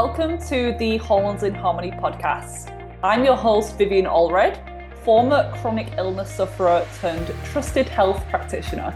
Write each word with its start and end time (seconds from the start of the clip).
Welcome 0.00 0.36
to 0.48 0.76
the 0.78 0.98
Hormones 0.98 1.42
in 1.42 1.54
Harmony 1.54 1.90
podcast. 1.90 2.70
I'm 3.02 3.24
your 3.24 3.34
host, 3.34 3.78
Vivian 3.78 4.04
Allred, 4.04 4.60
former 5.02 5.50
chronic 5.56 5.90
illness 5.96 6.30
sufferer 6.30 6.86
turned 7.00 7.34
trusted 7.44 7.88
health 7.88 8.22
practitioner. 8.28 8.94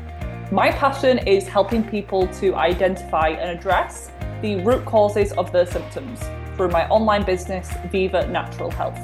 My 0.53 0.71
passion 0.71 1.17
is 1.27 1.49
helping 1.49 1.83
people 1.85 2.29
to 2.41 2.55
identify 2.55 3.29
and 3.29 3.59
address 3.59 4.11
the 4.43 4.57
root 4.57 4.85
causes 4.85 5.33
of 5.33 5.51
their 5.53 5.65
symptoms 5.65 6.21
through 6.55 6.69
my 6.69 6.87
online 6.89 7.25
business, 7.25 7.73
Viva 7.91 8.27
Natural 8.27 8.71
Health. 8.71 9.01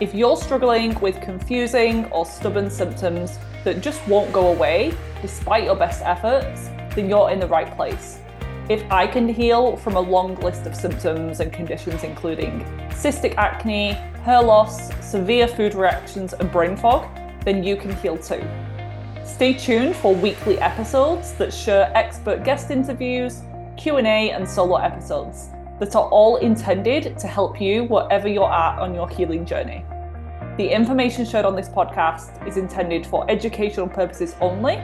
If 0.00 0.14
you're 0.14 0.38
struggling 0.38 0.98
with 1.00 1.20
confusing 1.20 2.06
or 2.06 2.24
stubborn 2.24 2.70
symptoms 2.70 3.38
that 3.64 3.82
just 3.82 4.00
won't 4.08 4.32
go 4.32 4.46
away 4.54 4.94
despite 5.20 5.64
your 5.64 5.76
best 5.76 6.00
efforts, 6.00 6.70
then 6.94 7.10
you're 7.10 7.28
in 7.28 7.40
the 7.40 7.48
right 7.48 7.70
place. 7.76 8.20
If 8.70 8.88
I 8.88 9.04
can 9.04 9.28
heal 9.28 9.74
from 9.78 9.96
a 9.96 10.00
long 10.00 10.36
list 10.36 10.64
of 10.64 10.76
symptoms 10.76 11.40
and 11.40 11.52
conditions, 11.52 12.04
including 12.04 12.60
cystic 12.90 13.34
acne, 13.34 13.94
hair 14.22 14.40
loss, 14.40 14.94
severe 15.04 15.48
food 15.48 15.74
reactions, 15.74 16.34
and 16.34 16.52
brain 16.52 16.76
fog, 16.76 17.08
then 17.44 17.64
you 17.64 17.76
can 17.76 17.96
heal 17.96 18.16
too. 18.16 18.40
Stay 19.24 19.54
tuned 19.54 19.96
for 19.96 20.14
weekly 20.14 20.56
episodes 20.60 21.32
that 21.32 21.52
share 21.52 21.90
expert 21.96 22.44
guest 22.44 22.70
interviews, 22.70 23.42
Q&A, 23.76 24.30
and 24.30 24.48
solo 24.48 24.76
episodes 24.76 25.48
that 25.80 25.96
are 25.96 26.08
all 26.08 26.36
intended 26.36 27.18
to 27.18 27.26
help 27.26 27.60
you 27.60 27.86
wherever 27.86 28.28
you're 28.28 28.52
at 28.52 28.78
on 28.78 28.94
your 28.94 29.08
healing 29.08 29.44
journey. 29.44 29.84
The 30.58 30.68
information 30.68 31.24
shared 31.24 31.44
on 31.44 31.56
this 31.56 31.68
podcast 31.68 32.46
is 32.46 32.56
intended 32.56 33.04
for 33.04 33.28
educational 33.28 33.88
purposes 33.88 34.36
only 34.40 34.80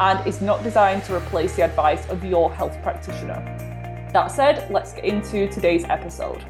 and 0.00 0.24
is 0.26 0.40
not 0.40 0.62
designed 0.62 1.04
to 1.04 1.14
replace 1.16 1.56
the 1.56 1.62
advice 1.62 2.06
of 2.08 2.24
your 2.24 2.52
health 2.52 2.80
practitioner. 2.82 3.42
That 4.12 4.28
said, 4.28 4.70
let's 4.70 4.92
get 4.92 5.04
into 5.04 5.48
today's 5.48 5.84
episode. 5.84 6.44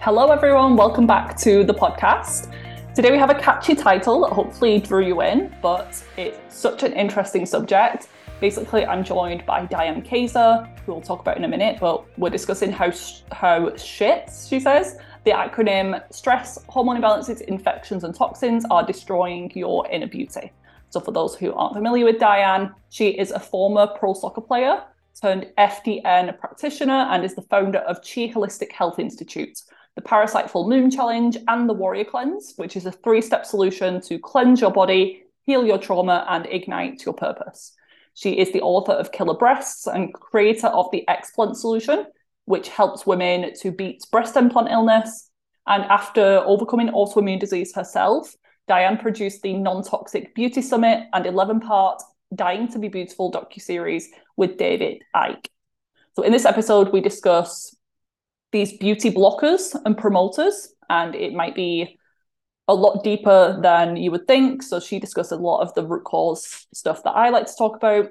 Hello, 0.00 0.30
everyone. 0.30 0.76
Welcome 0.76 1.06
back 1.06 1.36
to 1.38 1.64
the 1.64 1.74
podcast. 1.74 2.52
Today 2.94 3.10
we 3.10 3.18
have 3.18 3.30
a 3.30 3.34
catchy 3.34 3.74
title 3.74 4.20
that 4.22 4.32
hopefully 4.32 4.78
drew 4.78 5.04
you 5.04 5.22
in, 5.22 5.54
but 5.62 6.02
it's 6.16 6.54
such 6.54 6.82
an 6.82 6.92
interesting 6.92 7.46
subject. 7.46 8.08
Basically, 8.38 8.84
I'm 8.84 9.02
joined 9.02 9.46
by 9.46 9.64
Diane 9.64 10.02
Kazer, 10.02 10.68
who 10.80 10.92
we'll 10.92 11.00
talk 11.00 11.20
about 11.20 11.38
in 11.38 11.44
a 11.44 11.48
minute, 11.48 11.78
but 11.80 12.04
we're 12.18 12.30
discussing 12.30 12.70
how 12.70 12.92
how 13.32 13.74
shit, 13.76 14.30
she 14.46 14.60
says, 14.60 14.98
the 15.24 15.30
acronym 15.30 16.02
stress, 16.12 16.58
hormone 16.68 17.00
imbalances, 17.00 17.40
infections, 17.40 18.04
and 18.04 18.14
toxins 18.14 18.66
are 18.70 18.84
destroying 18.84 19.50
your 19.54 19.88
inner 19.88 20.06
beauty. 20.06 20.52
So, 20.96 21.00
for 21.00 21.12
those 21.12 21.36
who 21.36 21.52
aren't 21.52 21.74
familiar 21.74 22.06
with 22.06 22.18
Diane, 22.18 22.74
she 22.88 23.08
is 23.08 23.30
a 23.30 23.38
former 23.38 23.86
pro 23.86 24.14
soccer 24.14 24.40
player 24.40 24.82
turned 25.20 25.46
FDN 25.58 26.38
practitioner 26.38 27.06
and 27.10 27.22
is 27.22 27.34
the 27.34 27.42
founder 27.42 27.80
of 27.80 27.96
Chi 27.96 28.32
Holistic 28.32 28.72
Health 28.72 28.98
Institute, 28.98 29.58
the 29.94 30.00
Parasite 30.00 30.50
Full 30.50 30.66
Moon 30.70 30.90
Challenge, 30.90 31.36
and 31.48 31.68
the 31.68 31.74
Warrior 31.74 32.04
Cleanse, 32.04 32.54
which 32.56 32.76
is 32.76 32.86
a 32.86 32.92
three 32.92 33.20
step 33.20 33.44
solution 33.44 34.00
to 34.00 34.18
cleanse 34.18 34.62
your 34.62 34.70
body, 34.70 35.24
heal 35.44 35.66
your 35.66 35.76
trauma, 35.76 36.24
and 36.30 36.46
ignite 36.46 37.04
your 37.04 37.12
purpose. 37.12 37.74
She 38.14 38.30
is 38.30 38.50
the 38.54 38.62
author 38.62 38.92
of 38.92 39.12
Killer 39.12 39.36
Breasts 39.36 39.86
and 39.86 40.14
creator 40.14 40.68
of 40.68 40.90
the 40.92 41.04
Explant 41.10 41.56
Solution, 41.56 42.06
which 42.46 42.70
helps 42.70 43.04
women 43.04 43.52
to 43.60 43.70
beat 43.70 44.02
breast 44.10 44.34
implant 44.34 44.70
illness. 44.70 45.28
And 45.66 45.84
after 45.84 46.42
overcoming 46.46 46.88
autoimmune 46.88 47.38
disease 47.38 47.74
herself, 47.74 48.34
Diane 48.68 48.98
produced 48.98 49.42
the 49.42 49.54
Non 49.54 49.82
Toxic 49.82 50.34
Beauty 50.34 50.62
Summit 50.62 51.06
and 51.12 51.26
11 51.26 51.60
part 51.60 52.02
Dying 52.34 52.68
to 52.68 52.78
Be 52.78 52.88
Beautiful 52.88 53.30
docuseries 53.30 54.04
with 54.36 54.58
David 54.58 55.02
Icke. 55.14 55.46
So, 56.14 56.22
in 56.22 56.32
this 56.32 56.44
episode, 56.44 56.92
we 56.92 57.00
discuss 57.00 57.74
these 58.50 58.76
beauty 58.76 59.10
blockers 59.10 59.76
and 59.84 59.96
promoters, 59.96 60.74
and 60.88 61.14
it 61.14 61.32
might 61.32 61.54
be 61.54 61.98
a 62.68 62.74
lot 62.74 63.04
deeper 63.04 63.58
than 63.62 63.96
you 63.96 64.10
would 64.10 64.26
think. 64.26 64.62
So, 64.62 64.80
she 64.80 64.98
discussed 64.98 65.32
a 65.32 65.36
lot 65.36 65.60
of 65.60 65.72
the 65.74 65.86
root 65.86 66.04
cause 66.04 66.66
stuff 66.74 67.04
that 67.04 67.12
I 67.12 67.28
like 67.28 67.46
to 67.46 67.56
talk 67.56 67.76
about. 67.76 68.08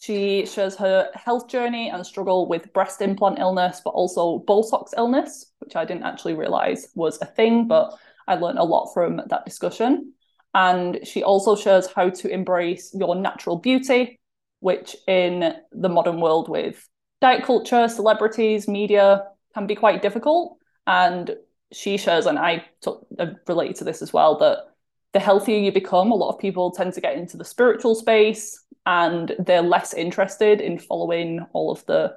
She 0.00 0.46
shares 0.46 0.76
her 0.76 1.10
health 1.14 1.48
journey 1.48 1.90
and 1.90 2.04
struggle 2.06 2.48
with 2.48 2.72
breast 2.72 3.00
implant 3.00 3.38
illness, 3.38 3.80
but 3.84 3.90
also 3.90 4.44
Botox 4.46 4.90
illness, 4.96 5.52
which 5.58 5.76
I 5.76 5.84
didn't 5.84 6.04
actually 6.04 6.34
realize 6.34 6.88
was 6.94 7.18
a 7.20 7.26
thing, 7.26 7.66
but 7.66 7.92
I 8.28 8.36
learned 8.36 8.58
a 8.58 8.64
lot 8.64 8.92
from 8.92 9.20
that 9.28 9.44
discussion. 9.44 10.12
And 10.54 11.00
she 11.04 11.22
also 11.22 11.56
shares 11.56 11.86
how 11.86 12.10
to 12.10 12.28
embrace 12.28 12.94
your 12.94 13.14
natural 13.14 13.56
beauty, 13.56 14.20
which 14.60 14.96
in 15.06 15.54
the 15.72 15.88
modern 15.88 16.20
world 16.20 16.48
with 16.48 16.88
diet 17.20 17.44
culture, 17.44 17.88
celebrities, 17.88 18.68
media 18.68 19.24
can 19.54 19.66
be 19.66 19.74
quite 19.74 20.02
difficult. 20.02 20.58
And 20.86 21.36
she 21.72 21.96
shares, 21.96 22.26
and 22.26 22.38
I 22.38 22.64
uh, 22.86 23.26
relate 23.46 23.76
to 23.76 23.84
this 23.84 24.00
as 24.00 24.12
well, 24.12 24.38
that 24.38 24.58
the 25.12 25.20
healthier 25.20 25.58
you 25.58 25.72
become, 25.72 26.10
a 26.10 26.14
lot 26.14 26.34
of 26.34 26.40
people 26.40 26.70
tend 26.70 26.94
to 26.94 27.00
get 27.00 27.16
into 27.16 27.36
the 27.36 27.44
spiritual 27.44 27.94
space 27.94 28.64
and 28.86 29.34
they're 29.38 29.62
less 29.62 29.92
interested 29.94 30.60
in 30.60 30.78
following 30.78 31.44
all 31.52 31.70
of 31.70 31.84
the 31.86 32.16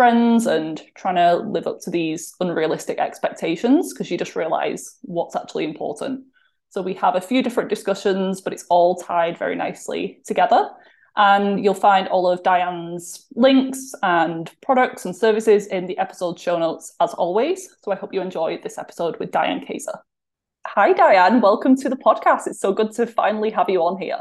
trends 0.00 0.46
and 0.46 0.80
trying 0.94 1.16
to 1.16 1.36
live 1.46 1.66
up 1.66 1.78
to 1.78 1.90
these 1.90 2.34
unrealistic 2.40 2.98
expectations 2.98 3.92
because 3.92 4.10
you 4.10 4.16
just 4.16 4.34
realize 4.34 4.96
what's 5.02 5.36
actually 5.36 5.62
important. 5.62 6.22
So 6.70 6.80
we 6.80 6.94
have 6.94 7.16
a 7.16 7.20
few 7.20 7.42
different 7.42 7.68
discussions, 7.68 8.40
but 8.40 8.54
it's 8.54 8.64
all 8.70 8.96
tied 8.96 9.36
very 9.36 9.56
nicely 9.56 10.22
together. 10.24 10.70
And 11.16 11.62
you'll 11.62 11.74
find 11.74 12.08
all 12.08 12.26
of 12.26 12.42
Diane's 12.42 13.26
links 13.34 13.92
and 14.02 14.50
products 14.62 15.04
and 15.04 15.14
services 15.14 15.66
in 15.66 15.86
the 15.86 15.98
episode 15.98 16.40
show 16.40 16.58
notes 16.58 16.94
as 16.98 17.12
always. 17.12 17.68
So 17.84 17.92
I 17.92 17.96
hope 17.96 18.14
you 18.14 18.22
enjoyed 18.22 18.62
this 18.62 18.78
episode 18.78 19.18
with 19.18 19.30
Diane 19.30 19.66
Kazer. 19.66 19.98
Hi, 20.66 20.94
Diane. 20.94 21.42
Welcome 21.42 21.76
to 21.76 21.90
the 21.90 21.96
podcast. 21.96 22.46
It's 22.46 22.60
so 22.60 22.72
good 22.72 22.92
to 22.92 23.06
finally 23.06 23.50
have 23.50 23.68
you 23.68 23.82
on 23.82 24.00
here. 24.00 24.20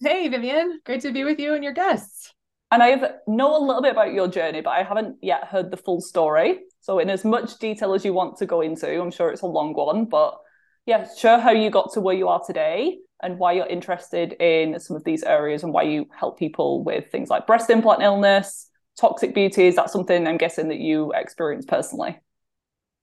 Hey, 0.00 0.28
Vivian. 0.28 0.80
Great 0.86 1.02
to 1.02 1.12
be 1.12 1.24
with 1.24 1.38
you 1.38 1.52
and 1.52 1.62
your 1.62 1.74
guests. 1.74 2.32
And 2.70 2.82
I 2.82 2.96
know 3.26 3.56
a 3.56 3.64
little 3.64 3.82
bit 3.82 3.92
about 3.92 4.12
your 4.12 4.26
journey, 4.26 4.60
but 4.60 4.70
I 4.70 4.82
haven't 4.82 5.16
yet 5.22 5.44
heard 5.44 5.70
the 5.70 5.76
full 5.76 6.00
story. 6.00 6.60
So, 6.80 6.98
in 6.98 7.08
as 7.08 7.24
much 7.24 7.58
detail 7.58 7.94
as 7.94 8.04
you 8.04 8.12
want 8.12 8.36
to 8.38 8.46
go 8.46 8.60
into, 8.60 9.00
I'm 9.00 9.10
sure 9.10 9.30
it's 9.30 9.42
a 9.42 9.46
long 9.46 9.74
one, 9.74 10.06
but 10.06 10.38
yeah, 10.86 11.06
share 11.16 11.38
how 11.38 11.50
you 11.50 11.70
got 11.70 11.92
to 11.92 12.00
where 12.00 12.14
you 12.14 12.28
are 12.28 12.42
today 12.44 12.98
and 13.22 13.38
why 13.38 13.52
you're 13.52 13.66
interested 13.66 14.34
in 14.34 14.78
some 14.80 14.96
of 14.96 15.04
these 15.04 15.22
areas 15.22 15.62
and 15.62 15.72
why 15.72 15.82
you 15.82 16.06
help 16.18 16.38
people 16.38 16.84
with 16.84 17.10
things 17.10 17.30
like 17.30 17.46
breast 17.46 17.70
implant 17.70 18.02
illness, 18.02 18.68
toxic 19.00 19.34
beauty. 19.34 19.66
Is 19.66 19.76
that 19.76 19.90
something 19.90 20.26
I'm 20.26 20.36
guessing 20.36 20.68
that 20.68 20.78
you 20.78 21.12
experience 21.14 21.64
personally? 21.64 22.20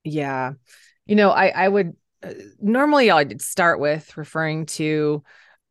Yeah. 0.03 0.53
You 1.05 1.15
know, 1.15 1.31
I, 1.31 1.47
I 1.47 1.67
would 1.67 1.95
uh, 2.23 2.33
normally 2.59 3.09
I'd 3.09 3.41
start 3.41 3.79
with 3.79 4.15
referring 4.15 4.67
to 4.67 5.23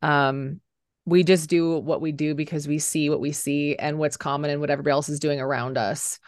um, 0.03 0.61
we 1.06 1.25
just 1.25 1.49
do 1.49 1.78
what 1.78 2.00
we 2.00 2.12
do 2.12 2.34
because 2.34 2.69
we 2.69 2.78
see 2.78 3.11
what 3.11 3.21
we 3.21 3.33
see 3.33 3.77
and 3.77 3.99
what's 3.99 4.16
common 4.16 4.50
and 4.50 4.61
what 4.61 4.71
everybody 4.71 4.93
else 4.93 5.09
is 5.09 5.21
doing 5.21 5.41
around 5.41 5.78
us. 5.78 6.19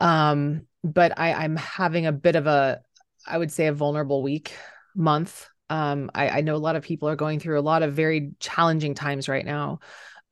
Um 0.00 0.66
but 0.84 1.16
i 1.16 1.32
i'm 1.32 1.54
having 1.54 2.06
a 2.06 2.12
bit 2.12 2.34
of 2.34 2.48
a 2.48 2.80
i 3.24 3.38
would 3.38 3.52
say 3.52 3.68
a 3.68 3.72
vulnerable 3.72 4.22
week 4.22 4.52
month. 4.96 5.48
Um 5.70 6.10
i 6.14 6.28
i 6.28 6.40
know 6.40 6.56
a 6.56 6.58
lot 6.58 6.76
of 6.76 6.82
people 6.82 7.08
are 7.08 7.16
going 7.16 7.38
through 7.38 7.58
a 7.58 7.62
lot 7.62 7.82
of 7.82 7.94
very 7.94 8.32
challenging 8.40 8.94
times 8.94 9.28
right 9.28 9.44
now. 9.44 9.78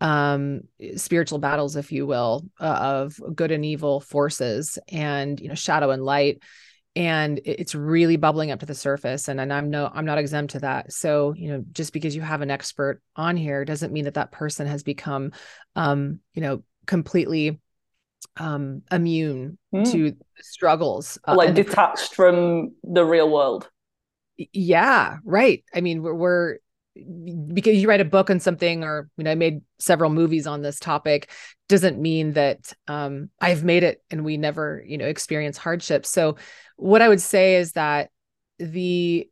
Um 0.00 0.62
spiritual 0.97 1.38
battles 1.38 1.76
if 1.76 1.92
you 1.92 2.06
will 2.06 2.47
uh, 2.59 2.64
of 2.64 3.20
good 3.34 3.53
and 3.53 3.64
evil 3.64 4.00
forces 4.00 4.78
and 4.88 5.38
you 5.38 5.48
know 5.48 5.54
shadow 5.54 5.91
and 5.91 6.03
light 6.03 6.42
and 6.97 7.41
it's 7.45 7.75
really 7.75 8.17
bubbling 8.17 8.51
up 8.51 8.61
to 8.61 8.67
the 8.67 8.75
surface 8.75 9.28
and, 9.28 9.41
and 9.41 9.53
i'm 9.53 9.71
no 9.71 9.89
i'm 9.95 10.04
not 10.04 10.19
exempt 10.19 10.53
to 10.53 10.59
that. 10.60 10.92
So 10.92 11.34
you 11.37 11.48
know 11.48 11.65
just 11.72 11.92
because 11.92 12.16
you 12.16 12.22
have 12.22 12.42
an 12.42 12.51
expert 12.51 13.01
on 13.16 13.37
here 13.37 13.65
doesn't 13.65 13.92
mean 13.92 14.04
that 14.04 14.15
that 14.15 14.33
person 14.33 14.66
has 14.66 14.83
become 14.83 15.33
um 15.77 16.21
you 16.34 16.42
know 16.42 16.65
completely 16.87 17.60
um 18.37 18.83
immune 18.91 19.59
mm. 19.72 19.91
to 19.92 20.16
struggles 20.41 21.19
uh, 21.28 21.34
like 21.37 21.54
detached 21.54 22.10
the, 22.10 22.16
from 22.16 22.75
the 22.83 23.04
real 23.04 23.31
world. 23.31 23.69
Yeah 24.53 25.19
right. 25.25 25.65
I 25.75 25.81
mean 25.81 26.03
we're, 26.03 26.15
we're 26.15 26.59
because 27.53 27.81
you 27.81 27.89
write 27.89 28.01
a 28.01 28.04
book 28.04 28.31
on 28.31 28.41
something 28.41 28.83
or 28.83 29.09
you 29.16 29.22
know 29.22 29.31
i 29.31 29.36
made 29.36 29.60
several 29.78 30.10
movies 30.10 30.47
on 30.47 30.60
this 30.60 30.81
topic 30.81 31.31
doesn't 31.71 31.99
mean 32.01 32.33
that 32.33 32.72
um, 32.89 33.31
i've 33.41 33.65
made 33.65 33.84
it 33.84 34.03
and 34.11 34.25
we 34.25 34.37
never 34.37 34.83
you 34.87 34.99
know 34.99 35.07
experience 35.07 35.57
hardship. 35.57 36.05
So 36.05 36.37
what 36.77 37.01
i 37.01 37.09
would 37.09 37.21
say 37.21 37.57
is 37.57 37.72
that 37.72 38.11
the 38.59 39.28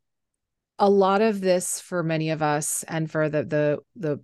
a 0.78 0.88
lot 0.88 1.20
of 1.20 1.40
this 1.40 1.80
for 1.80 2.02
many 2.02 2.30
of 2.30 2.40
us 2.40 2.84
and 2.86 3.10
for 3.10 3.28
the 3.28 3.42
the 3.44 3.78
the 3.96 4.20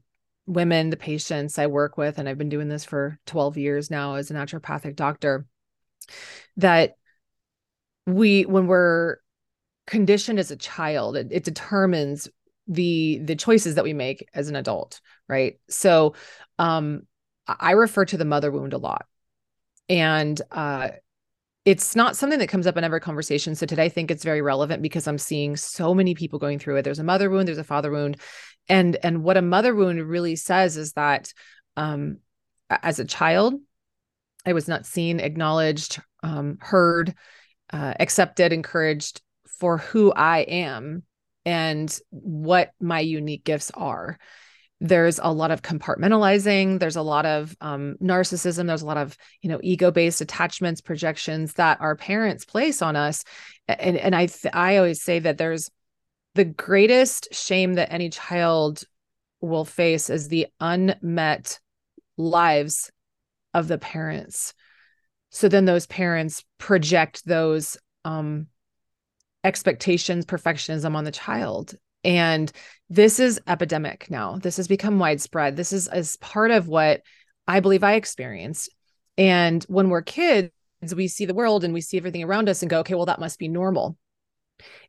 women 0.47 0.91
the 0.91 0.97
patients 0.97 1.59
i 1.59 1.67
work 1.67 1.97
with 1.97 2.19
and 2.19 2.29
i've 2.29 2.39
been 2.39 2.51
doing 2.51 2.69
this 2.69 2.85
for 2.85 3.19
12 3.27 3.57
years 3.57 3.91
now 3.91 4.15
as 4.15 4.31
a 4.31 4.35
naturopathic 4.35 4.95
doctor 4.95 5.47
that 6.59 6.97
we 8.07 8.43
when 8.43 8.67
we're 8.67 9.17
conditioned 9.87 10.39
as 10.39 10.51
a 10.51 10.57
child 10.57 11.17
it, 11.17 11.29
it 11.31 11.45
determines 11.45 12.29
the 12.69 13.21
the 13.25 13.37
choices 13.37 13.75
that 13.75 13.85
we 13.85 13.93
make 13.93 14.29
as 14.35 14.49
an 14.49 14.57
adult 14.57 15.01
right? 15.29 15.59
So 15.69 16.15
um 16.59 17.07
i 17.47 17.73
refer 17.73 18.05
to 18.05 18.17
the 18.17 18.25
mother 18.25 18.51
wound 18.51 18.73
a 18.73 18.79
lot 18.79 19.07
and 19.89 20.41
uh, 20.51 20.89
it's 21.65 21.97
not 21.97 22.17
something 22.17 22.39
that 22.39 22.49
comes 22.49 22.67
up 22.67 22.77
in 22.77 22.85
every 22.85 23.01
conversation. 23.01 23.55
So 23.55 23.65
today 23.65 23.85
I 23.85 23.89
think 23.89 24.11
it's 24.11 24.25
very 24.25 24.43
relevant 24.43 24.83
because 24.83 25.07
I'm 25.07 25.19
seeing 25.19 25.57
so 25.57 25.95
many 25.95 26.15
people 26.15 26.39
going 26.39 26.59
through 26.59 26.77
it. 26.77 26.83
There's 26.83 26.99
a 26.99 27.05
mother 27.05 27.31
wound, 27.31 27.49
there's 27.49 27.59
a 27.59 27.65
father 27.65 27.91
wound. 27.91 28.19
And 28.69 28.97
and 29.03 29.23
what 29.23 29.37
a 29.37 29.43
mother 29.43 29.75
wound 29.75 30.03
really 30.03 30.37
says 30.37 30.77
is 30.77 30.93
that 30.93 31.33
um 31.77 32.19
as 32.71 32.99
a 32.99 33.05
child, 33.05 33.55
I 34.47 34.53
was 34.53 34.69
not 34.69 34.87
seen, 34.87 35.21
acknowledged, 35.21 36.01
um, 36.23 36.59
heard, 36.61 37.15
uh, 37.73 37.95
accepted, 38.01 38.53
encouraged 38.53 39.23
for 39.59 39.79
who 39.79 40.13
I 40.13 40.41
am 40.41 41.03
and 41.45 41.97
what 42.11 42.73
my 42.81 43.01
unique 43.01 43.45
gifts 43.45 43.71
are 43.75 44.19
there's 44.85 45.19
a 45.23 45.33
lot 45.33 45.51
of 45.51 45.63
compartmentalizing 45.63 46.79
there's 46.79 46.97
a 46.97 47.03
lot 47.03 47.25
of 47.25 47.57
um, 47.63 47.97
narcissism 48.03 48.67
there's 48.67 48.83
a 48.83 48.87
lot 48.87 48.99
of 48.99 49.17
you 49.41 49.49
know 49.49 49.59
ego 49.63 49.91
based 49.91 50.21
attachments 50.21 50.83
projections 50.83 51.55
that 51.55 51.81
our 51.81 51.97
parents 51.97 52.45
place 52.45 52.83
on 52.83 52.95
us. 52.95 53.25
And 53.67 53.97
and 53.97 54.15
i 54.15 54.27
th- 54.27 54.53
i 54.55 54.77
always 54.77 55.03
say 55.03 55.19
that 55.21 55.39
there's 55.39 55.71
the 56.35 56.45
greatest 56.45 57.33
shame 57.33 57.75
that 57.75 57.93
any 57.93 58.11
child 58.11 58.85
will 59.41 59.65
face 59.65 60.11
is 60.11 60.29
the 60.29 60.49
unmet 60.61 61.61
lives 62.17 62.91
of 63.53 63.69
the 63.69 63.79
parents. 63.79 64.55
So 65.31 65.49
then 65.49 65.65
those 65.65 65.87
parents 65.87 66.45
project 66.59 67.25
those 67.25 67.77
um, 68.05 68.49
expectations 69.45 70.27
perfectionism 70.27 70.95
on 70.97 71.05
the 71.05 71.13
child 71.13 71.75
and 72.05 72.51
this 72.91 73.19
is 73.19 73.41
epidemic 73.47 74.11
now. 74.11 74.39
This 74.39 74.57
has 74.59 74.69
become 74.69 74.99
widespread. 74.99 75.57
This 75.57 75.73
is 75.73 75.89
as 75.89 76.17
part 76.19 76.51
of 76.51 76.69
what 76.69 77.03
I 77.47 77.61
believe 77.61 77.83
I 77.83 77.95
experienced. 77.95 78.75
And 79.17 79.63
when 79.65 79.89
we're 79.89 80.03
kids, 80.03 80.51
we 80.95 81.09
see 81.09 81.25
the 81.25 81.35
world 81.35 81.65
and 81.65 81.73
we 81.73 81.81
see 81.81 81.97
everything 81.97 82.25
around 82.25 82.49
us 82.49 82.63
and 82.63 82.71
go, 82.71 82.81
okay, 82.81 82.95
well, 82.95 83.07
that 83.07 83.21
must 83.21 83.39
be 83.39 83.49
normal. 83.49 83.97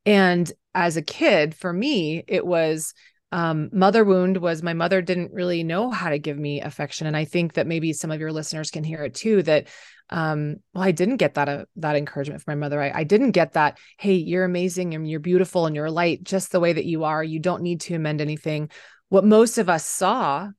And 0.06 0.52
as 0.74 0.98
a 0.98 1.02
kid, 1.02 1.56
for 1.56 1.72
me, 1.72 2.24
it 2.28 2.46
was 2.46 2.94
um, 3.32 3.70
mother 3.74 4.04
wound 4.04 4.38
was 4.38 4.62
my 4.62 4.74
mother 4.74 5.02
didn't 5.02 5.34
really 5.34 5.64
know 5.64 5.90
how 5.90 6.10
to 6.10 6.20
give 6.20 6.38
me 6.38 6.62
affection. 6.62 7.08
And 7.08 7.18
I 7.18 7.26
think 7.26 7.54
that 7.54 7.68
maybe 7.68 7.92
some 7.92 8.12
of 8.12 8.20
your 8.20 8.32
listeners 8.32 8.72
can 8.72 8.84
hear 8.84 9.04
it 9.04 9.14
too, 9.14 9.42
that 9.44 9.68
um 10.12 10.58
well 10.74 10.84
i 10.84 10.92
didn't 10.92 11.18
get 11.18 11.34
that 11.34 11.50
uh, 11.50 11.66
that 11.76 11.96
encouragement 11.96 12.42
from 12.42 12.52
my 12.52 12.66
mother. 12.66 12.82
I, 12.82 12.92
I 12.94 13.04
didn't 13.04 13.32
get 13.32 13.54
that 13.54 13.80
hey 13.98 14.14
you're 14.14 14.46
amazing 14.46 14.94
and 14.94 15.10
you're 15.10 15.20
beautiful 15.20 15.66
and 15.66 15.76
you're 15.76 15.90
light 15.90 16.24
just 16.24 16.52
the 16.52 16.60
way 16.60 16.74
that 16.74 16.86
you 16.86 17.04
are. 17.04 17.24
You 17.24 17.40
don't 17.40 17.64
need 17.64 17.82
to 17.82 17.96
amend 17.96 18.22
anything. 18.22 18.70
What 19.10 19.26
most 19.26 19.58
of 19.58 19.70
us 19.70 19.86
saw 19.86 20.50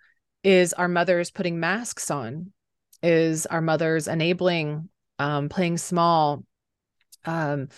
is 0.43 0.73
our 0.73 0.89
mothers 0.89 1.31
putting 1.31 1.61
masks 1.61 2.11
on 2.11 2.53
is 3.03 3.47
our 3.47 3.61
mothers 3.61 4.09
enabling 4.09 4.89
um 5.19 5.49
playing 5.49 5.79
small 5.79 6.45
um 7.25 7.69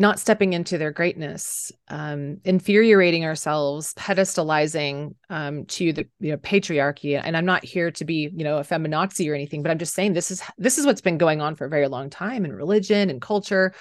not 0.00 0.18
stepping 0.18 0.54
into 0.54 0.78
their 0.78 0.92
greatness, 0.92 1.70
um, 1.88 2.38
infuriating 2.44 3.26
ourselves, 3.26 3.92
pedestalizing 3.94 5.14
um, 5.28 5.66
to 5.66 5.92
the 5.92 6.08
you 6.20 6.30
know 6.30 6.38
patriarchy. 6.38 7.20
And 7.22 7.36
I'm 7.36 7.44
not 7.44 7.64
here 7.64 7.90
to 7.90 8.04
be 8.06 8.30
you 8.34 8.42
know 8.42 8.56
a 8.56 8.62
feminazi 8.62 9.30
or 9.30 9.34
anything, 9.34 9.62
but 9.62 9.70
I'm 9.70 9.78
just 9.78 9.94
saying 9.94 10.14
this 10.14 10.30
is 10.30 10.42
this 10.56 10.78
is 10.78 10.86
what's 10.86 11.02
been 11.02 11.18
going 11.18 11.42
on 11.42 11.54
for 11.54 11.66
a 11.66 11.68
very 11.68 11.86
long 11.86 12.08
time 12.08 12.46
in 12.46 12.52
religion 12.52 13.10
and 13.10 13.20
culture. 13.20 13.74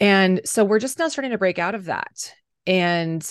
And 0.00 0.40
so 0.44 0.64
we're 0.64 0.80
just 0.80 0.98
now 0.98 1.06
starting 1.06 1.30
to 1.30 1.38
break 1.38 1.60
out 1.60 1.76
of 1.76 1.84
that. 1.84 2.34
And 2.66 3.24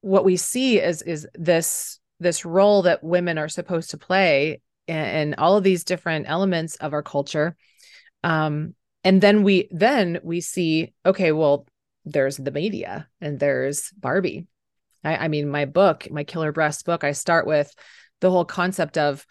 what 0.00 0.24
we 0.24 0.36
see 0.36 0.80
is 0.80 1.00
is 1.02 1.28
this 1.34 2.00
this 2.18 2.44
role 2.44 2.82
that 2.82 3.04
women 3.04 3.38
are 3.38 3.48
supposed 3.48 3.90
to 3.90 3.98
play 3.98 4.60
and, 4.88 5.36
all 5.36 5.56
of 5.56 5.62
these 5.62 5.84
different 5.84 6.26
elements 6.28 6.74
of 6.76 6.92
our 6.92 7.04
culture 7.04 7.56
um, 8.24 8.74
and 9.04 9.20
then 9.20 9.42
we 9.42 9.68
then 9.70 10.20
we 10.22 10.40
see 10.40 10.92
okay 11.04 11.32
well 11.32 11.66
there's 12.04 12.36
the 12.36 12.50
media 12.50 13.08
and 13.20 13.38
there's 13.38 13.90
barbie. 13.92 14.46
I, 15.04 15.16
I 15.16 15.28
mean 15.28 15.48
my 15.48 15.64
book 15.64 16.08
my 16.10 16.24
killer 16.24 16.52
breast 16.52 16.84
book 16.84 17.04
i 17.04 17.12
start 17.12 17.46
with 17.46 17.72
the 18.20 18.30
whole 18.30 18.44
concept 18.44 18.98
of 18.98 19.26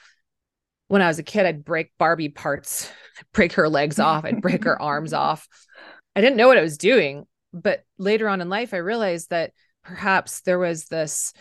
when 0.88 1.02
i 1.02 1.08
was 1.08 1.20
a 1.20 1.24
kid 1.24 1.46
i'd 1.46 1.66
break 1.66 1.92
barbie 1.98 2.30
parts 2.30 2.92
break 3.34 3.54
her 3.54 3.70
legs 3.70 4.00
off 4.00 4.26
i'd 4.26 4.42
break 4.42 4.64
her 4.64 4.82
arms 4.82 5.14
off. 5.14 5.48
I 6.16 6.22
didn't 6.22 6.38
know 6.38 6.48
what 6.48 6.58
i 6.58 6.62
was 6.62 6.78
doing 6.78 7.26
but 7.54 7.84
later 7.98 8.28
on 8.28 8.42
in 8.42 8.50
life 8.50 8.74
i 8.74 8.78
realized 8.78 9.30
that 9.30 9.52
perhaps 9.84 10.42
there 10.42 10.60
was 10.60 10.86
this 10.86 11.34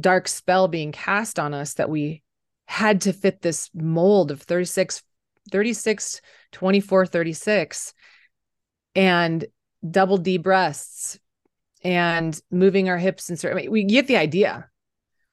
dark 0.00 0.26
spell 0.26 0.68
being 0.68 0.92
cast 0.92 1.38
on 1.38 1.52
us 1.52 1.74
that 1.74 1.90
we 1.90 2.22
had 2.66 3.02
to 3.02 3.12
fit 3.12 3.42
this 3.42 3.68
mold 3.74 4.30
of 4.30 4.40
36 4.40 5.02
36 5.50 6.20
24 6.52 7.06
36 7.06 7.94
and 8.94 9.44
double 9.88 10.18
d 10.18 10.38
breasts 10.38 11.18
and 11.82 12.40
moving 12.50 12.88
our 12.88 12.98
hips 12.98 13.28
and 13.28 13.38
certain 13.38 13.58
I 13.58 13.62
mean, 13.62 13.70
we 13.70 13.84
get 13.84 14.06
the 14.06 14.16
idea. 14.16 14.68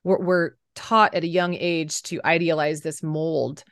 We're, 0.04 0.20
we're 0.20 0.52
taught 0.76 1.14
at 1.14 1.24
a 1.24 1.28
young 1.28 1.54
age 1.54 2.02
to 2.04 2.22
idealize 2.24 2.82
this 2.82 3.04
mold 3.04 3.64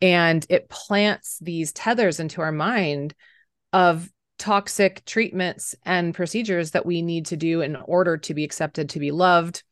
and 0.00 0.44
it 0.48 0.68
plants 0.68 1.38
these 1.40 1.72
tethers 1.72 2.20
into 2.20 2.40
our 2.40 2.52
mind 2.52 3.14
of 3.72 4.08
toxic 4.38 5.04
treatments 5.04 5.74
and 5.84 6.14
procedures 6.14 6.72
that 6.72 6.86
we 6.86 7.02
need 7.02 7.26
to 7.26 7.36
do 7.36 7.60
in 7.60 7.76
order 7.76 8.16
to 8.16 8.34
be 8.34 8.44
accepted 8.44 8.90
to 8.90 8.98
be 8.98 9.10
loved 9.10 9.62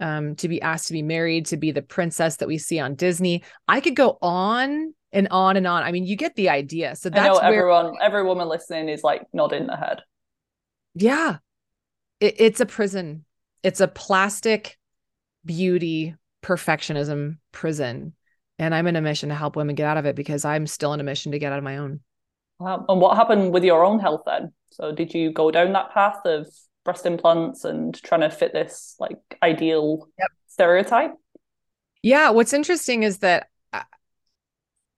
um, 0.00 0.36
to 0.36 0.48
be 0.48 0.62
asked 0.62 0.88
to 0.88 0.92
be 0.92 1.02
married 1.02 1.46
to 1.46 1.56
be 1.56 1.70
the 1.70 1.82
princess 1.82 2.36
that 2.36 2.48
we 2.48 2.58
see 2.58 2.78
on 2.78 2.94
disney 2.94 3.42
i 3.66 3.80
could 3.80 3.96
go 3.96 4.18
on 4.22 4.92
and 5.12 5.28
on 5.30 5.56
and 5.56 5.66
on. 5.66 5.82
I 5.82 5.92
mean, 5.92 6.04
you 6.04 6.16
get 6.16 6.34
the 6.36 6.48
idea. 6.48 6.96
So 6.96 7.10
that's 7.10 7.26
know 7.26 7.38
everyone, 7.38 7.92
where, 7.92 8.02
every 8.02 8.24
woman 8.24 8.48
listening 8.48 8.88
is 8.88 9.02
like 9.02 9.22
nodding 9.32 9.66
their 9.66 9.76
head. 9.76 10.02
Yeah, 10.94 11.38
it, 12.20 12.36
it's 12.38 12.60
a 12.60 12.66
prison. 12.66 13.24
It's 13.62 13.80
a 13.80 13.88
plastic 13.88 14.78
beauty 15.44 16.14
perfectionism 16.42 17.38
prison, 17.52 18.14
and 18.58 18.74
I'm 18.74 18.86
in 18.86 18.96
a 18.96 19.00
mission 19.00 19.30
to 19.30 19.34
help 19.34 19.56
women 19.56 19.74
get 19.74 19.86
out 19.86 19.96
of 19.96 20.06
it 20.06 20.16
because 20.16 20.44
I'm 20.44 20.66
still 20.66 20.92
in 20.92 21.00
a 21.00 21.04
mission 21.04 21.32
to 21.32 21.38
get 21.38 21.52
out 21.52 21.58
of 21.58 21.64
my 21.64 21.78
own. 21.78 22.00
Wow. 22.58 22.84
And 22.88 23.00
what 23.00 23.16
happened 23.16 23.52
with 23.52 23.64
your 23.64 23.84
own 23.84 24.00
health 24.00 24.22
then? 24.26 24.52
So 24.70 24.92
did 24.92 25.14
you 25.14 25.32
go 25.32 25.50
down 25.50 25.72
that 25.72 25.92
path 25.92 26.20
of 26.24 26.48
breast 26.88 27.04
implants 27.04 27.66
and 27.66 28.02
trying 28.02 28.22
to 28.22 28.30
fit 28.30 28.54
this 28.54 28.96
like 28.98 29.18
ideal 29.42 30.08
yep. 30.18 30.28
stereotype? 30.46 31.12
Yeah, 32.00 32.30
what's 32.30 32.54
interesting 32.54 33.02
is 33.02 33.18
that 33.18 33.48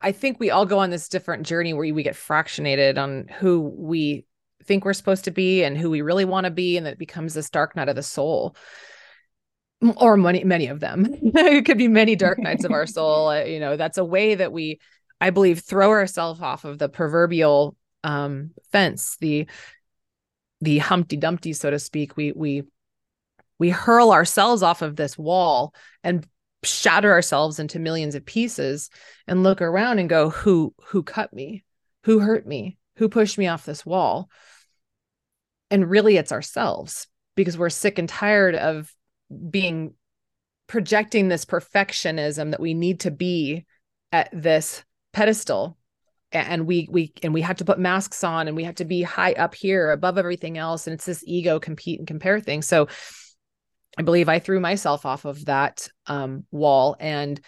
I 0.01 0.13
think 0.13 0.39
we 0.39 0.51
all 0.51 0.67
go 0.67 0.79
on 0.79 0.91
this 0.91 1.09
different 1.09 1.47
journey 1.47 1.73
where 1.73 1.93
we 1.93 2.05
get 2.05 2.15
fractionated 2.15 2.97
on 2.97 3.27
who 3.41 3.75
we 3.77 4.25
think 4.63 4.85
we're 4.85 4.93
supposed 4.93 5.25
to 5.25 5.33
be 5.33 5.65
and 5.65 5.77
who 5.77 5.91
we 5.91 6.01
really 6.01 6.25
want 6.25 6.45
to 6.45 6.53
be, 6.53 6.77
and 6.77 6.87
it 6.87 6.97
becomes 6.97 7.35
this 7.35 7.51
dark 7.51 7.75
night 7.75 7.89
of 7.89 7.97
the 7.97 8.05
soul. 8.05 8.55
Or 9.97 10.17
many, 10.17 10.45
many 10.45 10.69
of 10.69 10.79
them. 10.79 11.09
it 11.23 11.65
could 11.65 11.79
be 11.79 11.89
many 11.89 12.15
dark 12.15 12.39
nights 12.43 12.63
of 12.63 12.71
our 12.71 12.87
soul. 12.87 13.31
Uh, 13.31 13.43
you 13.43 13.59
know, 13.59 13.77
that's 13.77 13.99
a 13.99 14.05
way 14.05 14.37
that 14.37 14.53
we, 14.53 14.79
I 15.21 15.31
believe, 15.31 15.59
throw 15.59 15.91
ourselves 15.91 16.41
off 16.41 16.65
of 16.65 16.79
the 16.79 16.89
proverbial 16.89 17.77
um, 18.05 18.53
fence, 18.71 19.17
the 19.21 19.49
the 20.61 20.79
Humpty 20.79 21.17
Dumpty, 21.17 21.53
so 21.53 21.71
to 21.71 21.79
speak. 21.79 22.17
We 22.17 22.33
we 22.33 22.65
we 23.59 23.71
hurl 23.71 24.11
ourselves 24.11 24.63
off 24.63 24.83
of 24.83 24.97
this 24.97 25.19
wall 25.19 25.75
and 26.03 26.27
shatter 26.63 27.11
ourselves 27.11 27.59
into 27.59 27.79
millions 27.79 28.15
of 28.15 28.27
pieces 28.27 28.91
and 29.27 29.43
look 29.43 29.63
around 29.63 29.99
and 29.99 30.09
go 30.09 30.31
who 30.31 30.75
who 30.87 31.03
cut 31.03 31.33
me? 31.33 31.65
Who 32.05 32.21
hurt 32.21 32.47
me? 32.47 32.79
Who 32.97 33.09
pushed 33.09 33.39
me 33.39 33.47
off 33.47 33.65
this 33.65 33.85
wall? 33.85 34.31
And 35.71 35.89
really 35.89 36.17
it's 36.17 36.33
ourselves 36.33 37.07
because 37.37 37.57
we're 37.57 37.71
sick 37.71 37.99
and 37.99 38.09
tired 38.09 38.55
of 38.55 38.93
being 39.51 39.95
projecting 40.67 41.29
this 41.29 41.45
perfectionism 41.45 42.51
that 42.51 42.61
we 42.61 42.75
need 42.75 43.01
to 43.01 43.11
be 43.11 43.67
at 44.13 44.29
this 44.33 44.85
pedestal 45.13 45.77
and 46.33 46.67
we 46.67 46.89
we 46.91 47.13
and 47.23 47.35
we 47.35 47.41
have 47.41 47.57
to 47.57 47.65
put 47.65 47.79
masks 47.79 48.23
on 48.23 48.47
and 48.49 48.57
we 48.57 48.65
have 48.65 48.77
to 48.77 48.85
be 48.85 49.03
high 49.03 49.33
up 49.33 49.55
here 49.55 49.91
above 49.91 50.19
everything 50.19 50.59
else 50.59 50.87
and 50.87 50.95
it's 50.95 51.07
this 51.07 51.25
ego 51.27 51.59
compete 51.59 51.99
and 51.99 52.07
compare 52.07 52.41
thing 52.41 52.63
so 52.63 52.87
I 53.99 54.03
believe 54.03 54.29
I 54.29 54.39
threw 54.39 54.61
myself 54.61 55.05
off 55.05 55.25
of 55.25 55.45
that 55.47 55.89
um, 56.07 56.45
wall 56.51 56.97
and 56.99 57.41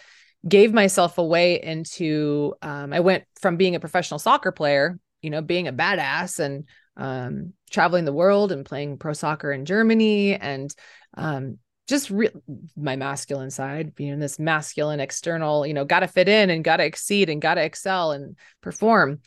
gave 0.47 0.73
myself 0.73 1.19
away 1.19 1.63
into. 1.63 2.55
Um, 2.63 2.93
I 2.93 3.01
went 3.01 3.25
from 3.41 3.57
being 3.57 3.75
a 3.75 3.81
professional 3.81 4.19
soccer 4.19 4.53
player, 4.53 4.99
you 5.21 5.31
know, 5.31 5.41
being 5.41 5.69
a 5.69 5.73
badass 5.73 6.41
and 6.41 6.65
um, 6.97 7.53
traveling 7.71 8.05
the 8.05 8.13
world 8.13 8.53
and 8.53 8.67
playing 8.67 8.99
pro 8.99 9.13
soccer 9.13 9.53
in 9.53 9.65
Germany 9.65 10.35
and 10.35 10.75
um, 11.17 11.59
just 11.89 12.11
re- 12.11 12.31
my 12.77 12.97
masculine 12.97 13.51
side, 13.51 13.95
being 13.95 14.19
this 14.19 14.39
masculine 14.39 15.01
external, 15.01 15.67
you 15.67 15.75
know, 15.75 15.85
got 15.85 16.01
to 16.01 16.07
fit 16.07 16.29
in 16.29 16.49
and 16.51 16.65
got 16.65 16.77
to 16.77 16.85
exceed 16.85 17.29
and 17.29 17.43
got 17.43 17.55
to 17.55 17.63
excel 17.63 18.13
and 18.13 18.37
perform. 18.61 19.21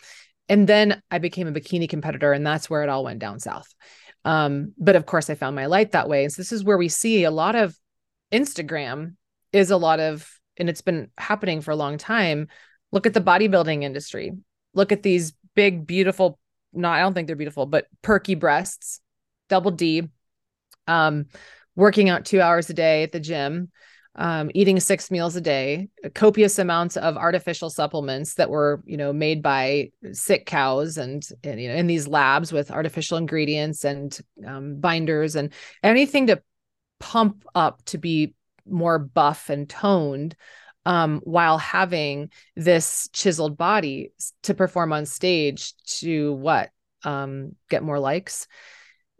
And 0.48 0.68
then 0.68 1.02
I 1.12 1.18
became 1.18 1.48
a 1.48 1.52
bikini 1.52 1.90
competitor, 1.90 2.32
and 2.32 2.46
that's 2.46 2.70
where 2.70 2.84
it 2.84 2.90
all 2.90 3.04
went 3.04 3.20
down 3.20 3.40
south. 3.40 3.68
Um, 4.24 4.74
but 4.78 4.96
of 4.96 5.06
course, 5.06 5.30
I 5.30 5.36
found 5.36 5.56
my 5.56 5.66
light 5.66 5.92
that 5.92 6.10
way. 6.10 6.24
And 6.24 6.32
so 6.32 6.42
this 6.42 6.52
is 6.52 6.64
where 6.64 6.78
we 6.78 6.90
see 6.90 7.24
a 7.24 7.32
lot 7.32 7.56
of 7.56 7.78
Instagram 8.32 9.16
is 9.52 9.72
a 9.72 9.78
lot 9.78 10.00
of, 10.00 10.28
and 10.58 10.70
it's 10.70 10.82
been 10.82 11.10
happening 11.18 11.62
for 11.62 11.72
a 11.72 11.76
long 11.76 11.98
time. 11.98 12.48
Look 12.92 13.06
at 13.06 13.14
the 13.14 13.22
bodybuilding 13.22 13.84
industry. 13.84 14.32
look 14.76 14.92
at 14.92 15.02
these 15.02 15.34
big, 15.56 15.88
beautiful, 15.88 16.38
no, 16.74 16.90
I 16.90 17.00
don't 17.00 17.14
think 17.16 17.26
they're 17.28 17.36
beautiful, 17.36 17.66
but 17.66 17.88
perky 18.04 18.36
breasts, 18.36 19.00
double 19.50 19.72
D, 19.72 20.04
um, 20.86 21.26
working 21.75 22.10
out 22.10 22.25
two 22.25 22.41
hours 22.41 22.70
a 22.70 22.74
day 22.74 23.03
at 23.03 23.12
the 23.12 23.20
gym, 23.20 23.72
um, 24.15 24.50
eating 24.53 24.79
six 24.79 25.12
meals 25.12 25.36
a 25.36 25.41
day, 25.41 25.89
copious 26.13 26.58
amounts 26.58 26.96
of 26.96 27.17
artificial 27.17 27.70
supplements 27.70 28.36
that 28.36 28.50
were, 28.50 28.82
you 28.86 28.96
know, 28.96 29.12
made 29.12 29.41
by 29.41 29.91
sick 30.13 30.46
cows 30.46 30.98
and, 30.98 31.27
and 31.44 31.62
you 31.62 31.67
know, 31.67 31.75
in 31.75 31.88
these 31.88 32.08
labs 32.08 32.53
with 32.53 32.72
artificial 32.72 33.17
ingredients 33.17 33.84
and 33.84 34.17
um, 34.48 34.79
binders 34.79 35.36
and 35.36 35.51
anything 35.84 36.27
to 36.27 36.41
pump 37.00 37.46
up 37.53 37.84
to 37.86 37.98
be 37.98 38.34
more 38.65 38.98
buff 38.98 39.50
and 39.50 39.70
toned 39.70 40.36
um, 40.86 41.20
while 41.24 41.58
having 41.58 42.29
this 42.55 43.10
chiseled 43.12 43.58
body 43.58 44.12
to 44.44 44.53
perform 44.53 44.94
on 44.94 45.05
stage 45.05 45.74
to 45.86 46.34
what 46.34 46.70
um, 47.03 47.55
get 47.70 47.84
more 47.84 48.00
likes 48.00 48.48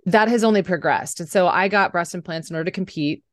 that 0.05 0.27
has 0.27 0.43
only 0.43 0.63
progressed. 0.63 1.19
And 1.19 1.29
so 1.29 1.47
i 1.47 1.67
got 1.67 1.91
breast 1.91 2.15
implants 2.15 2.50
in 2.50 2.55
order 2.55 2.65
to 2.65 2.71
compete. 2.71 3.24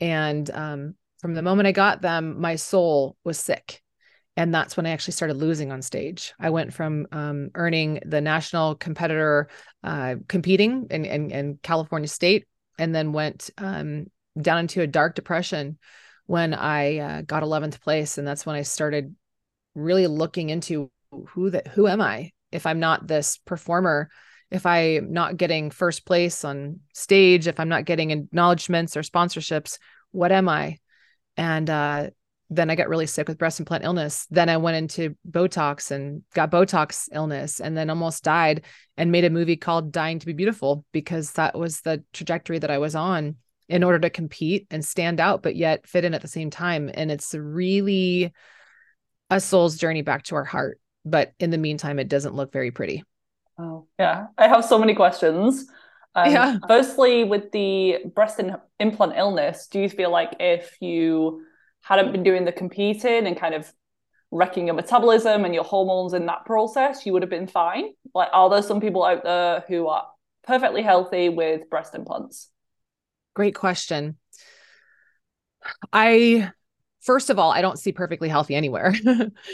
And 0.00 0.50
um, 0.50 0.94
from 1.20 1.34
the 1.34 1.42
moment 1.42 1.66
i 1.66 1.72
got 1.72 2.02
them 2.02 2.40
my 2.40 2.56
soul 2.56 3.16
was 3.24 3.38
sick. 3.38 3.82
And 4.36 4.54
that's 4.54 4.76
when 4.76 4.86
i 4.86 4.90
actually 4.90 5.12
started 5.12 5.36
losing 5.36 5.72
on 5.72 5.82
stage. 5.82 6.32
I 6.38 6.50
went 6.50 6.72
from 6.72 7.06
um, 7.12 7.50
earning 7.54 8.00
the 8.04 8.20
national 8.20 8.74
competitor 8.76 9.48
uh, 9.82 10.16
competing 10.28 10.86
in, 10.90 11.04
in, 11.04 11.30
in, 11.30 11.58
california 11.62 12.08
state 12.08 12.46
and 12.78 12.94
then 12.94 13.12
went 13.12 13.50
um, 13.58 14.06
down 14.40 14.60
into 14.60 14.80
a 14.82 14.86
dark 14.86 15.14
depression 15.14 15.78
when 16.30 16.54
I 16.54 16.98
uh, 16.98 17.22
got 17.22 17.42
11th 17.42 17.80
place, 17.80 18.16
and 18.16 18.24
that's 18.24 18.46
when 18.46 18.54
I 18.54 18.62
started 18.62 19.16
really 19.74 20.06
looking 20.06 20.48
into 20.50 20.88
who 21.10 21.50
that 21.50 21.66
who 21.66 21.88
am 21.88 22.00
I? 22.00 22.30
If 22.52 22.66
I'm 22.66 22.78
not 22.78 23.08
this 23.08 23.38
performer, 23.38 24.10
if 24.50 24.66
I'm 24.66 25.12
not 25.12 25.36
getting 25.36 25.70
first 25.70 26.04
place 26.04 26.44
on 26.44 26.80
stage, 26.92 27.46
if 27.46 27.60
I'm 27.60 27.68
not 27.68 27.84
getting 27.84 28.10
acknowledgments 28.10 28.96
or 28.96 29.02
sponsorships, 29.02 29.78
what 30.10 30.32
am 30.32 30.48
I? 30.48 30.78
And 31.36 31.70
uh, 31.70 32.10
then 32.50 32.68
I 32.68 32.74
got 32.74 32.88
really 32.88 33.06
sick 33.06 33.28
with 33.28 33.38
breast 33.38 33.60
implant 33.60 33.84
illness. 33.84 34.26
Then 34.30 34.48
I 34.48 34.56
went 34.56 34.76
into 34.76 35.16
Botox 35.28 35.92
and 35.92 36.22
got 36.34 36.50
Botox 36.50 37.08
illness 37.12 37.60
and 37.60 37.76
then 37.76 37.90
almost 37.90 38.24
died 38.24 38.64
and 38.96 39.12
made 39.12 39.24
a 39.24 39.30
movie 39.30 39.56
called 39.56 39.92
Dying 39.92 40.18
to 40.18 40.26
Be 40.26 40.32
Beautiful 40.32 40.84
because 40.90 41.32
that 41.32 41.56
was 41.56 41.80
the 41.82 42.02
trajectory 42.12 42.58
that 42.58 42.70
I 42.70 42.78
was 42.78 42.96
on 42.96 43.36
in 43.68 43.84
order 43.84 44.00
to 44.00 44.10
compete 44.10 44.66
and 44.72 44.84
stand 44.84 45.20
out, 45.20 45.44
but 45.44 45.54
yet 45.54 45.86
fit 45.86 46.04
in 46.04 46.12
at 46.12 46.22
the 46.22 46.28
same 46.28 46.50
time. 46.50 46.90
And 46.92 47.08
it's 47.08 47.32
really 47.34 48.32
a 49.30 49.40
soul's 49.40 49.76
journey 49.76 50.02
back 50.02 50.24
to 50.24 50.34
our 50.34 50.44
heart. 50.44 50.80
But 51.04 51.32
in 51.38 51.50
the 51.50 51.56
meantime, 51.56 52.00
it 52.00 52.08
doesn't 52.08 52.34
look 52.34 52.52
very 52.52 52.72
pretty. 52.72 53.04
Oh, 53.60 53.86
yeah. 53.98 54.28
I 54.38 54.48
have 54.48 54.64
so 54.64 54.78
many 54.78 54.94
questions. 54.94 55.66
Um, 56.14 56.32
yeah. 56.32 56.56
Firstly, 56.66 57.24
with 57.24 57.52
the 57.52 57.98
breast 58.14 58.40
in- 58.40 58.56
implant 58.78 59.12
illness, 59.16 59.66
do 59.66 59.80
you 59.80 59.88
feel 59.88 60.10
like 60.10 60.34
if 60.40 60.76
you 60.80 61.44
hadn't 61.82 62.12
been 62.12 62.22
doing 62.22 62.44
the 62.44 62.52
competing 62.52 63.26
and 63.26 63.36
kind 63.36 63.54
of 63.54 63.70
wrecking 64.30 64.66
your 64.66 64.74
metabolism 64.74 65.44
and 65.44 65.54
your 65.54 65.64
hormones 65.64 66.14
in 66.14 66.24
that 66.26 66.46
process, 66.46 67.04
you 67.04 67.12
would 67.12 67.22
have 67.22 67.30
been 67.30 67.46
fine? 67.46 67.90
Like, 68.14 68.30
are 68.32 68.48
there 68.48 68.62
some 68.62 68.80
people 68.80 69.04
out 69.04 69.24
there 69.24 69.64
who 69.68 69.88
are 69.88 70.06
perfectly 70.42 70.82
healthy 70.82 71.28
with 71.28 71.68
breast 71.68 71.94
implants? 71.94 72.48
Great 73.34 73.54
question. 73.54 74.16
I 75.92 76.50
first 77.00 77.28
of 77.28 77.38
all, 77.38 77.50
I 77.50 77.60
don't 77.60 77.78
see 77.78 77.92
perfectly 77.92 78.30
healthy 78.30 78.54
anywhere. 78.54 78.94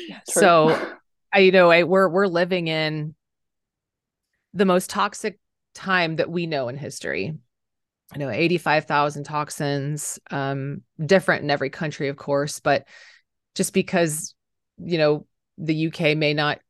Yeah, 0.08 0.20
so 0.28 0.94
I 1.32 1.40
you 1.40 1.52
know, 1.52 1.70
I 1.70 1.82
we're 1.82 2.08
we're 2.08 2.28
living 2.28 2.68
in 2.68 3.15
the 4.56 4.64
most 4.64 4.90
toxic 4.90 5.38
time 5.75 6.16
that 6.16 6.30
we 6.30 6.46
know 6.46 6.68
in 6.68 6.76
history. 6.76 7.34
I 8.12 8.18
know 8.18 8.30
85,000 8.30 9.25
toxins, 9.25 10.18
um, 10.30 10.82
different 11.04 11.42
in 11.42 11.50
every 11.50 11.70
country, 11.70 12.08
of 12.08 12.16
course, 12.16 12.60
but 12.60 12.86
just 13.54 13.72
because, 13.72 14.34
you 14.78 14.98
know, 14.98 15.26
the 15.58 15.88
UK 15.88 16.16
may 16.16 16.32
not 16.34 16.60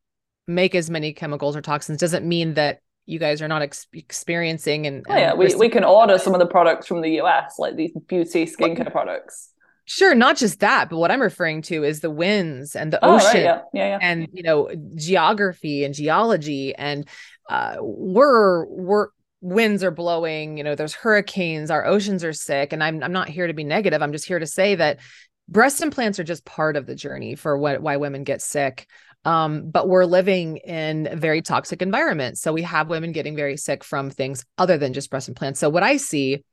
make 0.47 0.75
as 0.75 0.89
many 0.89 1.13
chemicals 1.13 1.55
or 1.55 1.61
toxins 1.61 1.99
doesn't 1.99 2.25
mean 2.25 2.55
that 2.55 2.81
you 3.05 3.19
guys 3.19 3.41
are 3.41 3.47
not 3.47 3.61
ex- 3.61 3.87
experiencing 3.93 4.85
and, 4.85 5.05
oh, 5.09 5.15
yeah 5.15 5.33
we, 5.33 5.53
we 5.55 5.69
can 5.69 5.83
order 5.83 6.17
some 6.17 6.33
of 6.33 6.39
the 6.39 6.45
products 6.45 6.87
from 6.87 7.01
the 7.01 7.19
us 7.19 7.57
like 7.57 7.75
these 7.75 7.91
beauty 8.07 8.45
skincare 8.45 8.79
well, 8.79 8.91
products 8.91 9.53
sure 9.85 10.13
not 10.13 10.37
just 10.37 10.59
that 10.59 10.89
but 10.89 10.97
what 10.97 11.11
i'm 11.11 11.21
referring 11.21 11.61
to 11.61 11.83
is 11.83 12.01
the 12.01 12.09
winds 12.09 12.75
and 12.75 12.91
the 12.91 13.03
oh, 13.03 13.15
ocean 13.15 13.27
right, 13.27 13.43
yeah. 13.43 13.61
Yeah, 13.73 13.87
yeah. 13.89 13.99
and 14.01 14.27
you 14.31 14.43
know 14.43 14.69
geography 14.95 15.83
and 15.83 15.93
geology 15.93 16.75
and 16.75 17.07
uh, 17.49 17.77
we're 17.79 18.65
we're 18.67 19.07
winds 19.41 19.83
are 19.83 19.91
blowing 19.91 20.57
you 20.57 20.63
know 20.63 20.73
there's 20.73 20.95
hurricanes 20.95 21.69
our 21.69 21.85
oceans 21.85 22.23
are 22.23 22.33
sick 22.33 22.73
and 22.73 22.83
i'm 22.83 23.03
i'm 23.03 23.11
not 23.11 23.29
here 23.29 23.45
to 23.45 23.53
be 23.53 23.63
negative 23.63 24.01
i'm 24.01 24.11
just 24.11 24.25
here 24.25 24.39
to 24.39 24.47
say 24.47 24.73
that 24.73 24.99
breast 25.47 25.79
implants 25.81 26.17
are 26.17 26.23
just 26.23 26.43
part 26.43 26.75
of 26.75 26.87
the 26.87 26.95
journey 26.95 27.35
for 27.35 27.55
what 27.55 27.79
why 27.79 27.97
women 27.97 28.23
get 28.23 28.41
sick 28.41 28.87
um, 29.27 29.71
but 29.71 29.89
we're 29.89 30.05
living 30.05 30.55
in 30.57 31.09
very 31.19 31.41
toxic 31.41 31.81
environment. 31.81 32.37
So 32.37 32.53
we 32.53 32.61
have 32.61 32.89
women 32.89 33.11
getting 33.11 33.35
very 33.35 33.57
sick 33.57 33.83
from 33.83 34.09
things 34.09 34.45
other 34.57 34.77
than 34.77 34.93
just 34.93 35.09
breast 35.09 35.27
implants. 35.27 35.59
So 35.59 35.69
what 35.69 35.83
I 35.83 35.97
see 35.97 36.45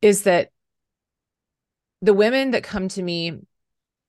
is 0.00 0.22
that 0.22 0.50
the 2.00 2.14
women 2.14 2.52
that 2.52 2.62
come 2.62 2.86
to 2.86 3.02
me, 3.02 3.32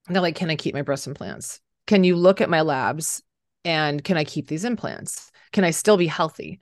they're 0.06 0.22
like, 0.22 0.36
Can 0.36 0.50
I 0.50 0.56
keep 0.56 0.72
my 0.72 0.82
breast 0.82 1.08
implants? 1.08 1.60
Can 1.88 2.04
you 2.04 2.14
look 2.14 2.40
at 2.40 2.48
my 2.48 2.60
labs 2.60 3.24
and 3.64 4.04
can 4.04 4.16
I 4.16 4.22
keep 4.22 4.46
these 4.46 4.64
implants? 4.64 5.32
Can 5.52 5.64
I 5.64 5.70
still 5.70 5.96
be 5.96 6.06
healthy? 6.06 6.60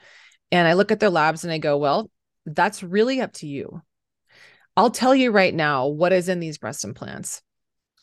And 0.50 0.66
I 0.66 0.74
look 0.74 0.90
at 0.92 1.00
their 1.00 1.10
labs 1.10 1.44
and 1.44 1.52
I 1.52 1.58
go, 1.58 1.76
Well, 1.76 2.10
that's 2.46 2.82
really 2.82 3.20
up 3.20 3.32
to 3.34 3.46
you. 3.46 3.82
I'll 4.76 4.90
tell 4.90 5.14
you 5.14 5.30
right 5.30 5.54
now 5.54 5.88
what 5.88 6.12
is 6.12 6.28
in 6.28 6.40
these 6.40 6.58
breast 6.58 6.84
implants. 6.84 7.42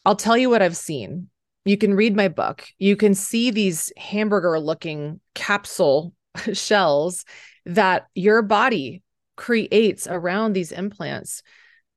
I'll 0.06 0.16
tell 0.16 0.38
you 0.38 0.50
what 0.50 0.62
I've 0.62 0.78
seen 0.78 1.30
you 1.66 1.78
can 1.78 1.96
read 1.96 2.16
my 2.16 2.28
book. 2.28 2.68
You 2.78 2.96
can 2.96 3.16
see 3.16 3.50
these 3.50 3.92
hamburger 3.98 4.60
looking 4.60 5.20
capsule 5.34 6.14
shells 6.54 7.26
that 7.66 8.06
your 8.14 8.44
body 8.44 9.02
creates 9.36 10.08
around 10.08 10.54
these 10.54 10.72
implants 10.72 11.42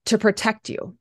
to 0.07 0.19
protect 0.19 0.71
you 0.71 0.97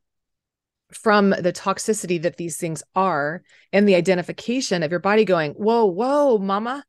from 0.92 1.30
the 1.32 1.54
toxicity 1.54 2.22
that 2.22 2.38
these 2.38 2.58
things 2.58 2.84
are 2.94 3.42
and 3.74 3.88
the 3.88 3.96
identification 3.96 4.84
of 4.84 4.92
your 4.92 5.00
body 5.00 5.26
going, 5.26 5.54
whoa, 5.54 5.86
whoa, 5.86 6.38
mama, 6.38 6.84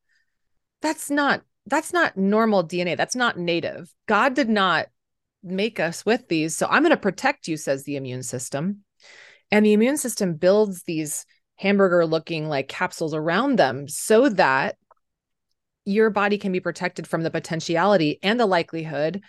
that's 0.81 1.11
not 1.11 1.43
that's 1.67 1.93
not 1.93 2.17
normal 2.17 2.67
DNA. 2.67 2.97
That's 2.97 3.17
not 3.17 3.39
native. 3.39 3.93
God 4.07 4.35
did 4.35 4.49
not 4.49 4.87
make 5.43 5.79
us 5.79 6.05
with 6.05 6.29
these. 6.29 6.57
So 6.57 6.67
I'm 6.67 6.83
going 6.83 6.91
to 6.91 6.97
protect 6.97 7.47
you, 7.47 7.57
says 7.57 7.85
the 7.85 7.97
immune 7.97 8.23
system. 8.23 8.85
And 9.51 9.65
the 9.65 9.73
immune 9.75 9.99
system 9.99 10.35
builds 10.35 10.83
these 10.85 11.27
hamburger 11.57 12.07
looking 12.07 12.49
like 12.49 12.69
capsules 12.69 13.15
around 13.15 13.59
them 13.59 13.89
so 13.89 14.29
that 14.31 14.77
your 15.85 16.11
body 16.11 16.39
can 16.39 16.53
be 16.53 16.61
protected 16.61 17.07
from 17.07 17.23
the 17.23 17.31
potentiality 17.31 18.19
and 18.23 18.39
the 18.39 18.47
likelihood 18.47 19.23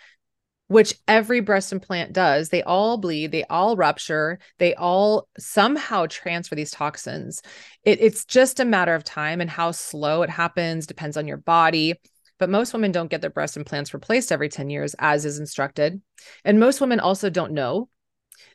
which 0.70 0.94
every 1.08 1.42
breast 1.42 1.74
implant 1.74 2.14
does 2.14 2.50
they 2.50 2.64
all 2.64 2.98
bleed 2.98 3.32
they 3.32 3.44
all 3.46 3.76
rupture 3.76 4.40
they 4.58 4.74
all 4.76 5.28
somehow 5.38 6.06
transfer 6.08 6.56
these 6.56 6.72
toxins 6.72 7.42
it, 7.84 8.00
it's 8.02 8.24
just 8.24 8.60
a 8.60 8.66
matter 8.66 8.96
of 8.96 9.04
time 9.04 9.42
and 9.42 9.50
how 9.50 9.72
slow 9.72 10.22
it 10.22 10.30
happens 10.30 10.88
depends 10.88 11.18
on 11.18 11.28
your 11.28 11.38
body 11.38 11.94
but 12.38 12.50
most 12.50 12.72
women 12.72 12.92
don't 12.92 13.12
get 13.12 13.20
their 13.20 13.30
breast 13.30 13.58
implants 13.58 13.94
replaced 13.94 14.32
every 14.32 14.48
10 14.48 14.70
years 14.70 14.96
as 15.00 15.26
is 15.26 15.40
instructed 15.40 16.02
and 16.46 16.60
most 16.60 16.80
women 16.80 17.00
also 17.00 17.30
don't 17.30 17.52
know 17.52 17.90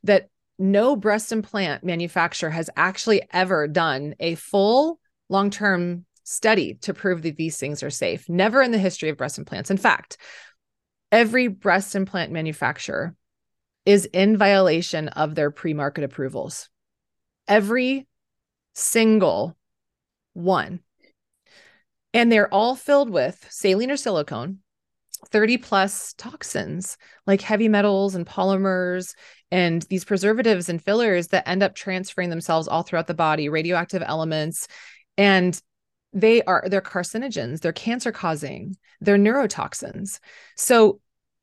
that 0.03 0.29
no 0.59 0.97
breast 0.97 1.33
implant 1.33 1.85
manufacturer 1.85 2.51
has 2.51 2.71
actually 2.77 3.23
ever 3.33 3.67
done 3.67 4.15
a 4.21 4.37
full 4.37 5.01
long 5.29 5.51
term 5.51 6.07
study 6.25 6.75
to 6.75 6.95
prove 6.95 7.23
that 7.23 7.37
these 7.37 7.59
things 7.59 7.83
are 7.83 7.91
safe. 7.91 8.29
Never 8.29 8.63
in 8.63 8.71
the 8.71 8.79
history 8.79 9.09
of 9.09 9.17
breast 9.17 9.39
implants. 9.39 9.71
In 9.71 9.77
fact, 9.77 10.17
every 11.13 11.49
breast 11.49 11.95
implant 11.95 12.33
manufacturer 12.33 13.15
is 13.87 14.07
in 14.07 14.37
violation 14.37 15.09
of 15.09 15.35
their 15.35 15.51
pre 15.51 15.75
market 15.75 16.05
approvals. 16.05 16.69
Every 17.47 18.07
single 18.75 19.57
one. 20.33 20.81
And 22.13 22.31
they're 22.31 22.53
all 22.53 22.77
filled 22.77 23.11
with 23.11 23.47
saline 23.51 23.91
or 23.91 23.97
silicone, 23.97 24.59
30 25.31 25.59
plus 25.59 26.15
toxins 26.15 26.97
like 27.27 27.41
heavy 27.41 27.69
metals 27.69 28.15
and 28.15 28.27
polymers 28.27 29.15
and 29.51 29.83
these 29.83 30.05
preservatives 30.05 30.69
and 30.69 30.83
fillers 30.83 31.29
that 31.29 31.49
end 31.49 31.63
up 31.63 31.75
transferring 31.75 32.31
themselves 32.31 32.69
all 32.69 32.83
throughout 32.83 33.07
the 33.07 33.15
body, 33.15 33.49
radioactive 33.49 34.03
elements. 34.05 34.69
And 35.17 35.61
they 36.15 36.43
are 36.45 36.65
they're 36.67 36.81
carcinogens, 36.81 37.61
they're 37.61 37.73
cancer 37.73 38.13
causing, 38.13 38.77
they're 39.01 39.19
neurotoxins. 39.19 40.21
So 40.57 41.01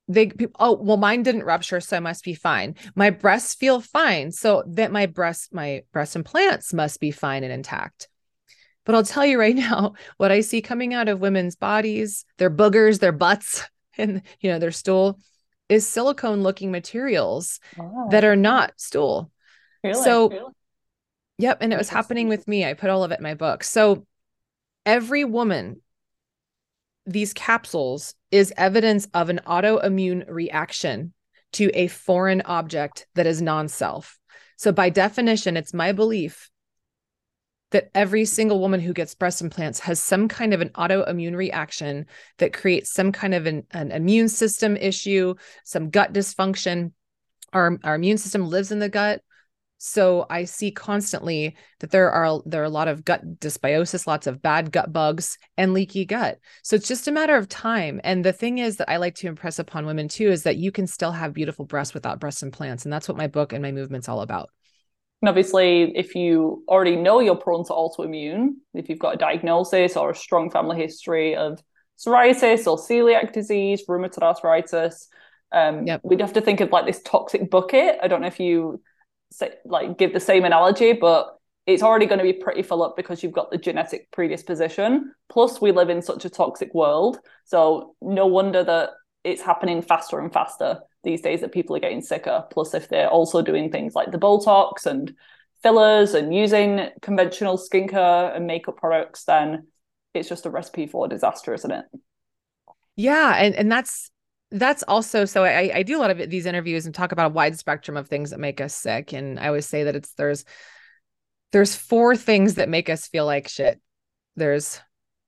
they 0.07 0.31
oh 0.59 0.73
well 0.73 0.97
mine 0.97 1.23
didn't 1.23 1.43
rupture 1.43 1.79
so 1.79 1.95
i 1.95 1.99
must 1.99 2.23
be 2.23 2.33
fine 2.33 2.75
my 2.95 3.11
breasts 3.11 3.53
feel 3.53 3.79
fine 3.79 4.31
so 4.31 4.63
that 4.67 4.91
my 4.91 5.05
breast 5.05 5.53
my 5.53 5.83
breast 5.93 6.15
implants 6.15 6.73
must 6.73 6.99
be 6.99 7.11
fine 7.11 7.43
and 7.43 7.53
intact 7.53 8.09
But 8.83 8.95
I'll 8.95 9.03
tell 9.03 9.25
you 9.25 9.39
right 9.39 9.55
now, 9.69 9.93
what 10.17 10.31
I 10.31 10.41
see 10.41 10.61
coming 10.61 10.93
out 10.93 11.07
of 11.07 11.19
women's 11.19 11.55
bodies, 11.55 12.25
their 12.37 12.49
boogers, 12.49 12.99
their 12.99 13.11
butts, 13.11 13.63
and 13.97 14.21
you 14.39 14.51
know, 14.51 14.59
their 14.59 14.71
stool 14.71 15.19
is 15.69 15.87
silicone 15.87 16.43
looking 16.43 16.71
materials 16.71 17.59
that 18.09 18.25
are 18.25 18.35
not 18.35 18.73
stool. 18.77 19.31
Really? 19.83 20.03
So 20.03 20.29
really? 20.29 20.51
Yep. 21.37 21.57
And 21.61 21.73
it 21.73 21.77
was 21.77 21.89
happening 21.89 22.27
with 22.27 22.47
me. 22.47 22.65
I 22.65 22.73
put 22.73 22.89
all 22.89 23.03
of 23.03 23.11
it 23.11 23.19
in 23.19 23.23
my 23.23 23.35
book. 23.35 23.63
So 23.63 24.05
every 24.85 25.23
woman, 25.23 25.81
these 27.05 27.33
capsules 27.33 28.13
is 28.29 28.53
evidence 28.57 29.07
of 29.13 29.29
an 29.29 29.41
autoimmune 29.45 30.25
reaction 30.29 31.13
to 31.53 31.69
a 31.73 31.87
foreign 31.87 32.41
object 32.41 33.07
that 33.15 33.27
is 33.27 33.41
non 33.41 33.67
self. 33.67 34.17
So, 34.57 34.71
by 34.71 34.89
definition, 34.89 35.57
it's 35.57 35.73
my 35.73 35.91
belief 35.91 36.49
that 37.71 37.89
every 37.95 38.25
single 38.25 38.59
woman 38.59 38.79
who 38.79 38.93
gets 38.93 39.15
breast 39.15 39.41
implants 39.41 39.79
has 39.79 40.01
some 40.01 40.27
kind 40.27 40.53
of 40.53 40.61
an 40.61 40.69
autoimmune 40.69 41.35
reaction 41.35 42.05
that 42.37 42.53
creates 42.53 42.91
some 42.91 43.11
kind 43.11 43.33
of 43.33 43.45
an, 43.45 43.65
an 43.71 43.91
immune 43.91 44.29
system 44.29 44.77
issue, 44.77 45.33
some 45.63 45.89
gut 45.89 46.13
dysfunction. 46.13 46.91
Our, 47.53 47.77
our 47.83 47.95
immune 47.95 48.17
system 48.17 48.47
lives 48.47 48.71
in 48.71 48.79
the 48.79 48.89
gut. 48.89 49.21
So 49.83 50.27
I 50.29 50.43
see 50.43 50.69
constantly 50.69 51.55
that 51.79 51.89
there 51.89 52.11
are 52.11 52.39
there 52.45 52.61
are 52.61 52.65
a 52.65 52.69
lot 52.69 52.87
of 52.87 53.03
gut 53.03 53.39
dysbiosis, 53.39 54.05
lots 54.05 54.27
of 54.27 54.39
bad 54.39 54.71
gut 54.71 54.93
bugs 54.93 55.39
and 55.57 55.73
leaky 55.73 56.05
gut. 56.05 56.37
So 56.61 56.75
it's 56.75 56.87
just 56.87 57.07
a 57.07 57.11
matter 57.11 57.35
of 57.35 57.49
time. 57.49 57.99
And 58.03 58.23
the 58.23 58.31
thing 58.31 58.59
is 58.59 58.77
that 58.77 58.91
I 58.91 58.97
like 58.97 59.15
to 59.15 59.27
impress 59.27 59.57
upon 59.57 59.87
women 59.87 60.07
too 60.07 60.29
is 60.29 60.43
that 60.43 60.57
you 60.57 60.71
can 60.71 60.85
still 60.85 61.11
have 61.11 61.33
beautiful 61.33 61.65
breasts 61.65 61.95
without 61.95 62.19
breast 62.19 62.43
implants. 62.43 62.85
And 62.85 62.93
that's 62.93 63.07
what 63.07 63.17
my 63.17 63.25
book 63.25 63.53
and 63.53 63.63
my 63.63 63.71
movement's 63.71 64.07
all 64.07 64.21
about. 64.21 64.51
And 65.23 65.29
obviously, 65.29 65.91
if 65.97 66.13
you 66.13 66.63
already 66.67 66.95
know 66.95 67.19
you're 67.19 67.35
prone 67.35 67.65
to 67.65 67.73
autoimmune, 67.73 68.49
if 68.75 68.87
you've 68.87 68.99
got 68.99 69.15
a 69.15 69.17
diagnosis 69.17 69.97
or 69.97 70.11
a 70.11 70.15
strong 70.15 70.51
family 70.51 70.77
history 70.77 71.35
of 71.35 71.59
psoriasis 71.97 72.67
or 72.67 72.77
celiac 72.77 73.33
disease, 73.33 73.83
rheumatoid 73.89 74.21
arthritis, 74.21 75.07
um, 75.51 75.87
yep. 75.87 76.01
we'd 76.03 76.21
have 76.21 76.33
to 76.33 76.41
think 76.41 76.61
of 76.61 76.71
like 76.71 76.85
this 76.85 77.01
toxic 77.01 77.49
bucket. 77.49 77.97
I 78.03 78.07
don't 78.07 78.21
know 78.21 78.27
if 78.27 78.39
you 78.39 78.79
like 79.65 79.97
give 79.97 80.13
the 80.13 80.19
same 80.19 80.45
analogy, 80.45 80.93
but 80.93 81.37
it's 81.67 81.83
already 81.83 82.05
going 82.05 82.19
to 82.19 82.23
be 82.23 82.33
pretty 82.33 82.63
full 82.63 82.83
up 82.83 82.95
because 82.95 83.21
you've 83.21 83.31
got 83.31 83.51
the 83.51 83.57
genetic 83.57 84.11
predisposition. 84.11 85.13
Plus, 85.29 85.61
we 85.61 85.71
live 85.71 85.89
in 85.89 86.01
such 86.01 86.25
a 86.25 86.29
toxic 86.29 86.73
world, 86.73 87.19
so 87.45 87.95
no 88.01 88.27
wonder 88.27 88.63
that 88.63 88.89
it's 89.23 89.41
happening 89.41 89.81
faster 89.81 90.19
and 90.19 90.33
faster 90.33 90.79
these 91.03 91.21
days 91.21 91.41
that 91.41 91.51
people 91.51 91.75
are 91.75 91.79
getting 91.79 92.01
sicker. 92.01 92.45
Plus, 92.51 92.73
if 92.73 92.89
they're 92.89 93.09
also 93.09 93.41
doing 93.41 93.71
things 93.71 93.93
like 93.93 94.11
the 94.11 94.17
Botox 94.17 94.85
and 94.85 95.13
fillers 95.61 96.13
and 96.13 96.33
using 96.33 96.89
conventional 97.01 97.57
skincare 97.57 98.35
and 98.35 98.47
makeup 98.47 98.77
products, 98.77 99.25
then 99.25 99.67
it's 100.13 100.29
just 100.29 100.45
a 100.45 100.49
recipe 100.49 100.87
for 100.87 101.07
disaster, 101.07 101.53
isn't 101.53 101.71
it? 101.71 101.85
Yeah, 102.95 103.35
and 103.37 103.55
and 103.55 103.71
that's 103.71 104.11
that's 104.51 104.83
also 104.83 105.25
so 105.25 105.43
I, 105.43 105.71
I 105.75 105.83
do 105.83 105.97
a 105.97 106.01
lot 106.01 106.11
of 106.11 106.29
these 106.29 106.45
interviews 106.45 106.85
and 106.85 106.93
talk 106.93 107.11
about 107.11 107.27
a 107.27 107.33
wide 107.33 107.57
spectrum 107.57 107.95
of 107.95 108.07
things 108.07 108.31
that 108.31 108.39
make 108.39 108.59
us 108.59 108.75
sick. 108.75 109.13
And 109.13 109.39
i 109.39 109.47
always 109.47 109.65
say 109.65 109.83
that 109.83 109.95
it's 109.95 110.13
there's 110.13 110.43
there's 111.51 111.75
four 111.75 112.15
things 112.15 112.55
that 112.55 112.69
make 112.69 112.89
us 112.89 113.07
feel 113.07 113.25
like 113.25 113.47
shit. 113.47 113.79
There's 114.35 114.79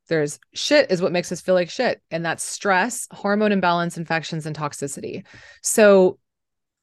there's 0.09 0.39
shit 0.53 0.91
is 0.91 1.01
what 1.01 1.13
makes 1.13 1.31
us 1.31 1.41
feel 1.41 1.55
like 1.55 1.69
shit. 1.69 2.01
And 2.11 2.25
that's 2.25 2.43
stress 2.43 3.07
hormone 3.11 3.53
imbalance 3.53 3.97
infections 3.97 4.45
and 4.45 4.55
toxicity. 4.55 5.25
So 5.61 6.19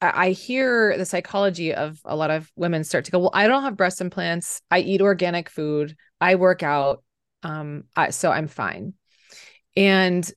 I, 0.01 0.29
I 0.29 0.31
hear 0.31 0.97
the 0.97 1.05
psychology 1.05 1.75
of 1.75 2.01
a 2.07 2.17
lot 2.17 2.31
of 2.31 2.51
women 2.57 2.85
start 2.85 3.05
to 3.05 3.11
go 3.11 3.19
well 3.19 3.31
i 3.35 3.47
don't 3.47 3.65
have 3.65 3.77
breast 3.77 4.01
implants. 4.01 4.63
I 4.71 4.81
eat 4.81 5.03
organic 5.03 5.51
food. 5.51 5.95
I 6.21 6.37
work 6.37 6.63
out. 6.63 7.03
Um 7.43 7.85
I, 7.95 8.11
so 8.11 8.31
i'm 8.31 8.49
fine. 8.49 8.95
And 9.77 10.31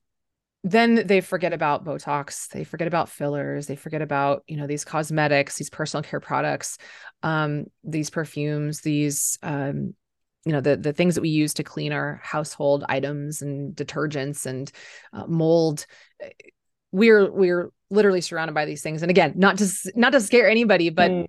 then 0.65 1.05
they 1.07 1.19
forget 1.19 1.51
about 1.51 1.83
botox 1.83 2.47
they 2.49 2.63
forget 2.63 2.87
about 2.87 3.09
fillers 3.09 3.67
they 3.67 3.75
forget 3.75 4.01
about 4.01 4.43
you 4.47 4.55
know 4.55 4.65
these 4.67 4.85
cosmetics 4.85 5.57
these 5.57 5.69
personal 5.69 6.03
care 6.03 6.21
products 6.21 6.77
um, 7.21 7.65
these 7.83 8.09
perfumes 8.09 8.81
these 8.81 9.37
um, 9.43 9.93
you 10.45 10.51
know 10.51 10.61
the 10.61 10.75
the 10.75 10.93
things 10.93 11.15
that 11.15 11.21
we 11.21 11.29
use 11.29 11.53
to 11.55 11.63
clean 11.63 11.93
our 11.93 12.19
household 12.23 12.83
items 12.89 13.41
and 13.41 13.75
detergents 13.75 14.45
and 14.45 14.71
uh, 15.13 15.25
mold. 15.25 15.85
We're 16.91 17.31
we're 17.31 17.71
literally 17.89 18.21
surrounded 18.21 18.53
by 18.53 18.65
these 18.65 18.81
things. 18.81 19.01
And 19.01 19.09
again 19.09 19.33
not 19.35 19.57
to 19.59 19.71
not 19.95 20.11
to 20.11 20.21
scare 20.21 20.49
anybody 20.49 20.89
but 20.89 21.11
mm. 21.11 21.25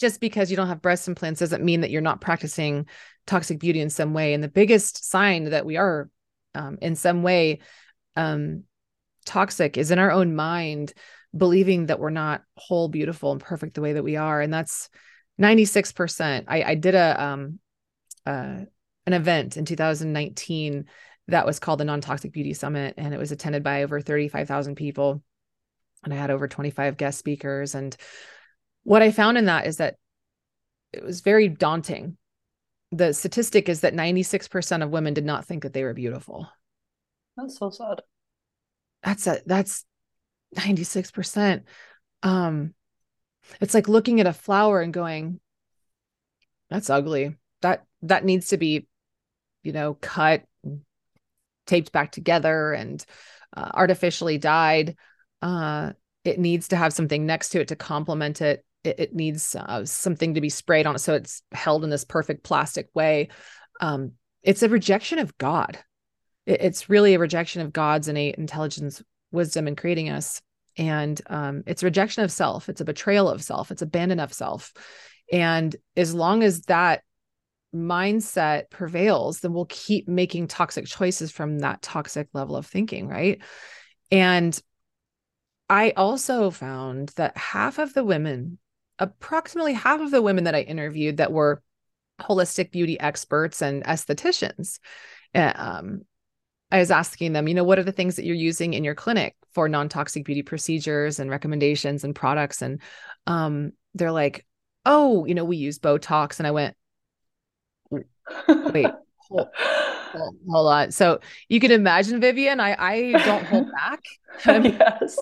just 0.00 0.20
because 0.20 0.50
you 0.50 0.56
don't 0.56 0.68
have 0.68 0.82
breast 0.82 1.08
implants 1.08 1.40
doesn't 1.40 1.64
mean 1.64 1.82
that 1.82 1.90
you're 1.90 2.00
not 2.00 2.20
practicing 2.20 2.86
toxic 3.26 3.58
beauty 3.58 3.80
in 3.80 3.90
some 3.90 4.14
way. 4.14 4.32
And 4.32 4.42
the 4.42 4.48
biggest 4.48 5.08
sign 5.08 5.44
that 5.50 5.66
we 5.66 5.76
are 5.76 6.08
um, 6.54 6.78
in 6.80 6.96
some 6.96 7.22
way 7.22 7.60
um, 8.16 8.64
toxic 9.26 9.76
is 9.76 9.90
in 9.90 9.98
our 9.98 10.10
own 10.10 10.34
mind 10.34 10.92
believing 11.36 11.86
that 11.86 12.00
we're 12.00 12.10
not 12.10 12.42
whole 12.56 12.88
beautiful 12.88 13.32
and 13.32 13.40
perfect 13.40 13.74
the 13.74 13.82
way 13.82 13.92
that 13.92 14.02
we 14.02 14.16
are. 14.16 14.40
And 14.40 14.52
that's 14.52 14.88
96% 15.40 16.44
i, 16.48 16.62
I 16.62 16.74
did 16.74 16.94
a 16.94 17.22
um 17.22 17.58
uh, 18.26 18.64
an 19.06 19.12
event 19.14 19.56
in 19.56 19.64
2019 19.64 20.84
that 21.28 21.46
was 21.46 21.58
called 21.58 21.80
the 21.80 21.84
non-toxic 21.84 22.32
beauty 22.32 22.52
summit 22.52 22.94
and 22.98 23.14
it 23.14 23.18
was 23.18 23.32
attended 23.32 23.62
by 23.62 23.82
over 23.82 24.00
35,000 24.00 24.74
people. 24.74 25.22
And 26.04 26.12
i 26.12 26.16
had 26.16 26.30
over 26.30 26.48
25 26.48 26.96
guest 26.96 27.18
speakers. 27.18 27.74
And 27.74 27.96
what 28.82 29.02
i 29.02 29.10
found 29.10 29.38
in 29.38 29.46
that 29.46 29.66
is 29.66 29.78
that 29.78 29.96
it 30.92 31.04
was 31.04 31.20
very 31.20 31.48
daunting. 31.48 32.16
The 32.92 33.12
statistic 33.12 33.68
is 33.68 33.80
that 33.80 33.92
96% 33.92 34.82
of 34.82 34.90
women 34.90 35.12
did 35.12 35.26
not 35.26 35.44
think 35.44 35.62
that 35.62 35.74
they 35.74 35.84
were 35.84 35.92
beautiful 35.92 36.48
that's 37.38 37.58
so 37.58 37.70
sad. 37.70 38.02
That's 39.02 39.26
a 39.26 39.40
that's 39.46 39.84
96% 40.54 41.64
um 42.22 42.74
it's 43.60 43.74
like 43.74 43.88
looking 43.88 44.20
at 44.20 44.26
a 44.26 44.32
flower 44.32 44.80
and 44.80 44.92
going 44.92 45.40
that's 46.68 46.90
ugly. 46.90 47.36
That 47.62 47.84
that 48.02 48.24
needs 48.24 48.48
to 48.48 48.56
be 48.56 48.86
you 49.62 49.72
know 49.72 49.94
cut 49.94 50.44
taped 51.66 51.92
back 51.92 52.12
together 52.12 52.72
and 52.72 53.04
uh, 53.56 53.70
artificially 53.72 54.38
dyed. 54.38 54.96
Uh 55.40 55.92
it 56.24 56.38
needs 56.40 56.68
to 56.68 56.76
have 56.76 56.92
something 56.92 57.24
next 57.24 57.50
to 57.50 57.60
it 57.60 57.68
to 57.68 57.76
complement 57.76 58.42
it. 58.42 58.64
It, 58.84 59.00
it 59.00 59.14
needs 59.14 59.54
uh, 59.54 59.84
something 59.84 60.34
to 60.34 60.40
be 60.40 60.50
sprayed 60.50 60.86
on 60.86 60.96
it 60.96 60.98
so 60.98 61.14
it's 61.14 61.42
held 61.52 61.84
in 61.84 61.90
this 61.90 62.04
perfect 62.04 62.42
plastic 62.42 62.88
way. 62.94 63.28
Um 63.80 64.12
it's 64.42 64.62
a 64.62 64.68
rejection 64.68 65.20
of 65.20 65.38
god 65.38 65.78
it's 66.48 66.88
really 66.88 67.14
a 67.14 67.18
rejection 67.18 67.60
of 67.60 67.72
God's 67.72 68.08
innate 68.08 68.36
intelligence, 68.36 69.02
wisdom 69.30 69.68
in 69.68 69.76
creating 69.76 70.08
us. 70.08 70.40
And 70.78 71.20
um, 71.26 71.62
it's 71.66 71.82
rejection 71.82 72.24
of 72.24 72.32
self. 72.32 72.68
It's 72.68 72.80
a 72.80 72.86
betrayal 72.86 73.28
of 73.28 73.42
self. 73.42 73.70
It's 73.70 73.82
abandon 73.82 74.18
of 74.18 74.32
self. 74.32 74.72
And 75.30 75.74
as 75.96 76.14
long 76.14 76.42
as 76.42 76.62
that 76.62 77.02
mindset 77.74 78.70
prevails, 78.70 79.40
then 79.40 79.52
we'll 79.52 79.66
keep 79.66 80.08
making 80.08 80.48
toxic 80.48 80.86
choices 80.86 81.30
from 81.30 81.58
that 81.58 81.82
toxic 81.82 82.28
level 82.32 82.56
of 82.56 82.66
thinking. 82.66 83.08
Right. 83.08 83.42
And 84.10 84.58
I 85.68 85.92
also 85.96 86.50
found 86.50 87.10
that 87.16 87.36
half 87.36 87.78
of 87.78 87.92
the 87.92 88.04
women, 88.04 88.58
approximately 88.98 89.74
half 89.74 90.00
of 90.00 90.10
the 90.10 90.22
women 90.22 90.44
that 90.44 90.54
I 90.54 90.62
interviewed 90.62 91.18
that 91.18 91.32
were 91.32 91.62
holistic 92.18 92.70
beauty 92.70 92.98
experts 92.98 93.60
and 93.60 93.84
estheticians, 93.84 94.78
eh, 95.34 95.52
um, 95.54 96.02
I 96.70 96.78
was 96.78 96.90
asking 96.90 97.32
them, 97.32 97.48
you 97.48 97.54
know, 97.54 97.64
what 97.64 97.78
are 97.78 97.84
the 97.84 97.92
things 97.92 98.16
that 98.16 98.24
you're 98.24 98.36
using 98.36 98.74
in 98.74 98.84
your 98.84 98.94
clinic 98.94 99.34
for 99.52 99.68
non-toxic 99.68 100.24
beauty 100.24 100.42
procedures 100.42 101.18
and 101.18 101.30
recommendations 101.30 102.04
and 102.04 102.14
products? 102.14 102.60
And 102.62 102.80
um, 103.26 103.72
they're 103.94 104.12
like, 104.12 104.44
oh, 104.84 105.24
you 105.24 105.34
know, 105.34 105.44
we 105.44 105.56
use 105.56 105.78
Botox. 105.78 106.38
And 106.38 106.46
I 106.46 106.50
went, 106.50 106.76
wait, 107.90 108.86
hold, 109.28 109.48
hold, 109.54 110.36
hold 110.48 110.72
on. 110.72 110.90
So 110.90 111.20
you 111.48 111.60
can 111.60 111.70
imagine, 111.70 112.20
Vivian, 112.20 112.60
I 112.60 112.76
I 112.78 113.12
don't 113.12 113.44
hold 113.46 113.70
back. 113.72 114.02
yes, 114.46 115.18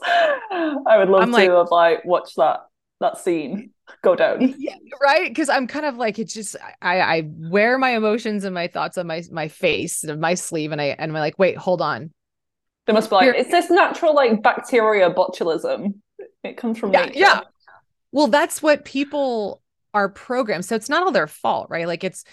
I 0.50 0.96
would 0.98 1.08
love 1.08 1.22
I'm 1.22 1.30
to 1.30 1.34
like, 1.34 1.50
have 1.50 1.68
like 1.70 2.04
watch 2.04 2.34
that 2.36 2.66
that 3.00 3.18
scene 3.18 3.70
go 4.02 4.16
down. 4.16 4.54
Yeah, 4.58 4.76
right. 5.02 5.28
Because 5.28 5.48
I'm 5.48 5.66
kind 5.66 5.86
of 5.86 5.96
like 5.96 6.18
it's 6.18 6.34
just 6.34 6.56
I 6.80 7.00
I 7.00 7.22
wear 7.26 7.78
my 7.78 7.90
emotions 7.90 8.44
and 8.44 8.54
my 8.54 8.68
thoughts 8.68 8.98
on 8.98 9.06
my 9.06 9.22
my 9.30 9.48
face 9.48 10.04
and 10.04 10.20
my 10.20 10.34
sleeve, 10.34 10.72
and 10.72 10.80
I 10.80 10.86
and 10.86 11.10
I'm 11.10 11.18
like, 11.18 11.38
wait, 11.38 11.56
hold 11.56 11.80
on. 11.80 12.12
There 12.86 12.94
must 12.94 13.10
be 13.10 13.16
like 13.16 13.24
Here. 13.24 13.34
it's 13.34 13.50
this 13.50 13.70
natural 13.70 14.14
like 14.14 14.42
bacteria 14.42 15.10
botulism. 15.10 15.94
It 16.42 16.56
comes 16.56 16.78
from 16.78 16.92
yeah, 16.92 17.06
nature. 17.06 17.18
Yeah. 17.18 17.40
Well, 18.12 18.28
that's 18.28 18.62
what 18.62 18.84
people 18.84 19.62
are 19.92 20.08
programmed. 20.08 20.64
So 20.64 20.76
it's 20.76 20.88
not 20.88 21.02
all 21.02 21.10
their 21.10 21.26
fault, 21.26 21.68
right? 21.68 21.86
Like 21.86 22.04
it's 22.04 22.24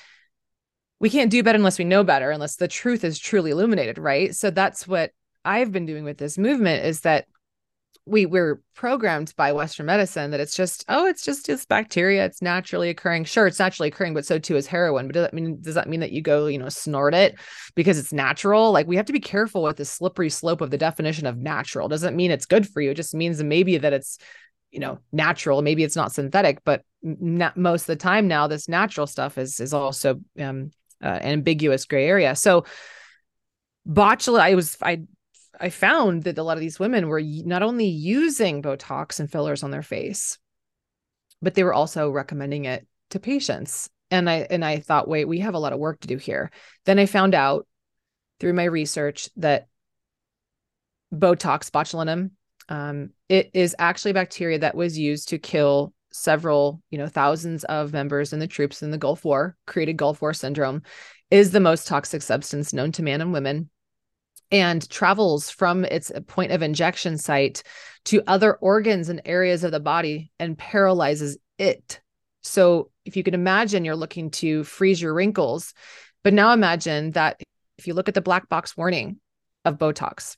we 0.99 1.09
can't 1.09 1.31
do 1.31 1.43
better 1.43 1.57
unless 1.57 1.79
we 1.79 1.85
know 1.85 2.03
better, 2.03 2.31
unless 2.31 2.55
the 2.55 2.67
truth 2.67 3.03
is 3.03 3.19
truly 3.19 3.51
illuminated, 3.51 3.97
right? 3.97 4.33
So 4.35 4.51
that's 4.51 4.87
what 4.87 5.11
I've 5.43 5.71
been 5.71 5.85
doing 5.85 6.03
with 6.03 6.17
this 6.17 6.37
movement 6.37 6.85
is 6.85 7.01
that 7.01 7.25
we 8.05 8.25
we're 8.25 8.61
programmed 8.75 9.33
by 9.37 9.53
western 9.53 9.85
medicine 9.85 10.31
that 10.31 10.41
it's 10.41 10.55
just 10.55 10.83
oh 10.89 11.05
it's 11.05 11.23
just 11.23 11.47
this 11.47 11.65
bacteria. 11.65 12.25
It's 12.25 12.41
naturally 12.41 12.89
occurring. 12.89 13.23
Sure 13.23 13.47
it's 13.47 13.59
naturally 13.59 13.87
occurring 13.87 14.13
but 14.13 14.25
so 14.25 14.39
too 14.39 14.57
is 14.57 14.67
heroin. 14.67 15.07
But 15.07 15.13
does 15.13 15.23
that 15.23 15.33
mean 15.33 15.61
does 15.61 15.75
that 15.75 15.87
mean 15.87 16.01
that 16.01 16.11
you 16.11 16.21
go 16.21 16.47
you 16.47 16.57
know 16.57 16.69
snort 16.69 17.13
it 17.13 17.39
because 17.75 17.97
it's 17.97 18.11
natural? 18.11 18.71
Like 18.71 18.87
we 18.87 18.97
have 18.97 19.05
to 19.05 19.13
be 19.13 19.21
careful 19.21 19.63
with 19.63 19.77
the 19.77 19.85
slippery 19.85 20.29
slope 20.29 20.59
of 20.59 20.69
the 20.69 20.77
definition 20.77 21.25
of 21.25 21.37
natural. 21.37 21.87
Doesn't 21.87 22.15
mean 22.15 22.31
it's 22.31 22.45
good 22.45 22.67
for 22.67 22.81
you. 22.81 22.91
It 22.91 22.95
just 22.95 23.15
means 23.15 23.41
maybe 23.41 23.77
that 23.77 23.93
it's 23.93 24.17
you 24.69 24.79
know 24.79 24.99
natural. 25.13 25.61
Maybe 25.61 25.83
it's 25.83 25.95
not 25.95 26.11
synthetic 26.11 26.61
but 26.65 26.83
not 27.01 27.55
most 27.55 27.83
of 27.83 27.87
the 27.87 27.95
time 27.95 28.27
now 28.27 28.47
this 28.47 28.67
natural 28.67 29.07
stuff 29.07 29.37
is 29.37 29.61
is 29.61 29.73
also 29.73 30.19
um 30.39 30.71
uh, 31.01 31.07
an 31.07 31.33
ambiguous 31.33 31.85
gray 31.85 32.07
area. 32.07 32.35
So 32.35 32.65
botulism 33.87 34.39
i 34.39 34.55
was 34.55 34.77
i 34.81 35.01
I 35.59 35.69
found 35.69 36.23
that 36.23 36.37
a 36.37 36.43
lot 36.43 36.57
of 36.57 36.61
these 36.61 36.79
women 36.79 37.07
were 37.07 37.21
not 37.21 37.63
only 37.63 37.87
using 37.87 38.61
Botox 38.61 39.19
and 39.19 39.31
fillers 39.31 39.63
on 39.63 39.71
their 39.71 39.83
face, 39.83 40.37
but 41.41 41.53
they 41.53 41.63
were 41.63 41.73
also 41.73 42.09
recommending 42.09 42.65
it 42.65 42.87
to 43.11 43.19
patients. 43.19 43.89
And 44.09 44.29
I 44.29 44.47
and 44.49 44.63
I 44.63 44.79
thought, 44.79 45.07
wait, 45.07 45.27
we 45.27 45.39
have 45.39 45.53
a 45.53 45.59
lot 45.59 45.73
of 45.73 45.79
work 45.79 45.99
to 46.01 46.07
do 46.07 46.17
here. 46.17 46.51
Then 46.85 46.99
I 46.99 47.05
found 47.05 47.35
out 47.35 47.67
through 48.39 48.53
my 48.53 48.65
research 48.65 49.29
that 49.37 49.67
Botox 51.13 51.69
botulinum, 51.69 52.31
um, 52.69 53.11
it 53.29 53.51
is 53.53 53.75
actually 53.77 54.13
bacteria 54.13 54.59
that 54.59 54.75
was 54.75 54.97
used 54.97 55.29
to 55.29 55.37
kill 55.37 55.93
several, 56.11 56.81
you 56.89 56.97
know, 56.97 57.07
thousands 57.07 57.63
of 57.65 57.93
members 57.93 58.33
in 58.33 58.39
the 58.39 58.47
troops 58.47 58.83
in 58.83 58.91
the 58.91 58.97
Gulf 58.97 59.25
War, 59.25 59.55
created 59.65 59.97
Gulf 59.97 60.21
War 60.21 60.33
syndrome, 60.33 60.81
is 61.31 61.51
the 61.51 61.59
most 61.59 61.87
toxic 61.87 62.21
substance 62.21 62.73
known 62.73 62.91
to 62.93 63.03
man 63.03 63.21
and 63.21 63.33
women 63.33 63.69
and 64.53 64.87
travels 64.87 65.49
from 65.49 65.83
its 65.83 66.11
point 66.27 66.51
of 66.51 66.61
injection 66.61 67.17
site 67.17 67.63
to 68.05 68.21
other 68.27 68.53
organs 68.53 69.09
and 69.09 69.21
areas 69.25 69.63
of 69.63 69.71
the 69.71 69.79
body 69.79 70.31
and 70.39 70.57
paralyzes 70.57 71.37
it. 71.57 71.99
So, 72.43 72.91
if 73.03 73.17
you 73.17 73.23
can 73.23 73.33
imagine, 73.33 73.83
you're 73.83 73.95
looking 73.95 74.29
to 74.31 74.63
freeze 74.63 75.01
your 75.01 75.13
wrinkles. 75.13 75.73
But 76.23 76.33
now 76.33 76.53
imagine 76.53 77.11
that 77.11 77.41
if 77.77 77.87
you 77.87 77.95
look 77.95 78.07
at 78.07 78.13
the 78.13 78.21
black 78.21 78.47
box 78.47 78.77
warning 78.77 79.19
of 79.65 79.77
Botox, 79.77 80.37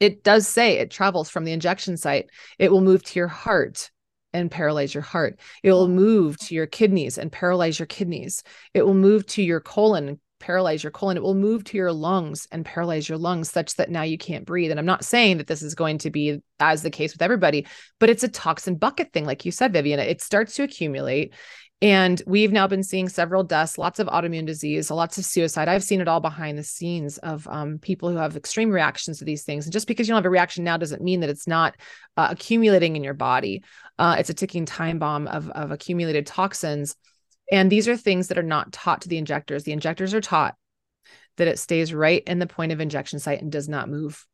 it 0.00 0.24
does 0.24 0.48
say 0.48 0.78
it 0.78 0.90
travels 0.90 1.28
from 1.28 1.44
the 1.44 1.52
injection 1.52 1.96
site, 1.96 2.30
it 2.58 2.72
will 2.72 2.80
move 2.80 3.02
to 3.04 3.18
your 3.18 3.28
heart 3.28 3.90
and 4.32 4.50
paralyze 4.50 4.94
your 4.94 5.02
heart. 5.02 5.38
It 5.62 5.72
will 5.72 5.82
oh. 5.82 5.88
move 5.88 6.38
to 6.40 6.54
your 6.54 6.66
kidneys 6.66 7.18
and 7.18 7.30
paralyze 7.30 7.78
your 7.78 7.86
kidneys. 7.86 8.42
It 8.74 8.84
will 8.84 8.94
move 8.94 9.26
to 9.26 9.42
your 9.42 9.60
colon 9.60 10.20
paralyze 10.38 10.82
your 10.82 10.90
colon, 10.90 11.16
it 11.16 11.22
will 11.22 11.34
move 11.34 11.64
to 11.64 11.76
your 11.76 11.92
lungs 11.92 12.46
and 12.52 12.64
paralyze 12.64 13.08
your 13.08 13.18
lungs 13.18 13.50
such 13.50 13.74
that 13.76 13.90
now 13.90 14.02
you 14.02 14.18
can't 14.18 14.44
breathe. 14.44 14.70
And 14.70 14.78
I'm 14.78 14.86
not 14.86 15.04
saying 15.04 15.38
that 15.38 15.46
this 15.46 15.62
is 15.62 15.74
going 15.74 15.98
to 15.98 16.10
be 16.10 16.40
as 16.60 16.82
the 16.82 16.90
case 16.90 17.12
with 17.12 17.22
everybody, 17.22 17.66
but 17.98 18.10
it's 18.10 18.24
a 18.24 18.28
toxin 18.28 18.76
bucket 18.76 19.12
thing. 19.12 19.24
Like 19.24 19.44
you 19.44 19.52
said, 19.52 19.72
Vivian, 19.72 19.98
it 19.98 20.20
starts 20.20 20.54
to 20.56 20.62
accumulate. 20.62 21.34
And 21.82 22.22
we've 22.26 22.52
now 22.52 22.66
been 22.66 22.82
seeing 22.82 23.08
several 23.10 23.44
deaths, 23.44 23.76
lots 23.76 23.98
of 23.98 24.06
autoimmune 24.06 24.46
disease, 24.46 24.90
lots 24.90 25.18
of 25.18 25.26
suicide. 25.26 25.68
I've 25.68 25.84
seen 25.84 26.00
it 26.00 26.08
all 26.08 26.20
behind 26.20 26.56
the 26.56 26.62
scenes 26.62 27.18
of 27.18 27.46
um, 27.48 27.78
people 27.78 28.10
who 28.10 28.16
have 28.16 28.34
extreme 28.34 28.70
reactions 28.70 29.18
to 29.18 29.26
these 29.26 29.44
things. 29.44 29.66
And 29.66 29.74
just 29.74 29.86
because 29.86 30.08
you 30.08 30.12
don't 30.12 30.18
have 30.18 30.26
a 30.26 30.30
reaction 30.30 30.64
now 30.64 30.78
doesn't 30.78 31.02
mean 31.02 31.20
that 31.20 31.28
it's 31.28 31.46
not 31.46 31.76
uh, 32.16 32.28
accumulating 32.30 32.96
in 32.96 33.04
your 33.04 33.12
body. 33.12 33.62
Uh, 33.98 34.16
it's 34.18 34.30
a 34.30 34.34
ticking 34.34 34.64
time 34.64 34.98
bomb 34.98 35.26
of, 35.26 35.50
of 35.50 35.70
accumulated 35.70 36.26
toxins 36.26 36.96
and 37.50 37.70
these 37.70 37.88
are 37.88 37.96
things 37.96 38.28
that 38.28 38.38
are 38.38 38.42
not 38.42 38.72
taught 38.72 39.02
to 39.02 39.08
the 39.08 39.18
injectors. 39.18 39.64
The 39.64 39.72
injectors 39.72 40.14
are 40.14 40.20
taught 40.20 40.54
that 41.36 41.48
it 41.48 41.58
stays 41.58 41.92
right 41.94 42.22
in 42.26 42.38
the 42.38 42.46
point 42.46 42.72
of 42.72 42.80
injection 42.80 43.18
site 43.18 43.42
and 43.42 43.52
does 43.52 43.68
not 43.68 43.88
move. 43.88 44.26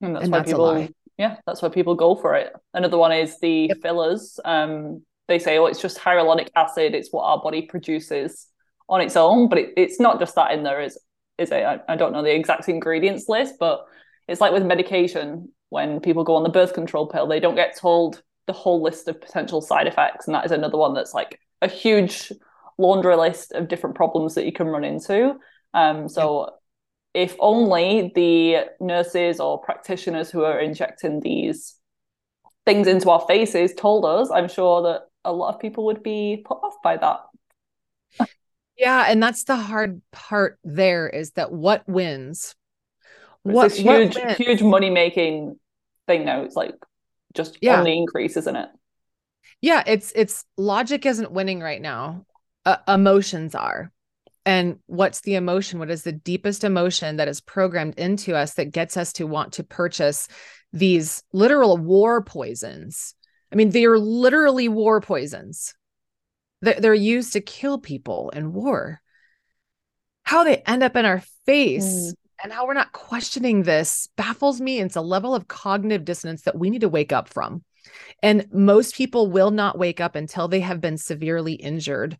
And 0.00 0.14
that's 0.14 0.24
and 0.24 0.32
why 0.32 0.38
that's 0.38 0.50
people, 0.50 0.88
yeah, 1.18 1.36
that's 1.46 1.62
why 1.62 1.68
people 1.68 1.94
go 1.94 2.14
for 2.14 2.34
it. 2.34 2.52
Another 2.72 2.98
one 2.98 3.12
is 3.12 3.38
the 3.40 3.66
yep. 3.68 3.78
fillers. 3.82 4.40
Um, 4.44 5.02
they 5.28 5.38
say, 5.38 5.58
oh, 5.58 5.66
it's 5.66 5.80
just 5.80 5.98
hyaluronic 5.98 6.48
acid. 6.56 6.94
It's 6.94 7.12
what 7.12 7.24
our 7.24 7.40
body 7.40 7.62
produces 7.62 8.46
on 8.88 9.00
its 9.00 9.16
own, 9.16 9.48
but 9.48 9.58
it, 9.58 9.74
it's 9.76 10.00
not 10.00 10.18
just 10.18 10.34
that 10.34 10.52
in 10.52 10.62
there. 10.62 10.80
Is 10.80 10.98
is 11.38 11.50
it? 11.50 11.64
I, 11.64 11.80
I 11.88 11.96
don't 11.96 12.12
know 12.12 12.22
the 12.22 12.34
exact 12.34 12.68
ingredients 12.68 13.28
list, 13.28 13.54
but 13.58 13.84
it's 14.28 14.40
like 14.40 14.52
with 14.52 14.64
medication. 14.64 15.52
When 15.68 16.00
people 16.00 16.24
go 16.24 16.34
on 16.34 16.42
the 16.42 16.48
birth 16.48 16.74
control 16.74 17.06
pill, 17.06 17.28
they 17.28 17.38
don't 17.38 17.54
get 17.54 17.78
told 17.78 18.22
the 18.46 18.52
whole 18.52 18.82
list 18.82 19.06
of 19.06 19.20
potential 19.20 19.60
side 19.60 19.86
effects, 19.86 20.26
and 20.26 20.34
that 20.34 20.44
is 20.44 20.50
another 20.50 20.78
one 20.78 20.94
that's 20.94 21.14
like 21.14 21.38
a 21.62 21.68
huge 21.68 22.32
laundry 22.78 23.16
list 23.16 23.52
of 23.52 23.68
different 23.68 23.96
problems 23.96 24.34
that 24.34 24.46
you 24.46 24.52
can 24.52 24.66
run 24.66 24.84
into. 24.84 25.34
Um, 25.74 26.08
so 26.08 26.54
if 27.14 27.36
only 27.38 28.12
the 28.14 28.66
nurses 28.80 29.40
or 29.40 29.60
practitioners 29.60 30.30
who 30.30 30.44
are 30.44 30.58
injecting 30.58 31.20
these 31.20 31.76
things 32.64 32.86
into 32.86 33.10
our 33.10 33.24
faces 33.26 33.74
told 33.74 34.04
us, 34.04 34.30
I'm 34.30 34.48
sure 34.48 34.82
that 34.82 35.02
a 35.24 35.32
lot 35.32 35.54
of 35.54 35.60
people 35.60 35.86
would 35.86 36.02
be 36.02 36.42
put 36.46 36.58
off 36.62 36.76
by 36.82 36.96
that. 36.96 37.20
Yeah, 38.76 39.04
and 39.08 39.22
that's 39.22 39.44
the 39.44 39.56
hard 39.56 40.00
part 40.10 40.58
there 40.64 41.06
is 41.06 41.32
that 41.32 41.52
what 41.52 41.86
wins? 41.86 42.54
what 43.42 43.64
this 43.64 43.78
huge, 43.78 44.16
what 44.16 44.36
huge 44.36 44.62
money 44.62 44.90
making 44.90 45.58
thing 46.06 46.24
now. 46.24 46.42
It's 46.42 46.56
like 46.56 46.74
just 47.34 47.58
yeah. 47.60 47.78
on 47.78 47.84
the 47.84 47.92
increase, 47.92 48.36
isn't 48.36 48.56
it? 48.56 48.68
Yeah 49.60 49.82
it's 49.86 50.12
it's 50.14 50.44
logic 50.56 51.06
isn't 51.06 51.32
winning 51.32 51.60
right 51.60 51.80
now. 51.80 52.24
Uh, 52.64 52.76
emotions 52.86 53.54
are. 53.54 53.90
And 54.46 54.78
what's 54.86 55.20
the 55.20 55.34
emotion? 55.34 55.78
What 55.78 55.90
is 55.90 56.02
the 56.02 56.12
deepest 56.12 56.64
emotion 56.64 57.16
that 57.16 57.28
is 57.28 57.40
programmed 57.40 57.98
into 57.98 58.34
us 58.34 58.54
that 58.54 58.72
gets 58.72 58.96
us 58.96 59.12
to 59.14 59.26
want 59.26 59.54
to 59.54 59.64
purchase 59.64 60.28
these 60.72 61.22
literal 61.32 61.76
war 61.76 62.22
poisons? 62.22 63.14
I 63.52 63.56
mean 63.56 63.70
they 63.70 63.84
are 63.84 63.98
literally 63.98 64.68
war 64.68 65.00
poisons. 65.00 65.74
They're, 66.62 66.80
they're 66.80 66.94
used 66.94 67.32
to 67.34 67.40
kill 67.40 67.78
people 67.78 68.30
in 68.30 68.52
war. 68.52 69.00
How 70.22 70.44
they 70.44 70.58
end 70.58 70.82
up 70.82 70.96
in 70.96 71.04
our 71.04 71.22
face 71.46 71.84
mm. 71.84 72.12
and 72.44 72.52
how 72.52 72.66
we're 72.66 72.74
not 72.74 72.92
questioning 72.92 73.62
this 73.62 74.08
baffles 74.16 74.60
me. 74.60 74.80
It's 74.80 74.96
a 74.96 75.00
level 75.00 75.34
of 75.34 75.48
cognitive 75.48 76.04
dissonance 76.04 76.42
that 76.42 76.58
we 76.58 76.70
need 76.70 76.82
to 76.82 76.88
wake 76.88 77.12
up 77.12 77.28
from 77.28 77.64
and 78.22 78.46
most 78.52 78.94
people 78.94 79.30
will 79.30 79.50
not 79.50 79.78
wake 79.78 80.00
up 80.00 80.14
until 80.14 80.48
they 80.48 80.60
have 80.60 80.80
been 80.80 80.96
severely 80.98 81.54
injured 81.54 82.18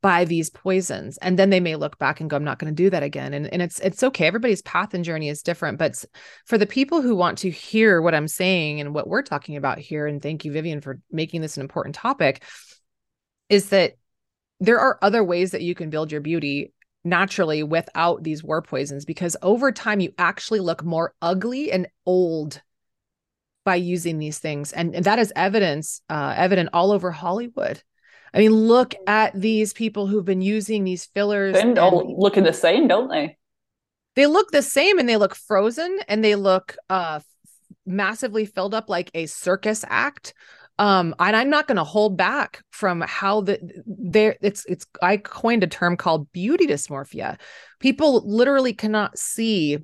by 0.00 0.26
these 0.26 0.50
poisons. 0.50 1.16
And 1.22 1.38
then 1.38 1.48
they 1.48 1.60
may 1.60 1.76
look 1.76 1.98
back 1.98 2.20
and 2.20 2.28
go 2.28 2.36
i'm 2.36 2.44
not 2.44 2.58
going 2.58 2.70
to 2.70 2.82
do 2.82 2.90
that 2.90 3.02
again. 3.02 3.32
And, 3.32 3.50
and 3.50 3.62
it's 3.62 3.80
it's 3.80 4.02
okay. 4.02 4.26
Everybody's 4.26 4.60
path 4.62 4.92
and 4.92 5.04
journey 5.04 5.28
is 5.28 5.42
different 5.42 5.78
but 5.78 6.04
for 6.46 6.58
the 6.58 6.66
people 6.66 7.00
who 7.00 7.14
want 7.14 7.38
to 7.38 7.50
hear 7.50 8.00
what 8.00 8.14
i'm 8.14 8.28
saying 8.28 8.80
and 8.80 8.94
what 8.94 9.08
we're 9.08 9.22
talking 9.22 9.56
about 9.56 9.78
here 9.78 10.06
and 10.06 10.20
thank 10.20 10.44
you 10.44 10.52
vivian 10.52 10.80
for 10.80 11.00
making 11.10 11.40
this 11.40 11.56
an 11.56 11.62
important 11.62 11.94
topic 11.94 12.42
is 13.48 13.70
that 13.70 13.94
there 14.60 14.78
are 14.78 14.98
other 15.02 15.22
ways 15.22 15.50
that 15.50 15.62
you 15.62 15.74
can 15.74 15.90
build 15.90 16.12
your 16.12 16.20
beauty 16.20 16.72
naturally 17.04 17.62
without 17.62 18.22
these 18.22 18.42
war 18.42 18.62
poisons 18.62 19.04
because 19.04 19.36
over 19.42 19.70
time 19.70 20.00
you 20.00 20.12
actually 20.16 20.60
look 20.60 20.82
more 20.82 21.14
ugly 21.20 21.70
and 21.70 21.86
old 22.06 22.62
by 23.64 23.76
using 23.76 24.18
these 24.18 24.38
things. 24.38 24.72
And, 24.72 24.94
and 24.94 25.04
that 25.04 25.18
is 25.18 25.32
evidence 25.34 26.00
uh, 26.08 26.34
evident 26.36 26.70
all 26.72 26.92
over 26.92 27.10
hollywood. 27.10 27.82
I 28.32 28.38
mean 28.38 28.52
look 28.52 28.94
at 29.06 29.38
these 29.38 29.72
people 29.72 30.06
who've 30.06 30.24
been 30.24 30.42
using 30.42 30.84
these 30.84 31.06
fillers 31.06 31.54
they 31.54 31.74
all 31.74 32.20
looking 32.20 32.44
the 32.44 32.52
same 32.52 32.88
don't 32.88 33.08
they? 33.08 33.36
They 34.16 34.26
look 34.26 34.50
the 34.50 34.62
same 34.62 34.98
and 34.98 35.08
they 35.08 35.16
look 35.16 35.34
frozen 35.34 35.98
and 36.08 36.22
they 36.22 36.34
look 36.34 36.76
uh 36.90 37.20
massively 37.86 38.46
filled 38.46 38.74
up 38.74 38.88
like 38.88 39.10
a 39.14 39.26
circus 39.26 39.84
act. 39.88 40.34
Um 40.78 41.14
and 41.20 41.36
i'm 41.36 41.50
not 41.50 41.68
going 41.68 41.76
to 41.76 41.84
hold 41.84 42.16
back 42.16 42.62
from 42.70 43.00
how 43.00 43.42
the 43.42 43.60
there 43.86 44.36
it's 44.42 44.64
it's 44.66 44.86
i 45.00 45.16
coined 45.16 45.62
a 45.62 45.68
term 45.68 45.96
called 45.96 46.30
beauty 46.32 46.66
dysmorphia. 46.66 47.38
People 47.78 48.28
literally 48.28 48.72
cannot 48.72 49.16
see 49.16 49.78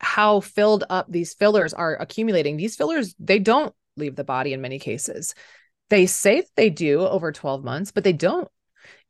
how 0.00 0.40
filled 0.40 0.84
up 0.90 1.06
these 1.08 1.34
fillers 1.34 1.74
are 1.74 1.96
accumulating. 1.96 2.56
These 2.56 2.76
fillers, 2.76 3.14
they 3.18 3.38
don't 3.38 3.74
leave 3.96 4.16
the 4.16 4.24
body 4.24 4.52
in 4.52 4.60
many 4.60 4.78
cases. 4.78 5.34
They 5.90 6.06
say 6.06 6.44
they 6.56 6.70
do 6.70 7.00
over 7.00 7.32
12 7.32 7.62
months, 7.64 7.92
but 7.92 8.04
they 8.04 8.12
don't. 8.12 8.48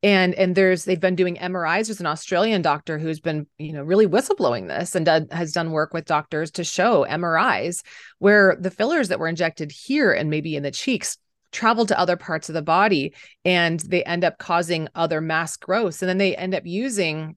And 0.03 0.35
and 0.35 0.55
there's 0.55 0.85
they've 0.85 0.99
been 0.99 1.15
doing 1.15 1.37
MRIs. 1.37 1.87
There's 1.87 2.01
an 2.01 2.07
Australian 2.07 2.63
doctor 2.63 2.99
who's 2.99 3.21
been 3.21 3.47
you 3.59 3.73
know 3.73 3.83
really 3.83 4.07
whistleblowing 4.07 4.67
this 4.67 4.95
and 4.95 5.05
done, 5.05 5.29
has 5.31 5.53
done 5.53 5.73
work 5.73 5.93
with 5.93 6.07
doctors 6.07 6.51
to 6.53 6.65
show 6.65 7.05
MRIs 7.09 7.83
where 8.19 8.57
the 8.59 8.71
fillers 8.71 9.09
that 9.09 9.19
were 9.19 9.29
injected 9.29 9.71
here 9.71 10.11
and 10.13 10.31
maybe 10.31 10.57
in 10.57 10.63
the 10.63 10.71
cheeks 10.71 11.19
travel 11.53 11.85
to 11.85 11.99
other 11.99 12.17
parts 12.17 12.49
of 12.49 12.55
the 12.55 12.63
body 12.63 13.13
and 13.45 13.81
they 13.81 14.03
end 14.05 14.25
up 14.25 14.39
causing 14.39 14.89
other 14.95 15.21
mass 15.21 15.57
growths 15.57 16.01
and 16.01 16.09
then 16.09 16.19
they 16.19 16.35
end 16.35 16.55
up 16.55 16.65
using 16.65 17.37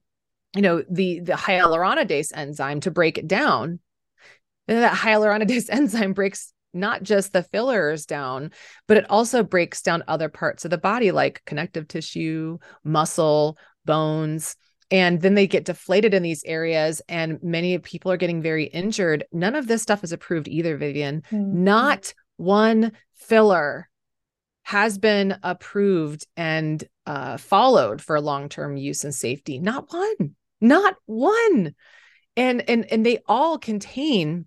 you 0.54 0.62
know 0.62 0.82
the 0.90 1.20
the 1.20 1.32
hyaluronidase 1.32 2.30
enzyme 2.34 2.80
to 2.80 2.90
break 2.90 3.18
it 3.18 3.28
down. 3.28 3.80
And 4.68 4.82
that 4.82 4.96
hyaluronidase 4.96 5.68
enzyme 5.70 6.12
breaks 6.12 6.52
not 6.72 7.02
just 7.02 7.32
the 7.32 7.42
fillers 7.42 8.04
down 8.04 8.50
but 8.88 8.96
it 8.96 9.08
also 9.08 9.44
breaks 9.44 9.80
down 9.80 10.02
other 10.08 10.28
parts 10.28 10.64
of 10.64 10.72
the 10.72 10.78
body 10.78 11.12
like 11.12 11.44
connective 11.44 11.86
tissue 11.86 12.58
muscle 12.82 13.58
bones. 13.84 14.56
And 14.90 15.20
then 15.20 15.34
they 15.34 15.46
get 15.46 15.64
deflated 15.64 16.14
in 16.14 16.22
these 16.22 16.44
areas 16.44 17.00
and 17.08 17.42
many 17.42 17.78
people 17.78 18.12
are 18.12 18.16
getting 18.16 18.42
very 18.42 18.64
injured. 18.64 19.24
None 19.32 19.54
of 19.54 19.66
this 19.66 19.82
stuff 19.82 20.04
is 20.04 20.12
approved 20.12 20.46
either 20.48 20.76
vivian. 20.76 21.22
Mm-hmm. 21.30 21.64
not 21.64 22.12
one 22.36 22.92
filler 23.14 23.88
has 24.64 24.98
been 24.98 25.36
approved 25.42 26.26
and 26.36 26.82
uh, 27.06 27.36
followed 27.36 28.00
for 28.00 28.20
long-term 28.20 28.76
use 28.76 29.04
and 29.04 29.14
safety. 29.14 29.58
Not 29.58 29.92
one 29.92 30.34
not 30.64 30.96
one 31.06 31.74
and 32.36 32.68
and 32.68 32.90
and 32.90 33.06
they 33.06 33.18
all 33.26 33.58
contain 33.58 34.46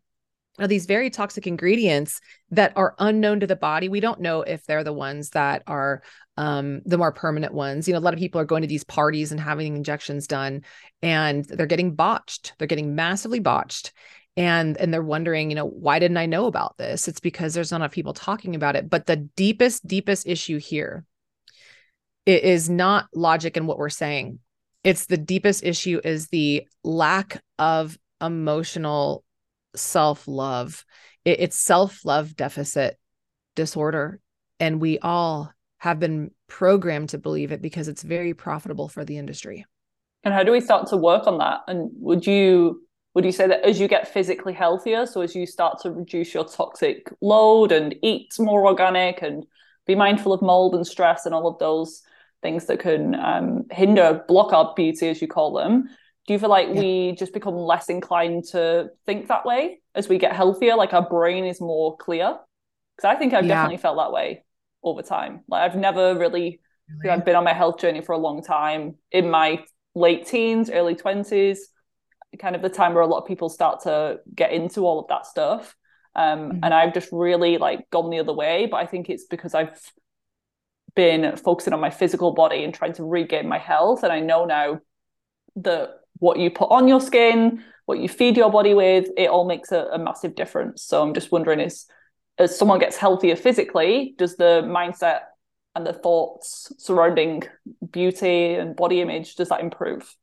are 0.60 0.67
these 0.67 0.88
very 0.88 1.10
toxic 1.12 1.45
ingredients 1.45 2.19
that 2.49 2.73
are 2.75 2.95
unknown 2.97 3.41
to 3.41 3.47
the 3.47 3.56
body. 3.56 3.89
We 3.89 3.99
don't 3.99 4.19
know 4.19 4.41
if 4.41 4.65
they're 4.65 4.84
the 4.84 4.91
ones 4.91 5.30
that 5.32 5.62
are 5.67 6.01
um, 6.36 6.82
the 6.86 6.97
more 6.97 7.12
permanent 7.12 7.53
ones. 7.53 7.88
You 7.88 7.93
know, 7.93 7.99
a 7.99 8.01
lot 8.01 8.13
of 8.13 8.19
people 8.19 8.41
are 8.41 8.45
going 8.45 8.63
to 8.63 8.67
these 8.67 8.84
parties 8.84 9.32
and 9.32 9.39
having 9.39 9.75
injections 9.75 10.25
done, 10.25 10.63
and 11.01 11.45
they're 11.45 11.67
getting 11.67 11.95
botched. 11.95 12.53
They're 12.58 12.67
getting 12.67 12.95
massively 12.95 13.39
botched, 13.39 13.93
and 14.36 14.77
and 14.77 14.91
they're 14.91 15.03
wondering, 15.03 15.51
you 15.51 15.56
know, 15.56 15.67
why 15.67 15.99
didn't 15.99 16.17
I 16.17 16.25
know 16.25 16.47
about 16.47 16.77
this? 16.77 17.08
It's 17.08 17.19
because 17.19 17.53
there's 17.53 17.71
not 17.71 17.77
enough 17.77 17.91
people 17.91 18.13
talking 18.13 18.56
about 18.56 18.75
it. 18.75 18.89
But 18.89 19.06
the 19.06 19.15
deepest, 19.15 19.86
deepest 19.86 20.27
issue 20.27 20.58
here 20.58 21.06
it 22.25 22.43
is 22.43 22.69
not 22.69 23.08
logic 23.15 23.56
in 23.56 23.67
what 23.67 23.77
we're 23.77 23.89
saying. 23.89 24.39
It's 24.84 25.06
the 25.06 25.18
deepest 25.18 25.63
issue 25.63 26.00
is 26.04 26.28
the 26.28 26.68
lack 26.84 27.42
of 27.60 27.98
emotional 28.22 29.24
self 29.76 30.28
love. 30.28 30.86
It, 31.26 31.40
it's 31.40 31.60
self 31.60 32.06
love 32.06 32.36
deficit 32.36 32.98
disorder. 33.56 34.20
And 34.60 34.82
we 34.82 34.98
all 35.00 35.52
have 35.80 36.00
been 36.00 36.32
programmed 36.48 37.10
to 37.10 37.18
believe 37.18 37.52
it 37.52 37.62
because 37.62 37.88
it's 37.88 38.02
very 38.02 38.34
profitable 38.34 38.88
for 38.88 39.06
the 39.06 39.18
industry. 39.18 39.66
And 40.24 40.34
how 40.34 40.44
do 40.44 40.52
we 40.52 40.62
start 40.62 40.88
to 40.88 40.98
work 40.98 41.28
on 41.28 41.38
that? 41.38 41.62
And 41.68 41.90
would 41.94 42.26
you 42.26 42.82
would 43.13 43.26
you 43.26 43.32
say 43.32 43.48
that 43.48 43.63
as 43.63 43.80
you 43.80 43.88
get 43.88 44.08
physically 44.08 44.54
healthier, 44.54 45.06
so 45.06 45.22
as 45.22 45.36
you 45.36 45.48
start 45.48 45.80
to 45.82 45.92
reduce 45.92 46.34
your 46.34 46.46
toxic 46.46 47.12
load 47.22 47.72
and 47.72 47.96
eat 48.04 48.34
more 48.38 48.66
organic 48.68 49.22
and 49.22 49.46
be 49.88 49.96
mindful 49.96 50.34
of 50.34 50.42
mold 50.42 50.76
and 50.76 50.86
stress 50.86 51.26
and 51.26 51.34
all 51.34 51.48
of 51.48 51.58
those 51.58 52.04
things 52.41 52.65
that 52.67 52.80
can 52.80 53.15
um, 53.15 53.65
hinder, 53.71 54.23
block 54.28 54.54
our 54.54 54.73
beauty, 54.76 55.10
as 55.10 55.21
you 55.21 55.28
call 55.28 55.54
them, 55.54 55.89
do 56.28 56.34
you 56.34 56.39
feel 56.39 56.50
like 56.50 56.67
yeah. 56.67 56.80
we 56.80 57.15
just 57.17 57.34
become 57.34 57.56
less 57.56 57.89
inclined 57.89 58.43
to 58.43 58.89
think 59.06 59.28
that 59.30 59.45
way 59.45 59.80
as 59.95 60.08
we 60.08 60.17
get 60.17 60.36
healthier 60.36 60.76
like 60.76 60.93
our 60.93 61.08
brain 61.10 61.45
is 61.45 61.60
more 61.60 61.97
clear 61.97 62.38
because 62.95 63.08
i 63.08 63.17
think 63.17 63.34
i've 63.34 63.45
yeah. 63.45 63.56
definitely 63.56 63.78
felt 63.78 63.97
that 63.97 64.12
way 64.12 64.43
over 64.84 65.02
time 65.02 65.41
like 65.47 65.62
i've 65.62 65.78
never 65.78 66.15
really, 66.15 66.60
really? 67.02 67.10
i've 67.10 67.26
been 67.26 67.36
on 67.36 67.43
my 67.43 67.54
health 67.54 67.80
journey 67.80 68.02
for 68.02 68.12
a 68.13 68.17
long 68.17 68.43
time 68.43 68.95
in 69.12 69.30
my 69.30 69.63
late 69.95 70.28
teens 70.28 70.69
early 70.69 70.93
20s 70.93 71.58
kind 72.39 72.56
of 72.56 72.62
the 72.62 72.69
time 72.69 72.93
where 72.93 73.02
a 73.02 73.08
lot 73.08 73.19
of 73.19 73.26
people 73.26 73.50
start 73.50 73.82
to 73.82 74.19
get 74.36 74.52
into 74.52 74.86
all 74.86 75.00
of 75.00 75.08
that 75.08 75.26
stuff 75.26 75.76
um, 76.15 76.39
mm-hmm. 76.39 76.60
and 76.62 76.73
i've 76.73 76.93
just 76.93 77.10
really 77.12 77.58
like 77.58 77.89
gone 77.89 78.12
the 78.12 78.19
other 78.19 78.34
way 78.34 78.67
but 78.69 78.78
i 78.78 78.86
think 78.86 79.10
it's 79.10 79.26
because 79.26 79.56
i've 79.56 79.80
been 80.97 81.38
focusing 81.38 81.73
on 81.73 81.79
my 81.79 81.89
physical 81.89 82.33
body 82.33 82.63
and 82.63 82.73
trying 82.73 82.93
to 82.93 83.03
regain 83.03 83.47
my 83.47 83.60
health 83.60 84.03
and 84.03 84.12
i 84.12 84.19
know 84.19 84.43
now 84.43 84.79
that 85.55 86.01
what 86.19 86.39
you 86.39 86.49
put 86.49 86.71
on 86.71 86.88
your 86.88 87.01
skin, 87.01 87.63
what 87.86 87.99
you 87.99 88.10
feed 88.10 88.38
your 88.38 88.51
body 88.51 88.73
with, 88.73 89.10
it 89.17 89.29
all 89.29 89.45
makes 89.45 89.71
a, 89.71 89.88
a 89.91 89.99
massive 89.99 90.36
difference. 90.36 90.83
So 90.83 91.01
I'm 91.01 91.13
just 91.13 91.31
wondering 91.31 91.60
is 91.60 91.86
as 92.38 92.57
someone 92.57 92.79
gets 92.79 92.97
healthier 92.97 93.36
physically, 93.36 94.13
does 94.17 94.36
the 94.36 94.62
mindset 94.65 95.21
and 95.75 95.86
the 95.86 95.93
thoughts 95.93 96.71
surrounding 96.77 97.43
beauty 97.91 98.55
and 98.55 98.75
body 98.75 99.01
image 99.01 99.36
does 99.36 99.49
that 99.49 99.62
improve? 99.62 100.15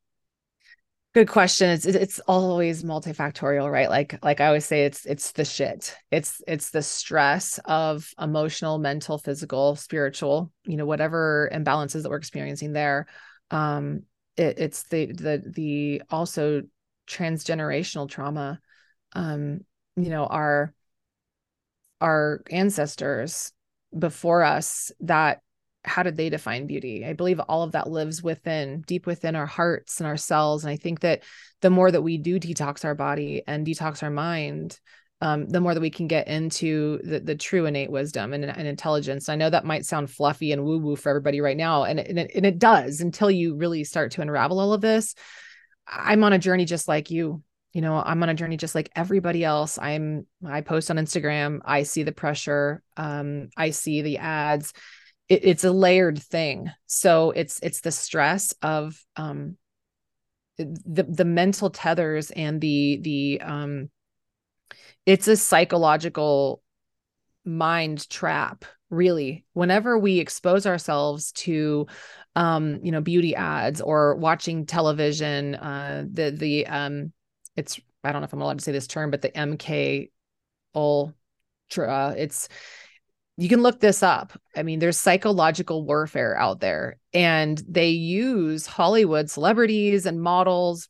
Good 1.14 1.28
question. 1.28 1.70
It's 1.70 1.86
it's 1.86 2.18
always 2.26 2.82
multifactorial, 2.82 3.70
right? 3.70 3.88
Like 3.88 4.18
like 4.24 4.40
I 4.40 4.48
always 4.48 4.64
say, 4.64 4.84
it's 4.84 5.06
it's 5.06 5.30
the 5.30 5.44
shit. 5.44 5.94
It's 6.10 6.42
it's 6.48 6.70
the 6.70 6.82
stress 6.82 7.60
of 7.66 8.10
emotional, 8.20 8.78
mental, 8.78 9.18
physical, 9.18 9.76
spiritual, 9.76 10.50
you 10.64 10.76
know, 10.76 10.86
whatever 10.86 11.48
imbalances 11.54 12.02
that 12.02 12.10
we're 12.10 12.16
experiencing 12.16 12.72
there. 12.72 13.06
Um, 13.52 14.02
it, 14.36 14.58
it's 14.58 14.82
the 14.88 15.06
the 15.06 15.42
the 15.46 16.02
also 16.10 16.62
transgenerational 17.06 18.08
trauma 18.08 18.58
um 19.12 19.60
you 19.94 20.08
know 20.08 20.24
our 20.26 20.72
our 22.00 22.42
ancestors 22.50 23.52
before 23.96 24.42
us 24.42 24.90
that 25.00 25.42
how 25.84 26.02
did 26.02 26.16
they 26.16 26.28
define 26.28 26.66
beauty 26.66 27.04
i 27.04 27.12
believe 27.12 27.40
all 27.40 27.62
of 27.62 27.72
that 27.72 27.90
lives 27.90 28.22
within 28.22 28.82
deep 28.86 29.06
within 29.06 29.36
our 29.36 29.46
hearts 29.46 30.00
and 30.00 30.06
our 30.06 30.16
cells 30.16 30.64
and 30.64 30.72
i 30.72 30.76
think 30.76 31.00
that 31.00 31.22
the 31.60 31.70
more 31.70 31.90
that 31.90 32.02
we 32.02 32.18
do 32.18 32.40
detox 32.40 32.84
our 32.84 32.94
body 32.94 33.42
and 33.46 33.66
detox 33.66 34.02
our 34.02 34.10
mind 34.10 34.78
um, 35.20 35.48
the 35.48 35.60
more 35.60 35.72
that 35.72 35.80
we 35.80 35.90
can 35.90 36.06
get 36.06 36.28
into 36.28 36.98
the, 37.02 37.18
the 37.18 37.34
true 37.34 37.64
innate 37.64 37.90
wisdom 37.90 38.34
and, 38.34 38.44
and 38.44 38.68
intelligence. 38.68 39.30
I 39.30 39.36
know 39.36 39.48
that 39.48 39.64
might 39.64 39.86
sound 39.86 40.10
fluffy 40.10 40.52
and 40.52 40.64
woo 40.64 40.78
woo 40.78 40.96
for 40.96 41.08
everybody 41.08 41.40
right 41.40 41.56
now, 41.56 41.84
and, 41.84 41.98
and, 41.98 42.18
it, 42.18 42.32
and 42.34 42.44
it 42.44 42.58
does 42.58 43.00
until 43.00 43.30
you 43.30 43.56
really 43.56 43.84
start 43.84 44.12
to 44.12 44.20
unravel 44.20 44.60
all 44.60 44.74
of 44.74 44.82
this. 44.82 45.14
I'm 45.88 46.24
on 46.24 46.34
a 46.34 46.38
journey 46.38 46.66
just 46.66 46.88
like 46.88 47.10
you. 47.10 47.42
You 47.72 47.80
know, 47.80 48.00
I'm 48.04 48.22
on 48.22 48.28
a 48.28 48.34
journey 48.34 48.56
just 48.56 48.74
like 48.74 48.90
everybody 48.94 49.42
else. 49.42 49.78
I'm 49.78 50.26
I 50.46 50.60
post 50.60 50.90
on 50.90 50.96
Instagram. 50.96 51.60
I 51.64 51.84
see 51.84 52.02
the 52.02 52.12
pressure. 52.12 52.82
Um, 52.96 53.48
I 53.56 53.70
see 53.70 54.02
the 54.02 54.18
ads. 54.18 54.74
It, 55.28 55.44
it's 55.44 55.64
a 55.64 55.72
layered 55.72 56.22
thing. 56.22 56.70
So 56.86 57.30
it's 57.30 57.58
it's 57.62 57.80
the 57.80 57.92
stress 57.92 58.54
of 58.62 59.02
um, 59.16 59.56
the 60.58 61.02
the 61.02 61.24
mental 61.24 61.70
tethers 61.70 62.30
and 62.30 62.60
the 62.60 62.98
the 63.02 63.40
um 63.40 63.90
it's 65.06 65.28
a 65.28 65.36
psychological 65.36 66.62
mind 67.44 68.08
trap 68.08 68.64
really 68.88 69.44
whenever 69.52 69.98
we 69.98 70.18
expose 70.18 70.66
ourselves 70.66 71.32
to 71.32 71.86
um 72.36 72.78
you 72.82 72.92
know 72.92 73.00
beauty 73.00 73.34
ads 73.34 73.80
or 73.80 74.14
watching 74.14 74.64
television 74.64 75.56
uh 75.56 76.04
the 76.10 76.30
the 76.30 76.66
um 76.68 77.12
it's 77.56 77.80
i 78.04 78.12
don't 78.12 78.22
know 78.22 78.26
if 78.26 78.32
i'm 78.32 78.40
allowed 78.40 78.58
to 78.58 78.64
say 78.64 78.72
this 78.72 78.86
term 78.86 79.10
but 79.10 79.20
the 79.20 79.30
mk 79.30 80.10
ultra 80.74 82.14
it's 82.16 82.48
you 83.36 83.48
can 83.48 83.62
look 83.62 83.80
this 83.80 84.02
up 84.02 84.38
i 84.56 84.62
mean 84.62 84.78
there's 84.78 84.98
psychological 84.98 85.84
warfare 85.84 86.36
out 86.36 86.60
there 86.60 86.98
and 87.12 87.62
they 87.68 87.90
use 87.90 88.66
hollywood 88.66 89.30
celebrities 89.30 90.06
and 90.06 90.20
models 90.20 90.88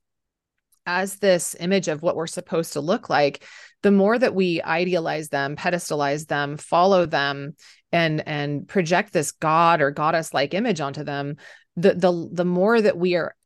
as 0.86 1.16
this 1.16 1.56
image 1.60 1.88
of 1.88 2.02
what 2.02 2.16
we're 2.16 2.26
supposed 2.26 2.74
to 2.74 2.80
look 2.80 3.08
like 3.08 3.44
the 3.84 3.90
more 3.90 4.18
that 4.18 4.34
we 4.34 4.62
idealize 4.62 5.28
them, 5.28 5.56
pedestalize 5.56 6.26
them, 6.26 6.56
follow 6.56 7.04
them, 7.04 7.54
and 7.92 8.26
and 8.26 8.66
project 8.66 9.12
this 9.12 9.30
god 9.30 9.82
or 9.82 9.90
goddess 9.90 10.32
like 10.32 10.54
image 10.54 10.80
onto 10.80 11.04
them, 11.04 11.36
the 11.76 11.92
the 11.92 12.28
the 12.32 12.44
more 12.46 12.80
that 12.80 12.96
we 12.96 13.14
are 13.14 13.36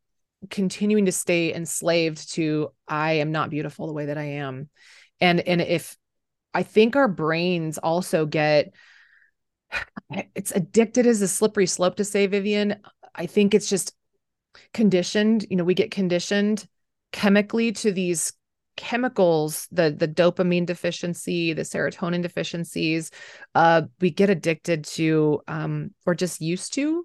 continuing 0.49 1.07
to 1.07 1.13
stay 1.13 1.53
enslaved 1.53 2.33
to 2.35 2.71
I 2.87 3.15
am 3.15 3.33
not 3.33 3.51
beautiful 3.51 3.89
the 3.89 3.93
way 3.93 4.07
that 4.07 4.17
I 4.17 4.37
am. 4.37 4.69
And 5.21 5.41
and 5.41 5.61
if 5.61 5.97
I 6.55 6.63
think 6.63 6.95
our 6.95 7.09
brains 7.09 7.77
also 7.77 8.25
get 8.25 8.73
it's 10.35 10.53
addicted 10.53 11.07
as 11.07 11.23
a 11.23 11.29
slippery 11.29 11.67
slope 11.67 11.97
to 11.97 12.05
say 12.05 12.27
Vivian. 12.27 12.77
I 13.15 13.27
think 13.27 13.55
it's 13.55 13.69
just 13.69 13.95
conditioned, 14.73 15.47
you 15.51 15.57
know, 15.57 15.65
we 15.65 15.75
get 15.75 15.91
conditioned 15.91 16.67
chemically 17.13 17.73
to 17.73 17.93
these 17.93 18.33
chemicals 18.77 19.67
the 19.73 19.91
the 19.91 20.07
dopamine 20.07 20.65
deficiency 20.65 21.53
the 21.53 21.63
serotonin 21.63 22.23
deficiencies 22.23 23.11
uh 23.57 23.83
we 24.01 24.09
get 24.09 24.31
addicted 24.31 24.85
to 24.85 25.41
um 25.49 25.91
or 26.07 26.15
just 26.15 26.41
used 26.41 26.75
to 26.75 27.05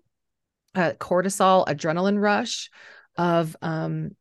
uh, 0.75 0.91
cortisol 0.99 1.65
adrenaline 1.65 2.21
rush 2.21 2.69
of 3.17 3.57
um 3.63 4.11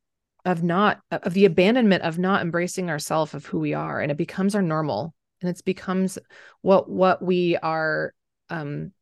of 0.47 0.63
not 0.63 1.01
of 1.11 1.35
the 1.35 1.45
abandonment 1.45 2.03
of 2.05 2.19
not 2.19 2.41
embracing 2.41 2.89
ourself 2.89 3.35
of 3.35 3.45
who 3.45 3.59
we 3.59 3.75
are 3.75 4.01
and 4.01 4.11
it 4.11 4.17
becomes 4.17 4.55
our 4.55 4.63
normal 4.63 5.13
and 5.43 5.51
it 5.51 5.63
becomes 5.63 6.19
what 6.63 6.89
what 6.89 7.23
we 7.23 7.59
are 7.59 8.15
um 8.53 8.93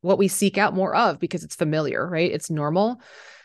what 0.00 0.18
we 0.18 0.28
seek 0.28 0.56
out 0.56 0.74
more 0.74 0.94
of 0.94 1.20
because 1.20 1.44
it's 1.44 1.54
familiar 1.54 2.08
right? 2.08 2.32
It's 2.32 2.50
normal. 2.50 3.00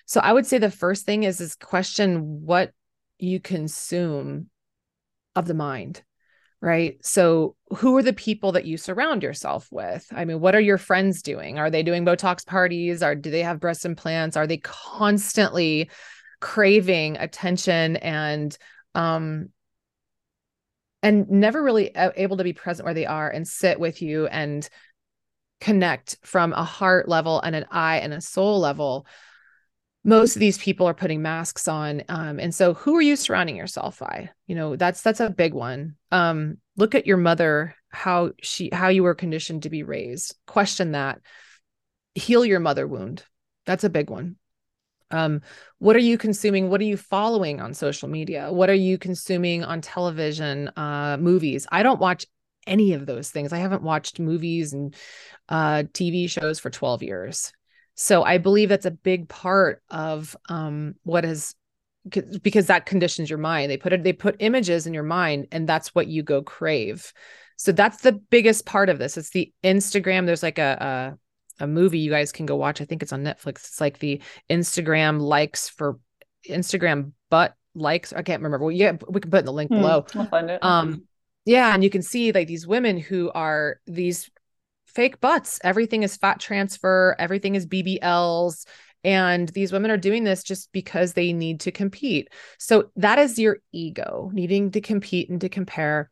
So 0.05 0.19
i 0.21 0.31
would 0.31 0.45
say 0.45 0.57
the 0.57 0.71
first 0.71 1.05
thing 1.05 1.23
is 1.23 1.41
is 1.41 1.55
question 1.55 2.45
what 2.45 2.71
you 3.17 3.39
consume 3.39 4.49
of 5.35 5.45
the 5.45 5.53
mind 5.53 6.01
right? 6.61 6.97
So 7.05 7.55
who 7.77 7.95
are 7.97 8.01
the 8.01 8.13
people 8.13 8.53
that 8.53 8.65
you 8.65 8.77
surround 8.77 9.21
yourself 9.21 9.67
with? 9.71 10.07
I 10.11 10.25
mean 10.25 10.39
what 10.39 10.55
are 10.55 10.61
your 10.61 10.77
friends 10.77 11.21
doing? 11.21 11.59
Are 11.59 11.69
they 11.69 11.83
doing 11.83 12.05
botox 12.05 12.45
parties? 12.45 13.03
Or 13.03 13.13
do 13.13 13.29
they 13.29 13.43
have 13.43 13.59
breast 13.59 13.85
implants? 13.85 14.37
Are 14.37 14.47
they 14.47 14.57
constantly 14.57 15.89
craving 16.39 17.17
attention 17.17 17.97
and 17.97 18.57
um 18.93 19.49
and 21.03 21.29
never 21.29 21.61
really 21.61 21.91
able 21.95 22.37
to 22.37 22.43
be 22.43 22.53
present 22.53 22.85
where 22.85 22.95
they 22.95 23.05
are 23.05 23.29
and 23.29 23.47
sit 23.47 23.79
with 23.79 24.01
you 24.01 24.25
and 24.27 24.67
connect 25.61 26.17
from 26.23 26.53
a 26.53 26.63
heart 26.63 27.07
level 27.07 27.41
and 27.41 27.55
an 27.55 27.65
eye 27.71 27.97
and 27.97 28.13
a 28.13 28.21
soul 28.21 28.59
level 28.59 29.05
most 30.05 30.35
of 30.35 30.39
these 30.39 30.59
people 30.59 30.87
are 30.87 30.93
putting 30.93 31.23
masks 31.23 31.67
on 31.67 32.03
um, 32.09 32.39
and 32.39 32.53
so 32.53 32.75
who 32.75 32.95
are 32.95 33.01
you 33.01 33.15
surrounding 33.15 33.55
yourself 33.55 33.99
by? 33.99 34.29
You 34.45 34.55
know 34.55 34.75
that's 34.75 35.01
that's 35.01 35.19
a 35.19 35.31
big 35.31 35.53
one. 35.53 35.95
Um, 36.11 36.59
look 36.77 36.93
at 36.93 37.07
your 37.07 37.17
mother 37.17 37.75
how 37.89 38.31
she 38.41 38.69
how 38.71 38.89
you 38.89 39.01
were 39.01 39.15
conditioned 39.15 39.63
to 39.63 39.69
be 39.69 39.81
raised. 39.81 40.35
Question 40.45 40.91
that. 40.91 41.19
Heal 42.13 42.45
your 42.45 42.59
mother 42.59 42.87
wound. 42.87 43.23
That's 43.65 43.83
a 43.83 43.89
big 43.89 44.11
one. 44.11 44.35
Um, 45.09 45.41
what 45.79 45.95
are 45.95 45.99
you 45.99 46.17
consuming? 46.17 46.69
What 46.69 46.81
are 46.81 46.85
you 46.85 46.97
following 46.97 47.59
on 47.59 47.73
social 47.73 48.07
media? 48.07 48.51
What 48.51 48.69
are 48.69 48.75
you 48.75 48.99
consuming 48.99 49.63
on 49.63 49.81
television 49.81 50.69
uh, 50.75 51.17
movies? 51.19 51.65
I 51.71 51.81
don't 51.81 51.99
watch 51.99 52.27
any 52.67 52.93
of 52.93 53.05
those 53.05 53.29
things 53.29 53.53
i 53.53 53.57
haven't 53.57 53.83
watched 53.83 54.19
movies 54.19 54.73
and 54.73 54.95
uh, 55.49 55.83
tv 55.93 56.29
shows 56.29 56.59
for 56.59 56.69
12 56.69 57.03
years 57.03 57.53
so 57.95 58.23
I 58.23 58.37
believe 58.37 58.69
that's 58.69 58.85
a 58.85 58.91
big 58.91 59.29
part 59.29 59.81
of 59.89 60.35
um, 60.49 60.95
what 61.03 61.25
is 61.25 61.55
because 62.43 62.67
that 62.67 62.85
conditions 62.85 63.29
your 63.29 63.39
mind. 63.39 63.71
They 63.71 63.77
put 63.77 63.93
it, 63.93 64.03
they 64.03 64.13
put 64.13 64.35
images 64.39 64.85
in 64.85 64.93
your 64.93 65.03
mind, 65.03 65.47
and 65.51 65.67
that's 65.67 65.95
what 65.95 66.07
you 66.07 66.21
go 66.21 66.43
crave. 66.43 67.11
So 67.55 67.71
that's 67.71 68.01
the 68.01 68.11
biggest 68.11 68.65
part 68.65 68.89
of 68.89 68.99
this. 68.99 69.17
It's 69.17 69.31
the 69.31 69.51
Instagram. 69.63 70.25
There's 70.25 70.43
like 70.43 70.59
a, 70.59 71.15
a 71.59 71.63
a 71.63 71.67
movie 71.67 71.99
you 71.99 72.11
guys 72.11 72.33
can 72.33 72.45
go 72.45 72.57
watch. 72.57 72.81
I 72.81 72.85
think 72.85 73.01
it's 73.01 73.13
on 73.13 73.23
Netflix. 73.23 73.59
It's 73.59 73.81
like 73.81 73.99
the 73.99 74.21
Instagram 74.49 75.21
likes 75.21 75.69
for 75.69 75.97
Instagram 76.47 77.13
butt 77.29 77.55
likes. 77.73 78.11
I 78.11 78.23
can't 78.23 78.41
remember. 78.41 78.59
Well, 78.65 78.75
yeah, 78.75 78.97
we 79.07 79.21
can 79.21 79.31
put 79.31 79.39
in 79.39 79.45
the 79.45 79.53
link 79.53 79.69
hmm, 79.69 79.77
below. 79.77 80.05
I'll 80.15 80.27
find 80.27 80.49
it. 80.49 80.61
Um, 80.61 81.05
yeah, 81.45 81.73
and 81.73 81.83
you 81.83 81.89
can 81.89 82.01
see 82.01 82.31
like 82.31 82.47
these 82.47 82.67
women 82.67 82.97
who 82.97 83.31
are 83.31 83.79
these 83.85 84.29
fake 84.87 85.19
butts. 85.19 85.59
Everything 85.63 86.03
is 86.03 86.17
fat 86.17 86.39
transfer, 86.39 87.15
everything 87.19 87.55
is 87.55 87.67
BBLs. 87.67 88.65
And 89.03 89.49
these 89.49 89.71
women 89.71 89.91
are 89.91 89.97
doing 89.97 90.23
this 90.23 90.41
just 90.41 90.71
because 90.71 91.13
they 91.13 91.31
need 91.31 91.59
to 91.61 91.71
compete. 91.71 92.29
So 92.57 92.89
that 92.95 93.19
is 93.19 93.37
your 93.37 93.59
ego 93.71 94.31
needing 94.33 94.71
to 94.71 94.81
compete 94.81 95.29
and 95.29 95.39
to 95.41 95.49
compare. 95.49 96.09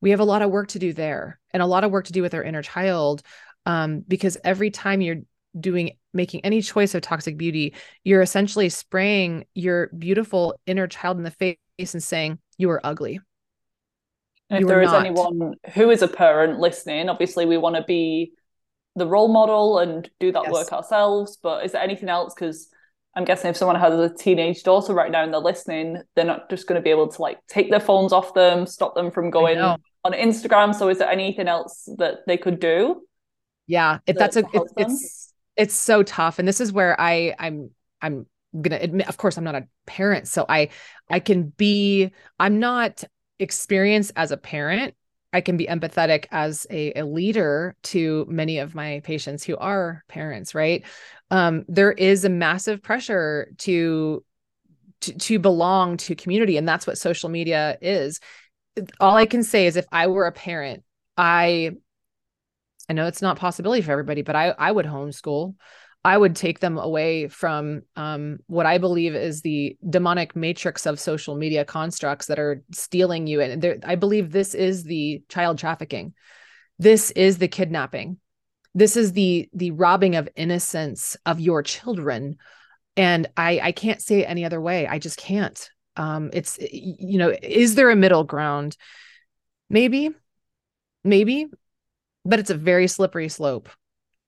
We 0.00 0.10
have 0.10 0.20
a 0.20 0.24
lot 0.24 0.42
of 0.42 0.50
work 0.50 0.68
to 0.68 0.78
do 0.78 0.92
there 0.92 1.40
and 1.52 1.60
a 1.60 1.66
lot 1.66 1.82
of 1.82 1.90
work 1.90 2.04
to 2.04 2.12
do 2.12 2.22
with 2.22 2.34
our 2.34 2.44
inner 2.44 2.62
child. 2.62 3.22
Um, 3.64 4.04
because 4.06 4.38
every 4.44 4.70
time 4.70 5.00
you're 5.00 5.22
doing 5.58 5.96
making 6.14 6.44
any 6.44 6.62
choice 6.62 6.94
of 6.94 7.02
toxic 7.02 7.36
beauty, 7.36 7.74
you're 8.04 8.22
essentially 8.22 8.68
spraying 8.68 9.46
your 9.54 9.88
beautiful 9.98 10.54
inner 10.66 10.86
child 10.86 11.16
in 11.16 11.24
the 11.24 11.32
face 11.32 11.58
and 11.78 12.02
saying, 12.02 12.38
You 12.58 12.70
are 12.70 12.86
ugly. 12.86 13.18
And 14.50 14.62
if 14.62 14.68
there 14.68 14.82
is 14.82 14.90
not. 14.90 15.04
anyone 15.04 15.54
who 15.74 15.90
is 15.90 16.02
a 16.02 16.08
parent 16.08 16.60
listening, 16.60 17.08
obviously 17.08 17.46
we 17.46 17.56
want 17.56 17.76
to 17.76 17.82
be 17.82 18.32
the 18.94 19.06
role 19.06 19.28
model 19.28 19.78
and 19.78 20.08
do 20.20 20.32
that 20.32 20.44
yes. 20.44 20.52
work 20.52 20.72
ourselves. 20.72 21.38
But 21.42 21.64
is 21.64 21.72
there 21.72 21.82
anything 21.82 22.08
else? 22.08 22.32
Because 22.34 22.68
I'm 23.14 23.24
guessing 23.24 23.50
if 23.50 23.56
someone 23.56 23.78
has 23.80 23.94
a 23.94 24.14
teenage 24.14 24.62
daughter 24.62 24.94
right 24.94 25.10
now 25.10 25.24
and 25.24 25.32
they're 25.32 25.40
listening, 25.40 26.02
they're 26.14 26.24
not 26.24 26.48
just 26.50 26.66
going 26.66 26.80
to 26.80 26.82
be 26.82 26.90
able 26.90 27.08
to 27.08 27.22
like 27.22 27.38
take 27.48 27.70
their 27.70 27.80
phones 27.80 28.12
off 28.12 28.34
them, 28.34 28.66
stop 28.66 28.94
them 28.94 29.10
from 29.10 29.30
going 29.30 29.58
on 29.58 29.78
Instagram. 30.04 30.74
So 30.74 30.88
is 30.88 30.98
there 30.98 31.10
anything 31.10 31.48
else 31.48 31.88
that 31.98 32.18
they 32.26 32.36
could 32.36 32.60
do? 32.60 33.02
Yeah, 33.66 33.98
if 34.06 34.16
that's 34.16 34.36
a 34.36 34.44
it's, 34.52 34.72
it's 34.76 35.34
it's 35.56 35.74
so 35.74 36.02
tough, 36.02 36.38
and 36.38 36.46
this 36.46 36.60
is 36.60 36.72
where 36.72 36.98
I 37.00 37.34
I'm 37.38 37.70
I'm 38.00 38.26
gonna 38.60 38.78
admit. 38.80 39.08
Of 39.08 39.16
course, 39.16 39.36
I'm 39.36 39.44
not 39.44 39.56
a 39.56 39.66
parent, 39.86 40.28
so 40.28 40.46
I 40.48 40.68
I 41.10 41.18
can 41.18 41.48
be. 41.48 42.12
I'm 42.38 42.60
not 42.60 43.02
experience 43.38 44.10
as 44.16 44.30
a 44.30 44.36
parent, 44.36 44.94
I 45.32 45.40
can 45.40 45.56
be 45.56 45.66
empathetic 45.66 46.26
as 46.30 46.66
a, 46.70 46.92
a 46.98 47.04
leader 47.04 47.76
to 47.84 48.26
many 48.28 48.58
of 48.58 48.74
my 48.74 49.00
patients 49.04 49.44
who 49.44 49.56
are 49.56 50.04
parents, 50.08 50.54
right? 50.54 50.84
Um, 51.30 51.64
there 51.68 51.92
is 51.92 52.24
a 52.24 52.30
massive 52.30 52.82
pressure 52.82 53.52
to, 53.58 54.24
to 55.02 55.12
to 55.12 55.38
belong 55.38 55.98
to 55.98 56.14
community, 56.14 56.56
and 56.56 56.66
that's 56.66 56.86
what 56.86 56.96
social 56.96 57.28
media 57.28 57.76
is. 57.82 58.20
All 58.98 59.16
I 59.16 59.26
can 59.26 59.42
say 59.42 59.66
is 59.66 59.76
if 59.76 59.86
I 59.92 60.06
were 60.06 60.26
a 60.26 60.32
parent, 60.32 60.84
I 61.16 61.72
I 62.88 62.92
know 62.92 63.06
it's 63.06 63.22
not 63.22 63.38
possibility 63.38 63.82
for 63.82 63.92
everybody, 63.92 64.22
but 64.22 64.36
I 64.36 64.54
I 64.58 64.72
would 64.72 64.86
homeschool. 64.86 65.54
I 66.06 66.16
would 66.16 66.36
take 66.36 66.60
them 66.60 66.78
away 66.78 67.26
from 67.26 67.82
um, 67.96 68.38
what 68.46 68.64
I 68.64 68.78
believe 68.78 69.16
is 69.16 69.40
the 69.40 69.76
demonic 69.90 70.36
matrix 70.36 70.86
of 70.86 71.00
social 71.00 71.34
media 71.34 71.64
constructs 71.64 72.26
that 72.26 72.38
are 72.38 72.62
stealing 72.70 73.26
you. 73.26 73.40
And 73.40 73.82
I 73.84 73.96
believe 73.96 74.30
this 74.30 74.54
is 74.54 74.84
the 74.84 75.24
child 75.28 75.58
trafficking. 75.58 76.14
This 76.78 77.10
is 77.10 77.38
the 77.38 77.48
kidnapping. 77.48 78.18
This 78.72 78.96
is 78.96 79.14
the 79.14 79.48
the 79.52 79.72
robbing 79.72 80.14
of 80.14 80.28
innocence 80.36 81.16
of 81.26 81.40
your 81.40 81.64
children. 81.64 82.36
And 82.96 83.26
I 83.36 83.58
I 83.60 83.72
can't 83.72 84.00
say 84.00 84.20
it 84.20 84.30
any 84.30 84.44
other 84.44 84.60
way. 84.60 84.86
I 84.86 85.00
just 85.00 85.18
can't. 85.18 85.68
Um, 85.96 86.30
it's 86.32 86.56
you 86.60 87.18
know, 87.18 87.34
is 87.42 87.74
there 87.74 87.90
a 87.90 87.96
middle 87.96 88.22
ground? 88.22 88.76
Maybe, 89.68 90.10
maybe, 91.02 91.46
but 92.24 92.38
it's 92.38 92.50
a 92.50 92.54
very 92.54 92.86
slippery 92.86 93.28
slope. 93.28 93.68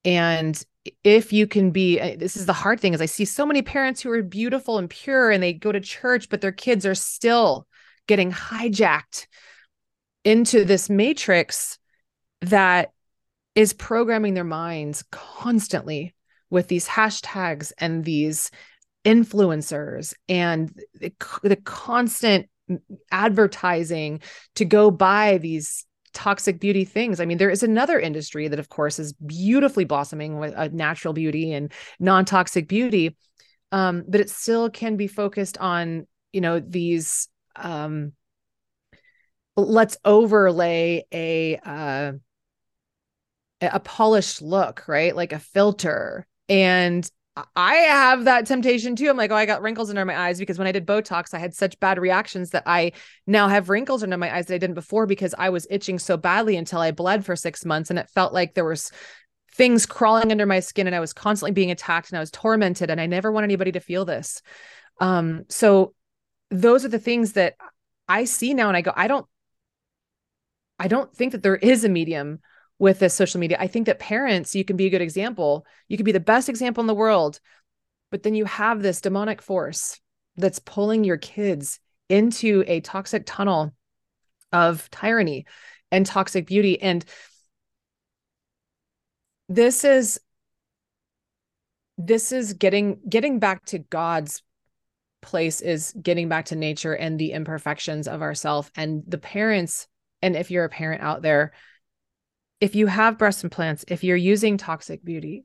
And 0.04 0.62
if 1.04 1.32
you 1.32 1.46
can 1.46 1.70
be 1.70 2.00
uh, 2.00 2.16
this 2.16 2.36
is 2.36 2.46
the 2.46 2.52
hard 2.52 2.80
thing 2.80 2.94
is 2.94 3.00
i 3.00 3.06
see 3.06 3.24
so 3.24 3.44
many 3.44 3.62
parents 3.62 4.00
who 4.00 4.10
are 4.10 4.22
beautiful 4.22 4.78
and 4.78 4.88
pure 4.88 5.30
and 5.30 5.42
they 5.42 5.52
go 5.52 5.70
to 5.70 5.80
church 5.80 6.28
but 6.28 6.40
their 6.40 6.52
kids 6.52 6.86
are 6.86 6.94
still 6.94 7.66
getting 8.06 8.32
hijacked 8.32 9.26
into 10.24 10.64
this 10.64 10.88
matrix 10.88 11.78
that 12.40 12.92
is 13.54 13.72
programming 13.72 14.34
their 14.34 14.44
minds 14.44 15.04
constantly 15.10 16.14
with 16.50 16.68
these 16.68 16.86
hashtags 16.86 17.72
and 17.78 18.04
these 18.04 18.50
influencers 19.04 20.14
and 20.28 20.72
the, 20.94 21.12
the 21.42 21.56
constant 21.56 22.48
advertising 23.10 24.20
to 24.54 24.64
go 24.64 24.90
buy 24.90 25.38
these 25.38 25.86
toxic 26.18 26.58
beauty 26.58 26.84
things. 26.84 27.20
I 27.20 27.26
mean, 27.26 27.38
there 27.38 27.48
is 27.48 27.62
another 27.62 28.00
industry 28.00 28.48
that, 28.48 28.58
of 28.58 28.68
course, 28.68 28.98
is 28.98 29.12
beautifully 29.12 29.84
blossoming 29.84 30.40
with 30.40 30.52
uh, 30.56 30.68
natural 30.72 31.14
beauty 31.14 31.52
and 31.52 31.72
non 32.00 32.24
toxic 32.24 32.66
beauty, 32.66 33.16
um, 33.70 34.02
but 34.08 34.20
it 34.20 34.28
still 34.28 34.68
can 34.68 34.96
be 34.96 35.06
focused 35.06 35.58
on, 35.58 36.08
you 36.32 36.40
know, 36.40 36.58
these. 36.58 37.28
Um, 37.54 38.14
let's 39.56 39.96
overlay 40.04 41.04
a 41.12 41.56
uh, 41.64 42.12
a 43.60 43.80
polished 43.80 44.42
look, 44.42 44.88
right? 44.88 45.14
Like 45.14 45.32
a 45.32 45.38
filter, 45.38 46.26
and 46.48 47.08
I 47.56 47.74
have 47.74 48.24
that 48.24 48.46
temptation 48.46 48.96
too. 48.96 49.08
I'm 49.08 49.16
like, 49.16 49.30
oh, 49.30 49.36
I 49.36 49.46
got 49.46 49.62
wrinkles 49.62 49.90
under 49.90 50.04
my 50.04 50.18
eyes 50.18 50.38
because 50.38 50.58
when 50.58 50.68
I 50.68 50.72
did 50.72 50.86
Botox, 50.86 51.34
I 51.34 51.38
had 51.38 51.54
such 51.54 51.78
bad 51.80 51.98
reactions 51.98 52.50
that 52.50 52.62
I 52.66 52.92
now 53.26 53.48
have 53.48 53.68
wrinkles 53.68 54.02
under 54.02 54.16
my 54.16 54.34
eyes 54.34 54.46
that 54.46 54.54
I 54.54 54.58
didn't 54.58 54.74
before 54.74 55.06
because 55.06 55.34
I 55.38 55.50
was 55.50 55.66
itching 55.70 55.98
so 55.98 56.16
badly 56.16 56.56
until 56.56 56.80
I 56.80 56.90
bled 56.90 57.24
for 57.24 57.36
six 57.36 57.64
months 57.64 57.90
and 57.90 57.98
it 57.98 58.08
felt 58.10 58.32
like 58.32 58.54
there 58.54 58.64
was 58.64 58.90
things 59.52 59.86
crawling 59.86 60.30
under 60.30 60.46
my 60.46 60.60
skin 60.60 60.86
and 60.86 60.94
I 60.94 61.00
was 61.00 61.12
constantly 61.12 61.52
being 61.52 61.70
attacked 61.70 62.10
and 62.10 62.16
I 62.16 62.20
was 62.20 62.30
tormented 62.30 62.90
and 62.90 63.00
I 63.00 63.06
never 63.06 63.32
want 63.32 63.44
anybody 63.44 63.72
to 63.72 63.80
feel 63.80 64.04
this. 64.04 64.40
Um, 65.00 65.44
so 65.48 65.94
those 66.50 66.84
are 66.84 66.88
the 66.88 66.98
things 66.98 67.34
that 67.34 67.54
I 68.08 68.24
see 68.24 68.54
now 68.54 68.68
and 68.68 68.76
I 68.76 68.80
go, 68.80 68.92
I 68.94 69.08
don't, 69.08 69.26
I 70.78 70.88
don't 70.88 71.12
think 71.14 71.32
that 71.32 71.42
there 71.42 71.56
is 71.56 71.84
a 71.84 71.88
medium 71.88 72.40
with 72.78 72.98
this 72.98 73.14
social 73.14 73.40
media. 73.40 73.56
I 73.60 73.66
think 73.66 73.86
that 73.86 73.98
parents, 73.98 74.54
you 74.54 74.64
can 74.64 74.76
be 74.76 74.86
a 74.86 74.90
good 74.90 75.02
example. 75.02 75.66
You 75.88 75.96
can 75.96 76.04
be 76.04 76.12
the 76.12 76.20
best 76.20 76.48
example 76.48 76.80
in 76.80 76.86
the 76.86 76.94
world, 76.94 77.40
but 78.10 78.22
then 78.22 78.34
you 78.34 78.44
have 78.44 78.82
this 78.82 79.00
demonic 79.00 79.42
force 79.42 80.00
that's 80.36 80.60
pulling 80.60 81.04
your 81.04 81.16
kids 81.16 81.80
into 82.08 82.64
a 82.66 82.80
toxic 82.80 83.24
tunnel 83.26 83.74
of 84.52 84.88
tyranny 84.90 85.46
and 85.90 86.06
toxic 86.06 86.46
beauty. 86.46 86.80
And 86.80 87.04
this 89.48 89.84
is 89.84 90.20
this 91.96 92.30
is 92.30 92.52
getting 92.52 93.00
getting 93.08 93.40
back 93.40 93.64
to 93.66 93.80
God's 93.80 94.42
place 95.20 95.60
is 95.60 95.92
getting 96.00 96.28
back 96.28 96.46
to 96.46 96.56
nature 96.56 96.94
and 96.94 97.18
the 97.18 97.32
imperfections 97.32 98.06
of 98.06 98.22
ourself 98.22 98.70
and 98.76 99.02
the 99.08 99.18
parents 99.18 99.88
and 100.22 100.36
if 100.36 100.50
you're 100.50 100.64
a 100.64 100.68
parent 100.68 101.02
out 101.02 101.22
there 101.22 101.52
if 102.60 102.74
you 102.74 102.86
have 102.86 103.18
breast 103.18 103.44
implants, 103.44 103.84
if 103.88 104.04
you're 104.04 104.16
using 104.16 104.56
toxic 104.56 105.04
beauty, 105.04 105.44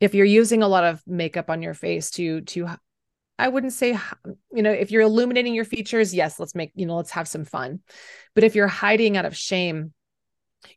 if 0.00 0.14
you're 0.14 0.26
using 0.26 0.62
a 0.62 0.68
lot 0.68 0.84
of 0.84 1.02
makeup 1.06 1.50
on 1.50 1.62
your 1.62 1.74
face 1.74 2.10
to 2.12 2.42
to 2.42 2.68
I 3.38 3.48
wouldn't 3.48 3.72
say 3.72 3.98
you 4.52 4.62
know 4.62 4.70
if 4.70 4.90
you're 4.90 5.02
illuminating 5.02 5.54
your 5.54 5.64
features, 5.64 6.14
yes, 6.14 6.38
let's 6.38 6.54
make 6.54 6.72
you 6.74 6.86
know 6.86 6.96
let's 6.96 7.12
have 7.12 7.28
some 7.28 7.44
fun. 7.44 7.80
But 8.34 8.44
if 8.44 8.54
you're 8.54 8.68
hiding 8.68 9.16
out 9.16 9.24
of 9.24 9.36
shame, 9.36 9.92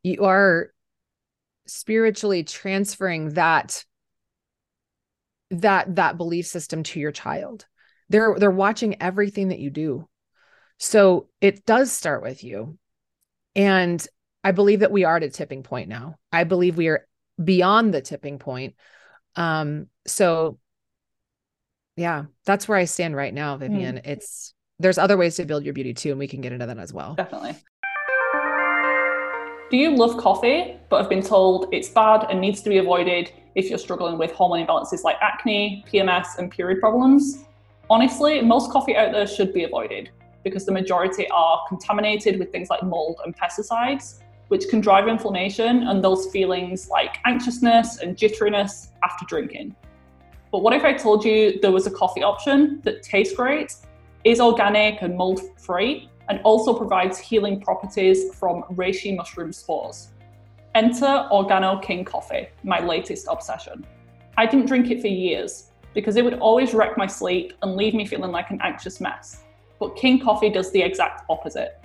you 0.04 0.24
are 0.26 0.72
spiritually 1.66 2.44
transferring 2.44 3.34
that 3.34 3.84
that 5.52 5.96
that 5.96 6.18
belief 6.18 6.46
system 6.48 6.84
to 6.84 7.00
your 7.00 7.12
child. 7.12 7.66
They're 8.10 8.36
they're 8.38 8.52
watching 8.52 9.02
everything 9.02 9.50
that 9.50 9.60
you 9.60 9.70
do. 9.70 10.08
So 10.80 11.28
it 11.42 11.66
does 11.66 11.92
start 11.92 12.22
with 12.22 12.44
you. 12.44 12.78
And 13.56 14.06
I 14.44 14.52
believe 14.52 14.82
that 14.82 14.92
we 14.92 15.04
are 15.04 15.18
at 15.18 15.24
a 15.24 15.30
tipping 15.30 15.64
point 15.64 15.90
now. 15.90 16.16
I 16.32 16.44
believe 16.44 16.78
we 16.78 16.88
are 16.88 17.08
beyond 17.44 17.94
the 17.94 18.02
tipping 18.02 18.40
point. 18.40 18.76
Um, 19.36 19.88
so 20.06 20.60
Yeah, 21.96 22.26
that's 22.46 22.68
where 22.68 22.78
I 22.78 22.86
stand 22.86 23.16
right 23.16 23.34
now, 23.34 23.58
Vivian. 23.58 23.98
Mm. 23.98 24.06
It's 24.06 24.54
there's 24.80 25.00
other 25.00 25.18
ways 25.18 25.36
to 25.38 25.46
build 25.46 25.64
your 25.64 25.74
beauty 25.74 25.94
too, 25.94 26.12
and 26.12 26.20
we 26.20 26.28
can 26.28 26.42
get 26.42 26.54
into 26.54 26.66
that 26.68 26.78
as 26.78 26.94
well. 26.94 27.16
Definitely. 27.16 27.56
Do 29.70 29.76
you 29.76 29.96
love 29.96 30.16
coffee 30.18 30.78
but 30.90 31.02
have 31.02 31.10
been 31.10 31.24
told 31.24 31.68
it's 31.74 31.90
bad 31.90 32.28
and 32.30 32.40
needs 32.40 32.62
to 32.62 32.70
be 32.70 32.78
avoided 32.78 33.34
if 33.56 33.70
you're 33.70 33.80
struggling 33.80 34.18
with 34.18 34.32
hormone 34.32 34.66
imbalances 34.66 35.04
like 35.04 35.18
acne, 35.20 35.84
PMS, 35.92 36.38
and 36.38 36.50
period 36.50 36.80
problems? 36.80 37.44
Honestly, 37.90 38.42
most 38.42 38.72
coffee 38.72 38.96
out 38.96 39.12
there 39.12 39.28
should 39.28 39.54
be 39.54 39.64
avoided 39.66 40.12
because 40.44 40.66
the 40.66 40.72
majority 40.72 41.28
are 41.32 41.62
contaminated 41.68 42.40
with 42.40 42.52
things 42.52 42.70
like 42.70 42.82
mold 42.84 43.20
and 43.26 43.36
pesticides, 43.36 44.20
which 44.48 44.68
can 44.70 44.82
drive 44.82 45.08
inflammation 45.08 45.88
and 45.88 46.04
those 46.04 46.28
feelings 46.32 46.90
like 46.90 47.18
anxiousness 47.26 48.00
and 48.00 48.16
jitteriness 48.16 48.90
after 49.04 49.26
drinking. 49.26 49.76
But 50.52 50.60
what 50.60 50.74
if 50.74 50.84
I 50.84 50.94
told 50.94 51.26
you 51.26 51.60
there 51.62 51.72
was 51.72 51.88
a 51.88 51.92
coffee 51.92 52.24
option 52.24 52.80
that 52.84 53.04
tastes 53.04 53.36
great, 53.36 53.76
is 54.24 54.40
organic 54.40 55.02
and 55.02 55.18
mold 55.18 55.42
free, 55.60 56.10
and 56.30 56.40
also 56.44 56.74
provides 56.74 57.18
healing 57.18 57.60
properties 57.62 58.34
from 58.36 58.64
reishi 58.72 59.16
mushroom 59.16 59.52
spores? 59.52 60.10
Enter 60.76 61.28
Organo 61.32 61.82
King 61.82 62.06
Coffee, 62.06 62.48
my 62.64 62.80
latest 62.80 63.28
obsession. 63.30 63.86
I 64.38 64.46
didn't 64.46 64.68
drink 64.68 64.92
it 64.92 65.02
for 65.02 65.08
years 65.08 65.72
because 65.94 66.16
it 66.16 66.24
would 66.24 66.36
always 66.36 66.74
wreck 66.74 66.98
my 66.98 67.08
sleep 67.08 67.54
and 67.62 67.76
leave 67.76 67.96
me 67.96 68.06
feeling 68.06 68.32
like 68.32 68.52
an 68.52 68.60
anxious 68.62 69.02
mess. 69.02 69.44
But 69.80 69.96
King 69.96 70.20
Coffee 70.20 70.50
does 70.50 70.72
the 70.72 70.82
exact 70.82 71.24
opposite. 71.30 71.80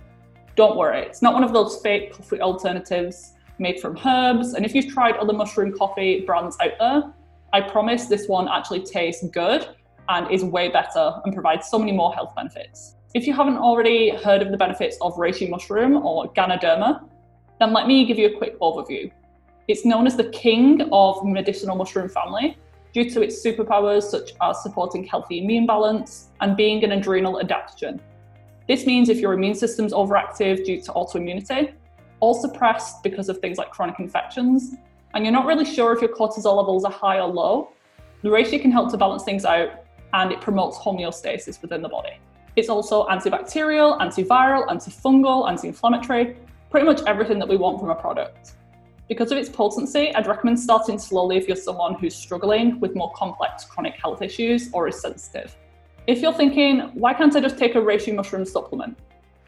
Don't 0.55 0.77
worry, 0.77 1.01
it's 1.01 1.23
not 1.23 1.33
one 1.33 1.45
of 1.45 1.53
those 1.53 1.81
fake 1.81 2.13
coffee 2.13 2.41
alternatives 2.41 3.33
made 3.59 3.81
from 3.81 3.99
herbs. 4.05 4.55
And 4.55 4.67
if 4.67 4.75
you've 4.75 4.93
tried 4.93 5.17
other 5.17 5.33
mushroom 5.33 5.77
coffee 5.77 6.21
brands 6.27 6.57
out 6.61 6.73
there, 6.79 7.13
I 7.55 7.61
promise 7.63 8.07
this 8.07 8.29
one 8.29 8.49
actually 8.49 8.83
tastes 8.83 9.27
good 9.29 9.69
and 10.09 10.31
is 10.31 10.45
way 10.45 10.69
better 10.69 11.21
and 11.25 11.33
provides 11.33 11.69
so 11.69 11.79
many 11.79 11.93
more 11.93 12.13
health 12.13 12.35
benefits. 12.35 12.97
If 13.15 13.27
you 13.27 13.35
haven't 13.35 13.59
already 13.59 14.11
heard 14.11 14.43
of 14.43 14.51
the 14.51 14.57
benefits 14.57 14.97
of 15.01 15.15
reishi 15.17 15.49
mushroom 15.49 15.97
or 15.97 16.33
Ganoderma, 16.33 17.09
then 17.59 17.73
let 17.73 17.87
me 17.87 18.05
give 18.05 18.19
you 18.19 18.27
a 18.27 18.37
quick 18.37 18.59
overview. 18.61 19.11
It's 19.69 19.85
known 19.85 20.07
as 20.07 20.17
the 20.17 20.31
king 20.31 20.89
of 20.93 21.25
medicinal 21.25 21.77
mushroom 21.77 22.09
family 22.09 22.59
due 22.93 23.09
to 23.11 23.23
its 23.23 23.45
superpowers 23.45 24.03
such 24.03 24.33
as 24.43 24.63
supporting 24.63 25.05
healthy 25.05 25.43
immune 25.43 25.67
balance 25.67 26.29
and 26.41 26.57
being 26.57 26.83
an 26.85 26.93
adrenal 26.93 27.41
adaptogen. 27.43 28.01
This 28.73 28.87
means 28.87 29.11
if 29.11 29.19
your 29.19 29.35
immune 29.35 29.55
system's 29.55 29.93
overactive 29.93 30.65
due 30.65 30.81
to 30.81 30.93
autoimmunity, 30.93 31.75
or 32.21 32.35
suppressed 32.35 33.03
because 33.03 33.29
of 33.29 33.37
things 33.39 33.59
like 33.59 33.71
chronic 33.71 34.01
infections, 34.01 34.77
and 35.13 35.27
you're 35.27 35.33
not 35.41 35.45
really 35.45 35.67
sure 35.67 35.93
if 35.93 36.01
your 36.01 36.09
cortisol 36.09 36.57
levels 36.57 36.83
are 36.87 36.91
high 36.91 37.19
or 37.19 37.29
low, 37.29 37.69
reishi 38.25 38.59
can 38.59 38.73
help 38.73 38.91
to 38.91 38.97
balance 38.97 39.25
things 39.25 39.45
out 39.45 39.85
and 40.15 40.33
it 40.33 40.41
promotes 40.41 40.79
homeostasis 40.79 41.61
within 41.61 41.83
the 41.83 41.89
body. 41.91 42.17
It's 42.57 42.71
also 42.71 43.07
antibacterial, 43.09 43.99
antiviral, 43.99 44.67
antifungal, 44.69 45.51
anti 45.51 45.69
inflammatory, 45.69 46.39
pretty 46.71 46.87
much 46.87 47.03
everything 47.07 47.39
that 47.41 47.49
we 47.51 47.59
want 47.59 47.79
from 47.79 47.91
a 47.91 47.95
product. 47.95 48.53
Because 49.07 49.31
of 49.33 49.37
its 49.37 49.51
potency, 49.51 50.15
I'd 50.15 50.27
recommend 50.27 50.59
starting 50.59 50.99
slowly 50.99 51.37
if 51.37 51.47
you're 51.47 51.59
someone 51.59 51.97
who's 51.97 52.15
struggling 52.15 52.81
with 52.81 52.97
more 52.97 53.13
complex 53.15 53.67
chronic 53.67 53.97
health 53.97 54.23
issues 54.23 54.71
or 54.73 54.89
is 54.89 54.99
sensitive. 54.99 55.55
If 56.09 56.21
you're 56.21 56.33
thinking, 56.33 56.81
why 56.95 57.15
can't 57.15 57.35
I 57.37 57.41
just 57.41 57.57
take 57.57 57.77
a 57.77 57.79
reishi 57.79 58.13
mushroom 58.13 58.45
supplement? 58.45 58.99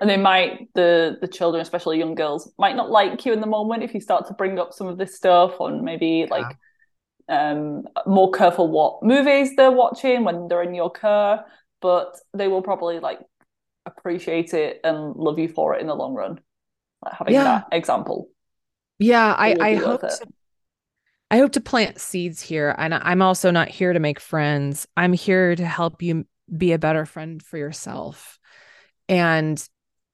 And 0.00 0.08
they 0.08 0.16
might 0.16 0.72
the 0.74 1.18
the 1.20 1.26
children, 1.26 1.60
especially 1.60 1.98
young 1.98 2.14
girls, 2.14 2.52
might 2.56 2.76
not 2.76 2.88
like 2.88 3.26
you 3.26 3.32
in 3.32 3.40
the 3.40 3.48
moment 3.48 3.82
if 3.82 3.94
you 3.94 4.00
start 4.00 4.28
to 4.28 4.32
bring 4.32 4.60
up 4.60 4.72
some 4.72 4.86
of 4.86 4.96
this 4.96 5.16
stuff 5.16 5.60
on 5.60 5.84
maybe 5.84 6.24
yeah. 6.28 6.30
like 6.30 6.56
um 7.28 7.84
more 8.06 8.30
careful 8.30 8.68
what 8.68 9.02
movies 9.02 9.54
they're 9.56 9.70
watching 9.70 10.24
when 10.24 10.48
they're 10.48 10.62
in 10.62 10.74
your 10.74 10.90
car, 10.90 11.44
but 11.80 12.16
they 12.34 12.48
will 12.48 12.62
probably 12.62 13.00
like 13.00 13.20
appreciate 13.86 14.54
it 14.54 14.80
and 14.84 15.16
love 15.16 15.38
you 15.38 15.48
for 15.48 15.74
it 15.74 15.80
in 15.80 15.86
the 15.86 15.94
long 15.94 16.14
run. 16.14 16.40
Like 17.04 17.14
having 17.14 17.34
yeah. 17.34 17.44
that 17.44 17.68
example. 17.72 18.28
Yeah, 18.98 19.32
I, 19.32 19.56
I 19.60 19.74
hope 19.76 20.00
to, 20.00 20.26
I 21.30 21.38
hope 21.38 21.52
to 21.52 21.60
plant 21.60 22.00
seeds 22.00 22.42
here. 22.42 22.74
And 22.76 22.92
I'm 22.92 23.22
also 23.22 23.50
not 23.50 23.68
here 23.68 23.92
to 23.92 24.00
make 24.00 24.18
friends. 24.18 24.88
I'm 24.96 25.12
here 25.12 25.54
to 25.54 25.64
help 25.64 26.02
you 26.02 26.26
be 26.54 26.72
a 26.72 26.78
better 26.78 27.06
friend 27.06 27.42
for 27.42 27.58
yourself. 27.58 28.40
And 29.08 29.62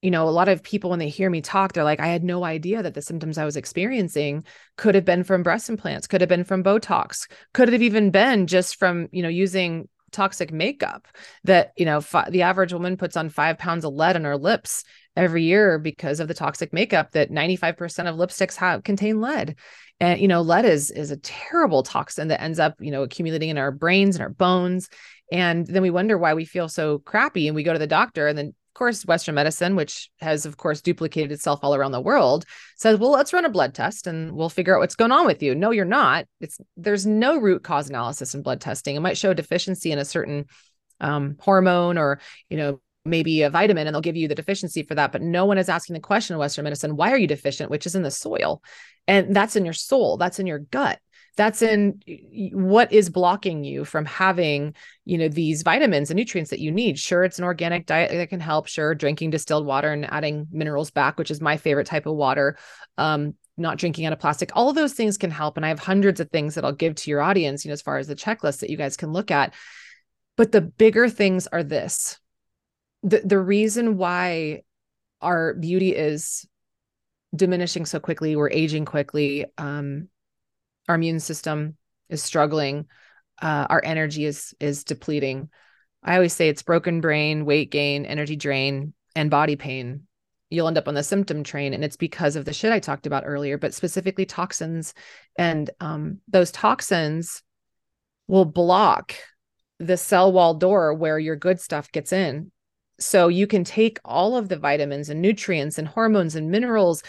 you 0.05 0.11
know, 0.11 0.29
a 0.29 0.31
lot 0.31 0.51
of 0.51 0.63
people 0.63 0.91
when 0.91 0.99
they 0.99 1.09
hear 1.09 1.31
me 1.31 1.41
talk, 1.41 1.73
they're 1.73 1.83
like, 1.83 1.99
I 1.99 2.09
had 2.09 2.23
no 2.23 2.45
idea 2.45 2.83
that 2.83 2.93
the 2.93 3.01
symptoms 3.01 3.39
I 3.39 3.47
was 3.47 3.57
experiencing 3.57 4.45
could 4.77 4.95
have 4.95 5.07
been 5.07 5.25
from 5.25 5.43
breast 5.43 5.71
implants, 5.71 6.07
could 6.07 6.21
have 6.21 6.29
been 6.29 6.45
from 6.45 6.63
Botox, 6.63 7.27
could 7.55 7.73
have 7.73 7.81
even 7.81 8.11
been 8.11 8.47
just 8.47 8.79
from, 8.79 9.09
you 9.13 9.23
know, 9.23 9.31
using 9.31 9.89
toxic 10.13 10.53
makeup. 10.53 11.09
That 11.45 11.73
you 11.79 11.87
know 11.87 12.03
fi- 12.03 12.29
the 12.29 12.43
average 12.43 12.75
woman 12.75 12.99
puts 12.99 13.17
on 13.17 13.31
five 13.31 13.57
pounds 13.57 13.87
of 13.87 13.95
lead 13.95 14.15
on 14.15 14.25
her 14.25 14.37
lips 14.37 14.85
every 15.17 15.45
year 15.45 15.79
because 15.79 16.21
of 16.21 16.29
the 16.29 16.35
toxic 16.35 16.75
makeup 16.75 17.13
that 17.13 17.31
95% 17.31 18.07
of 18.07 18.17
lipsticks 18.17 18.57
have 18.57 18.85
contain 18.85 19.23
lead. 19.23 19.57
And 20.01 20.21
you 20.21 20.29
know 20.29 20.43
lead 20.43 20.67
is 20.67 20.91
is 20.91 21.13
a 21.13 21.17
terrible 21.17 21.83
toxin 21.83 22.29
that 22.29 22.43
ends 22.43 22.59
up 22.59 22.75
you 22.79 22.91
know 22.91 23.05
accumulating 23.05 23.49
in 23.49 23.57
our 23.57 23.73
brains 23.73 24.17
and 24.17 24.23
our 24.23 24.29
bones. 24.29 24.91
And 25.33 25.67
then 25.67 25.81
we 25.81 25.91
wonder 25.91 26.19
why 26.19 26.35
we 26.35 26.45
feel 26.45 26.69
so 26.69 26.99
crappy 26.99 27.49
and 27.49 27.55
we 27.55 27.63
go 27.63 27.73
to 27.73 27.79
the 27.79 27.87
doctor 27.87 28.29
and 28.29 28.37
then 28.37 28.55
course, 28.75 29.05
Western 29.07 29.35
medicine, 29.35 29.77
which 29.77 30.11
has, 30.21 30.47
of 30.47 30.57
course, 30.57 30.81
duplicated 30.81 31.33
itself 31.33 31.61
all 31.63 31.75
around 31.75 31.93
the 31.93 32.01
world, 32.01 32.45
says, 32.77 32.99
well, 32.99 33.11
let's 33.11 33.33
run 33.33 33.45
a 33.45 33.49
blood 33.49 33.75
test 33.75 34.07
and 34.07 34.33
we'll 34.33 34.49
figure 34.49 34.75
out 34.75 34.81
what's 34.81 34.97
going 34.97 35.13
on 35.13 35.27
with 35.27 35.43
you. 35.43 35.55
No, 35.55 35.71
you're 35.71 35.85
not. 35.85 36.27
It's 36.41 36.59
there's 36.77 37.07
no 37.07 37.39
root 37.39 37.63
cause 37.63 37.89
analysis 37.89 38.35
in 38.35 38.43
blood 38.43 38.61
testing. 38.61 38.97
It 38.97 39.01
might 39.01 39.19
show 39.19 39.31
a 39.31 39.35
deficiency 39.35 39.93
in 39.93 39.99
a 39.99 40.05
certain 40.05 40.47
um, 41.01 41.37
hormone 41.41 41.99
or, 41.99 42.21
you 42.51 42.57
know, 42.57 42.81
maybe 43.05 43.43
a 43.43 43.51
vitamin 43.51 43.87
and 43.87 43.95
they'll 43.95 44.01
give 44.01 44.17
you 44.17 44.29
the 44.29 44.35
deficiency 44.35 44.83
for 44.83 44.95
that. 44.95 45.13
But 45.13 45.23
no 45.23 45.45
one 45.45 45.59
is 45.59 45.69
asking 45.69 45.95
the 45.95 46.01
question 46.01 46.35
in 46.35 46.41
Western 46.41 46.65
medicine, 46.65 46.97
why 46.97 47.11
are 47.13 47.19
you 47.19 47.27
deficient? 47.27 47.71
Which 47.71 47.87
is 47.87 47.95
in 47.95 48.03
the 48.03 48.11
soil. 48.11 48.63
And 49.07 49.35
that's 49.37 49.57
in 49.57 49.65
your 49.65 49.75
soul, 49.75 50.17
that's 50.17 50.39
in 50.39 50.47
your 50.47 50.61
gut 50.61 50.99
that's 51.37 51.63
in 51.63 52.01
what 52.53 52.93
is 52.93 53.11
blocking 53.11 53.65
you 53.65 53.85
from 53.85 54.05
having 54.05 54.75
you 55.05 55.19
know 55.19 55.29
these 55.29 55.63
vitamins 55.63 56.11
and 56.11 56.17
nutrients 56.17 56.51
that 56.51 56.61
you 56.61 56.71
need? 56.71 56.99
Sure 56.99 57.25
it's 57.25 57.39
an 57.39 57.45
organic 57.45 57.87
diet 57.87 58.13
that 58.13 58.29
can 58.29 58.41
help. 58.41 58.67
Sure 58.67 58.95
drinking 58.95 59.31
distilled 59.31 59.67
water 59.67 59.93
and 59.93 60.11
adding 60.13 60.47
minerals 60.51 60.91
back 60.91 61.19
which 61.19 61.31
is 61.31 61.41
my 61.41 61.57
favorite 61.57 61.87
type 61.87 62.07
of 62.07 62.15
water 62.15 62.57
um, 62.99 63.35
not 63.57 63.79
drinking 63.79 64.07
out 64.07 64.13
of 64.13 64.19
plastic. 64.19 64.51
All 64.55 64.69
of 64.69 64.75
those 64.75 64.95
things 64.95 65.19
can 65.19 65.31
help 65.31 65.57
and 65.57 65.65
i 65.65 65.69
have 65.69 65.79
hundreds 65.79 66.21
of 66.21 66.31
things 66.31 66.55
that 66.55 66.65
i'll 66.65 66.73
give 66.73 66.95
to 66.97 67.11
your 67.11 67.21
audience 67.21 67.65
you 67.65 67.69
know 67.69 67.75
as 67.75 67.83
far 67.83 67.99
as 67.99 68.07
the 68.07 68.17
checklist 68.17 68.61
that 68.61 68.71
you 68.71 68.77
guys 68.77 68.97
can 68.97 69.13
look 69.13 69.31
at. 69.31 69.55
But 70.37 70.53
the 70.53 70.61
bigger 70.61 71.09
things 71.09 71.47
are 71.47 71.63
this. 71.63 72.19
The, 73.05 73.21
the 73.25 73.39
reason 73.39 73.97
why 73.97 74.63
our 75.21 75.55
beauty 75.55 75.95
is 75.95 76.47
diminishing 77.35 77.87
so 77.87 77.99
quickly 77.99 78.37
we're 78.37 78.51
aging 78.51 78.85
quickly 78.85 79.47
um, 79.59 80.09
our 80.89 80.95
immune 80.95 81.21
system 81.21 81.77
is 82.09 82.23
struggling 82.23 82.87
uh, 83.41 83.67
our 83.69 83.83
energy 83.85 84.25
is 84.25 84.55
is 84.61 84.85
depleting. 84.85 85.51
I 86.03 86.15
always 86.15 86.33
say 86.33 86.49
it's 86.49 86.63
broken 86.63 87.01
brain 87.01 87.45
weight 87.45 87.71
gain 87.71 88.05
energy 88.07 88.37
drain 88.37 88.95
and 89.17 89.31
body 89.31 89.57
pain. 89.57 90.07
You'll 90.51 90.69
end 90.69 90.79
up 90.79 90.89
on 90.89 90.95
the 90.95 91.03
symptom 91.03 91.43
train 91.43 91.75
and 91.75 91.85
it's 91.85 91.97
because 91.97 92.37
of 92.37 92.45
the 92.45 92.53
shit 92.53 92.73
i 92.73 92.79
talked 92.79 93.07
about 93.07 93.25
earlier 93.27 93.59
but 93.59 93.75
specifically 93.75 94.27
toxins. 94.27 94.95
And 95.37 95.71
um, 95.81 96.21
those 96.29 96.53
toxins 96.53 97.43
will 98.29 98.45
block 98.45 99.15
the 99.81 99.97
cell 99.97 100.33
wall 100.33 100.55
door 100.55 100.95
where 100.95 101.19
your 101.19 101.37
good 101.37 101.61
stuff 101.61 101.91
gets 101.91 102.13
in. 102.13 102.53
So 103.01 103.27
you 103.27 103.49
can 103.49 103.65
take 103.65 103.99
all 104.05 104.37
of 104.37 104.49
the 104.49 104.57
vitamins 104.57 105.09
and 105.09 105.21
nutrients 105.21 105.79
and 105.79 105.89
hormones 105.89 106.37
and 106.37 106.51
minerals 106.51 107.03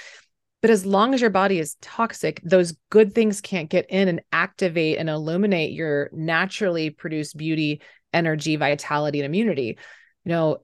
but 0.65 0.71
as 0.71 0.83
long 0.83 1.13
as 1.13 1.21
your 1.21 1.29
body 1.29 1.59
is 1.59 1.75
toxic, 1.79 2.41
those 2.43 2.75
good 2.89 3.13
things 3.13 3.39
can't 3.39 3.69
get 3.69 3.85
in 3.87 4.07
and 4.07 4.23
activate 4.31 4.97
and 4.97 5.11
illuminate 5.11 5.73
your 5.73 6.09
naturally 6.11 6.89
produced 6.89 7.37
beauty 7.37 7.83
energy, 8.11 8.55
vitality, 8.55 9.19
and 9.19 9.27
immunity. 9.27 9.77
You 10.23 10.31
know, 10.31 10.57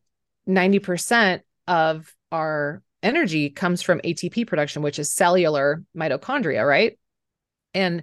90% 0.49 1.41
of 1.67 2.11
our 2.31 2.81
energy 3.03 3.51
comes 3.51 3.83
from 3.83 4.01
ATP 4.01 4.47
production, 4.47 4.81
which 4.81 4.97
is 4.97 5.13
cellular 5.13 5.83
mitochondria, 5.95 6.67
right? 6.67 6.97
And 7.75 8.01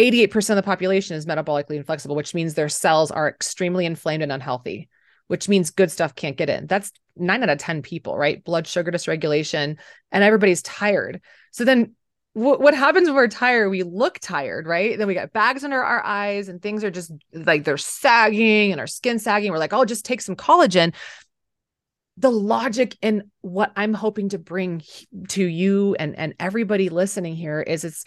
88% 0.00 0.50
of 0.50 0.56
the 0.56 0.62
population 0.64 1.16
is 1.16 1.26
metabolically 1.26 1.76
inflexible, 1.76 2.16
which 2.16 2.34
means 2.34 2.54
their 2.54 2.68
cells 2.68 3.12
are 3.12 3.28
extremely 3.28 3.86
inflamed 3.86 4.24
and 4.24 4.32
unhealthy, 4.32 4.88
which 5.28 5.48
means 5.48 5.70
good 5.70 5.90
stuff 5.90 6.14
can't 6.14 6.36
get 6.36 6.50
in. 6.50 6.66
That's 6.66 6.92
nine 7.16 7.42
out 7.42 7.48
of 7.48 7.58
10 7.58 7.82
people, 7.82 8.16
right? 8.16 8.44
Blood 8.44 8.66
sugar 8.66 8.90
dysregulation, 8.90 9.78
and 10.12 10.24
everybody's 10.24 10.62
tired. 10.62 11.20
So 11.52 11.64
then 11.64 11.94
what, 12.34 12.60
what 12.60 12.74
happens 12.74 13.08
when 13.08 13.16
we're 13.16 13.28
tired? 13.28 13.70
We 13.70 13.82
look 13.82 14.18
tired, 14.18 14.66
right? 14.66 14.98
Then 14.98 15.08
we 15.08 15.14
got 15.14 15.32
bags 15.32 15.64
under 15.64 15.82
our 15.82 16.04
eyes 16.04 16.48
and 16.48 16.60
things 16.60 16.84
are 16.84 16.90
just 16.90 17.10
like 17.32 17.64
they're 17.64 17.78
sagging 17.78 18.70
and 18.70 18.80
our 18.80 18.86
skin 18.86 19.18
sagging. 19.18 19.50
We're 19.50 19.58
like, 19.58 19.72
oh, 19.72 19.84
just 19.84 20.04
take 20.04 20.20
some 20.20 20.36
collagen 20.36 20.92
the 22.18 22.30
logic 22.30 22.96
in 23.00 23.30
what 23.42 23.72
I'm 23.76 23.94
hoping 23.94 24.30
to 24.30 24.38
bring 24.38 24.82
to 25.28 25.44
you 25.44 25.94
and 25.98 26.18
and 26.18 26.34
everybody 26.40 26.88
listening 26.88 27.36
here 27.36 27.60
is 27.60 27.84
it's 27.84 28.04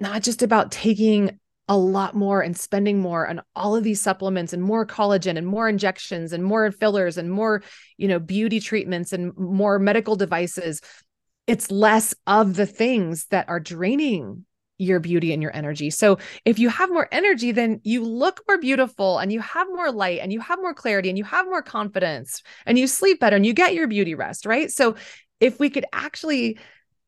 not 0.00 0.22
just 0.22 0.42
about 0.42 0.72
taking 0.72 1.38
a 1.68 1.76
lot 1.76 2.14
more 2.14 2.40
and 2.40 2.56
spending 2.56 3.00
more 3.00 3.28
on 3.28 3.42
all 3.54 3.74
of 3.74 3.82
these 3.82 4.00
supplements 4.00 4.52
and 4.52 4.62
more 4.62 4.86
collagen 4.86 5.36
and 5.36 5.46
more 5.46 5.68
injections 5.68 6.32
and 6.32 6.44
more 6.44 6.70
fillers 6.70 7.18
and 7.18 7.30
more 7.30 7.62
you 7.96 8.06
know 8.06 8.18
beauty 8.18 8.60
treatments 8.60 9.12
and 9.12 9.36
more 9.36 9.78
medical 9.78 10.16
devices 10.16 10.80
it's 11.46 11.70
less 11.70 12.14
of 12.26 12.56
the 12.56 12.66
things 12.66 13.26
that 13.26 13.48
are 13.48 13.60
draining 13.60 14.44
your 14.78 15.00
beauty 15.00 15.32
and 15.32 15.42
your 15.42 15.54
energy. 15.56 15.90
So 15.90 16.18
if 16.44 16.58
you 16.58 16.68
have 16.68 16.90
more 16.90 17.08
energy, 17.10 17.52
then 17.52 17.80
you 17.82 18.04
look 18.04 18.42
more 18.46 18.58
beautiful 18.58 19.18
and 19.18 19.32
you 19.32 19.40
have 19.40 19.66
more 19.68 19.90
light 19.90 20.20
and 20.20 20.32
you 20.32 20.40
have 20.40 20.58
more 20.58 20.74
clarity 20.74 21.08
and 21.08 21.16
you 21.16 21.24
have 21.24 21.46
more 21.46 21.62
confidence 21.62 22.42
and 22.66 22.78
you 22.78 22.86
sleep 22.86 23.20
better 23.20 23.36
and 23.36 23.46
you 23.46 23.54
get 23.54 23.74
your 23.74 23.86
beauty 23.86 24.14
rest, 24.14 24.44
right? 24.44 24.70
So 24.70 24.96
if 25.40 25.58
we 25.58 25.70
could 25.70 25.86
actually 25.92 26.58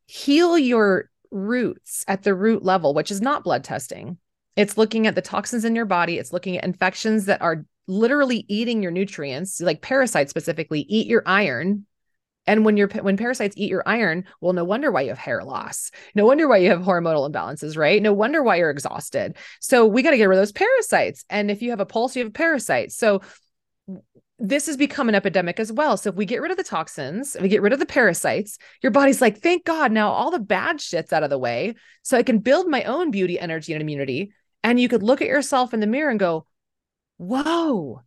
heal 0.06 0.56
your 0.56 1.10
roots 1.30 2.04
at 2.08 2.22
the 2.22 2.34
root 2.34 2.62
level, 2.62 2.94
which 2.94 3.10
is 3.10 3.20
not 3.20 3.44
blood 3.44 3.64
testing, 3.64 4.16
it's 4.58 4.76
looking 4.76 5.06
at 5.06 5.14
the 5.14 5.22
toxins 5.22 5.64
in 5.64 5.76
your 5.76 5.86
body, 5.86 6.18
it's 6.18 6.32
looking 6.32 6.58
at 6.58 6.64
infections 6.64 7.26
that 7.26 7.40
are 7.40 7.64
literally 7.86 8.44
eating 8.48 8.82
your 8.82 8.90
nutrients, 8.90 9.60
like 9.60 9.80
parasites 9.80 10.30
specifically 10.30 10.80
eat 10.88 11.06
your 11.06 11.22
iron 11.24 11.86
and 12.48 12.64
when 12.64 12.78
you're 12.78 12.88
when 12.88 13.18
parasites 13.18 13.54
eat 13.58 13.70
your 13.70 13.82
iron, 13.84 14.24
well, 14.40 14.54
no 14.54 14.64
wonder 14.64 14.90
why 14.90 15.02
you 15.02 15.10
have 15.10 15.18
hair 15.18 15.44
loss. 15.44 15.90
No 16.14 16.24
wonder 16.24 16.48
why 16.48 16.56
you 16.56 16.70
have 16.70 16.80
hormonal 16.80 17.30
imbalances, 17.30 17.76
right? 17.76 18.02
No 18.02 18.14
wonder 18.14 18.42
why 18.42 18.56
you're 18.56 18.70
exhausted. 18.70 19.36
So 19.60 19.86
we 19.86 20.02
got 20.02 20.12
to 20.12 20.16
get 20.16 20.30
rid 20.30 20.38
of 20.38 20.40
those 20.40 20.52
parasites. 20.52 21.26
And 21.28 21.50
if 21.50 21.60
you 21.60 21.70
have 21.70 21.80
a 21.80 21.86
pulse, 21.86 22.16
you 22.16 22.24
have 22.24 22.32
parasites. 22.32 22.96
So 22.96 23.20
this 24.38 24.64
has 24.64 24.78
become 24.78 25.10
an 25.10 25.14
epidemic 25.14 25.60
as 25.60 25.70
well. 25.70 25.98
So 25.98 26.08
if 26.08 26.16
we 26.16 26.24
get 26.24 26.40
rid 26.40 26.50
of 26.50 26.56
the 26.56 26.64
toxins, 26.64 27.36
we 27.38 27.48
get 27.48 27.60
rid 27.60 27.74
of 27.74 27.80
the 27.80 27.86
parasites, 27.86 28.56
your 28.82 28.92
body's 28.92 29.20
like, 29.20 29.38
thank 29.38 29.66
God, 29.66 29.92
now 29.92 30.10
all 30.10 30.30
the 30.30 30.38
bad 30.38 30.80
shit's 30.80 31.12
out 31.12 31.24
of 31.24 31.30
the 31.30 31.38
way. 31.38 31.74
So 32.02 32.16
I 32.16 32.22
can 32.22 32.38
build 32.38 32.66
my 32.66 32.84
own 32.84 33.10
beauty, 33.10 33.38
energy, 33.38 33.74
and 33.74 33.82
immunity. 33.82 34.32
And 34.62 34.78
you 34.80 34.88
could 34.88 35.02
look 35.02 35.22
at 35.22 35.28
yourself 35.28 35.72
in 35.72 35.80
the 35.80 35.86
mirror 35.86 36.10
and 36.10 36.20
go, 36.20 36.46
whoa, 37.16 38.02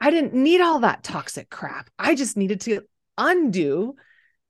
I 0.00 0.10
didn't 0.10 0.34
need 0.34 0.60
all 0.60 0.80
that 0.80 1.02
toxic 1.02 1.50
crap. 1.50 1.90
I 1.98 2.14
just 2.14 2.36
needed 2.36 2.60
to 2.62 2.82
undo 3.18 3.96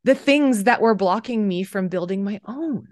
the 0.04 0.14
things 0.14 0.64
that 0.64 0.80
were 0.80 0.94
blocking 0.94 1.46
me 1.46 1.62
from 1.62 1.88
building 1.88 2.24
my 2.24 2.40
own 2.46 2.86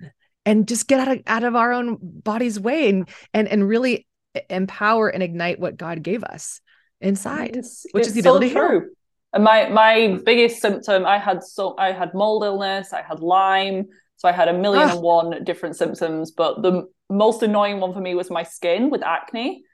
and 0.45 0.66
just 0.66 0.89
get 0.89 1.01
out 1.01 1.09
of, 1.09 1.22
out 1.26 1.45
of 1.45 1.57
our 1.57 1.72
own 1.72 1.99
body's 2.01 2.59
way 2.59 2.89
and 2.89 3.09
and 3.32 3.49
and 3.49 3.66
really 3.66 4.07
empower 4.51 5.09
and 5.09 5.22
ignite 5.22 5.59
what 5.59 5.76
God 5.76 6.03
gave 6.03 6.24
us 6.24 6.61
inside, 7.01 7.57
it's, 7.57 7.86
which 7.93 8.03
it's 8.03 8.09
is 8.09 8.14
the 8.14 8.20
ability 8.20 8.53
so 8.53 8.66
true. 8.66 8.91
And 9.32 9.45
my 9.45 9.68
my 9.68 10.18
biggest 10.24 10.61
symptom, 10.61 11.07
I 11.07 11.18
had 11.18 11.43
so 11.43 11.76
I 11.78 11.93
had 11.93 12.14
mold 12.14 12.45
illness, 12.45 12.93
I 12.93 13.03
had 13.03 13.20
Lyme, 13.20 13.89
so 14.18 14.28
I 14.28 14.32
had 14.32 14.48
a 14.48 14.52
million 14.52 14.88
ah. 14.88 14.92
and 14.92 15.00
one 15.00 15.44
different 15.44 15.76
symptoms. 15.76 16.32
But 16.32 16.62
the 16.62 16.86
most 17.08 17.42
annoying 17.42 17.80
one 17.80 17.94
for 17.94 18.00
me 18.00 18.14
was 18.14 18.30
my 18.30 18.42
skin 18.42 18.90
with 18.90 19.02
acne. 19.02 19.64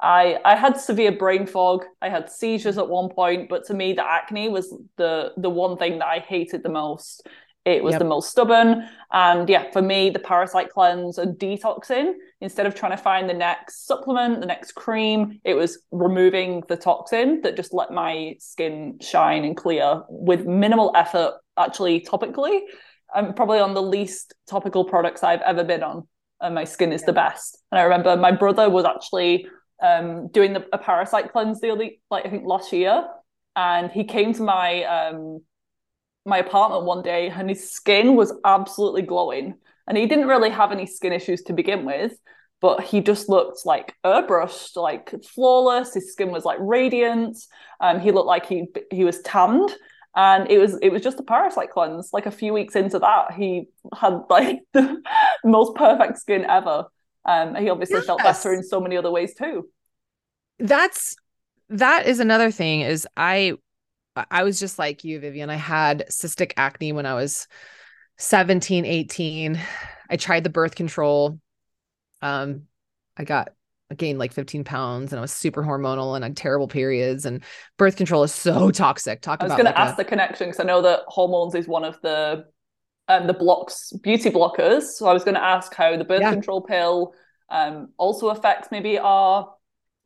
I 0.00 0.38
I 0.44 0.56
had 0.56 0.76
severe 0.76 1.12
brain 1.12 1.46
fog. 1.46 1.84
I 2.02 2.08
had 2.08 2.30
seizures 2.30 2.76
at 2.76 2.88
one 2.88 3.08
point, 3.08 3.48
but 3.48 3.64
to 3.66 3.74
me, 3.74 3.94
the 3.94 4.04
acne 4.04 4.48
was 4.48 4.74
the 4.96 5.32
the 5.36 5.48
one 5.48 5.78
thing 5.78 5.98
that 6.00 6.06
I 6.06 6.18
hated 6.18 6.62
the 6.62 6.68
most. 6.68 7.26
It 7.64 7.84
was 7.84 7.92
yep. 7.92 8.00
the 8.00 8.06
most 8.06 8.28
stubborn, 8.28 8.88
and 9.12 9.48
yeah, 9.48 9.70
for 9.70 9.80
me, 9.80 10.10
the 10.10 10.18
parasite 10.18 10.70
cleanse 10.70 11.18
and 11.18 11.38
detoxing 11.38 12.14
instead 12.40 12.66
of 12.66 12.74
trying 12.74 12.90
to 12.90 12.96
find 12.96 13.30
the 13.30 13.34
next 13.34 13.86
supplement, 13.86 14.40
the 14.40 14.46
next 14.46 14.72
cream, 14.72 15.38
it 15.44 15.54
was 15.54 15.78
removing 15.92 16.64
the 16.68 16.76
toxin 16.76 17.40
that 17.42 17.54
just 17.54 17.72
let 17.72 17.92
my 17.92 18.34
skin 18.40 18.98
shine 19.00 19.44
and 19.44 19.56
clear 19.56 20.02
with 20.08 20.44
minimal 20.44 20.90
effort. 20.96 21.34
Actually, 21.56 22.00
topically, 22.00 22.62
I'm 23.14 23.34
probably 23.34 23.58
on 23.58 23.74
the 23.74 23.82
least 23.82 24.34
topical 24.48 24.84
products 24.84 25.22
I've 25.22 25.42
ever 25.42 25.64
been 25.64 25.82
on, 25.82 26.06
and 26.40 26.54
my 26.54 26.64
skin 26.64 26.92
is 26.92 27.02
the 27.02 27.12
best. 27.12 27.58
And 27.70 27.78
I 27.78 27.84
remember 27.84 28.16
my 28.16 28.32
brother 28.32 28.68
was 28.70 28.84
actually 28.84 29.46
um, 29.82 30.28
doing 30.28 30.52
the, 30.52 30.66
a 30.72 30.78
parasite 30.78 31.32
cleanse 31.32 31.60
the 31.60 31.70
other, 31.70 31.88
like 32.10 32.26
I 32.26 32.30
think 32.30 32.44
last 32.46 32.72
year, 32.72 33.04
and 33.56 33.90
he 33.90 34.04
came 34.04 34.32
to 34.34 34.42
my 34.42 34.84
um, 34.84 35.42
my 36.24 36.38
apartment 36.38 36.84
one 36.84 37.02
day, 37.02 37.28
and 37.28 37.48
his 37.48 37.70
skin 37.70 38.14
was 38.14 38.32
absolutely 38.44 39.02
glowing, 39.02 39.54
and 39.86 39.98
he 39.98 40.06
didn't 40.06 40.28
really 40.28 40.50
have 40.50 40.72
any 40.72 40.86
skin 40.86 41.12
issues 41.12 41.42
to 41.42 41.52
begin 41.52 41.84
with, 41.84 42.12
but 42.60 42.82
he 42.82 43.00
just 43.00 43.28
looked 43.28 43.66
like 43.66 43.94
airbrushed, 44.04 44.76
like 44.76 45.12
flawless. 45.24 45.94
His 45.94 46.12
skin 46.12 46.30
was 46.30 46.44
like 46.44 46.58
radiant. 46.60 47.36
Um, 47.80 47.98
he 48.00 48.12
looked 48.12 48.28
like 48.28 48.46
he 48.46 48.68
he 48.90 49.04
was 49.04 49.20
tanned, 49.22 49.70
and 50.14 50.50
it 50.50 50.58
was 50.58 50.78
it 50.82 50.90
was 50.90 51.02
just 51.02 51.20
a 51.20 51.22
parasite 51.22 51.70
cleanse. 51.70 52.12
Like 52.12 52.26
a 52.26 52.30
few 52.30 52.52
weeks 52.52 52.76
into 52.76 52.98
that, 52.98 53.32
he 53.32 53.68
had 53.98 54.20
like 54.28 54.60
the 54.72 55.02
most 55.44 55.74
perfect 55.74 56.18
skin 56.18 56.44
ever. 56.44 56.86
Um, 57.24 57.54
he 57.54 57.70
obviously 57.70 57.98
yes. 57.98 58.06
felt 58.06 58.22
better 58.22 58.52
in 58.52 58.62
so 58.62 58.80
many 58.80 58.96
other 58.96 59.10
ways 59.10 59.34
too. 59.34 59.68
That's 60.58 61.16
that 61.70 62.06
is 62.06 62.20
another 62.20 62.50
thing. 62.50 62.82
Is 62.82 63.06
I 63.16 63.54
I 64.30 64.42
was 64.42 64.60
just 64.60 64.78
like 64.78 65.04
you, 65.04 65.20
Vivian. 65.20 65.50
I 65.50 65.56
had 65.56 66.04
cystic 66.10 66.52
acne 66.56 66.92
when 66.92 67.06
I 67.06 67.14
was 67.14 67.46
17, 68.18 68.84
18. 68.84 69.58
I 70.10 70.16
tried 70.16 70.44
the 70.44 70.50
birth 70.50 70.74
control. 70.74 71.38
Um, 72.20 72.64
I 73.16 73.24
got 73.24 73.52
I 73.92 73.94
gained 73.94 74.18
like 74.18 74.32
15 74.32 74.64
pounds 74.64 75.12
and 75.12 75.18
I 75.18 75.20
was 75.20 75.32
super 75.32 75.62
hormonal 75.62 76.16
and 76.16 76.24
had 76.24 76.34
terrible 76.34 76.66
periods 76.66 77.26
and 77.26 77.44
birth 77.76 77.96
control 77.96 78.22
is 78.22 78.32
so 78.32 78.70
toxic. 78.72 79.20
Talk 79.20 79.40
about 79.40 79.46
it. 79.46 79.52
I 79.52 79.56
was 79.56 79.62
going 79.62 79.74
to 79.74 79.78
ask 79.78 79.96
the 79.98 80.04
connection 80.04 80.48
because 80.48 80.60
I 80.60 80.64
know 80.64 80.80
that 80.80 81.00
hormones 81.08 81.54
is 81.54 81.68
one 81.68 81.84
of 81.84 82.00
the 82.00 82.46
um, 83.08 83.26
the 83.26 83.34
blocks 83.34 83.92
beauty 84.02 84.30
blockers. 84.30 84.84
So 84.84 85.06
I 85.06 85.12
was 85.12 85.24
going 85.24 85.34
to 85.34 85.44
ask 85.44 85.74
how 85.74 85.94
the 85.98 86.04
birth 86.04 86.22
yeah. 86.22 86.30
control 86.30 86.62
pill 86.62 87.12
um, 87.50 87.90
also 87.98 88.30
affects 88.30 88.68
maybe 88.70 88.98
our 88.98 89.52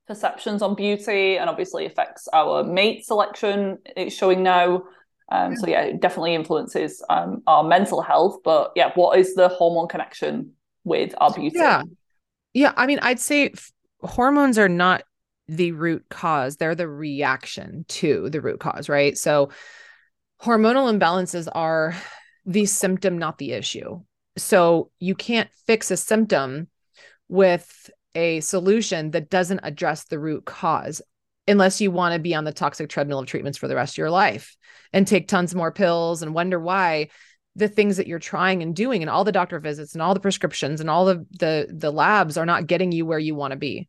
perceptions 0.09 0.63
on 0.63 0.75
beauty 0.75 1.39
and 1.39 1.49
obviously 1.49 1.87
affects 1.87 2.27
our 2.33 2.65
mate 2.65 3.07
selection. 3.07 3.79
It's 3.97 4.17
showing 4.17 4.43
now. 4.43 4.83
Um, 5.31 5.53
yeah. 5.53 5.59
So 5.59 5.67
yeah, 5.69 5.83
it 5.83 6.01
definitely 6.01 6.35
influences 6.35 7.05
um, 7.09 7.43
our 7.47 7.63
mental 7.63 8.03
health. 8.03 8.39
But 8.43 8.73
yeah, 8.75 8.91
what 8.97 9.17
is 9.17 9.37
the 9.37 9.49
hormone 9.49 9.87
connection 9.87 10.55
with 10.83 11.15
our 11.19 11.33
beauty? 11.33 11.59
Yeah, 11.59 11.85
yeah. 12.53 12.73
I 12.77 12.87
mean, 12.87 12.99
I'd 13.03 13.21
say 13.21 13.51
f- 13.51 13.73
hormones 14.03 14.59
are 14.59 14.69
not 14.69 15.03
the 15.49 15.73
root 15.73 16.07
cause; 16.09 16.57
they're 16.57 16.75
the 16.75 16.89
reaction 16.89 17.85
to 17.89 18.31
the 18.31 18.41
root 18.41 18.61
cause, 18.61 18.89
right? 18.89 19.17
So 19.17 19.51
hormonal 20.43 20.93
imbalances 20.93 21.49
are 21.53 21.95
the 22.45 22.67
symptom, 22.67 23.19
not 23.19 23.39
the 23.39 23.53
issue. 23.53 24.01
So 24.37 24.91
you 24.99 25.15
can't 25.15 25.51
fix 25.67 25.91
a 25.91 25.97
symptom 25.97 26.69
with 27.29 27.91
a 28.15 28.41
solution 28.41 29.11
that 29.13 29.31
doesn't 29.31 29.61
address 29.63 30.05
the 30.05 30.19
root 30.19 30.45
cause 30.45 31.03
unless 31.49 31.81
you 31.81 31.91
want 31.91 32.13
to 32.13 32.19
be 32.19 32.35
on 32.35 32.45
the 32.45 32.53
toxic 32.53 32.89
treadmill 32.89 33.21
of 33.21 33.27
treatments 33.27 33.59
for 33.59 33.69
the 33.69 33.77
rest 33.77 33.95
of 33.95 33.99
your 33.99 34.11
life 34.11 34.57
and 34.93 35.07
take 35.07 35.29
tons 35.29 35.55
more 35.55 35.71
pills 35.71 36.23
and 36.23 36.35
wonder 36.35 36.59
why 36.59 37.09
the 37.57 37.69
things 37.69 37.97
that 37.97 38.07
you're 38.07 38.19
trying 38.19 38.63
and 38.63 38.77
doing 38.77 39.03
and 39.03 39.11
all 39.11 39.25
the 39.25 39.33
doctor 39.33 39.59
visits 39.59 39.95
and 39.95 40.03
all 40.03 40.15
the 40.15 40.21
prescriptions 40.21 40.81
and 40.81 40.89
all 40.89 41.07
the 41.07 41.27
the 41.39 41.67
the 41.71 41.91
labs 41.91 42.37
are 42.37 42.47
not 42.47 42.67
getting 42.67 42.93
you 42.93 43.05
where 43.05 43.19
you 43.19 43.35
want 43.35 43.51
to 43.51 43.57
be 43.57 43.89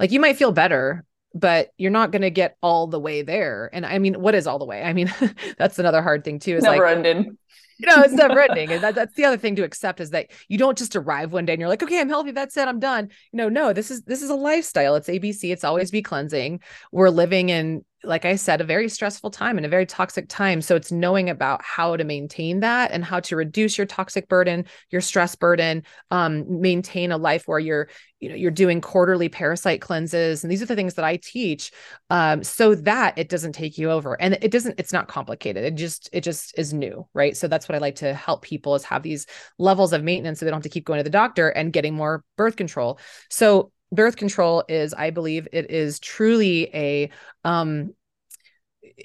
like 0.00 0.10
you 0.10 0.18
might 0.18 0.36
feel 0.36 0.50
better 0.50 1.04
but 1.34 1.70
you're 1.78 1.90
not 1.90 2.10
going 2.10 2.22
to 2.22 2.30
get 2.30 2.56
all 2.62 2.86
the 2.86 2.98
way 2.98 3.22
there 3.22 3.70
and 3.72 3.86
i 3.86 3.98
mean 3.98 4.14
what 4.14 4.34
is 4.34 4.46
all 4.46 4.58
the 4.58 4.64
way 4.64 4.82
i 4.82 4.92
mean 4.92 5.12
that's 5.58 5.78
another 5.78 6.02
hard 6.02 6.24
thing 6.24 6.38
too 6.38 6.56
is 6.56 6.64
never 6.64 6.84
like 6.84 6.96
ending 6.96 7.36
you 7.82 7.88
know, 7.88 8.02
it's 8.02 8.14
never 8.14 8.40
ending. 8.40 8.70
And 8.72 8.82
that, 8.82 8.94
that's 8.94 9.14
the 9.14 9.24
other 9.24 9.36
thing 9.36 9.56
to 9.56 9.64
accept 9.64 10.00
is 10.00 10.10
that 10.10 10.30
you 10.48 10.56
don't 10.56 10.78
just 10.78 10.94
arrive 10.94 11.32
one 11.32 11.44
day 11.44 11.54
and 11.54 11.60
you're 11.60 11.68
like, 11.68 11.82
okay, 11.82 12.00
I'm 12.00 12.08
healthy. 12.08 12.30
That's 12.30 12.56
it. 12.56 12.68
I'm 12.68 12.78
done. 12.78 13.10
You 13.32 13.38
know, 13.38 13.48
no, 13.48 13.72
this 13.72 13.90
is, 13.90 14.02
this 14.02 14.22
is 14.22 14.30
a 14.30 14.36
lifestyle. 14.36 14.94
It's 14.94 15.08
ABC. 15.08 15.52
It's 15.52 15.64
always 15.64 15.90
be 15.90 16.00
cleansing. 16.00 16.60
We're 16.92 17.10
living 17.10 17.48
in 17.48 17.84
like 18.04 18.24
I 18.24 18.36
said, 18.36 18.60
a 18.60 18.64
very 18.64 18.88
stressful 18.88 19.30
time 19.30 19.56
and 19.56 19.66
a 19.66 19.68
very 19.68 19.86
toxic 19.86 20.28
time. 20.28 20.60
So 20.60 20.76
it's 20.76 20.90
knowing 20.92 21.30
about 21.30 21.62
how 21.62 21.96
to 21.96 22.04
maintain 22.04 22.60
that 22.60 22.90
and 22.90 23.04
how 23.04 23.20
to 23.20 23.36
reduce 23.36 23.78
your 23.78 23.86
toxic 23.86 24.28
burden, 24.28 24.66
your 24.90 25.00
stress 25.00 25.34
burden, 25.34 25.84
um, 26.10 26.60
maintain 26.60 27.12
a 27.12 27.16
life 27.16 27.46
where 27.46 27.58
you're, 27.58 27.88
you 28.20 28.28
know, 28.28 28.34
you're 28.34 28.50
doing 28.50 28.80
quarterly 28.80 29.28
parasite 29.28 29.80
cleanses. 29.80 30.42
And 30.42 30.50
these 30.50 30.62
are 30.62 30.66
the 30.66 30.76
things 30.76 30.94
that 30.94 31.04
I 31.04 31.16
teach 31.16 31.72
um, 32.10 32.42
so 32.44 32.74
that 32.74 33.18
it 33.18 33.28
doesn't 33.28 33.52
take 33.52 33.78
you 33.78 33.90
over. 33.90 34.20
And 34.20 34.38
it 34.40 34.50
doesn't, 34.50 34.78
it's 34.78 34.92
not 34.92 35.08
complicated. 35.08 35.64
It 35.64 35.74
just, 35.74 36.08
it 36.12 36.22
just 36.22 36.58
is 36.58 36.72
new. 36.72 37.06
Right. 37.14 37.36
So 37.36 37.48
that's 37.48 37.68
what 37.68 37.76
I 37.76 37.78
like 37.78 37.96
to 37.96 38.14
help 38.14 38.42
people 38.42 38.74
is 38.74 38.84
have 38.84 39.02
these 39.02 39.26
levels 39.58 39.92
of 39.92 40.02
maintenance 40.02 40.40
so 40.40 40.44
they 40.44 40.50
don't 40.50 40.58
have 40.58 40.64
to 40.64 40.68
keep 40.68 40.84
going 40.84 40.98
to 40.98 41.04
the 41.04 41.10
doctor 41.10 41.48
and 41.48 41.72
getting 41.72 41.94
more 41.94 42.24
birth 42.36 42.56
control. 42.56 42.98
So 43.30 43.72
birth 43.92 44.16
control 44.16 44.64
is 44.68 44.94
i 44.94 45.10
believe 45.10 45.46
it 45.52 45.70
is 45.70 46.00
truly 46.00 46.68
a 46.74 47.10
um 47.44 47.94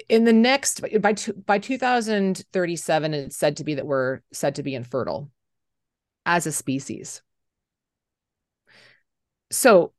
in 0.09 0.23
the 0.23 0.33
next 0.33 0.81
by 1.01 1.13
by 1.45 1.59
2037 1.59 3.13
it's 3.13 3.35
said 3.35 3.57
to 3.57 3.63
be 3.63 3.75
that 3.75 3.85
we're 3.85 4.21
said 4.31 4.55
to 4.55 4.63
be 4.63 4.73
infertile 4.73 5.29
as 6.25 6.47
a 6.47 6.51
species 6.51 7.21
so 9.51 9.93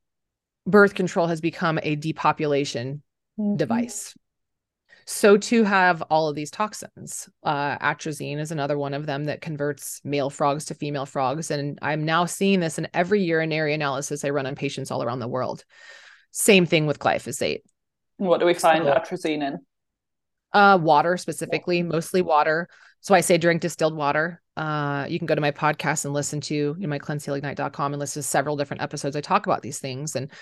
birth 0.67 0.95
control 0.95 1.27
has 1.27 1.41
become 1.41 1.79
a 1.83 1.95
depopulation 1.95 3.03
mm-hmm. 3.39 3.57
device 3.57 4.15
so 5.11 5.39
to 5.39 5.65
have 5.65 6.03
all 6.11 6.29
of 6.29 6.37
these 6.37 6.51
toxins. 6.51 7.31
Uh, 7.43 7.79
atrazine 7.79 8.39
is 8.39 8.53
another 8.53 8.77
one 8.77 8.93
of 8.93 9.07
them 9.07 9.25
that 9.25 9.41
converts 9.41 10.03
male 10.05 10.29
frogs 10.29 10.67
to 10.67 10.75
female 10.75 11.07
frogs 11.07 11.51
and 11.51 11.79
i'm 11.81 12.05
now 12.05 12.27
seeing 12.27 12.61
this 12.61 12.77
in 12.79 12.87
every 12.93 13.23
urinary 13.23 13.73
analysis 13.73 14.23
i 14.23 14.29
run 14.29 14.45
on 14.45 14.55
patients 14.55 14.91
all 14.91 15.03
around 15.03 15.21
the 15.21 15.27
world. 15.27 15.65
Same 16.31 16.67
thing 16.67 16.87
with 16.87 16.99
glyphosate. 16.99 17.61
What 18.19 18.39
do 18.39 18.45
we 18.45 18.53
find 18.53 18.85
so, 18.85 18.93
atrazine 18.93 19.43
in? 19.43 19.59
Uh 20.53 20.79
water 20.79 21.17
specifically 21.17 21.83
mostly 21.83 22.21
water. 22.21 22.69
So 23.01 23.15
i 23.15 23.23
say 23.23 23.39
drink 23.39 23.63
distilled 23.63 23.97
water. 23.97 24.43
Uh, 24.59 25.07
you 25.09 25.19
can 25.19 25.27
go 25.27 25.37
to 25.37 25.41
my 25.41 25.53
podcast 25.53 26.05
and 26.05 26.13
listen 26.13 26.41
to 26.41 26.55
you 26.55 26.77
know, 26.79 26.89
my 26.89 26.99
cleansehealignite.com 26.99 27.93
and 27.93 28.01
listen 28.01 28.21
to 28.21 28.29
several 28.29 28.57
different 28.57 28.83
episodes. 28.83 29.15
I 29.15 29.21
talk 29.21 29.47
about 29.47 29.63
these 29.63 29.79
things 29.79 30.17
and 30.17 30.33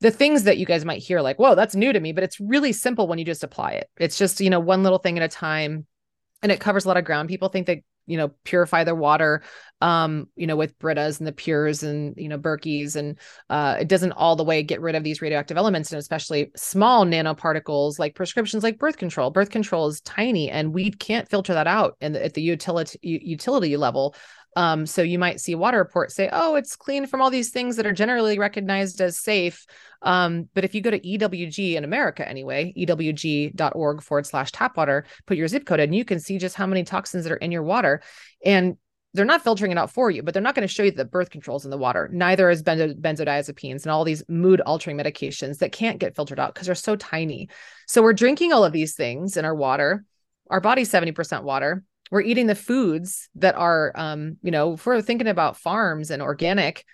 the 0.00 0.10
things 0.10 0.44
that 0.44 0.58
you 0.58 0.66
guys 0.66 0.84
might 0.84 1.02
hear 1.02 1.20
like 1.20 1.38
whoa 1.38 1.54
that's 1.54 1.74
new 1.74 1.92
to 1.92 2.00
me 2.00 2.12
but 2.12 2.24
it's 2.24 2.40
really 2.40 2.72
simple 2.72 3.06
when 3.06 3.18
you 3.18 3.24
just 3.24 3.44
apply 3.44 3.72
it. 3.72 3.88
It's 3.98 4.18
just 4.18 4.40
you 4.40 4.50
know 4.50 4.60
one 4.60 4.82
little 4.82 4.98
thing 4.98 5.18
at 5.18 5.24
a 5.24 5.28
time 5.28 5.86
and 6.42 6.52
it 6.52 6.60
covers 6.60 6.84
a 6.84 6.88
lot 6.88 6.96
of 6.96 7.04
ground. 7.04 7.28
People 7.28 7.48
think 7.48 7.66
that 7.66 7.78
you 8.06 8.18
know 8.18 8.32
purify 8.44 8.84
their 8.84 8.94
water 8.94 9.42
um 9.80 10.28
you 10.36 10.46
know 10.46 10.56
with 10.56 10.78
britas 10.78 11.18
and 11.18 11.26
the 11.26 11.32
pures 11.32 11.82
and 11.82 12.14
you 12.18 12.28
know 12.28 12.38
berkeys 12.38 12.96
and 12.96 13.18
uh 13.48 13.78
it 13.80 13.88
doesn't 13.88 14.12
all 14.12 14.36
the 14.36 14.44
way 14.44 14.62
get 14.62 14.80
rid 14.80 14.94
of 14.94 15.02
these 15.02 15.22
radioactive 15.22 15.56
elements 15.56 15.90
and 15.90 15.98
especially 15.98 16.50
small 16.54 17.06
nanoparticles 17.06 17.98
like 17.98 18.14
prescriptions 18.14 18.62
like 18.62 18.78
birth 18.78 18.98
control. 18.98 19.30
Birth 19.30 19.50
control 19.50 19.88
is 19.88 20.00
tiny 20.02 20.50
and 20.50 20.74
we 20.74 20.90
can't 20.90 21.28
filter 21.28 21.54
that 21.54 21.66
out 21.66 21.96
and 22.00 22.16
at 22.16 22.34
the 22.34 22.42
utility 22.42 22.98
utility 23.02 23.76
level 23.76 24.14
um, 24.56 24.86
so 24.86 25.02
you 25.02 25.18
might 25.18 25.40
see 25.40 25.54
water 25.54 25.78
reports 25.78 26.14
say, 26.14 26.28
oh, 26.32 26.54
it's 26.54 26.76
clean 26.76 27.06
from 27.06 27.20
all 27.20 27.30
these 27.30 27.50
things 27.50 27.76
that 27.76 27.86
are 27.86 27.92
generally 27.92 28.38
recognized 28.38 29.00
as 29.00 29.18
safe. 29.18 29.66
Um, 30.02 30.48
but 30.54 30.64
if 30.64 30.74
you 30.74 30.80
go 30.80 30.90
to 30.90 31.00
EWG 31.00 31.74
in 31.74 31.84
America 31.84 32.28
anyway, 32.28 32.72
ewg.org 32.76 34.02
forward 34.02 34.26
slash 34.26 34.52
tap 34.52 34.76
water, 34.76 35.06
put 35.26 35.36
your 35.36 35.48
zip 35.48 35.66
code 35.66 35.80
in, 35.80 35.92
you 35.92 36.04
can 36.04 36.20
see 36.20 36.38
just 36.38 36.54
how 36.54 36.66
many 36.66 36.84
toxins 36.84 37.24
that 37.24 37.32
are 37.32 37.36
in 37.36 37.50
your 37.50 37.62
water. 37.62 38.02
And 38.44 38.76
they're 39.12 39.24
not 39.24 39.42
filtering 39.42 39.70
it 39.70 39.78
out 39.78 39.92
for 39.92 40.10
you, 40.10 40.22
but 40.22 40.34
they're 40.34 40.42
not 40.42 40.56
going 40.56 40.66
to 40.66 40.72
show 40.72 40.82
you 40.82 40.90
the 40.90 41.04
birth 41.04 41.30
controls 41.30 41.64
in 41.64 41.70
the 41.70 41.78
water. 41.78 42.08
Neither 42.12 42.50
is 42.50 42.64
benzo- 42.64 43.00
benzodiazepines 43.00 43.84
and 43.84 43.92
all 43.92 44.04
these 44.04 44.24
mood 44.28 44.60
altering 44.60 44.96
medications 44.96 45.58
that 45.58 45.70
can't 45.70 46.00
get 46.00 46.16
filtered 46.16 46.40
out 46.40 46.52
because 46.52 46.66
they're 46.66 46.74
so 46.74 46.96
tiny. 46.96 47.48
So 47.86 48.02
we're 48.02 48.12
drinking 48.12 48.52
all 48.52 48.64
of 48.64 48.72
these 48.72 48.94
things 48.94 49.36
in 49.36 49.44
our 49.44 49.54
water. 49.54 50.04
Our 50.50 50.60
body's 50.60 50.90
70% 50.90 51.44
water 51.44 51.84
we're 52.14 52.20
eating 52.20 52.46
the 52.46 52.54
foods 52.54 53.28
that 53.34 53.56
are 53.56 53.90
um, 53.96 54.36
you 54.40 54.52
know 54.52 54.74
if 54.74 54.86
we're 54.86 55.02
thinking 55.02 55.26
about 55.26 55.56
farms 55.56 56.12
and 56.12 56.22
organic 56.22 56.84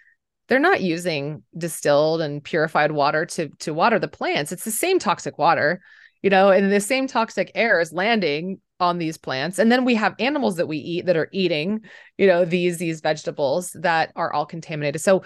they're 0.49 0.59
not 0.59 0.81
using 0.81 1.43
distilled 1.57 2.23
and 2.23 2.43
purified 2.43 2.91
water 2.91 3.27
to 3.27 3.51
to 3.59 3.75
water 3.75 3.99
the 3.99 4.09
plants. 4.09 4.51
It's 4.51 4.65
the 4.65 4.71
same 4.71 4.99
toxic 4.99 5.37
water 5.37 5.83
you 6.23 6.31
know 6.31 6.49
and 6.49 6.73
the 6.73 6.81
same 6.81 7.07
toxic 7.07 7.53
air 7.55 7.81
is 7.81 7.93
landing 7.93 8.63
on 8.81 8.97
these 8.97 9.19
plants. 9.19 9.59
And 9.59 9.71
then 9.71 9.85
we 9.85 9.95
have 9.97 10.15
animals 10.19 10.57
that 10.57 10.69
we 10.69 10.79
eat 10.79 11.05
that 11.05 11.19
are 11.19 11.29
eating 11.33 11.85
you 12.17 12.27
know 12.27 12.47
these 12.47 12.79
these 12.79 13.03
vegetables 13.03 13.77
that 13.79 14.13
are 14.17 14.33
all 14.33 14.47
contaminated. 14.47 15.03
So 15.03 15.23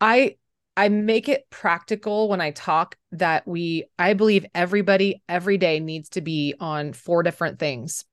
i 0.00 0.36
i 0.74 0.88
make 0.88 1.28
it 1.28 1.48
practical 1.50 2.28
when 2.30 2.40
i 2.40 2.50
talk 2.50 2.96
that 3.12 3.46
we 3.46 3.84
i 3.98 4.14
believe 4.14 4.46
everybody 4.54 5.22
every 5.28 5.58
day 5.58 5.78
needs 5.80 6.08
to 6.08 6.20
be 6.22 6.54
on 6.58 6.94
four 6.94 7.22
different 7.22 7.60
things 7.60 8.04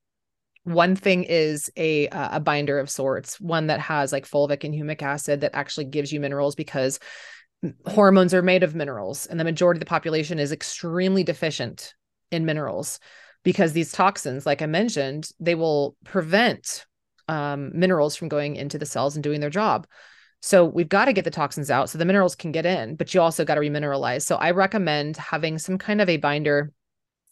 one 0.64 0.94
thing 0.94 1.24
is 1.24 1.70
a 1.76 2.06
a 2.08 2.38
binder 2.38 2.78
of 2.78 2.88
sorts 2.88 3.40
one 3.40 3.66
that 3.66 3.80
has 3.80 4.12
like 4.12 4.28
fulvic 4.28 4.62
and 4.62 4.74
humic 4.74 5.02
acid 5.02 5.40
that 5.40 5.54
actually 5.54 5.84
gives 5.84 6.12
you 6.12 6.20
minerals 6.20 6.54
because 6.54 7.00
hormones 7.86 8.32
are 8.32 8.42
made 8.42 8.62
of 8.62 8.74
minerals 8.74 9.26
and 9.26 9.40
the 9.40 9.44
majority 9.44 9.78
of 9.78 9.80
the 9.80 9.86
population 9.86 10.38
is 10.38 10.52
extremely 10.52 11.24
deficient 11.24 11.94
in 12.30 12.44
minerals 12.44 13.00
because 13.42 13.72
these 13.72 13.90
toxins 13.90 14.46
like 14.46 14.62
i 14.62 14.66
mentioned 14.66 15.28
they 15.40 15.56
will 15.56 15.96
prevent 16.04 16.86
um, 17.28 17.70
minerals 17.74 18.16
from 18.16 18.28
going 18.28 18.56
into 18.56 18.78
the 18.78 18.86
cells 18.86 19.16
and 19.16 19.22
doing 19.22 19.40
their 19.40 19.50
job. 19.50 19.86
So 20.40 20.64
we've 20.64 20.88
got 20.88 21.04
to 21.04 21.12
get 21.12 21.24
the 21.24 21.30
toxins 21.30 21.70
out 21.70 21.88
so 21.88 21.98
the 21.98 22.04
minerals 22.04 22.34
can 22.34 22.50
get 22.50 22.66
in 22.66 22.96
but 22.96 23.14
you 23.14 23.20
also 23.20 23.44
got 23.44 23.54
to 23.54 23.60
remineralize. 23.60 24.22
So 24.22 24.36
i 24.36 24.50
recommend 24.50 25.16
having 25.16 25.58
some 25.58 25.78
kind 25.78 26.00
of 26.00 26.08
a 26.08 26.16
binder 26.16 26.72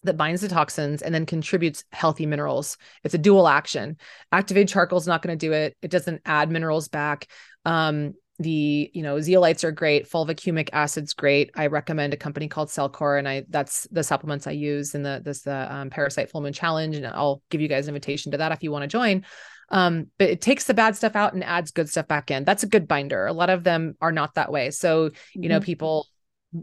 that 0.05 0.17
binds 0.17 0.41
the 0.41 0.49
toxins 0.49 1.03
and 1.03 1.15
then 1.15 1.27
contributes 1.27 1.85
healthy 1.93 2.27
minerals. 2.27 2.79
It's 3.05 3.15
a 3.15 3.19
dual 3.19 3.49
action. 3.49 3.99
Activated 4.33 4.69
charcoal 4.69 4.99
is 4.99 5.07
not 5.07 5.23
going 5.23 5.37
to 5.39 5.47
do 5.47 5.53
it. 5.53 5.77
It 5.83 5.91
doesn't 5.91 6.23
add 6.25 6.51
minerals 6.51 6.89
back. 6.89 7.29
Um, 7.65 8.15
the 8.41 8.91
you 8.95 9.03
know 9.03 9.17
zeolites 9.17 9.65
are 9.65 9.71
great 9.71 10.11
fulvic 10.11 10.37
humic 10.37 10.71
acid's 10.73 11.13
great 11.13 11.51
i 11.57 11.67
recommend 11.67 12.15
a 12.15 12.17
company 12.17 12.49
called 12.49 12.69
cellcore 12.69 13.19
and 13.19 13.29
i 13.29 13.45
that's 13.51 13.87
the 13.93 14.03
supplements 14.03 14.47
i 14.47 14.51
use 14.51 14.95
in 14.95 15.03
the 15.03 15.21
this 15.23 15.43
the 15.43 15.73
um, 15.73 15.91
parasite 15.91 16.31
full 16.31 16.41
moon 16.41 16.53
challenge 16.53 16.97
and 16.97 17.07
i'll 17.07 17.43
give 17.51 17.61
you 17.61 17.69
guys 17.69 17.87
an 17.87 17.95
invitation 17.95 18.33
to 18.33 18.39
that 18.39 18.51
if 18.51 18.63
you 18.63 18.73
want 18.73 18.83
to 18.83 18.89
join 18.89 19.25
um, 19.73 20.07
but 20.19 20.31
it 20.31 20.41
takes 20.41 20.65
the 20.65 20.75
bad 20.75 20.97
stuff 20.97 21.15
out 21.15 21.33
and 21.33 21.45
adds 21.45 21.71
good 21.71 21.89
stuff 21.89 22.09
back 22.09 22.31
in 22.31 22.45
that's 22.45 22.63
a 22.63 22.67
good 22.67 22.89
binder 22.89 23.27
a 23.27 23.33
lot 23.33 23.51
of 23.51 23.63
them 23.63 23.95
are 24.01 24.11
not 24.11 24.35
that 24.35 24.51
way 24.51 24.71
so 24.71 25.11
you 25.35 25.51
know 25.51 25.59
mm-hmm. 25.59 25.67
people 25.67 26.07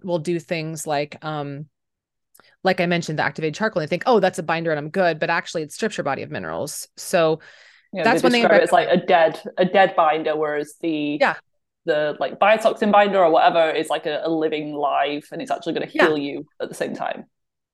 will 0.03 0.19
do 0.19 0.39
things 0.39 0.88
like 0.88 1.23
um 1.23 1.67
like 2.64 2.82
I 2.82 2.86
mentioned, 2.86 3.20
the 3.20 3.24
activated 3.24 3.55
charcoal, 3.55 3.82
they 3.82 3.88
think, 3.88 4.03
oh, 4.05 4.20
that's 4.20 4.39
a 4.39 4.43
binder 4.43 4.72
and 4.72 4.80
I'm 4.80 4.89
good, 4.89 5.20
but 5.20 5.30
actually 5.30 5.64
it 5.64 5.72
strips 5.72 5.97
your 5.97 6.03
body 6.03 6.24
of 6.24 6.32
minerals. 6.32 6.88
So 6.97 7.39
yeah, 7.93 8.03
that's 8.03 8.24
when 8.24 8.32
they 8.32 8.43
it's 8.43 8.72
like 8.72 8.89
a 8.89 8.97
dead 8.97 9.41
a 9.58 9.66
dead 9.66 9.95
binder, 9.95 10.36
whereas 10.36 10.76
the 10.82 11.18
yeah 11.20 11.36
the 11.86 12.16
like 12.20 12.38
biotoxin 12.38 12.91
binder 12.91 13.24
or 13.24 13.32
whatever 13.32 13.72
is 13.72 13.89
like 13.89 14.05
a, 14.05 14.22
a 14.24 14.30
living 14.30 14.74
live 14.74 15.28
and 15.32 15.41
it's 15.41 15.49
actually 15.49 15.74
going 15.74 15.88
to 15.88 15.91
heal 15.91 16.18
yeah. 16.18 16.34
you 16.34 16.45
at 16.62 16.70
the 16.70 16.76
same 16.76 16.93
time. 16.93 17.26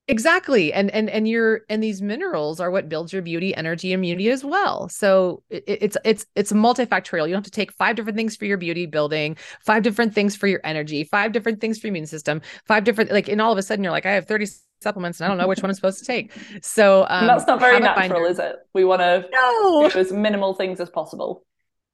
Exactly. 0.10 0.74
And 0.74 0.92
and 0.92 1.10
and 1.10 1.30
your 1.30 1.62
and 1.70 1.82
these 1.82 2.02
minerals 2.02 2.60
are 2.60 2.70
what 2.70 2.90
builds 2.90 3.14
your 3.14 3.22
beauty, 3.22 3.56
energy, 3.56 3.94
immunity 3.94 4.30
as 4.30 4.44
well. 4.44 4.90
So 4.90 5.44
it, 5.50 5.64
it's 5.66 5.98
it's 6.04 6.26
it's 6.36 6.52
multifactorial. 6.52 7.28
You 7.30 7.36
have 7.36 7.46
to 7.46 7.52
take 7.52 7.72
five 7.72 7.96
different 7.96 8.18
things 8.18 8.36
for 8.36 8.44
your 8.44 8.58
beauty 8.58 8.86
building, 8.86 9.38
five 9.62 9.82
different 9.82 10.14
things 10.14 10.36
for 10.36 10.48
your 10.48 10.60
energy, 10.66 11.06
five 11.06 11.32
different 11.32 11.62
things 11.62 11.80
for 11.80 11.88
your 11.88 11.94
immune 11.94 12.06
system, 12.06 12.42
five 12.66 12.84
different 12.84 13.12
like 13.12 13.30
and 13.30 13.40
all 13.40 13.54
of 13.54 13.58
a 13.58 13.64
sudden 13.64 13.82
you're 13.82 13.94
like, 13.94 14.06
I 14.06 14.12
have 14.12 14.28
30 14.28 14.48
supplements 14.84 15.20
and 15.20 15.26
I 15.26 15.30
don't 15.30 15.38
know 15.38 15.48
which 15.48 15.64
one 15.64 15.70
I'm 15.70 15.76
supposed 15.76 16.00
to 16.00 16.06
take. 16.06 16.32
So 16.62 17.06
um, 17.10 17.26
that's 17.26 17.48
not 17.48 17.60
very 17.60 17.80
natural, 17.80 18.26
is 18.26 18.40
it? 18.40 18.58
We 18.74 18.86
want 18.86 19.02
to 19.02 19.26
no. 19.32 19.90
do 19.90 20.00
as 20.00 20.12
minimal 20.12 20.54
things 20.54 20.80
as 20.80 20.90
possible. 20.90 21.46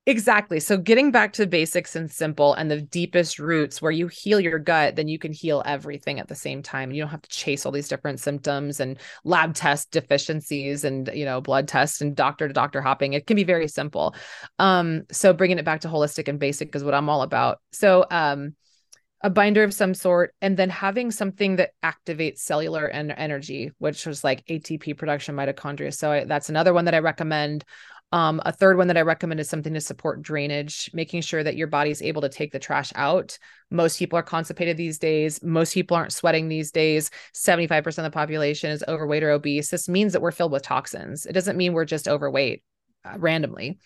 Exactly. 0.09 0.59
So 0.59 0.75
getting 0.75 1.11
back 1.11 1.33
to 1.33 1.45
basics 1.45 1.95
and 1.95 2.09
simple 2.09 2.55
and 2.55 2.71
the 2.71 2.81
deepest 2.81 3.37
roots 3.37 3.79
where 3.79 3.91
you 3.91 4.07
heal 4.07 4.39
your 4.39 4.57
gut, 4.57 4.95
then 4.95 5.07
you 5.07 5.19
can 5.19 5.31
heal 5.31 5.61
everything 5.67 6.19
at 6.19 6.27
the 6.27 6.33
same 6.33 6.63
time. 6.63 6.91
You 6.91 7.03
don't 7.03 7.11
have 7.11 7.21
to 7.21 7.29
chase 7.29 7.63
all 7.63 7.71
these 7.71 7.89
different 7.89 8.19
symptoms 8.19 8.79
and 8.79 8.97
lab 9.23 9.53
test 9.53 9.91
deficiencies 9.91 10.83
and, 10.83 11.11
you 11.13 11.25
know, 11.25 11.41
blood 11.41 11.67
tests 11.67 12.01
and 12.01 12.15
doctor 12.15 12.47
to 12.47 12.53
doctor 12.55 12.81
hopping. 12.81 13.13
It 13.13 13.27
can 13.27 13.35
be 13.35 13.43
very 13.43 13.67
simple. 13.67 14.15
Um, 14.57 15.03
so 15.11 15.31
bringing 15.31 15.59
it 15.59 15.65
back 15.65 15.81
to 15.81 15.89
holistic 15.89 16.27
and 16.27 16.39
basic 16.39 16.75
is 16.75 16.83
what 16.83 16.95
I'm 16.95 17.09
all 17.09 17.21
about. 17.21 17.59
So, 17.71 18.03
um, 18.09 18.55
a 19.21 19.29
binder 19.29 19.63
of 19.63 19.73
some 19.73 19.93
sort 19.93 20.33
and 20.41 20.55
then 20.55 20.69
having 20.69 21.11
something 21.11 21.57
that 21.57 21.71
activates 21.83 22.39
cellular 22.39 22.85
and 22.85 23.11
energy 23.11 23.71
which 23.79 24.05
was 24.05 24.23
like 24.23 24.45
atp 24.47 24.97
production 24.97 25.35
mitochondria 25.35 25.93
so 25.93 26.11
I, 26.11 26.23
that's 26.23 26.49
another 26.49 26.73
one 26.73 26.85
that 26.85 26.95
i 26.95 26.99
recommend 26.99 27.65
um, 28.11 28.41
a 28.43 28.51
third 28.51 28.77
one 28.77 28.87
that 28.87 28.97
I 28.97 29.01
recommend 29.01 29.39
is 29.39 29.49
something 29.49 29.73
to 29.75 29.81
support 29.81 30.23
drainage, 30.23 30.89
making 30.93 31.21
sure 31.21 31.43
that 31.43 31.55
your 31.55 31.67
body 31.67 31.91
is 31.91 32.01
able 32.01 32.23
to 32.23 32.29
take 32.29 32.51
the 32.51 32.57
trash 32.57 32.91
out. 32.95 33.37
Most 33.69 33.99
people 33.99 34.17
are 34.17 34.23
constipated 34.23 34.77
these 34.77 34.97
days. 34.97 35.43
Most 35.43 35.75
people 35.75 35.95
aren't 35.95 36.13
sweating 36.13 36.47
these 36.47 36.71
days. 36.71 37.11
75% 37.35 37.85
of 37.99 38.03
the 38.03 38.09
population 38.09 38.71
is 38.71 38.83
overweight 38.87 39.23
or 39.23 39.29
obese. 39.29 39.69
This 39.69 39.87
means 39.87 40.13
that 40.13 40.21
we're 40.23 40.31
filled 40.31 40.51
with 40.51 40.63
toxins. 40.63 41.27
It 41.27 41.33
doesn't 41.33 41.57
mean 41.57 41.73
we're 41.73 41.85
just 41.85 42.07
overweight 42.07 42.63
uh, 43.05 43.19
randomly. 43.19 43.77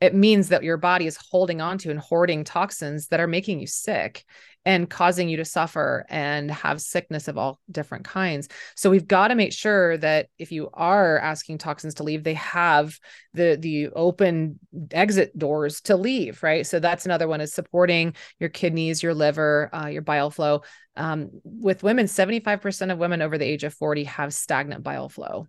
It 0.00 0.14
means 0.14 0.48
that 0.48 0.64
your 0.64 0.76
body 0.76 1.06
is 1.06 1.18
holding 1.30 1.60
onto 1.60 1.90
and 1.90 1.98
hoarding 1.98 2.44
toxins 2.44 3.08
that 3.08 3.20
are 3.20 3.26
making 3.26 3.60
you 3.60 3.66
sick 3.66 4.24
and 4.66 4.88
causing 4.88 5.28
you 5.28 5.36
to 5.36 5.44
suffer 5.44 6.06
and 6.08 6.50
have 6.50 6.80
sickness 6.80 7.28
of 7.28 7.36
all 7.36 7.60
different 7.70 8.04
kinds. 8.04 8.48
So 8.74 8.90
we've 8.90 9.06
got 9.06 9.28
to 9.28 9.34
make 9.34 9.52
sure 9.52 9.98
that 9.98 10.28
if 10.38 10.52
you 10.52 10.70
are 10.72 11.18
asking 11.18 11.58
toxins 11.58 11.94
to 11.94 12.02
leave, 12.02 12.24
they 12.24 12.34
have 12.34 12.98
the 13.34 13.58
the 13.60 13.88
open 13.90 14.58
exit 14.90 15.36
doors 15.38 15.82
to 15.82 15.96
leave, 15.96 16.42
right? 16.42 16.66
So 16.66 16.80
that's 16.80 17.04
another 17.04 17.28
one 17.28 17.40
is 17.40 17.52
supporting 17.52 18.14
your 18.38 18.48
kidneys, 18.48 19.02
your 19.02 19.14
liver, 19.14 19.70
uh, 19.74 19.86
your 19.86 20.02
bile 20.02 20.30
flow. 20.30 20.62
Um, 20.96 21.30
with 21.42 21.82
women, 21.82 22.06
75% 22.06 22.92
of 22.92 22.98
women 22.98 23.20
over 23.20 23.36
the 23.36 23.44
age 23.44 23.64
of 23.64 23.74
40 23.74 24.04
have 24.04 24.32
stagnant 24.32 24.82
bile 24.82 25.08
flow. 25.08 25.48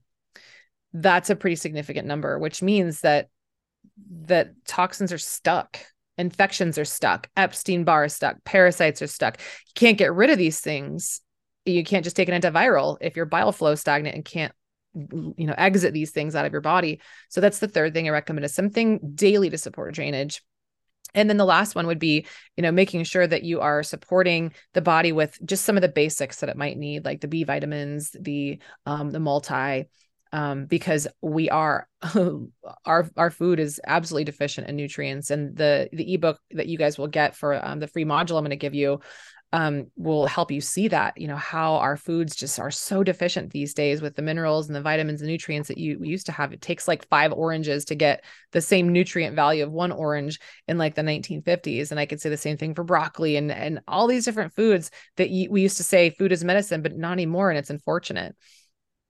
That's 0.92 1.30
a 1.30 1.36
pretty 1.36 1.58
significant 1.58 2.08
number, 2.08 2.40
which 2.40 2.62
means 2.62 3.02
that 3.02 3.30
that 4.22 4.54
toxins 4.66 5.12
are 5.12 5.18
stuck 5.18 5.80
infections 6.18 6.78
are 6.78 6.86
stuck 6.86 7.30
epstein-barr 7.36 8.06
is 8.06 8.16
stuck 8.16 8.44
parasites 8.44 9.02
are 9.02 9.08
stuck. 9.08 9.40
You 9.40 9.72
can't 9.76 9.98
get 9.98 10.14
rid 10.14 10.30
of 10.30 10.38
these 10.38 10.60
things. 10.60 11.22
You 11.66 11.84
can't 11.84 12.04
just 12.04 12.16
take 12.16 12.30
an 12.30 12.40
antiviral 12.40 12.98
if 13.02 13.16
your 13.16 13.26
bile 13.26 13.52
flow 13.52 13.72
is 13.72 13.82
stagnant 13.82 14.16
and 14.16 14.24
can't 14.24 14.54
you 14.94 15.46
know 15.46 15.56
exit 15.58 15.94
these 15.94 16.12
things 16.12 16.36
out 16.36 16.46
of 16.46 16.52
your 16.52 16.62
body. 16.62 17.02
So 17.30 17.42
that's 17.42 17.60
the 17.60 17.68
third 17.68 17.94
thing 17.94 18.08
i 18.08 18.12
recommend 18.12 18.46
is 18.46 18.56
something 18.56 19.00
daily 19.16 19.50
to 19.50 19.58
support 19.58 19.94
drainage. 19.94 20.42
And 21.14 21.30
then 21.30 21.38
the 21.38 21.46
last 21.46 21.76
one 21.76 21.88
would 21.88 22.00
be 22.00 22.26
you 22.56 22.62
know 22.62 22.72
making 22.72 23.04
sure 23.04 23.26
that 23.28 23.44
you 23.44 23.60
are 23.60 23.84
supporting 23.84 24.54
the 24.74 24.82
body 24.82 25.12
with 25.12 25.38
just 25.44 25.66
some 25.66 25.76
of 25.76 25.82
the 25.82 25.90
basics 25.90 26.40
that 26.40 26.50
it 26.50 26.58
might 26.58 26.78
need 26.78 27.04
like 27.04 27.22
the 27.22 27.28
b 27.28 27.44
vitamins 27.44 28.16
the 28.18 28.60
um 28.86 29.12
the 29.12 29.20
multi 29.20 29.86
um, 30.36 30.66
because 30.66 31.08
we 31.22 31.50
are 31.50 31.88
our 32.86 33.10
our 33.16 33.32
food 33.32 33.58
is 33.58 33.80
absolutely 33.88 34.26
deficient 34.26 34.68
in 34.68 34.76
nutrients 34.76 35.32
and 35.32 35.56
the 35.56 35.88
the 35.94 36.14
ebook 36.14 36.38
that 36.52 36.68
you 36.68 36.78
guys 36.78 36.98
will 36.98 37.08
get 37.08 37.36
for 37.36 37.66
um, 37.66 37.80
the 37.80 37.88
free 37.88 38.04
module 38.04 38.38
i'm 38.38 38.44
going 38.44 38.50
to 38.50 38.58
give 38.58 38.76
you 38.76 39.00
um, 39.54 39.86
will 39.96 40.26
help 40.26 40.52
you 40.52 40.60
see 40.60 40.90
that 40.90 41.18
you 41.18 41.30
know 41.30 41.38
how 41.38 41.76
our 41.76 41.96
foods 41.96 42.36
just 42.36 42.60
are 42.60 42.72
so 42.72 43.04
deficient 43.04 43.52
these 43.52 43.74
days 43.74 44.02
with 44.02 44.18
the 44.18 44.22
minerals 44.22 44.68
and 44.68 44.76
the 44.76 44.82
vitamins 44.82 45.22
and 45.22 45.30
nutrients 45.30 45.70
that 45.70 45.78
you 45.78 45.98
used 46.02 46.26
to 46.26 46.34
have. 46.34 46.52
It 46.52 46.60
takes 46.60 46.90
like 46.90 47.08
five 47.08 47.32
oranges 47.32 47.86
to 47.86 47.96
get 47.96 48.26
the 48.52 48.60
same 48.60 48.92
nutrient 48.92 49.34
value 49.34 49.64
of 49.64 49.72
one 49.72 49.94
orange 49.94 50.42
in 50.68 50.78
like 50.78 50.96
the 50.96 51.04
1950s 51.04 51.92
and 51.92 52.00
i 52.00 52.06
could 52.06 52.20
say 52.20 52.30
the 52.30 52.36
same 52.36 52.58
thing 52.58 52.76
for 52.76 52.84
broccoli 52.84 53.38
and 53.38 53.50
and 53.50 53.80
all 53.88 54.08
these 54.08 54.26
different 54.26 54.54
foods 54.54 54.92
that 55.16 55.30
you, 55.30 55.50
we 55.50 55.62
used 55.62 55.78
to 55.78 55.84
say 55.84 56.10
food 56.10 56.34
is 56.34 56.44
medicine 56.44 56.82
but 56.82 56.98
not 56.98 57.14
anymore 57.14 57.50
and 57.50 57.58
it's 57.58 57.70
unfortunate 57.70 58.36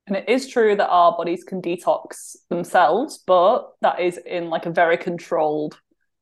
and 0.07 0.15
it 0.15 0.29
is 0.29 0.47
true 0.47 0.75
that 0.75 0.89
our 0.89 1.15
bodies 1.17 1.43
can 1.43 1.61
detox 1.61 2.35
themselves, 2.49 3.23
but 3.25 3.71
that 3.81 3.99
is 3.99 4.17
in 4.25 4.49
like 4.49 4.65
a 4.65 4.71
very 4.71 4.97
controlled 4.97 5.79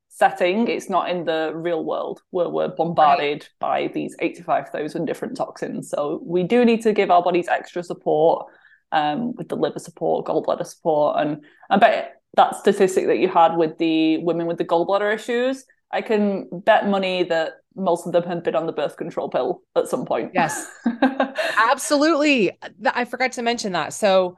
setting. 0.07 0.67
It's 0.67 0.89
not 0.89 1.09
in 1.09 1.25
the 1.25 1.51
real 1.53 1.83
world 1.83 2.21
where 2.29 2.47
we're 2.47 2.69
bombarded 2.69 3.41
right. 3.41 3.49
by 3.59 3.87
these 3.93 4.15
85,000 4.19 5.05
different 5.05 5.35
toxins. 5.35 5.89
So 5.89 6.21
we 6.23 6.43
do 6.43 6.63
need 6.63 6.81
to 6.83 6.93
give 6.93 7.11
our 7.11 7.21
bodies 7.21 7.47
extra 7.47 7.83
support 7.83 8.47
um, 8.93 9.33
with 9.35 9.49
the 9.49 9.55
liver 9.55 9.79
support, 9.79 10.27
gallbladder 10.27 10.65
support. 10.65 11.17
And 11.19 11.43
I 11.69 11.77
bet 11.77 12.21
that 12.35 12.55
statistic 12.55 13.07
that 13.07 13.19
you 13.19 13.27
had 13.27 13.55
with 13.55 13.77
the 13.79 14.19
women 14.19 14.45
with 14.45 14.59
the 14.59 14.65
gallbladder 14.65 15.13
issues, 15.13 15.65
I 15.93 16.01
can 16.01 16.49
bet 16.51 16.87
money 16.87 17.23
that 17.25 17.53
most 17.75 18.07
of 18.07 18.13
them 18.13 18.23
had 18.23 18.43
been 18.43 18.55
on 18.55 18.65
the 18.65 18.73
birth 18.73 18.97
control 18.97 19.29
pill 19.29 19.61
at 19.75 19.87
some 19.87 20.05
point. 20.05 20.31
Yes, 20.33 20.67
absolutely. 21.57 22.51
I 22.85 23.05
forgot 23.05 23.33
to 23.33 23.43
mention 23.43 23.73
that. 23.73 23.93
So, 23.93 24.37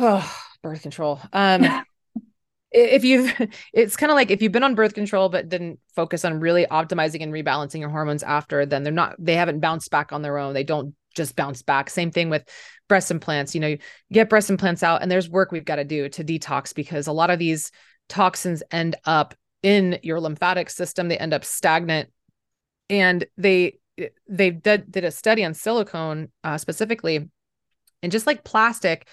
oh, 0.00 0.36
birth 0.62 0.82
control. 0.82 1.20
Um, 1.32 1.64
if 2.72 3.04
you've, 3.04 3.32
it's 3.72 3.96
kind 3.96 4.10
of 4.10 4.16
like 4.16 4.32
if 4.32 4.42
you've 4.42 4.52
been 4.52 4.64
on 4.64 4.74
birth 4.74 4.94
control 4.94 5.28
but 5.28 5.48
didn't 5.48 5.78
focus 5.94 6.24
on 6.24 6.40
really 6.40 6.66
optimizing 6.66 7.22
and 7.22 7.32
rebalancing 7.32 7.78
your 7.78 7.88
hormones 7.88 8.24
after, 8.24 8.66
then 8.66 8.82
they're 8.82 8.92
not, 8.92 9.14
they 9.18 9.36
haven't 9.36 9.60
bounced 9.60 9.90
back 9.92 10.12
on 10.12 10.22
their 10.22 10.38
own. 10.38 10.54
They 10.54 10.64
don't 10.64 10.94
just 11.14 11.36
bounce 11.36 11.62
back. 11.62 11.88
Same 11.88 12.10
thing 12.10 12.30
with 12.30 12.44
breast 12.88 13.12
implants. 13.12 13.54
You 13.54 13.60
know, 13.60 13.68
you 13.68 13.78
get 14.12 14.28
breast 14.28 14.50
implants 14.50 14.82
out, 14.82 15.02
and 15.02 15.10
there's 15.10 15.30
work 15.30 15.52
we've 15.52 15.64
got 15.64 15.76
to 15.76 15.84
do 15.84 16.08
to 16.08 16.24
detox 16.24 16.74
because 16.74 17.06
a 17.06 17.12
lot 17.12 17.30
of 17.30 17.38
these 17.38 17.70
toxins 18.08 18.62
end 18.70 18.96
up 19.04 19.34
in 19.62 19.98
your 20.02 20.20
lymphatic 20.20 20.70
system. 20.70 21.08
They 21.08 21.18
end 21.18 21.34
up 21.34 21.44
stagnant 21.44 22.10
and 22.88 23.24
they 23.36 23.78
they 24.28 24.50
did, 24.50 24.90
did 24.92 25.04
a 25.04 25.10
study 25.10 25.44
on 25.44 25.54
silicone 25.54 26.28
uh, 26.44 26.56
specifically 26.56 27.28
and 28.02 28.12
just 28.12 28.26
like 28.26 28.44
plastic 28.44 29.08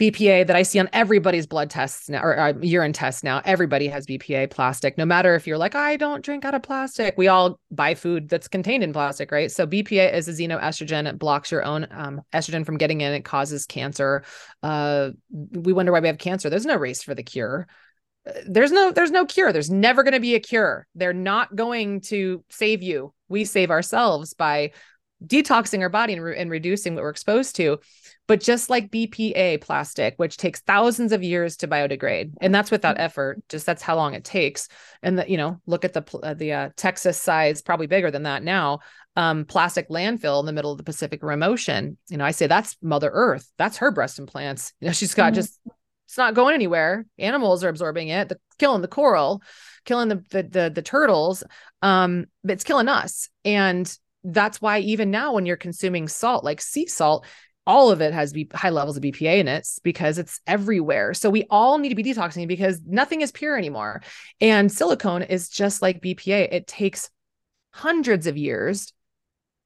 BPA 0.00 0.48
that 0.48 0.56
I 0.56 0.64
see 0.64 0.80
on 0.80 0.88
everybody's 0.92 1.46
blood 1.46 1.70
tests 1.70 2.08
now 2.08 2.22
or 2.22 2.36
uh, 2.36 2.54
urine 2.60 2.92
tests 2.92 3.22
now. 3.22 3.40
Everybody 3.44 3.86
has 3.86 4.04
BPA 4.04 4.50
plastic, 4.50 4.98
no 4.98 5.04
matter 5.04 5.36
if 5.36 5.46
you're 5.46 5.58
like, 5.58 5.76
I 5.76 5.96
don't 5.96 6.24
drink 6.24 6.44
out 6.44 6.54
of 6.54 6.62
plastic. 6.62 7.14
We 7.16 7.28
all 7.28 7.60
buy 7.70 7.94
food 7.94 8.28
that's 8.28 8.48
contained 8.48 8.82
in 8.82 8.92
plastic, 8.92 9.30
right? 9.30 9.48
So 9.52 9.64
BPA 9.64 10.12
is 10.12 10.26
a 10.26 10.32
xenoestrogen. 10.32 11.08
It 11.08 11.20
blocks 11.20 11.52
your 11.52 11.64
own 11.64 11.86
um, 11.92 12.22
estrogen 12.32 12.66
from 12.66 12.78
getting 12.78 13.00
in. 13.00 13.12
It 13.12 13.24
causes 13.24 13.64
cancer. 13.64 14.24
Uh, 14.60 15.10
we 15.30 15.72
wonder 15.72 15.92
why 15.92 16.00
we 16.00 16.08
have 16.08 16.18
cancer. 16.18 16.50
There's 16.50 16.66
no 16.66 16.76
race 16.76 17.04
for 17.04 17.14
the 17.14 17.22
cure 17.22 17.68
there's 18.46 18.70
no 18.70 18.92
there's 18.92 19.10
no 19.10 19.26
cure. 19.26 19.52
There's 19.52 19.70
never 19.70 20.02
going 20.02 20.14
to 20.14 20.20
be 20.20 20.34
a 20.34 20.40
cure. 20.40 20.86
They're 20.94 21.12
not 21.12 21.54
going 21.56 22.02
to 22.02 22.44
save 22.50 22.82
you. 22.82 23.12
We 23.28 23.44
save 23.44 23.70
ourselves 23.70 24.34
by 24.34 24.72
detoxing 25.24 25.80
our 25.80 25.88
body 25.88 26.14
and, 26.14 26.22
re- 26.22 26.36
and 26.36 26.50
reducing 26.50 26.94
what 26.94 27.04
we're 27.04 27.10
exposed 27.10 27.56
to. 27.56 27.78
But 28.28 28.40
just 28.40 28.70
like 28.70 28.90
bpa 28.90 29.60
plastic 29.60 30.14
which 30.16 30.36
takes 30.36 30.60
thousands 30.60 31.12
of 31.12 31.22
years 31.22 31.56
to 31.58 31.68
biodegrade 31.68 32.32
and 32.40 32.54
that's 32.54 32.70
without 32.70 32.96
mm-hmm. 32.96 33.04
effort 33.04 33.42
just 33.48 33.66
that's 33.66 33.82
how 33.82 33.96
long 33.96 34.14
it 34.14 34.24
takes. 34.24 34.68
And 35.02 35.18
that 35.18 35.28
you 35.28 35.36
know 35.36 35.60
look 35.66 35.84
at 35.84 35.92
the 35.92 36.18
uh, 36.22 36.34
the 36.34 36.52
uh, 36.52 36.68
texas 36.76 37.20
size 37.20 37.62
probably 37.62 37.86
bigger 37.88 38.10
than 38.10 38.24
that 38.24 38.42
now 38.42 38.80
um, 39.16 39.44
plastic 39.44 39.90
landfill 39.90 40.40
in 40.40 40.46
the 40.46 40.52
middle 40.52 40.72
of 40.72 40.78
the 40.78 40.84
pacific 40.84 41.22
rim 41.22 41.42
ocean. 41.42 41.98
You 42.08 42.16
know 42.16 42.24
i 42.24 42.30
say 42.30 42.46
that's 42.46 42.76
mother 42.80 43.10
earth. 43.12 43.50
That's 43.58 43.78
her 43.78 43.90
breast 43.90 44.18
implants 44.18 44.72
you 44.80 44.86
know 44.86 44.92
she's 44.92 45.14
got 45.14 45.32
mm-hmm. 45.32 45.40
just 45.40 45.58
it's 46.06 46.18
not 46.18 46.34
going 46.34 46.54
anywhere. 46.54 47.06
Animals 47.18 47.64
are 47.64 47.68
absorbing 47.68 48.08
it, 48.08 48.28
the, 48.28 48.38
killing 48.58 48.82
the 48.82 48.88
coral, 48.88 49.42
killing 49.84 50.08
the, 50.08 50.24
the 50.30 50.42
the 50.42 50.70
the, 50.74 50.82
turtles. 50.82 51.42
Um, 51.80 52.26
but 52.44 52.52
it's 52.52 52.64
killing 52.64 52.88
us. 52.88 53.28
And 53.44 53.90
that's 54.24 54.60
why 54.60 54.80
even 54.80 55.10
now, 55.10 55.34
when 55.34 55.46
you're 55.46 55.56
consuming 55.56 56.08
salt, 56.08 56.44
like 56.44 56.60
sea 56.60 56.86
salt, 56.86 57.26
all 57.66 57.90
of 57.90 58.00
it 58.00 58.12
has 58.12 58.32
B- 58.32 58.48
high 58.52 58.70
levels 58.70 58.96
of 58.96 59.02
BPA 59.02 59.38
in 59.38 59.48
it 59.48 59.66
because 59.82 60.18
it's 60.18 60.40
everywhere. 60.46 61.14
So 61.14 61.30
we 61.30 61.44
all 61.48 61.78
need 61.78 61.90
to 61.90 61.94
be 61.94 62.04
detoxing 62.04 62.48
because 62.48 62.80
nothing 62.84 63.20
is 63.20 63.32
pure 63.32 63.56
anymore. 63.56 64.02
And 64.40 64.70
silicone 64.70 65.22
is 65.22 65.48
just 65.48 65.82
like 65.82 66.02
BPA. 66.02 66.48
It 66.52 66.66
takes 66.66 67.10
hundreds 67.72 68.26
of 68.26 68.36
years 68.36 68.92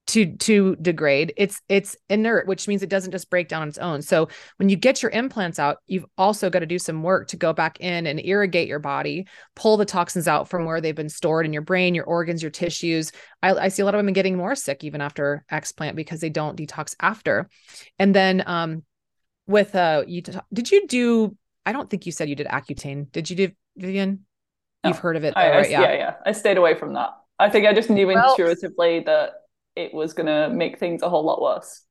to 0.07 0.37
to 0.37 0.77
degrade 0.77 1.33
it's 1.37 1.61
it's 1.69 1.97
inert 2.09 2.47
which 2.47 2.69
means 2.69 2.83
it 2.83 2.89
doesn't 2.89 3.11
just 3.11 3.29
break 3.29 3.49
down 3.49 3.63
on 3.63 3.69
its 3.69 3.79
own. 3.79 4.03
So 4.03 4.29
when 4.57 4.69
you 4.69 4.77
get 4.77 5.03
your 5.03 5.11
implants 5.11 5.59
out 5.59 5.79
you've 5.87 6.07
also 6.17 6.49
got 6.49 6.61
to 6.61 6.67
do 6.67 6.79
some 6.79 7.03
work 7.03 7.29
to 7.29 7.37
go 7.37 7.53
back 7.53 7.81
in 7.81 8.07
and 8.07 8.21
irrigate 8.25 8.69
your 8.69 8.79
body 8.79 9.27
pull 9.57 9.77
the 9.77 9.85
toxins 9.85 10.29
out 10.29 10.49
from 10.49 10.65
where 10.65 10.81
they've 10.81 10.95
been 10.95 11.09
stored 11.09 11.45
in 11.45 11.53
your 11.53 11.63
brain 11.63 11.95
your 11.95 12.05
organs 12.05 12.43
your 12.43 12.51
tissues. 12.51 13.11
I, 13.43 13.55
I 13.55 13.69
see 13.69 13.83
a 13.83 13.85
lot 13.85 13.95
of 13.95 13.99
women 13.99 14.15
getting 14.15 14.37
more 14.37 14.55
sick 14.55 14.85
even 14.85 15.01
after 15.01 15.45
explant 15.51 15.97
because 15.97 16.21
they 16.21 16.31
don't 16.31 16.57
detox 16.57 16.95
after. 17.01 17.49
And 17.99 18.15
then 18.15 18.45
um 18.47 18.85
with 19.47 19.75
uh 19.75 20.05
you 20.07 20.23
did 20.53 20.71
you 20.71 20.87
do 20.87 21.37
i 21.65 21.73
don't 21.73 21.89
think 21.89 22.07
you 22.07 22.13
said 22.13 22.29
you 22.29 22.37
did 22.37 22.47
accutane. 22.47 23.11
Did 23.11 23.29
you 23.29 23.37
do 23.37 23.51
vivian? 23.77 24.25
No. 24.85 24.91
you've 24.91 24.99
heard 24.99 25.17
of 25.17 25.25
it 25.25 25.35
though, 25.35 25.41
I, 25.41 25.51
right? 25.51 25.71
yeah. 25.71 25.81
yeah 25.83 25.93
yeah. 25.95 26.15
I 26.25 26.31
stayed 26.31 26.59
away 26.59 26.77
from 26.77 26.93
that. 26.93 27.11
I 27.39 27.51
think 27.51 27.67
i 27.67 27.75
just 27.75 27.91
knew 27.91 28.07
well, 28.07 28.31
intuitively 28.31 29.01
that 29.01 29.33
it 29.77 29.95
was 29.95 30.15
gonna 30.15 30.49
make 30.49 30.79
things 30.79 31.03
a 31.03 31.09
whole 31.09 31.25
lot 31.25 31.41
worse. 31.41 31.83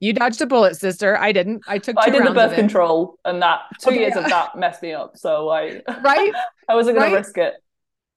You 0.00 0.14
dodged 0.14 0.40
a 0.40 0.46
bullet, 0.46 0.76
sister. 0.76 1.18
I 1.18 1.32
didn't. 1.32 1.62
I 1.68 1.78
took. 1.78 1.96
I 1.98 2.08
did 2.08 2.26
the 2.26 2.32
birth 2.32 2.54
control, 2.54 3.18
and 3.24 3.42
that 3.42 3.60
two 3.80 3.90
okay. 3.90 4.00
years 4.00 4.16
of 4.16 4.24
that 4.24 4.56
messed 4.56 4.82
me 4.82 4.92
up. 4.92 5.16
So 5.16 5.50
I 5.50 5.82
right. 6.02 6.32
I 6.68 6.74
wasn't 6.74 6.98
gonna 6.98 7.14
risk 7.14 7.36
it. 7.36 7.54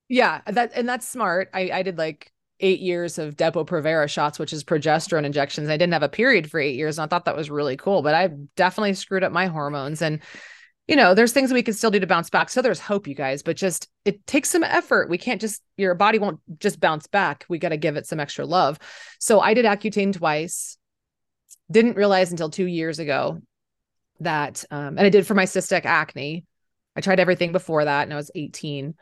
Yeah, 0.07 0.41
that 0.47 0.71
and 0.75 0.87
that's 0.87 1.07
smart. 1.07 1.49
I 1.53 1.71
I 1.71 1.83
did 1.83 1.97
like 1.97 2.31
eight 2.59 2.79
years 2.79 3.17
of 3.17 3.35
Depo-Provera 3.35 4.07
shots, 4.07 4.39
which 4.39 4.53
is 4.53 4.63
progesterone 4.63 5.25
injections. 5.25 5.67
I 5.67 5.75
didn't 5.75 5.93
have 5.93 6.03
a 6.03 6.09
period 6.09 6.49
for 6.49 6.59
eight 6.59 6.75
years, 6.75 6.97
and 6.97 7.03
I 7.03 7.07
thought 7.07 7.25
that 7.25 7.35
was 7.35 7.49
really 7.49 7.75
cool. 7.75 8.01
But 8.01 8.15
I 8.15 8.29
definitely 8.55 8.93
screwed 8.93 9.23
up 9.23 9.33
my 9.33 9.47
hormones, 9.47 10.01
and 10.01 10.21
you 10.87 10.97
know, 10.97 11.13
there's 11.13 11.31
things 11.31 11.53
we 11.53 11.63
can 11.63 11.73
still 11.73 11.91
do 11.91 11.99
to 11.99 12.07
bounce 12.07 12.29
back. 12.29 12.49
So 12.49 12.61
there's 12.61 12.79
hope, 12.79 13.07
you 13.07 13.15
guys, 13.15 13.41
but 13.41 13.55
just 13.55 13.87
it 14.03 14.25
takes 14.27 14.49
some 14.49 14.63
effort. 14.63 15.09
We 15.09 15.17
can't 15.17 15.39
just, 15.39 15.61
your 15.77 15.95
body 15.95 16.19
won't 16.19 16.39
just 16.59 16.79
bounce 16.79 17.07
back. 17.07 17.45
We 17.47 17.57
got 17.57 17.69
to 17.69 17.77
give 17.77 17.95
it 17.95 18.05
some 18.05 18.19
extra 18.19 18.45
love. 18.45 18.79
So 19.19 19.39
I 19.39 19.53
did 19.53 19.65
Accutane 19.65 20.13
twice. 20.13 20.77
Didn't 21.71 21.95
realize 21.95 22.31
until 22.31 22.49
two 22.49 22.65
years 22.65 22.99
ago 22.99 23.39
that, 24.19 24.65
um, 24.71 24.97
and 24.97 25.01
I 25.01 25.09
did 25.09 25.25
for 25.25 25.35
my 25.35 25.45
cystic 25.45 25.85
acne. 25.85 26.45
I 26.97 27.01
tried 27.01 27.21
everything 27.21 27.53
before 27.53 27.85
that 27.85 28.03
and 28.03 28.13
I 28.13 28.17
was 28.17 28.31
18. 28.35 28.93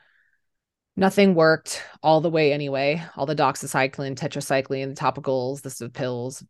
Nothing 0.96 1.34
worked 1.34 1.84
all 2.04 2.22
the 2.22 2.30
way 2.30 2.54
anyway. 2.54 3.04
All 3.18 3.26
the 3.26 3.36
doxycycline, 3.36 4.16
tetracycline, 4.16 4.94
topicals, 4.96 5.64
the 5.64 5.90
pills. 5.90 6.44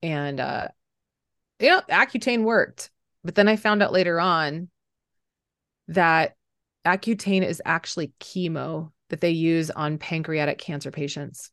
And, 0.00 0.38
uh, 0.38 0.68
you 1.58 1.70
know, 1.70 1.82
Accutane 1.90 2.44
worked. 2.44 2.90
But 3.24 3.34
then 3.34 3.48
I 3.48 3.56
found 3.56 3.82
out 3.82 3.92
later 3.92 4.20
on 4.20 4.68
that 5.88 6.36
Accutane 6.84 7.44
is 7.44 7.60
actually 7.64 8.12
chemo 8.20 8.92
that 9.10 9.20
they 9.20 9.30
use 9.30 9.70
on 9.70 9.98
pancreatic 9.98 10.58
cancer 10.58 10.90
patients. 10.90 11.50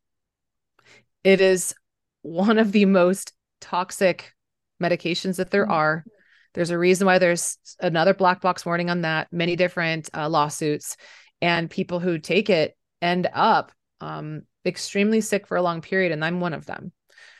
It 1.24 1.42
is 1.42 1.74
one 2.22 2.58
of 2.58 2.72
the 2.72 2.86
most 2.86 3.34
toxic 3.62 4.34
medications 4.82 5.38
that 5.38 5.52
there 5.52 5.64
mm-hmm. 5.64 5.72
are. 5.72 6.06
There's 6.54 6.70
a 6.70 6.78
reason 6.78 7.08
why 7.08 7.18
there's 7.18 7.58
another 7.80 8.14
black 8.14 8.42
box 8.42 8.66
warning 8.66 8.90
on 8.90 9.02
that, 9.02 9.32
many 9.32 9.56
different 9.56 10.10
uh, 10.14 10.30
lawsuits, 10.30 10.98
and 11.42 11.70
people 11.70 12.00
who 12.00 12.20
take 12.20 12.50
it 12.50 12.78
end 13.02 13.28
up 13.34 13.72
um, 14.02 14.44
extremely 14.66 15.22
sick 15.22 15.48
for 15.48 15.58
a 15.58 15.62
long 15.62 15.82
period. 15.82 16.12
And 16.12 16.24
I'm 16.24 16.40
one 16.40 16.54
of 16.54 16.66
them. 16.66 16.92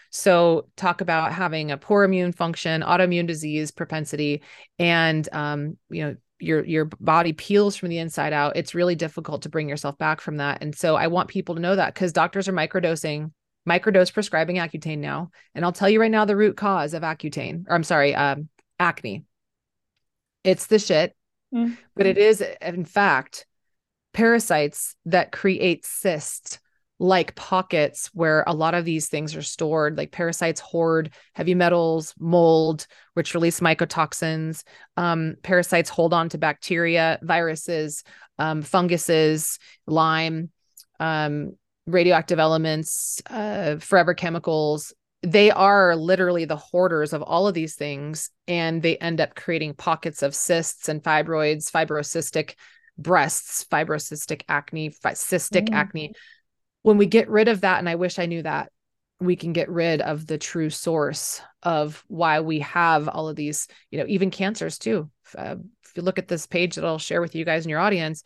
So, 0.10 0.68
talk 0.78 1.02
about 1.02 1.34
having 1.34 1.72
a 1.72 1.78
poor 1.78 2.04
immune 2.04 2.34
function, 2.34 2.82
autoimmune 2.82 3.26
disease 3.26 3.72
propensity, 3.72 4.44
and 4.78 5.28
um, 5.32 5.78
you 5.89 6.04
know 6.04 6.16
your 6.40 6.66
your 6.66 6.86
body 6.86 7.34
peels 7.34 7.76
from 7.76 7.90
the 7.90 8.00
inside 8.00 8.34
out. 8.34 8.58
It's 8.58 8.76
really 8.76 8.96
difficult 8.96 9.44
to 9.44 9.50
bring 9.50 9.70
yourself 9.70 9.98
back 9.98 10.22
from 10.22 10.38
that. 10.38 10.62
And 10.62 10.76
so, 10.76 10.96
I 10.96 11.08
want 11.08 11.30
people 11.30 11.56
to 11.56 11.62
know 11.62 11.76
that 11.76 11.94
because 11.94 12.14
doctors 12.14 12.48
are 12.48 12.54
microdosing 12.54 13.32
microdose 13.68 14.14
prescribing 14.14 14.58
Accutane 14.58 15.00
now. 15.00 15.32
And 15.56 15.64
I'll 15.64 15.72
tell 15.72 15.90
you 15.90 16.02
right 16.02 16.12
now 16.12 16.26
the 16.26 16.36
root 16.36 16.58
cause 16.58 16.94
of 16.94 17.04
Accutane, 17.04 17.66
or 17.68 17.76
I'm 17.76 17.84
sorry, 17.84 18.16
um, 18.16 18.50
acne. 18.80 19.24
It's 20.44 20.68
the 20.68 20.80
shit, 20.80 21.16
mm-hmm. 21.54 21.76
but 21.96 22.06
it 22.06 22.18
is, 22.18 22.44
in 22.62 22.86
fact, 22.86 23.46
parasites 24.14 24.96
that 25.06 25.32
create 25.32 25.86
cysts 25.86 26.60
like 27.04 27.36
pockets 27.36 28.10
where 28.14 28.43
a 28.47 28.54
lot 28.54 28.74
of 28.74 28.86
these 28.86 29.10
things 29.10 29.36
are 29.36 29.41
stored 29.41 29.97
like 29.97 30.12
parasites 30.12 30.62
hoard 30.62 31.12
heavy 31.34 31.54
metals 31.54 32.14
mold 32.18 32.88
which 33.14 33.34
release 33.34 33.60
mycotoxins 33.60 34.64
um, 34.95 35.36
parasites 35.43 35.89
hold 35.89 36.14
on 36.14 36.30
to 36.30 36.38
bacteria 36.38 37.20
viruses 37.22 38.04
um, 38.39 38.62
funguses 38.62 39.60
Lyme, 39.88 40.49
um, 40.99 41.54
radioactive 41.86 42.39
elements, 42.39 43.22
uh, 43.30 43.78
forever 43.78 44.14
chemicals. 44.14 44.93
They 45.22 45.51
are 45.51 45.95
literally 45.95 46.45
the 46.45 46.58
hoarders 46.58 47.14
of 47.14 47.22
all 47.22 47.47
of 47.47 47.54
these 47.54 47.76
things, 47.76 48.30
and 48.47 48.82
they 48.82 48.97
end 48.97 49.22
up 49.22 49.36
creating 49.36 49.76
pockets 49.76 50.22
of 50.22 50.36
cysts 50.36 50.89
and 50.89 51.01
fibroids, 51.01 51.72
fibrocystic 51.72 52.56
breasts, 52.97 53.66
fibrocystic 53.72 54.43
acne, 54.49 54.89
cystic 54.89 55.70
mm. 55.70 55.74
acne. 55.74 56.14
When 56.84 56.98
we 56.98 57.06
get 57.06 57.30
rid 57.30 57.48
of 57.48 57.62
that, 57.62 57.80
and 57.80 57.90
I 57.90 57.96
wish 57.96 58.20
I 58.20 58.26
knew 58.26 58.44
that, 58.44 58.72
we 59.20 59.36
can 59.36 59.54
get 59.54 59.70
rid 59.70 60.02
of 60.02 60.28
the 60.28 60.38
true 60.38 60.70
source 60.70 61.42
of 61.64 62.04
why 62.08 62.42
we 62.42 62.60
have 62.60 63.08
all 63.08 63.30
of 63.30 63.36
these, 63.36 63.68
you 63.90 64.00
know, 64.00 64.06
even 64.08 64.32
cancers 64.32 64.78
too. 64.78 65.10
Uh, 65.38 65.56
if 65.86 65.92
you 65.96 66.04
look 66.04 66.20
at 66.20 66.28
this 66.28 66.46
page 66.46 66.76
that 66.76 66.86
I'll 66.86 67.00
share 67.00 67.22
with 67.22 67.36
you 67.36 67.46
guys 67.46 67.66
in 67.66 67.70
your 67.70 67.80
audience, 67.80 68.24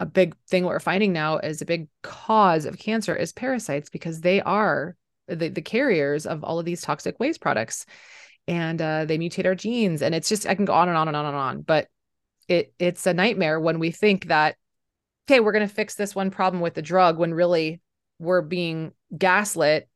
a 0.00 0.06
big 0.06 0.34
thing 0.48 0.64
what 0.64 0.70
we're 0.70 0.80
finding 0.80 1.12
now 1.12 1.38
is 1.38 1.62
a 1.62 1.66
big 1.66 1.88
cause 2.02 2.64
of 2.64 2.78
cancer 2.78 3.14
is 3.14 3.32
parasites 3.32 3.90
because 3.90 4.20
they 4.20 4.40
are 4.40 4.96
the, 5.28 5.48
the 5.48 5.62
carriers 5.62 6.26
of 6.26 6.42
all 6.42 6.58
of 6.58 6.64
these 6.64 6.82
toxic 6.82 7.18
waste 7.20 7.40
products. 7.40 7.86
And 8.46 8.80
uh, 8.80 9.04
they 9.06 9.18
mutate 9.18 9.46
our 9.46 9.54
genes. 9.54 10.02
And 10.02 10.14
it's 10.14 10.28
just 10.28 10.46
i 10.46 10.54
can 10.54 10.64
go 10.64 10.74
on 10.74 10.88
and 10.88 10.98
on 10.98 11.08
and 11.08 11.16
on 11.16 11.26
and 11.26 11.36
on. 11.36 11.62
But 11.62 11.88
it 12.48 12.74
it's 12.78 13.06
a 13.06 13.14
nightmare 13.14 13.58
when 13.58 13.78
we 13.78 13.90
think 13.90 14.26
that 14.26 14.56
okay 15.26 15.40
we're 15.40 15.52
going 15.52 15.66
to 15.66 15.74
fix 15.74 15.94
this 15.94 16.14
one 16.14 16.30
problem 16.30 16.60
with 16.60 16.74
the 16.74 16.82
drug 16.82 17.18
when 17.18 17.32
really 17.34 17.80
we're 18.18 18.42
being 18.42 18.92
gaslit 19.16 19.88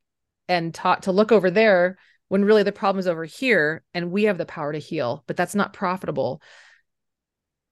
and 0.48 0.74
taught 0.74 1.04
to 1.04 1.12
look 1.12 1.32
over 1.32 1.50
there 1.50 1.98
when 2.28 2.44
really 2.44 2.62
the 2.62 2.72
problem 2.72 2.98
is 2.98 3.06
over 3.06 3.24
here 3.24 3.82
and 3.94 4.10
we 4.10 4.24
have 4.24 4.38
the 4.38 4.46
power 4.46 4.72
to 4.72 4.78
heal 4.78 5.24
but 5.26 5.36
that's 5.36 5.54
not 5.54 5.72
profitable. 5.72 6.40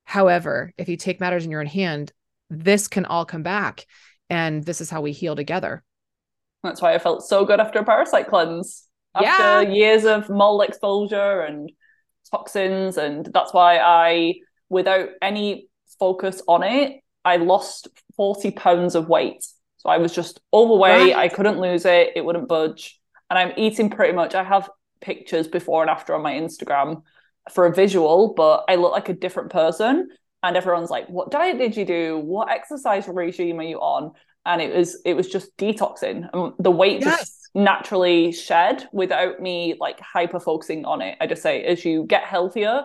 However 0.05 0.73
if 0.79 0.89
you 0.89 0.97
take 0.97 1.21
matters 1.21 1.45
in 1.45 1.51
your 1.51 1.61
own 1.61 1.67
hand 1.67 2.13
this 2.49 2.89
can 2.89 3.05
all 3.05 3.25
come 3.25 3.43
back 3.43 3.87
and 4.31 4.65
this 4.65 4.81
is 4.81 4.91
how 4.91 5.01
we 5.01 5.13
heal 5.13 5.37
together. 5.37 5.83
That's 6.63 6.81
why 6.81 6.95
i 6.95 6.99
felt 6.99 7.27
so 7.27 7.45
good 7.45 7.61
after 7.61 7.81
a 7.81 7.85
parasite 7.85 8.29
cleanse. 8.29 8.85
After 9.15 9.27
yeah. 9.27 9.61
years 9.61 10.05
of 10.05 10.29
mold 10.29 10.63
exposure 10.63 11.41
and 11.41 11.73
toxins 12.31 12.99
and 12.99 13.29
that's 13.33 13.55
why 13.55 13.79
i 13.79 14.35
without 14.69 15.09
any 15.23 15.69
focus 15.99 16.43
on 16.49 16.65
it 16.65 17.01
i 17.27 17.37
lost 17.37 17.89
40 18.17 18.53
pounds 18.53 18.95
of 18.95 19.09
weight. 19.09 19.45
So 19.79 19.91
i 19.91 19.99
was 19.99 20.13
just 20.15 20.41
overweight 20.53 21.15
right. 21.15 21.17
i 21.17 21.29
couldn't 21.29 21.61
lose 21.61 21.85
it 21.85 22.13
it 22.17 22.25
wouldn't 22.25 22.49
budge. 22.49 22.99
And 23.29 23.39
i'm 23.39 23.53
eating 23.57 23.91
pretty 23.91 24.15
much 24.15 24.35
i 24.35 24.43
have 24.43 24.71
pictures 25.01 25.49
before 25.49 25.83
and 25.83 25.91
after 25.91 26.15
on 26.15 26.23
my 26.23 26.33
instagram 26.33 27.03
for 27.53 27.67
a 27.67 27.75
visual 27.75 28.33
but 28.35 28.65
i 28.69 28.77
look 28.77 28.93
like 28.93 29.09
a 29.09 29.15
different 29.15 29.51
person. 29.51 30.09
And 30.43 30.57
everyone's 30.57 30.91
like 30.91 31.09
what 31.09 31.31
diet 31.31 31.59
did 31.59 31.77
you 31.77 31.85
do? 31.85 32.19
What 32.19 32.51
exercise 32.51 33.09
regime 33.09 33.59
are 33.59 33.65
you 33.65 33.79
on? 33.81 34.13
And 34.45 34.63
it 34.63 34.75
was 34.75 35.01
it 35.05 35.15
was 35.15 35.29
just 35.29 35.57
detoxing. 35.57 36.29
And 36.33 36.53
the 36.59 36.71
weight 36.71 37.01
yes. 37.03 37.19
just 37.19 37.51
naturally 37.55 38.33
shed 38.33 38.87
without 38.93 39.41
me 39.41 39.75
like 39.81 39.99
hyper 39.99 40.39
focusing 40.39 40.85
on 40.85 41.03
it. 41.03 41.17
I 41.21 41.27
just 41.27 41.43
say 41.43 41.65
as 41.65 41.85
you 41.85 42.05
get 42.05 42.25
healthier 42.25 42.85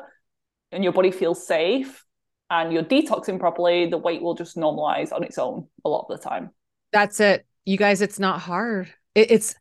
and 0.72 0.84
your 0.84 0.94
body 0.94 1.12
feels 1.12 1.46
safe 1.46 2.04
and 2.52 2.72
you're 2.74 2.84
detoxing 2.84 3.40
properly 3.40 3.88
the 3.88 3.98
weight 3.98 4.22
will 4.22 4.36
just 4.36 4.58
normalize 4.58 5.12
on 5.12 5.24
its 5.24 5.40
own 5.40 5.68
a 5.86 5.90
lot 5.90 6.06
of 6.08 6.20
the 6.20 6.24
time. 6.24 6.52
That's 6.92 7.20
it. 7.20 7.48
You 7.66 7.78
guys 7.78 8.02
it's 8.02 8.20
not 8.20 8.42
hard. 8.42 8.94
It, 9.16 9.32
it's 9.32 9.56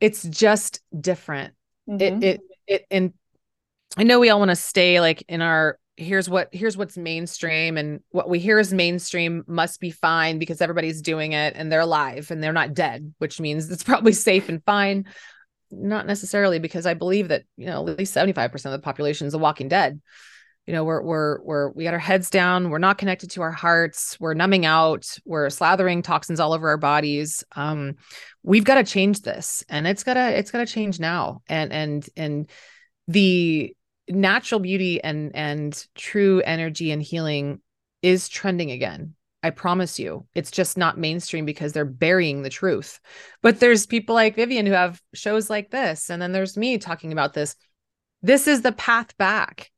it's 0.00 0.24
just 0.24 0.80
different. 0.98 1.54
Mm-hmm. 1.88 2.22
it 2.22 2.24
it 2.24 2.40
it 2.68 2.86
and 2.92 3.12
i 3.96 4.04
know 4.04 4.20
we 4.20 4.30
all 4.30 4.38
want 4.38 4.52
to 4.52 4.56
stay 4.56 5.00
like 5.00 5.24
in 5.28 5.42
our 5.42 5.80
here's 5.96 6.30
what 6.30 6.48
here's 6.52 6.76
what's 6.76 6.96
mainstream 6.96 7.76
and 7.76 7.98
what 8.10 8.28
we 8.28 8.38
hear 8.38 8.60
is 8.60 8.72
mainstream 8.72 9.42
must 9.48 9.80
be 9.80 9.90
fine 9.90 10.38
because 10.38 10.60
everybody's 10.60 11.02
doing 11.02 11.32
it 11.32 11.54
and 11.56 11.72
they're 11.72 11.80
alive 11.80 12.30
and 12.30 12.40
they're 12.40 12.52
not 12.52 12.72
dead 12.72 13.12
which 13.18 13.40
means 13.40 13.68
it's 13.68 13.82
probably 13.82 14.12
safe 14.12 14.48
and 14.48 14.64
fine. 14.64 15.06
Not 15.72 16.06
necessarily 16.06 16.60
because 16.60 16.86
i 16.86 16.94
believe 16.94 17.28
that 17.28 17.42
you 17.56 17.66
know 17.66 17.88
at 17.88 17.98
least 17.98 18.14
75% 18.14 18.52
of 18.66 18.72
the 18.72 18.78
population 18.78 19.26
is 19.26 19.34
a 19.34 19.38
walking 19.38 19.68
dead 19.68 20.00
you 20.66 20.72
know 20.72 20.84
we're 20.84 21.02
we're 21.02 21.42
we're 21.42 21.70
we 21.70 21.84
got 21.84 21.94
our 21.94 22.00
heads 22.00 22.30
down 22.30 22.70
we're 22.70 22.78
not 22.78 22.98
connected 22.98 23.30
to 23.30 23.42
our 23.42 23.50
hearts 23.50 24.18
we're 24.20 24.34
numbing 24.34 24.64
out 24.64 25.18
we're 25.24 25.46
slathering 25.46 26.02
toxins 26.02 26.40
all 26.40 26.52
over 26.52 26.68
our 26.68 26.76
bodies 26.76 27.44
um 27.56 27.94
we've 28.42 28.64
got 28.64 28.76
to 28.76 28.84
change 28.84 29.22
this 29.22 29.64
and 29.68 29.86
it's 29.86 30.04
got 30.04 30.14
to 30.14 30.38
it's 30.38 30.50
got 30.50 30.58
to 30.58 30.72
change 30.72 31.00
now 31.00 31.42
and 31.48 31.72
and 31.72 32.08
and 32.16 32.50
the 33.08 33.74
natural 34.08 34.60
beauty 34.60 35.02
and 35.02 35.34
and 35.34 35.86
true 35.94 36.40
energy 36.42 36.90
and 36.90 37.02
healing 37.02 37.60
is 38.02 38.28
trending 38.28 38.70
again 38.70 39.14
i 39.44 39.50
promise 39.50 39.98
you. 39.98 40.24
It's 40.36 40.52
just 40.52 40.78
not 40.78 40.98
mainstream 40.98 41.44
because 41.44 41.72
they're 41.72 41.84
burying 41.84 42.42
the 42.42 42.50
truth. 42.50 43.00
But 43.42 43.58
there's 43.58 43.86
people 43.86 44.14
like 44.14 44.36
vivian 44.36 44.66
who 44.66 44.72
have 44.72 45.02
shows 45.14 45.50
like 45.50 45.70
this 45.70 46.10
and 46.10 46.22
then 46.22 46.30
there's 46.30 46.56
me 46.56 46.78
talking 46.78 47.10
about 47.10 47.34
this. 47.34 47.56
This 48.22 48.46
is 48.46 48.62
the 48.62 48.70
path 48.70 49.16
back 49.18 49.71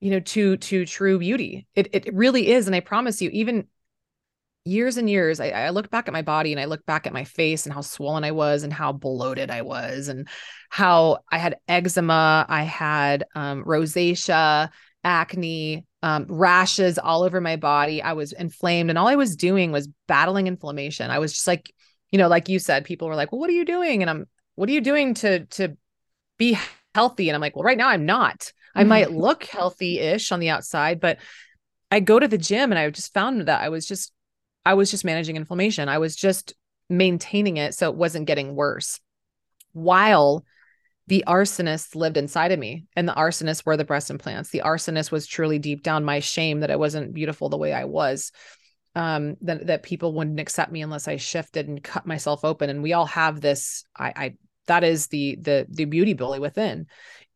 you 0.00 0.10
know 0.10 0.20
to 0.20 0.56
to 0.58 0.84
true 0.84 1.18
beauty. 1.18 1.66
It 1.74 1.88
it 1.92 2.14
really 2.14 2.48
is 2.48 2.66
and 2.66 2.76
i 2.76 2.80
promise 2.80 3.22
you 3.22 3.30
even 3.30 3.66
years 4.66 4.96
and 4.96 5.10
years 5.10 5.40
I, 5.40 5.50
I 5.50 5.70
look 5.70 5.90
back 5.90 6.08
at 6.08 6.14
my 6.14 6.22
body 6.22 6.50
and 6.50 6.58
i 6.58 6.64
look 6.64 6.86
back 6.86 7.06
at 7.06 7.12
my 7.12 7.24
face 7.24 7.66
and 7.66 7.74
how 7.74 7.82
swollen 7.82 8.24
i 8.24 8.30
was 8.30 8.62
and 8.62 8.72
how 8.72 8.92
bloated 8.92 9.50
i 9.50 9.60
was 9.60 10.08
and 10.08 10.26
how 10.70 11.18
i 11.30 11.36
had 11.36 11.58
eczema 11.68 12.46
i 12.48 12.62
had 12.62 13.24
um, 13.34 13.62
rosacea 13.64 14.70
acne 15.04 15.84
um, 16.02 16.26
rashes 16.28 16.98
all 16.98 17.22
over 17.22 17.40
my 17.40 17.56
body. 17.56 18.02
I 18.02 18.12
was 18.12 18.32
inflamed 18.32 18.90
and 18.90 18.98
all 18.98 19.08
i 19.08 19.16
was 19.16 19.36
doing 19.36 19.72
was 19.72 19.88
battling 20.06 20.46
inflammation. 20.46 21.10
I 21.10 21.18
was 21.18 21.32
just 21.32 21.46
like 21.46 21.72
you 22.10 22.18
know 22.18 22.28
like 22.28 22.48
you 22.48 22.58
said 22.58 22.84
people 22.84 23.08
were 23.08 23.16
like 23.16 23.32
well 23.32 23.40
what 23.40 23.48
are 23.50 23.54
you 23.54 23.64
doing? 23.64 24.02
And 24.02 24.10
i'm 24.10 24.26
what 24.54 24.68
are 24.68 24.72
you 24.72 24.82
doing 24.82 25.14
to 25.14 25.46
to 25.46 25.76
be 26.38 26.58
healthy? 26.94 27.28
And 27.28 27.34
i'm 27.34 27.40
like 27.40 27.56
well 27.56 27.64
right 27.64 27.78
now 27.78 27.88
i'm 27.88 28.06
not 28.06 28.52
i 28.74 28.84
might 28.84 29.12
look 29.12 29.44
healthy-ish 29.44 30.32
on 30.32 30.40
the 30.40 30.50
outside 30.50 31.00
but 31.00 31.18
I 31.94 32.00
go 32.00 32.18
to 32.18 32.26
the 32.26 32.38
gym 32.38 32.72
and 32.72 32.78
I 32.78 32.90
just 32.90 33.14
found 33.14 33.46
that 33.46 33.60
I 33.60 33.68
was 33.68 33.86
just 33.86 34.12
I 34.66 34.74
was 34.74 34.90
just 34.90 35.04
managing 35.04 35.36
inflammation. 35.36 35.88
I 35.88 35.98
was 35.98 36.16
just 36.16 36.54
maintaining 36.90 37.56
it 37.56 37.74
so 37.74 37.88
it 37.88 37.94
wasn't 37.94 38.26
getting 38.26 38.56
worse. 38.56 38.98
While 39.72 40.44
the 41.06 41.22
arsonist 41.26 41.94
lived 41.94 42.16
inside 42.16 42.50
of 42.50 42.58
me, 42.58 42.86
and 42.96 43.06
the 43.06 43.12
arsonist 43.12 43.64
were 43.64 43.76
the 43.76 43.84
breast 43.84 44.10
implants. 44.10 44.50
The 44.50 44.62
arsonist 44.64 45.12
was 45.12 45.26
truly 45.26 45.60
deep 45.60 45.84
down 45.84 46.04
my 46.04 46.18
shame 46.18 46.60
that 46.60 46.70
I 46.70 46.76
wasn't 46.76 47.14
beautiful 47.14 47.48
the 47.48 47.58
way 47.58 47.72
I 47.72 47.84
was. 47.84 48.32
Um, 48.96 49.36
that 49.42 49.68
that 49.68 49.82
people 49.84 50.14
wouldn't 50.14 50.40
accept 50.40 50.72
me 50.72 50.82
unless 50.82 51.06
I 51.06 51.16
shifted 51.16 51.68
and 51.68 51.82
cut 51.82 52.06
myself 52.06 52.44
open. 52.44 52.70
And 52.70 52.82
we 52.82 52.92
all 52.92 53.06
have 53.06 53.40
this. 53.40 53.84
I, 53.96 54.12
I 54.16 54.34
that 54.66 54.82
is 54.82 55.06
the 55.08 55.36
the 55.36 55.66
the 55.68 55.84
beauty 55.84 56.14
bully 56.14 56.40
within. 56.40 56.86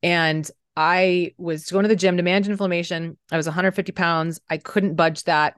And 0.02 0.50
I 0.80 1.32
was 1.38 1.72
going 1.72 1.82
to 1.82 1.88
the 1.88 1.96
gym 1.96 2.18
to 2.18 2.22
manage 2.22 2.48
inflammation. 2.48 3.18
I 3.32 3.36
was 3.36 3.46
150 3.46 3.90
pounds. 3.90 4.40
I 4.48 4.58
couldn't 4.58 4.94
budge 4.94 5.24
that 5.24 5.56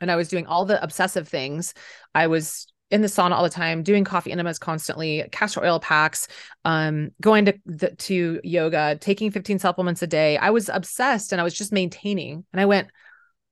and 0.00 0.10
I 0.10 0.16
was 0.16 0.28
doing 0.28 0.46
all 0.46 0.64
the 0.64 0.82
obsessive 0.82 1.28
things. 1.28 1.74
I 2.14 2.28
was 2.28 2.66
in 2.90 3.02
the 3.02 3.08
sauna 3.08 3.32
all 3.32 3.42
the 3.42 3.50
time, 3.50 3.82
doing 3.82 4.04
coffee 4.04 4.32
enemas 4.32 4.58
constantly, 4.58 5.28
castor 5.32 5.62
oil 5.62 5.80
packs, 5.80 6.28
um, 6.64 7.10
going 7.20 7.44
to 7.44 7.54
the, 7.66 7.90
to 7.90 8.40
yoga, 8.42 8.96
taking 8.98 9.30
15 9.30 9.58
supplements 9.58 10.00
a 10.00 10.06
day. 10.06 10.38
I 10.38 10.48
was 10.48 10.70
obsessed 10.70 11.32
and 11.32 11.40
I 11.40 11.44
was 11.44 11.54
just 11.54 11.70
maintaining. 11.70 12.46
And 12.54 12.60
I 12.60 12.64
went, 12.64 12.88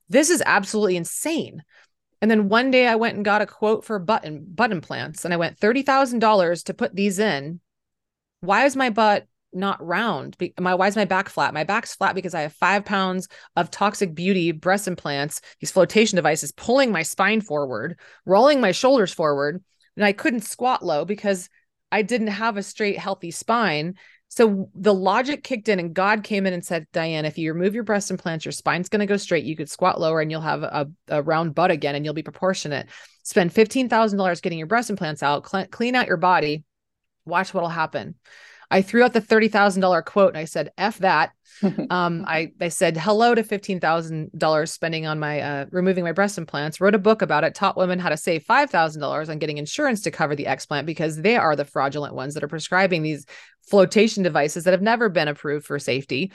this 0.08 0.30
is 0.30 0.42
absolutely 0.46 0.96
insane. 0.96 1.62
And 2.22 2.30
then 2.30 2.48
one 2.48 2.70
day 2.70 2.86
I 2.86 2.96
went 2.96 3.16
and 3.16 3.24
got 3.24 3.42
a 3.42 3.46
quote 3.46 3.84
for 3.84 3.98
button 3.98 4.46
button 4.46 4.80
plants 4.80 5.26
and 5.26 5.34
I 5.34 5.36
went 5.36 5.60
$30,000 5.60 6.64
to 6.64 6.74
put 6.74 6.96
these 6.96 7.18
in. 7.18 7.60
Why 8.40 8.64
is 8.64 8.76
my 8.76 8.88
butt 8.88 9.26
not 9.52 9.84
round? 9.84 10.36
My 10.58 10.74
why 10.74 10.88
is 10.88 10.96
my 10.96 11.04
back 11.04 11.28
flat? 11.28 11.54
My 11.54 11.64
back's 11.64 11.94
flat 11.94 12.14
because 12.14 12.34
I 12.34 12.42
have 12.42 12.52
five 12.52 12.84
pounds 12.84 13.28
of 13.56 13.70
toxic 13.70 14.14
beauty 14.14 14.52
breast 14.52 14.88
implants, 14.88 15.40
these 15.60 15.70
flotation 15.70 16.16
devices 16.16 16.52
pulling 16.52 16.92
my 16.92 17.02
spine 17.02 17.40
forward, 17.40 17.98
rolling 18.24 18.60
my 18.60 18.72
shoulders 18.72 19.12
forward, 19.12 19.62
and 19.96 20.04
I 20.04 20.12
couldn't 20.12 20.42
squat 20.42 20.84
low 20.84 21.04
because 21.04 21.48
I 21.92 22.02
didn't 22.02 22.28
have 22.28 22.56
a 22.56 22.62
straight, 22.62 22.98
healthy 22.98 23.30
spine. 23.30 23.96
So 24.28 24.70
the 24.74 24.94
logic 24.94 25.42
kicked 25.42 25.68
in, 25.68 25.80
and 25.80 25.92
God 25.92 26.22
came 26.22 26.46
in 26.46 26.52
and 26.52 26.64
said, 26.64 26.86
Diane, 26.92 27.24
if 27.24 27.36
you 27.36 27.52
remove 27.52 27.74
your 27.74 27.82
breast 27.82 28.12
implants, 28.12 28.44
your 28.44 28.52
spine's 28.52 28.88
going 28.88 29.00
to 29.00 29.06
go 29.06 29.16
straight. 29.16 29.44
You 29.44 29.56
could 29.56 29.68
squat 29.68 30.00
lower 30.00 30.20
and 30.20 30.30
you'll 30.30 30.40
have 30.40 30.62
a, 30.62 30.88
a 31.08 31.22
round 31.22 31.56
butt 31.56 31.72
again 31.72 31.96
and 31.96 32.04
you'll 32.04 32.14
be 32.14 32.22
proportionate. 32.22 32.88
Spend 33.24 33.52
$15,000 33.52 34.42
getting 34.42 34.58
your 34.58 34.68
breast 34.68 34.88
implants 34.88 35.22
out, 35.24 35.48
cl- 35.48 35.66
clean 35.66 35.96
out 35.96 36.06
your 36.06 36.16
body. 36.16 36.64
Watch 37.24 37.52
what'll 37.52 37.68
happen. 37.68 38.14
I 38.70 38.82
threw 38.82 39.02
out 39.02 39.12
the 39.12 39.20
$30,000 39.20 40.04
quote 40.04 40.28
and 40.28 40.38
I 40.38 40.44
said, 40.44 40.70
F 40.78 40.98
that. 40.98 41.32
um, 41.90 42.24
I, 42.26 42.52
I 42.60 42.68
said 42.68 42.96
hello 42.96 43.34
to 43.34 43.42
$15,000 43.42 44.68
spending 44.68 45.06
on 45.06 45.18
my, 45.18 45.40
uh, 45.40 45.66
removing 45.70 46.04
my 46.04 46.12
breast 46.12 46.38
implants, 46.38 46.80
wrote 46.80 46.94
a 46.94 46.98
book 46.98 47.22
about 47.22 47.44
it, 47.44 47.54
taught 47.54 47.76
women 47.76 47.98
how 47.98 48.08
to 48.08 48.16
save 48.16 48.44
$5,000 48.44 49.28
on 49.28 49.38
getting 49.38 49.58
insurance 49.58 50.02
to 50.02 50.10
cover 50.10 50.36
the 50.36 50.44
explant 50.44 50.86
because 50.86 51.20
they 51.20 51.36
are 51.36 51.56
the 51.56 51.64
fraudulent 51.64 52.14
ones 52.14 52.34
that 52.34 52.44
are 52.44 52.48
prescribing 52.48 53.02
these 53.02 53.26
flotation 53.68 54.22
devices 54.22 54.64
that 54.64 54.72
have 54.72 54.82
never 54.82 55.08
been 55.08 55.28
approved 55.28 55.66
for 55.66 55.78
safety. 55.78 56.32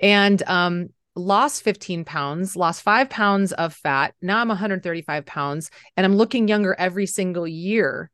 And, 0.00 0.42
um, 0.44 0.88
lost 1.14 1.62
15 1.62 2.04
pounds, 2.04 2.56
lost 2.56 2.82
five 2.82 3.08
pounds 3.08 3.52
of 3.52 3.72
fat. 3.72 4.14
Now 4.20 4.38
I'm 4.38 4.48
135 4.48 5.24
pounds 5.24 5.70
and 5.96 6.04
I'm 6.04 6.14
looking 6.14 6.46
younger 6.46 6.76
every 6.78 7.06
single 7.06 7.48
year. 7.48 8.10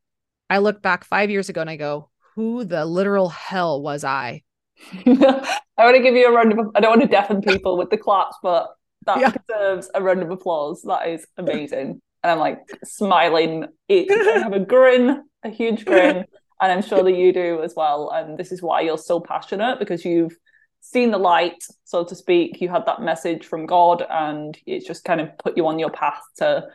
I 0.49 0.59
look 0.59 0.81
back 0.81 1.03
five 1.03 1.29
years 1.29 1.49
ago 1.49 1.61
and 1.61 1.69
I 1.69 1.75
go, 1.75 2.09
who 2.35 2.63
the 2.65 2.85
literal 2.85 3.29
hell 3.29 3.81
was 3.81 4.03
I? 4.03 4.43
I 5.05 5.85
want 5.85 5.95
to 5.95 6.03
give 6.03 6.15
you 6.15 6.27
a 6.27 6.31
round 6.31 6.51
of 6.57 6.67
I 6.75 6.79
don't 6.79 6.91
want 6.91 7.01
to 7.01 7.07
deafen 7.07 7.41
people 7.41 7.77
with 7.77 7.89
the 7.89 7.97
claps, 7.97 8.37
but 8.41 8.69
that 9.05 9.19
yeah. 9.19 9.31
deserves 9.31 9.89
a 9.93 10.01
round 10.01 10.23
of 10.23 10.31
applause. 10.31 10.81
That 10.83 11.07
is 11.09 11.25
amazing. 11.37 12.01
And 12.23 12.31
I'm 12.31 12.39
like 12.39 12.59
smiling. 12.83 13.65
I 13.89 14.39
have 14.41 14.53
a 14.53 14.59
grin, 14.59 15.23
a 15.43 15.49
huge 15.49 15.85
grin. 15.85 16.25
And 16.61 16.71
I'm 16.71 16.81
sure 16.81 17.03
that 17.03 17.11
you 17.11 17.33
do 17.33 17.61
as 17.61 17.73
well. 17.75 18.09
And 18.13 18.37
this 18.37 18.51
is 18.51 18.61
why 18.61 18.81
you're 18.81 18.97
so 18.97 19.19
passionate 19.19 19.79
because 19.79 20.05
you've 20.05 20.37
seen 20.79 21.11
the 21.11 21.17
light, 21.17 21.61
so 21.83 22.05
to 22.05 22.15
speak. 22.15 22.61
You 22.61 22.69
had 22.69 22.85
that 22.85 23.01
message 23.01 23.45
from 23.45 23.65
God, 23.65 24.05
and 24.09 24.57
it's 24.65 24.87
just 24.87 25.03
kind 25.03 25.19
of 25.19 25.37
put 25.39 25.57
you 25.57 25.67
on 25.67 25.79
your 25.79 25.89
path 25.89 26.21
to 26.37 26.67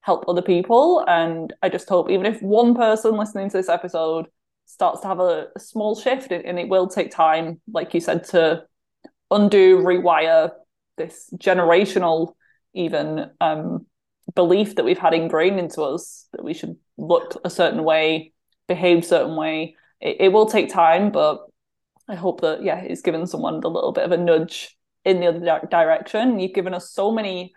help 0.00 0.24
other 0.28 0.42
people. 0.42 1.04
And 1.06 1.54
I 1.62 1.68
just 1.68 1.88
hope, 1.88 2.10
even 2.10 2.26
if 2.26 2.42
one 2.42 2.74
person 2.74 3.16
listening 3.16 3.48
to 3.50 3.56
this 3.56 3.68
episode 3.68 4.26
starts 4.70 5.00
to 5.00 5.08
have 5.08 5.20
a, 5.20 5.48
a 5.54 5.60
small 5.60 5.94
shift 5.94 6.32
and, 6.32 6.58
it 6.58 6.68
will 6.68 6.88
take 6.88 7.10
time 7.10 7.60
like 7.72 7.94
you 7.94 8.00
said 8.00 8.24
to 8.24 8.62
undo 9.30 9.78
rewire 9.78 10.50
this 10.96 11.30
generational 11.36 12.34
even 12.74 13.30
um, 13.40 13.86
belief 14.34 14.76
that 14.76 14.84
we've 14.84 14.98
had 14.98 15.14
ingrained 15.14 15.58
into 15.58 15.82
us 15.82 16.26
that 16.32 16.44
we 16.44 16.54
should 16.54 16.76
look 16.96 17.40
a 17.44 17.50
certain 17.50 17.84
way 17.84 18.32
behave 18.70 19.04
certain 19.04 19.34
way. 19.34 19.74
It, 20.00 20.16
it 20.20 20.32
will 20.32 20.46
take 20.46 20.72
time 20.72 21.10
but 21.10 21.40
i 22.08 22.14
hope 22.14 22.40
that 22.40 22.62
yeah 22.62 22.80
it's 22.80 23.02
given 23.02 23.26
someone 23.26 23.60
a 23.62 23.68
little 23.68 23.92
bit 23.92 24.04
of 24.04 24.12
a 24.12 24.16
nudge 24.16 24.76
in 25.04 25.20
the 25.20 25.26
other 25.26 25.40
di- 25.40 25.66
direction. 25.70 26.38
You've 26.38 26.54
given 26.54 26.74
us 26.74 26.92
so 26.92 27.10
many 27.10 27.52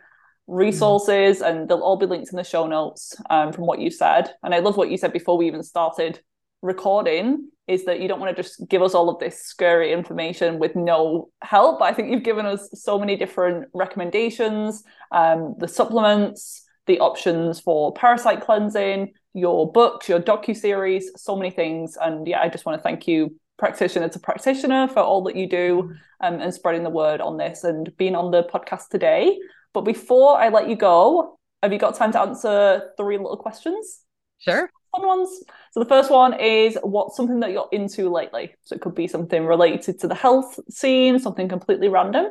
resources 0.47 1.41
and 1.41 1.67
they'll 1.67 1.79
all 1.79 1.97
be 1.97 2.05
linked 2.05 2.31
in 2.31 2.37
the 2.37 2.43
show 2.43 2.67
notes 2.67 3.15
um, 3.29 3.53
from 3.53 3.65
what 3.65 3.79
you 3.79 3.89
said. 3.89 4.31
And 4.43 4.53
i 4.55 4.59
love 4.59 4.77
what 4.77 4.89
you 4.89 4.97
said 4.97 5.13
before 5.13 5.37
we 5.37 5.47
even 5.47 5.63
started 5.63 6.21
recording 6.63 7.49
is 7.67 7.85
that 7.85 7.99
you 8.01 8.07
don't 8.07 8.19
want 8.19 8.35
to 8.35 8.41
just 8.41 8.67
give 8.67 8.81
us 8.81 8.93
all 8.93 9.09
of 9.09 9.19
this 9.19 9.43
scary 9.43 9.93
information 9.93 10.59
with 10.59 10.75
no 10.75 11.29
help. 11.41 11.81
I 11.81 11.93
think 11.93 12.09
you've 12.09 12.23
given 12.23 12.45
us 12.45 12.69
so 12.73 12.97
many 12.99 13.15
different 13.15 13.69
recommendations, 13.73 14.83
um, 15.11 15.55
the 15.59 15.67
supplements, 15.67 16.65
the 16.87 16.99
options 16.99 17.59
for 17.59 17.93
parasite 17.93 18.41
cleansing, 18.41 19.13
your 19.33 19.71
books, 19.71 20.09
your 20.09 20.19
docu 20.19 20.55
series, 20.55 21.11
so 21.15 21.35
many 21.35 21.51
things. 21.51 21.97
And 22.01 22.27
yeah, 22.27 22.41
I 22.41 22.49
just 22.49 22.65
want 22.65 22.79
to 22.79 22.83
thank 22.83 23.07
you, 23.07 23.35
practitioner 23.57 24.09
to 24.09 24.19
practitioner, 24.19 24.87
for 24.87 24.99
all 24.99 25.23
that 25.23 25.35
you 25.35 25.47
do 25.47 25.83
mm-hmm. 25.83 25.93
um, 26.35 26.41
and 26.41 26.53
spreading 26.53 26.83
the 26.83 26.89
word 26.89 27.21
on 27.21 27.37
this 27.37 27.63
and 27.63 27.95
being 27.97 28.15
on 28.15 28.31
the 28.31 28.43
podcast 28.43 28.89
today. 28.89 29.37
But 29.73 29.81
before 29.81 30.37
I 30.37 30.49
let 30.49 30.67
you 30.69 30.75
go, 30.75 31.39
have 31.61 31.71
you 31.71 31.79
got 31.79 31.95
time 31.95 32.11
to 32.11 32.19
answer 32.19 32.91
three 32.97 33.17
little 33.17 33.37
questions? 33.37 34.01
Sure 34.39 34.69
fun 34.95 35.07
ones. 35.07 35.43
So 35.71 35.79
the 35.79 35.89
first 35.89 36.11
one 36.11 36.39
is 36.39 36.77
what's 36.83 37.15
something 37.17 37.39
that 37.41 37.51
you're 37.51 37.69
into 37.71 38.09
lately? 38.09 38.55
So 38.63 38.75
it 38.75 38.81
could 38.81 38.95
be 38.95 39.07
something 39.07 39.45
related 39.45 39.99
to 39.99 40.07
the 40.07 40.15
health 40.15 40.59
scene, 40.69 41.19
something 41.19 41.47
completely 41.49 41.89
random, 41.89 42.27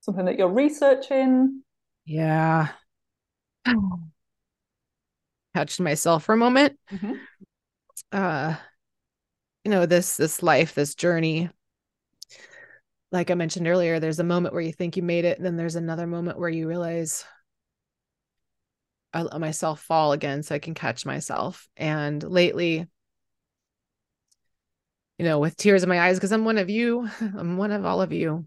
something 0.00 0.24
that 0.26 0.38
you're 0.38 0.48
researching. 0.48 1.62
Yeah. 2.04 2.68
Touched 5.54 5.80
myself 5.80 6.24
for 6.24 6.34
a 6.34 6.38
moment. 6.38 6.78
Mm-hmm. 6.92 7.14
Uh 8.12 8.56
you 9.64 9.70
know, 9.70 9.86
this 9.86 10.16
this 10.16 10.42
life, 10.42 10.74
this 10.74 10.94
journey. 10.94 11.50
Like 13.10 13.30
I 13.30 13.34
mentioned 13.34 13.66
earlier, 13.66 14.00
there's 14.00 14.18
a 14.18 14.24
moment 14.24 14.54
where 14.54 14.62
you 14.62 14.72
think 14.72 14.96
you 14.96 15.02
made 15.02 15.24
it, 15.24 15.36
and 15.36 15.44
then 15.44 15.56
there's 15.56 15.76
another 15.76 16.06
moment 16.06 16.38
where 16.38 16.48
you 16.48 16.68
realize 16.68 17.24
I 19.12 19.22
let 19.22 19.40
myself 19.40 19.80
fall 19.80 20.12
again 20.12 20.42
so 20.42 20.54
I 20.54 20.58
can 20.58 20.74
catch 20.74 21.06
myself. 21.06 21.68
And 21.76 22.22
lately, 22.22 22.86
you 25.18 25.24
know, 25.24 25.38
with 25.38 25.56
tears 25.56 25.82
in 25.82 25.88
my 25.88 26.00
eyes, 26.00 26.16
because 26.16 26.32
I'm 26.32 26.44
one 26.44 26.58
of 26.58 26.70
you, 26.70 27.08
I'm 27.20 27.56
one 27.56 27.72
of 27.72 27.84
all 27.84 28.02
of 28.02 28.12
you. 28.12 28.46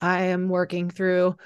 I 0.00 0.24
am 0.24 0.48
working 0.48 0.90
through 0.90 1.36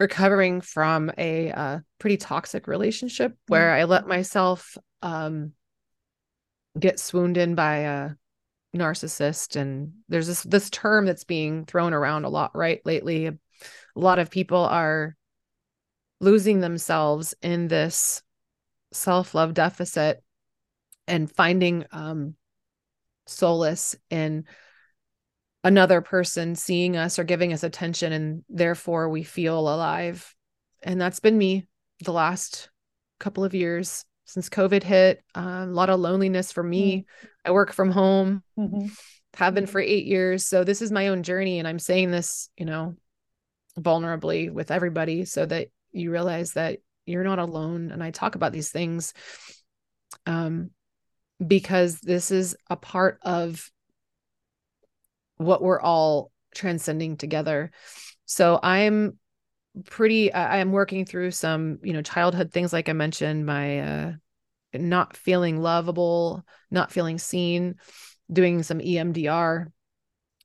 recovering 0.00 0.60
from 0.60 1.12
a 1.16 1.52
uh, 1.52 1.78
pretty 1.98 2.16
toxic 2.16 2.66
relationship 2.66 3.36
where 3.46 3.72
I 3.72 3.84
let 3.84 4.06
myself 4.06 4.76
um, 5.00 5.52
get 6.78 6.98
swooned 6.98 7.36
in 7.36 7.54
by 7.54 7.76
a 7.76 8.10
narcissist. 8.74 9.56
And 9.56 9.92
there's 10.08 10.26
this 10.26 10.42
this 10.42 10.70
term 10.70 11.06
that's 11.06 11.24
being 11.24 11.66
thrown 11.66 11.92
around 11.92 12.24
a 12.24 12.30
lot 12.30 12.56
right 12.56 12.80
lately. 12.84 13.26
A 13.26 13.36
lot 13.94 14.18
of 14.18 14.30
people 14.30 14.58
are 14.58 15.14
losing 16.22 16.60
themselves 16.60 17.34
in 17.42 17.66
this 17.66 18.22
self-love 18.92 19.54
deficit 19.54 20.22
and 21.08 21.30
finding 21.30 21.84
um, 21.90 22.36
solace 23.26 23.96
in 24.08 24.44
another 25.64 26.00
person 26.00 26.54
seeing 26.54 26.96
us 26.96 27.18
or 27.18 27.24
giving 27.24 27.52
us 27.52 27.64
attention 27.64 28.12
and 28.12 28.44
therefore 28.48 29.08
we 29.08 29.24
feel 29.24 29.58
alive. 29.58 30.34
And 30.80 31.00
that's 31.00 31.20
been 31.20 31.36
me 31.36 31.66
the 32.04 32.12
last 32.12 32.70
couple 33.18 33.44
of 33.44 33.54
years 33.54 34.04
since 34.24 34.48
covid 34.48 34.84
hit. 34.84 35.22
Uh, 35.34 35.64
a 35.64 35.66
lot 35.66 35.90
of 35.90 35.98
loneliness 35.98 36.52
for 36.52 36.62
me. 36.62 36.98
Mm-hmm. 36.98 37.26
i 37.46 37.50
work 37.50 37.72
from 37.72 37.90
home 37.90 38.44
mm-hmm. 38.56 38.86
have 39.34 39.54
been 39.54 39.66
for 39.66 39.80
eight 39.80 40.06
years. 40.06 40.46
So 40.46 40.62
this 40.62 40.82
is 40.82 40.92
my 40.92 41.08
own 41.08 41.24
journey 41.24 41.58
and 41.58 41.66
i'm 41.66 41.80
saying 41.80 42.12
this 42.12 42.48
you 42.56 42.64
know 42.64 42.94
vulnerably 43.76 44.52
with 44.52 44.70
everybody 44.70 45.24
so 45.24 45.46
that 45.46 45.68
you 45.92 46.10
realize 46.10 46.52
that 46.52 46.78
you're 47.06 47.24
not 47.24 47.38
alone 47.38 47.90
and 47.90 48.02
i 48.02 48.10
talk 48.10 48.34
about 48.34 48.52
these 48.52 48.70
things 48.70 49.12
um 50.26 50.70
because 51.44 52.00
this 52.00 52.30
is 52.30 52.56
a 52.70 52.76
part 52.76 53.18
of 53.22 53.70
what 55.36 55.62
we're 55.62 55.80
all 55.80 56.30
transcending 56.54 57.16
together. 57.16 57.70
So 58.26 58.60
i'm 58.62 59.18
pretty 59.86 60.30
i 60.32 60.58
am 60.58 60.70
working 60.70 61.06
through 61.06 61.30
some 61.30 61.78
you 61.82 61.94
know 61.94 62.02
childhood 62.02 62.52
things 62.52 62.74
like 62.74 62.90
i 62.90 62.92
mentioned 62.92 63.46
my 63.46 63.80
uh 63.80 64.12
not 64.74 65.16
feeling 65.16 65.62
lovable 65.62 66.44
not 66.70 66.92
feeling 66.92 67.18
seen 67.18 67.76
doing 68.30 68.62
some 68.62 68.80
emdr 68.80 69.66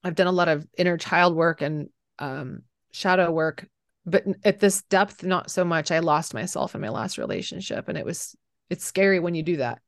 i've 0.05 0.15
done 0.15 0.27
a 0.27 0.31
lot 0.31 0.47
of 0.47 0.65
inner 0.77 0.95
child 0.95 1.35
work 1.35 1.61
and 1.61 1.89
um 2.19 2.61
shadow 2.91 3.29
work 3.29 3.67
but 4.07 4.23
at 4.43 4.59
this 4.59 4.81
depth 4.83 5.23
not 5.23 5.51
so 5.51 5.63
much. 5.63 5.91
I 5.91 5.99
lost 5.99 6.33
myself 6.33 6.73
in 6.73 6.81
my 6.81 6.89
last 6.89 7.17
relationship 7.17 7.89
and 7.89 7.97
it 7.97 8.05
was 8.05 8.35
it's 8.69 8.85
scary 8.85 9.19
when 9.19 9.35
you 9.35 9.43
do 9.43 9.57
that 9.57 9.79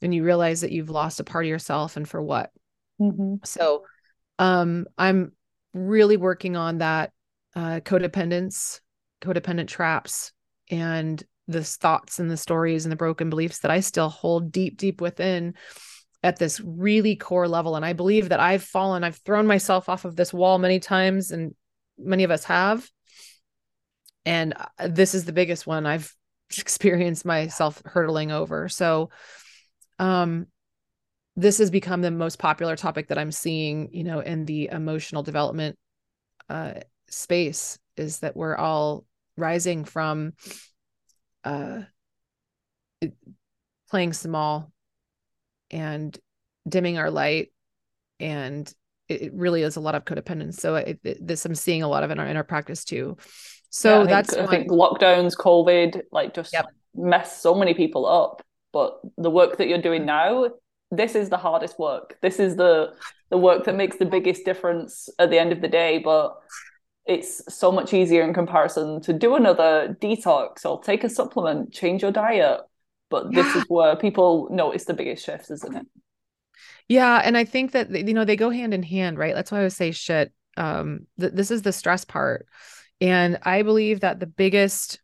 and 0.00 0.14
you 0.14 0.22
realize 0.22 0.60
that 0.60 0.70
you've 0.70 0.90
lost 0.90 1.18
a 1.18 1.24
part 1.24 1.44
of 1.44 1.48
yourself 1.48 1.96
and 1.96 2.08
for 2.08 2.22
what? 2.22 2.50
Mm-hmm. 3.00 3.36
so 3.44 3.84
um 4.40 4.86
i'm 4.98 5.30
really 5.72 6.16
working 6.16 6.56
on 6.56 6.78
that 6.78 7.12
uh 7.54 7.78
codependence 7.84 8.80
codependent 9.20 9.68
traps 9.68 10.32
and 10.68 11.22
the 11.46 11.62
thoughts 11.62 12.18
and 12.18 12.28
the 12.28 12.36
stories 12.36 12.84
and 12.84 12.90
the 12.90 12.96
broken 12.96 13.30
beliefs 13.30 13.60
that 13.60 13.70
i 13.70 13.78
still 13.78 14.08
hold 14.08 14.50
deep 14.50 14.78
deep 14.78 15.00
within 15.00 15.54
at 16.24 16.36
this 16.36 16.60
really 16.60 17.14
core 17.14 17.46
level. 17.46 17.76
And 17.76 17.84
i 17.84 17.92
believe 17.92 18.30
that 18.30 18.40
i've 18.40 18.64
fallen 18.64 19.04
i've 19.04 19.20
thrown 19.24 19.46
myself 19.46 19.88
off 19.88 20.04
of 20.04 20.16
this 20.16 20.34
wall 20.34 20.58
many 20.58 20.80
times 20.80 21.30
and 21.30 21.54
many 21.96 22.24
of 22.24 22.32
us 22.32 22.42
have 22.42 22.90
and 24.28 24.54
uh, 24.78 24.88
this 24.88 25.14
is 25.14 25.24
the 25.24 25.32
biggest 25.32 25.66
one 25.66 25.86
i've 25.86 26.14
experienced 26.58 27.24
myself 27.24 27.82
hurtling 27.84 28.30
over. 28.30 28.68
So 28.68 29.10
um 29.98 30.46
this 31.36 31.58
has 31.58 31.70
become 31.70 32.02
the 32.02 32.10
most 32.10 32.38
popular 32.38 32.76
topic 32.76 33.08
that 33.08 33.18
i'm 33.18 33.32
seeing 33.32 33.90
you 33.92 34.04
know 34.04 34.20
in 34.20 34.44
the 34.44 34.68
emotional 34.72 35.22
development 35.22 35.76
uh 36.48 36.74
space 37.08 37.78
is 37.96 38.20
that 38.20 38.36
we're 38.36 38.56
all 38.56 39.04
rising 39.36 39.84
from 39.84 40.32
uh 41.44 41.82
playing 43.90 44.12
small 44.12 44.70
and 45.70 46.18
dimming 46.68 46.98
our 46.98 47.10
light. 47.10 47.48
And 48.20 48.70
it, 49.08 49.32
really 49.32 49.62
is 49.62 49.76
a 49.76 49.80
lot 49.80 49.94
of 49.94 50.04
codependence. 50.04 50.54
So 50.54 50.82
this 51.02 51.46
i'm 51.46 51.54
seeing 51.54 51.82
a 51.82 51.88
lot 51.88 52.02
of 52.02 52.10
in 52.10 52.18
our 52.18 52.26
in 52.26 52.36
our 52.36 52.44
practice 52.44 52.84
too 52.84 53.16
so 53.70 53.98
yeah, 53.98 54.00
I 54.00 54.06
that's 54.06 54.34
think, 54.34 54.48
I 54.48 54.50
think 54.50 54.70
lockdowns 54.70 55.36
covid 55.36 56.02
like 56.12 56.34
just 56.34 56.52
yep. 56.52 56.66
mess 56.94 57.40
so 57.40 57.54
many 57.54 57.74
people 57.74 58.06
up. 58.06 58.42
But 58.72 59.00
the 59.16 59.30
work 59.30 59.56
that 59.58 59.68
you're 59.68 59.80
doing 59.80 60.04
now 60.04 60.48
this 60.90 61.14
is 61.14 61.28
the 61.28 61.36
hardest 61.36 61.78
work. 61.78 62.16
This 62.22 62.38
is 62.38 62.56
the 62.56 62.94
the 63.30 63.38
work 63.38 63.64
that 63.64 63.76
makes 63.76 63.96
the 63.96 64.06
biggest 64.06 64.44
difference 64.44 65.08
at 65.18 65.30
the 65.30 65.38
end 65.38 65.52
of 65.52 65.60
the 65.60 65.68
day. 65.68 65.98
But 65.98 66.36
it's 67.06 67.42
so 67.54 67.70
much 67.72 67.92
easier 67.92 68.22
in 68.22 68.34
comparison 68.34 69.00
to 69.02 69.12
do 69.12 69.34
another 69.34 69.96
detox 70.00 70.64
or 70.64 70.82
take 70.82 71.04
a 71.04 71.08
supplement 71.08 71.72
change 71.72 72.02
your 72.02 72.12
diet. 72.12 72.60
But 73.10 73.32
this 73.32 73.46
yeah. 73.46 73.58
is 73.58 73.64
where 73.68 73.96
people 73.96 74.48
notice 74.50 74.84
the 74.84 74.94
biggest 74.94 75.24
shifts 75.24 75.50
isn't 75.50 75.76
it? 75.76 75.86
Yeah 76.88 77.20
and 77.22 77.36
i 77.36 77.44
think 77.44 77.72
that 77.72 77.90
you 77.90 78.14
know 78.14 78.24
they 78.24 78.36
go 78.36 78.50
hand 78.50 78.74
in 78.74 78.82
hand 78.82 79.18
right? 79.18 79.34
That's 79.34 79.52
why 79.52 79.60
i 79.60 79.62
would 79.62 79.72
say 79.72 79.92
shit 79.92 80.32
um 80.56 81.06
th- 81.20 81.32
this 81.32 81.50
is 81.50 81.62
the 81.62 81.72
stress 81.72 82.04
part 82.04 82.46
and 83.00 83.38
i 83.42 83.62
believe 83.62 84.00
that 84.00 84.20
the 84.20 84.26
biggest 84.26 85.00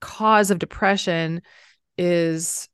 cause 0.00 0.50
of 0.50 0.58
depression 0.58 1.40
is 1.96 2.68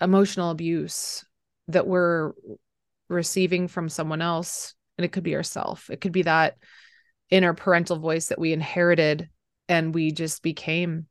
emotional 0.00 0.50
abuse 0.50 1.24
that 1.68 1.86
we're 1.86 2.32
receiving 3.08 3.68
from 3.68 3.88
someone 3.88 4.22
else. 4.22 4.74
And 4.98 5.04
it 5.04 5.12
could 5.12 5.22
be 5.22 5.36
ourself. 5.36 5.90
It 5.90 6.00
could 6.00 6.12
be 6.12 6.22
that 6.22 6.56
inner 7.30 7.54
parental 7.54 7.98
voice 7.98 8.28
that 8.28 8.38
we 8.38 8.52
inherited 8.52 9.28
and 9.68 9.94
we 9.94 10.10
just 10.10 10.42
became. 10.42 11.06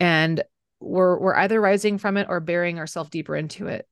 And 0.00 0.42
we're 0.80 1.18
we're 1.20 1.36
either 1.36 1.60
rising 1.60 1.98
from 1.98 2.16
it 2.16 2.26
or 2.28 2.40
burying 2.40 2.80
ourselves 2.80 3.10
deeper 3.10 3.36
into 3.36 3.68
it. 3.68 3.86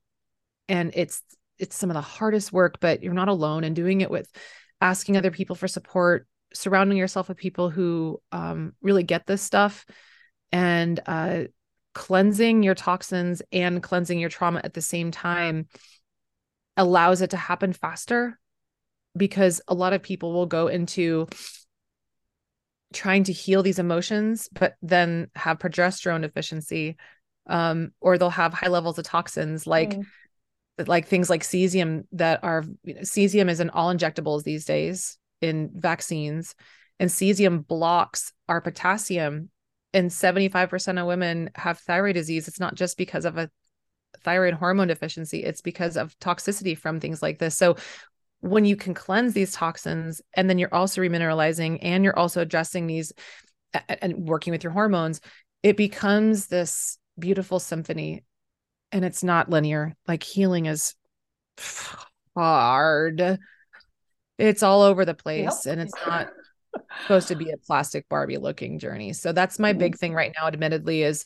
And 0.67 0.91
it's 0.93 1.21
it's 1.57 1.77
some 1.77 1.89
of 1.89 1.93
the 1.93 2.01
hardest 2.01 2.51
work 2.51 2.79
but 2.79 3.03
you're 3.03 3.13
not 3.13 3.29
alone 3.29 3.63
and 3.63 3.75
doing 3.75 4.01
it 4.01 4.09
with 4.09 4.29
asking 4.81 5.15
other 5.15 5.29
people 5.31 5.55
for 5.55 5.67
support 5.67 6.27
surrounding 6.53 6.97
yourself 6.97 7.27
with 7.27 7.37
people 7.37 7.69
who 7.69 8.21
um, 8.31 8.73
really 8.81 9.03
get 9.03 9.25
this 9.25 9.41
stuff 9.41 9.85
and 10.51 10.99
uh, 11.05 11.43
cleansing 11.93 12.63
your 12.63 12.75
toxins 12.75 13.41
and 13.51 13.83
cleansing 13.83 14.19
your 14.19 14.29
trauma 14.29 14.61
at 14.63 14.73
the 14.73 14.81
same 14.81 15.11
time 15.11 15.67
allows 16.77 17.21
it 17.21 17.31
to 17.31 17.37
happen 17.37 17.73
faster 17.73 18.39
because 19.15 19.61
a 19.67 19.73
lot 19.73 19.93
of 19.93 20.01
people 20.01 20.33
will 20.33 20.45
go 20.45 20.67
into 20.67 21.27
trying 22.93 23.23
to 23.25 23.33
heal 23.33 23.63
these 23.63 23.79
emotions 23.79 24.49
but 24.51 24.75
then 24.81 25.29
have 25.35 25.59
progesterone 25.59 26.21
deficiency 26.21 26.97
um, 27.47 27.91
or 27.99 28.17
they'll 28.17 28.29
have 28.29 28.53
high 28.53 28.67
levels 28.67 28.97
of 28.97 29.05
toxins 29.05 29.65
like 29.67 29.91
mm. 29.91 30.05
like 30.87 31.07
things 31.07 31.29
like 31.29 31.43
cesium 31.43 32.05
that 32.13 32.43
are 32.43 32.63
you 32.83 32.95
know, 32.95 33.01
cesium 33.01 33.49
is 33.49 33.59
in 33.59 33.69
all 33.69 33.93
injectables 33.93 34.43
these 34.43 34.65
days 34.65 35.17
in 35.41 35.71
vaccines 35.73 36.55
and 36.99 37.09
cesium 37.09 37.65
blocks 37.65 38.31
our 38.47 38.61
potassium. 38.61 39.49
And 39.93 40.09
75% 40.09 41.01
of 41.01 41.07
women 41.07 41.49
have 41.55 41.79
thyroid 41.79 42.13
disease. 42.13 42.47
It's 42.47 42.61
not 42.61 42.75
just 42.75 42.97
because 42.97 43.25
of 43.25 43.37
a 43.37 43.49
thyroid 44.23 44.53
hormone 44.53 44.89
deficiency 44.89 45.41
it's 45.41 45.61
because 45.61 45.95
of 45.95 46.17
toxicity 46.19 46.77
from 46.77 46.99
things 46.99 47.21
like 47.21 47.39
this. 47.39 47.57
So 47.57 47.77
when 48.41 48.65
you 48.65 48.75
can 48.75 48.93
cleanse 48.93 49.33
these 49.33 49.53
toxins 49.53 50.21
and 50.33 50.49
then 50.49 50.59
you're 50.59 50.73
also 50.73 51.01
remineralizing 51.01 51.79
and 51.81 52.03
you're 52.03 52.17
also 52.17 52.41
addressing 52.41 52.87
these 52.87 53.13
and 53.87 54.27
working 54.27 54.51
with 54.51 54.63
your 54.63 54.73
hormones 54.73 55.21
it 55.63 55.77
becomes 55.77 56.47
this 56.47 56.97
beautiful 57.19 57.59
symphony. 57.59 58.23
And 58.91 59.05
it's 59.05 59.23
not 59.23 59.49
linear. 59.49 59.95
Like 60.07 60.23
healing 60.23 60.65
is 60.65 60.95
hard 62.35 63.39
it's 64.41 64.63
all 64.63 64.81
over 64.81 65.05
the 65.05 65.13
place 65.13 65.65
yep. 65.65 65.73
and 65.73 65.81
it's 65.81 65.93
not 66.05 66.29
supposed 67.01 67.27
to 67.29 67.35
be 67.35 67.51
a 67.51 67.57
plastic 67.57 68.07
barbie 68.09 68.37
looking 68.37 68.79
journey. 68.79 69.13
So 69.13 69.31
that's 69.31 69.59
my 69.59 69.73
big 69.73 69.97
thing 69.97 70.13
right 70.13 70.33
now 70.39 70.47
admittedly 70.47 71.03
is 71.03 71.25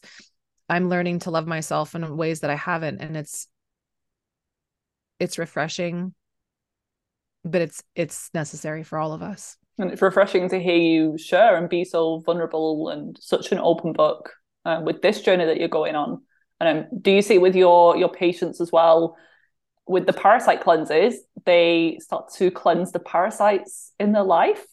i'm 0.67 0.89
learning 0.89 1.19
to 1.19 1.29
love 1.29 1.45
myself 1.45 1.93
in 1.93 2.17
ways 2.17 2.39
that 2.39 2.49
i 2.49 2.55
haven't 2.55 2.99
and 2.99 3.15
it's 3.15 3.47
it's 5.19 5.37
refreshing 5.37 6.11
but 7.45 7.61
it's 7.61 7.83
it's 7.95 8.29
necessary 8.33 8.83
for 8.83 8.97
all 8.97 9.13
of 9.13 9.21
us. 9.21 9.55
And 9.77 9.91
it's 9.91 10.01
refreshing 10.01 10.49
to 10.49 10.59
hear 10.59 10.75
you 10.75 11.17
share 11.17 11.55
and 11.55 11.69
be 11.69 11.85
so 11.85 12.21
vulnerable 12.25 12.89
and 12.89 13.17
such 13.21 13.51
an 13.51 13.59
open 13.59 13.93
book 13.93 14.33
uh, 14.65 14.81
with 14.83 15.01
this 15.01 15.21
journey 15.21 15.45
that 15.45 15.57
you're 15.57 15.67
going 15.67 15.95
on. 15.95 16.21
And 16.59 16.79
um, 16.79 16.85
do 17.01 17.11
you 17.11 17.21
see 17.21 17.37
with 17.37 17.55
your 17.55 17.95
your 17.95 18.09
patients 18.09 18.59
as 18.59 18.71
well 18.71 19.15
with 19.87 20.05
the 20.05 20.13
parasite 20.13 20.61
cleanses 20.61 21.19
they 21.45 21.97
start 22.01 22.31
to 22.33 22.49
cleanse 22.49 22.91
the 22.91 22.99
parasites 22.99 23.93
in 23.99 24.11
their 24.11 24.23
life 24.23 24.65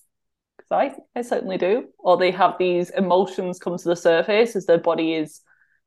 because 0.56 0.70
I, 0.70 1.18
I 1.18 1.22
certainly 1.22 1.58
do 1.58 1.88
or 1.98 2.16
they 2.16 2.30
have 2.30 2.56
these 2.58 2.90
emotions 2.90 3.58
come 3.58 3.76
to 3.76 3.88
the 3.88 3.96
surface 3.96 4.56
as 4.56 4.66
their 4.66 4.78
body 4.78 5.14
is 5.14 5.40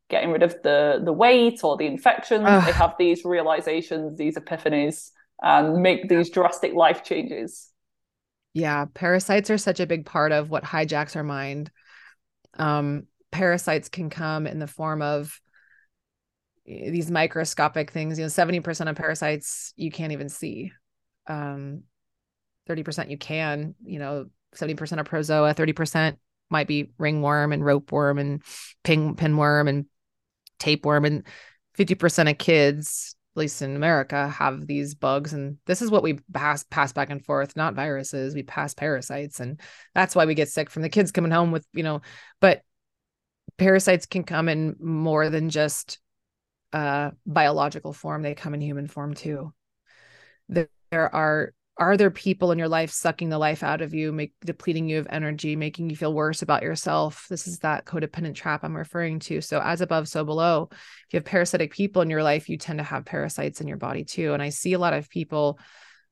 getting 0.09 0.31
rid 0.31 0.43
of 0.43 0.55
the 0.63 1.01
the 1.03 1.13
weight 1.13 1.63
or 1.63 1.77
the 1.77 1.87
infections 1.87 2.45
Ugh. 2.45 2.65
they 2.65 2.71
have 2.71 2.93
these 2.99 3.25
realizations 3.25 4.17
these 4.17 4.35
epiphanies 4.35 5.09
and 5.41 5.81
make 5.81 6.07
these 6.09 6.29
drastic 6.29 6.73
life 6.73 7.03
changes. 7.03 7.69
Yeah, 8.53 8.85
parasites 8.93 9.49
are 9.49 9.57
such 9.57 9.79
a 9.79 9.87
big 9.87 10.05
part 10.05 10.31
of 10.31 10.49
what 10.49 10.63
hijacks 10.63 11.15
our 11.15 11.23
mind. 11.23 11.71
Um, 12.53 13.07
parasites 13.31 13.89
can 13.89 14.09
come 14.09 14.47
in 14.47 14.59
the 14.59 14.67
form 14.67 15.01
of 15.01 15.39
these 16.65 17.11
microscopic 17.11 17.91
things. 17.91 18.17
You 18.17 18.25
know, 18.25 18.29
70% 18.29 18.89
of 18.89 18.95
parasites 18.95 19.73
you 19.75 19.91
can't 19.91 20.11
even 20.11 20.29
see. 20.29 20.71
Um, 21.27 21.83
30% 22.69 23.09
you 23.09 23.17
can, 23.17 23.75
you 23.83 23.99
know, 23.99 24.25
70% 24.55 24.99
of 24.99 25.05
protozoa, 25.05 25.53
30% 25.53 26.17
might 26.49 26.67
be 26.67 26.91
ringworm 26.97 27.51
and 27.51 27.63
ropeworm 27.63 28.19
and 28.19 28.43
pin 28.83 29.15
pinworm 29.15 29.67
and 29.67 29.85
tapeworm 30.59 31.05
and 31.05 31.27
50% 31.77 32.31
of 32.31 32.37
kids 32.37 33.15
at 33.35 33.39
least 33.39 33.61
in 33.61 33.75
America, 33.75 34.29
have 34.29 34.65
these 34.65 34.95
bugs. 34.95 35.33
And 35.33 35.57
this 35.65 35.81
is 35.81 35.91
what 35.91 36.03
we 36.03 36.19
pass 36.33 36.63
pass 36.63 36.93
back 36.93 37.09
and 37.09 37.23
forth, 37.23 37.57
not 37.57 37.73
viruses. 37.73 38.33
We 38.33 38.43
pass 38.43 38.73
parasites. 38.73 39.41
And 39.41 39.59
that's 39.93 40.15
why 40.15 40.25
we 40.25 40.35
get 40.35 40.47
sick 40.47 40.69
from 40.69 40.83
the 40.83 40.89
kids 40.89 41.11
coming 41.11 41.31
home 41.31 41.51
with, 41.51 41.67
you 41.73 41.83
know, 41.83 42.01
but 42.39 42.61
parasites 43.57 44.05
can 44.05 44.23
come 44.23 44.47
in 44.47 44.77
more 44.79 45.29
than 45.29 45.49
just 45.49 45.99
uh 46.75 47.11
biological 47.25 47.93
form. 47.93 48.21
They 48.21 48.35
come 48.35 48.53
in 48.53 48.59
human 48.59 48.87
form 48.87 49.13
too. 49.13 49.53
There, 50.49 50.67
are 50.91 51.53
are 51.77 51.97
there 51.97 52.11
people 52.11 52.51
in 52.51 52.59
your 52.59 52.67
life 52.67 52.91
sucking 52.91 53.29
the 53.29 53.37
life 53.37 53.63
out 53.63 53.81
of 53.81 53.93
you 53.93 54.11
make 54.11 54.33
depleting 54.45 54.87
you 54.87 54.99
of 54.99 55.07
energy 55.09 55.55
making 55.55 55.89
you 55.89 55.95
feel 55.95 56.13
worse 56.13 56.41
about 56.41 56.63
yourself? 56.63 57.27
This 57.29 57.47
is 57.47 57.59
that 57.59 57.85
codependent 57.85 58.35
trap 58.35 58.63
i'm 58.63 58.75
referring 58.75 59.19
to. 59.19 59.41
So 59.41 59.61
as 59.61 59.81
above 59.81 60.07
so 60.07 60.23
below. 60.25 60.69
If 60.71 61.13
you 61.13 61.17
have 61.17 61.25
parasitic 61.25 61.73
people 61.73 62.01
in 62.01 62.09
your 62.09 62.23
life 62.23 62.49
you 62.49 62.57
tend 62.57 62.79
to 62.79 62.83
have 62.83 63.05
parasites 63.05 63.61
in 63.61 63.67
your 63.67 63.77
body 63.77 64.03
too. 64.03 64.33
And 64.33 64.43
i 64.43 64.49
see 64.49 64.73
a 64.73 64.79
lot 64.79 64.93
of 64.93 65.09
people 65.09 65.59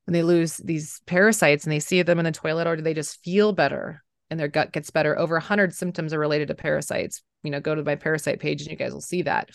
when 0.05 0.13
they 0.13 0.23
lose 0.23 0.57
these 0.57 1.01
parasites 1.05 1.65
and 1.65 1.71
they 1.71 1.79
see 1.79 2.01
them 2.01 2.19
in 2.19 2.25
the 2.25 2.31
toilet 2.31 2.67
or 2.67 2.75
do 2.77 2.81
they 2.81 2.93
just 2.93 3.23
feel 3.23 3.53
better 3.53 4.03
and 4.29 4.39
their 4.39 4.49
gut 4.49 4.71
gets 4.71 4.91
better? 4.91 5.17
Over 5.17 5.35
100 5.35 5.73
symptoms 5.73 6.13
are 6.13 6.19
related 6.19 6.49
to 6.49 6.55
parasites. 6.55 7.21
You 7.43 7.51
know 7.51 7.59
go 7.59 7.75
to 7.75 7.83
my 7.83 7.95
parasite 7.95 8.39
page 8.39 8.61
and 8.61 8.71
you 8.71 8.77
guys 8.77 8.93
will 8.93 9.01
see 9.01 9.23
that 9.23 9.49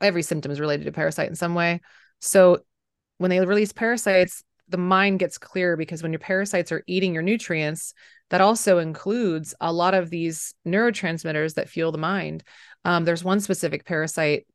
every 0.00 0.22
symptom 0.22 0.50
is 0.50 0.60
related 0.60 0.84
to 0.84 0.92
parasite 0.92 1.28
in 1.28 1.34
some 1.34 1.54
way 1.54 1.80
so 2.20 2.58
when 3.18 3.30
they 3.30 3.40
release 3.40 3.72
parasites 3.72 4.44
the 4.68 4.76
mind 4.76 5.18
gets 5.18 5.38
clear 5.38 5.76
because 5.76 6.02
when 6.02 6.12
your 6.12 6.18
parasites 6.18 6.72
are 6.72 6.84
eating 6.86 7.14
your 7.14 7.22
nutrients, 7.22 7.94
that 8.30 8.40
also 8.40 8.78
includes 8.78 9.54
a 9.60 9.72
lot 9.72 9.94
of 9.94 10.10
these 10.10 10.54
neurotransmitters 10.66 11.54
that 11.54 11.68
fuel 11.68 11.92
the 11.92 11.98
mind. 11.98 12.44
Um, 12.84 13.04
there's 13.04 13.24
one 13.24 13.40
specific 13.40 13.84
parasite, 13.84 14.46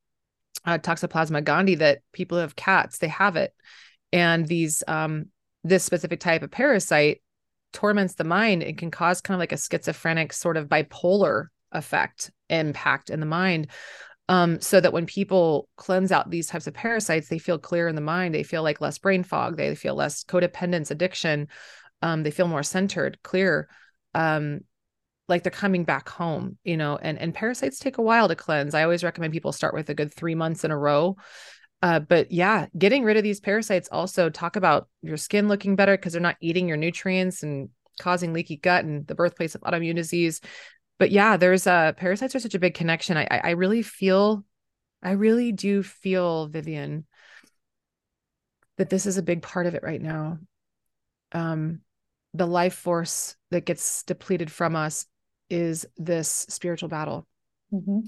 uh, 0.66 0.78
Toxoplasma 0.78 1.44
gondii, 1.44 1.80
that 1.80 2.00
people 2.12 2.38
who 2.38 2.42
have 2.42 2.56
cats 2.56 3.00
they 3.00 3.08
have 3.08 3.36
it, 3.36 3.54
and 4.12 4.48
these 4.48 4.84
um, 4.88 5.28
this 5.64 5.84
specific 5.84 6.20
type 6.20 6.44
of 6.44 6.52
parasite 6.52 7.22
torments 7.72 8.14
the 8.14 8.24
mind. 8.24 8.62
It 8.62 8.78
can 8.78 8.92
cause 8.92 9.22
kind 9.22 9.36
of 9.36 9.40
like 9.40 9.52
a 9.52 9.58
schizophrenic 9.58 10.32
sort 10.32 10.58
of 10.58 10.70
bipolar 10.70 11.48
effect 11.72 12.30
impact 12.50 13.10
in 13.10 13.20
the 13.20 13.26
mind 13.26 13.68
um, 14.30 14.62
so 14.62 14.80
that 14.80 14.94
when 14.94 15.06
people 15.06 15.68
cleanse 15.76 16.12
out 16.12 16.30
these 16.30 16.48
types 16.48 16.68
of 16.68 16.74
parasites, 16.74 17.28
they 17.28 17.40
feel 17.40 17.60
clear 17.60 17.88
in 17.88 17.96
the 17.96 18.02
mind. 18.02 18.34
They 18.34 18.44
feel 18.44 18.64
like 18.64 18.82
less 18.82 18.98
brain 18.98 19.24
fog. 19.24 19.58
They 19.58 19.76
feel 19.76 19.96
less 19.96 20.24
codependence, 20.24 20.92
addiction. 20.92 21.48
um, 22.02 22.24
they 22.24 22.32
feel 22.32 22.48
more 22.48 22.64
centered 22.64 23.18
clear 23.24 23.70
um, 24.14 24.62
like 25.30 25.42
they're 25.44 25.52
coming 25.52 25.86
back 25.86 26.10
home 26.10 26.58
you 26.64 26.78
know 26.78 26.98
and 27.02 27.18
and 27.18 27.34
parasites 27.34 27.80
take 27.80 27.98
a 27.98 28.02
while 28.02 28.28
to 28.28 28.36
cleanse 28.36 28.76
i 28.76 28.84
always 28.84 29.04
recommend 29.04 29.34
people 29.34 29.54
start 29.54 29.74
with 29.74 29.90
a 29.90 29.94
good 29.94 30.14
three 30.14 30.36
months 30.36 30.64
in 30.64 30.72
a 30.72 30.78
row 30.78 31.16
uh, 31.82 32.00
but 32.00 32.32
yeah 32.32 32.68
getting 32.78 33.04
rid 33.04 33.18
of 33.18 33.24
these 33.24 33.40
parasites 33.40 33.90
also 33.92 34.30
talk 34.30 34.56
about 34.56 34.88
your 35.02 35.18
skin 35.18 35.48
looking 35.48 35.76
better 35.76 35.96
because 35.96 36.14
they're 36.14 36.22
not 36.22 36.38
eating 36.42 36.68
your 36.68 36.78
nutrients 36.78 37.42
and 37.42 37.70
causing 38.00 38.34
leaky 38.34 38.58
gut 38.58 38.84
and 38.84 39.08
the 39.08 39.16
birthplace 39.16 39.56
of 39.56 39.62
autoimmune 39.62 39.96
disease 39.96 40.42
but 41.04 41.12
yeah 41.12 41.36
there's 41.36 41.68
uh 41.68 41.92
parasites 41.94 42.34
are 42.34 42.40
such 42.40 42.56
a 42.56 42.60
big 42.60 42.74
connection 42.74 43.18
i 43.18 43.28
i 43.30 43.50
really 43.50 43.82
feel 43.82 44.46
i 45.02 45.12
really 45.12 45.52
do 45.52 45.84
feel 45.84 46.48
vivian 46.48 47.06
that 48.78 48.90
this 48.90 49.06
is 49.06 49.18
a 49.18 49.24
big 49.24 49.42
part 49.42 49.66
of 49.66 49.76
it 49.76 49.84
right 49.84 50.02
now 50.02 50.38
um 51.34 51.82
the 52.34 52.48
life 52.48 52.74
force 52.74 53.36
that 53.52 53.66
gets 53.66 54.04
depleted 54.04 54.50
from 54.50 54.76
us 54.76 55.06
is 55.50 55.86
this 55.98 56.46
spiritual 56.50 56.90
battle. 56.90 57.28
Mm-hmm. 57.72 58.00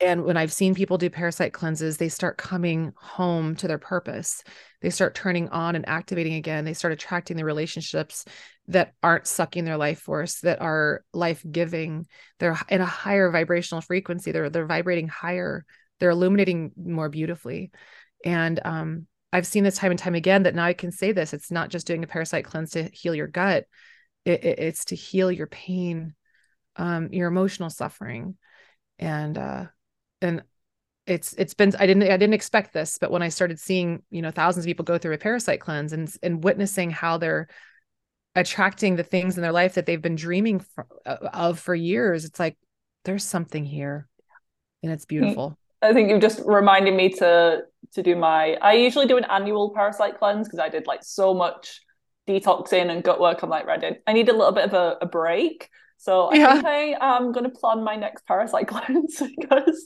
And 0.00 0.24
when 0.24 0.36
I've 0.36 0.52
seen 0.52 0.76
people 0.76 0.96
do 0.96 1.10
parasite 1.10 1.52
cleanses, 1.52 1.96
they 1.96 2.08
start 2.08 2.38
coming 2.38 2.92
home 2.96 3.56
to 3.56 3.66
their 3.66 3.78
purpose. 3.78 4.44
They 4.80 4.90
start 4.90 5.16
turning 5.16 5.48
on 5.48 5.74
and 5.74 5.88
activating 5.88 6.34
again. 6.34 6.64
They 6.64 6.74
start 6.74 6.92
attracting 6.92 7.36
the 7.36 7.44
relationships 7.44 8.24
that 8.68 8.94
aren't 9.02 9.26
sucking 9.26 9.64
their 9.64 9.76
life 9.76 9.98
force, 9.98 10.40
that 10.40 10.60
are 10.60 11.04
life 11.12 11.44
giving. 11.50 12.06
They're 12.38 12.56
in 12.68 12.80
a 12.80 12.86
higher 12.86 13.28
vibrational 13.30 13.80
frequency. 13.80 14.30
They're 14.30 14.50
they're 14.50 14.66
vibrating 14.66 15.08
higher. 15.08 15.64
They're 15.98 16.10
illuminating 16.10 16.72
more 16.76 17.08
beautifully. 17.08 17.72
And 18.24 18.60
um, 18.64 19.06
I've 19.32 19.48
seen 19.48 19.64
this 19.64 19.78
time 19.78 19.90
and 19.90 19.98
time 19.98 20.14
again 20.14 20.44
that 20.44 20.54
now 20.54 20.64
I 20.64 20.74
can 20.74 20.92
say 20.92 21.10
this. 21.10 21.32
It's 21.32 21.50
not 21.50 21.70
just 21.70 21.88
doing 21.88 22.04
a 22.04 22.08
parasite 22.08 22.44
cleanse 22.44 22.70
to 22.72 22.84
heal 22.92 23.16
your 23.16 23.26
gut. 23.26 23.64
It, 24.24 24.44
it, 24.44 24.58
it's 24.60 24.84
to 24.86 24.94
heal 24.94 25.32
your 25.32 25.48
pain 25.48 26.14
um, 26.76 27.12
your 27.12 27.26
emotional 27.26 27.70
suffering 27.70 28.36
and 29.00 29.36
uh 29.36 29.66
and 30.22 30.42
it's 31.06 31.32
it's 31.34 31.54
been 31.54 31.72
i 31.78 31.86
didn't 31.86 32.02
i 32.02 32.16
didn't 32.16 32.34
expect 32.34 32.72
this 32.72 32.98
but 32.98 33.10
when 33.10 33.22
i 33.22 33.28
started 33.28 33.58
seeing 33.58 34.02
you 34.10 34.20
know 34.20 34.30
thousands 34.30 34.64
of 34.64 34.68
people 34.68 34.84
go 34.84 34.98
through 34.98 35.14
a 35.14 35.18
parasite 35.18 35.60
cleanse 35.60 35.92
and 35.92 36.12
and 36.22 36.44
witnessing 36.44 36.90
how 36.90 37.16
they're 37.16 37.48
attracting 38.34 38.96
the 38.96 39.02
things 39.02 39.36
in 39.36 39.42
their 39.42 39.52
life 39.52 39.74
that 39.74 39.86
they've 39.86 40.02
been 40.02 40.14
dreaming 40.14 40.60
for, 40.60 40.86
uh, 41.06 41.16
of 41.32 41.58
for 41.58 41.74
years 41.74 42.24
it's 42.24 42.38
like 42.38 42.56
there's 43.08 43.24
something 43.24 43.64
here. 43.64 44.06
And 44.82 44.92
it's 44.92 45.06
beautiful. 45.06 45.56
I 45.80 45.92
think 45.92 46.10
you've 46.10 46.20
just 46.20 46.42
reminded 46.44 46.94
me 46.94 47.08
to 47.14 47.62
to 47.92 48.02
do 48.02 48.14
my 48.16 48.58
i 48.60 48.74
usually 48.74 49.06
do 49.06 49.16
an 49.16 49.24
annual 49.24 49.72
parasite 49.74 50.18
cleanse 50.18 50.46
because 50.46 50.58
i 50.58 50.68
did 50.68 50.86
like 50.86 51.02
so 51.02 51.32
much 51.32 51.80
detoxing 52.28 52.90
and 52.90 53.02
gut 53.02 53.18
work. 53.18 53.42
I'm 53.42 53.48
like 53.48 53.64
ready 53.66 53.96
i 54.06 54.12
need 54.12 54.28
a 54.28 54.36
little 54.36 54.52
bit 54.52 54.64
of 54.64 54.74
a, 54.74 54.98
a 55.00 55.06
break 55.06 55.70
so 55.98 56.28
I 56.28 56.36
yeah. 56.36 56.54
think 56.54 56.64
I 57.00 57.16
am 57.16 57.32
going 57.32 57.44
to 57.44 57.50
plan 57.50 57.82
my 57.82 57.96
next 57.96 58.24
parasite 58.26 58.68
cleanse 58.68 59.20
because 59.38 59.84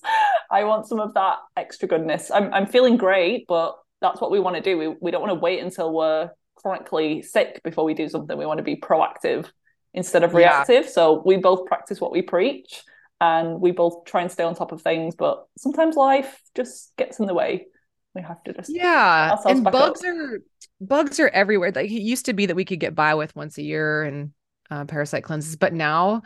I 0.50 0.64
want 0.64 0.86
some 0.86 1.00
of 1.00 1.14
that 1.14 1.38
extra 1.56 1.88
goodness. 1.88 2.30
I'm 2.30 2.52
I'm 2.52 2.66
feeling 2.66 2.98
great, 2.98 3.46
but 3.48 3.76
that's 4.02 4.20
what 4.20 4.30
we 4.30 4.38
want 4.38 4.56
to 4.56 4.62
do. 4.62 4.76
We 4.76 4.88
we 5.00 5.10
don't 5.10 5.22
want 5.22 5.32
to 5.32 5.40
wait 5.40 5.60
until 5.60 5.92
we're 5.92 6.30
chronically 6.56 7.22
sick 7.22 7.62
before 7.64 7.84
we 7.84 7.94
do 7.94 8.08
something. 8.10 8.36
We 8.36 8.44
want 8.44 8.58
to 8.58 8.64
be 8.64 8.76
proactive 8.76 9.50
instead 9.94 10.22
of 10.22 10.34
reactive. 10.34 10.84
Yeah. 10.84 10.90
So 10.90 11.22
we 11.24 11.38
both 11.38 11.66
practice 11.66 12.00
what 12.00 12.12
we 12.12 12.20
preach 12.20 12.82
and 13.20 13.60
we 13.60 13.70
both 13.70 14.04
try 14.04 14.20
and 14.20 14.30
stay 14.30 14.42
on 14.42 14.54
top 14.54 14.72
of 14.72 14.82
things, 14.82 15.14
but 15.14 15.46
sometimes 15.56 15.96
life 15.96 16.40
just 16.54 16.92
gets 16.96 17.20
in 17.20 17.26
the 17.26 17.34
way. 17.34 17.66
We 18.14 18.20
have 18.20 18.42
to 18.44 18.52
just 18.52 18.68
yeah. 18.68 19.34
And 19.46 19.64
bugs 19.64 20.02
up. 20.02 20.08
are 20.08 20.38
bugs 20.82 21.18
are 21.20 21.28
everywhere. 21.28 21.72
Like 21.74 21.90
it 21.90 22.02
used 22.02 22.26
to 22.26 22.34
be 22.34 22.46
that 22.46 22.56
we 22.56 22.66
could 22.66 22.80
get 22.80 22.94
by 22.94 23.14
with 23.14 23.34
once 23.34 23.56
a 23.56 23.62
year 23.62 24.02
and 24.02 24.32
uh, 24.72 24.84
parasite 24.86 25.24
cleanses, 25.24 25.56
but 25.56 25.74
now 25.74 26.22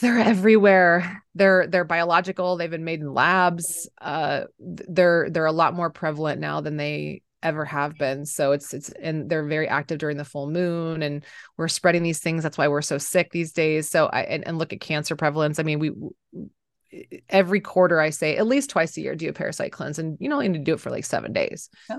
they're 0.00 0.18
everywhere. 0.18 1.22
They're 1.34 1.66
they're 1.66 1.84
biological. 1.84 2.56
They've 2.56 2.70
been 2.70 2.84
made 2.84 3.00
in 3.00 3.14
labs. 3.14 3.88
Uh, 4.00 4.44
they're 4.58 5.28
they're 5.30 5.46
a 5.46 5.52
lot 5.52 5.74
more 5.74 5.90
prevalent 5.90 6.40
now 6.40 6.60
than 6.60 6.76
they 6.76 7.22
ever 7.40 7.64
have 7.64 7.96
been. 7.96 8.26
So 8.26 8.52
it's 8.52 8.74
it's 8.74 8.90
and 8.90 9.30
they're 9.30 9.46
very 9.46 9.68
active 9.68 9.98
during 9.98 10.16
the 10.16 10.24
full 10.24 10.50
moon, 10.50 11.02
and 11.02 11.24
we're 11.56 11.68
spreading 11.68 12.02
these 12.02 12.20
things. 12.20 12.42
That's 12.42 12.58
why 12.58 12.68
we're 12.68 12.82
so 12.82 12.98
sick 12.98 13.30
these 13.30 13.52
days. 13.52 13.88
So 13.88 14.06
I 14.06 14.22
and, 14.22 14.46
and 14.46 14.58
look 14.58 14.72
at 14.72 14.80
cancer 14.80 15.14
prevalence. 15.14 15.58
I 15.58 15.62
mean, 15.62 15.78
we 15.78 15.92
every 17.28 17.60
quarter 17.60 18.00
I 18.00 18.10
say 18.10 18.36
at 18.36 18.46
least 18.46 18.70
twice 18.70 18.96
a 18.96 19.00
year 19.00 19.14
do 19.14 19.28
a 19.28 19.32
parasite 19.32 19.72
cleanse, 19.72 19.98
and 19.98 20.16
you 20.20 20.32
only 20.32 20.48
need 20.48 20.58
to 20.58 20.64
do 20.64 20.74
it 20.74 20.80
for 20.80 20.90
like 20.90 21.04
seven 21.04 21.32
days. 21.32 21.70
Yeah. 21.88 21.98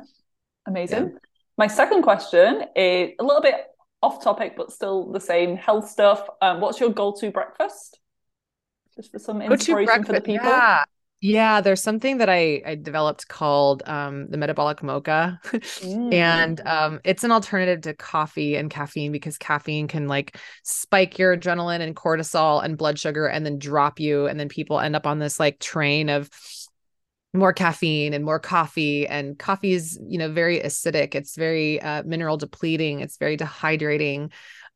Amazing. 0.67 1.03
Yeah. 1.03 1.19
My 1.57 1.67
second 1.67 2.03
question 2.03 2.63
is 2.75 3.11
a 3.19 3.23
little 3.23 3.41
bit 3.41 3.55
off 4.01 4.23
topic 4.23 4.53
but 4.55 4.71
still 4.71 5.11
the 5.11 5.19
same 5.19 5.55
health 5.55 5.89
stuff. 5.89 6.27
Um, 6.41 6.61
what's 6.61 6.79
your 6.79 6.89
go-to 6.89 7.31
breakfast? 7.31 7.99
Just 8.95 9.11
for 9.11 9.19
some 9.19 9.41
inspiration 9.41 10.03
for 10.03 10.13
the 10.13 10.21
people. 10.21 10.47
Yeah. 10.47 10.83
Yeah, 11.21 11.59
there's 11.59 11.83
something 11.83 12.19
that 12.19 12.29
I, 12.29 12.61
I 12.65 12.75
developed 12.75 13.27
called 13.27 13.83
um, 13.85 14.29
the 14.29 14.37
metabolic 14.37 14.81
mocha. 14.81 15.37
mm. 15.47 16.13
And 16.13 16.61
um, 16.65 17.01
it's 17.03 17.25
an 17.25 17.31
alternative 17.33 17.81
to 17.81 17.93
coffee 17.93 18.55
and 18.55 18.69
caffeine 18.69 19.11
because 19.11 19.37
caffeine 19.37 19.89
can 19.89 20.07
like 20.07 20.37
spike 20.63 21.19
your 21.19 21.35
adrenaline 21.35 21.81
and 21.81 21.93
cortisol 21.93 22.63
and 22.63 22.77
blood 22.77 22.97
sugar 22.97 23.27
and 23.27 23.45
then 23.45 23.59
drop 23.59 23.99
you. 23.99 24.27
And 24.27 24.39
then 24.39 24.47
people 24.47 24.79
end 24.79 24.95
up 24.95 25.05
on 25.05 25.19
this 25.19 25.41
like 25.41 25.59
train 25.59 26.07
of 26.07 26.29
more 27.33 27.53
caffeine 27.53 28.13
and 28.13 28.25
more 28.25 28.39
coffee 28.39 29.07
and 29.07 29.37
coffee 29.37 29.73
is 29.73 29.99
you 30.07 30.17
know 30.17 30.31
very 30.31 30.59
acidic. 30.59 31.15
It's 31.15 31.35
very 31.35 31.81
uh, 31.81 32.03
mineral 32.03 32.37
depleting. 32.37 33.01
It's 33.01 33.17
very 33.17 33.37
dehydrating. 33.37 34.31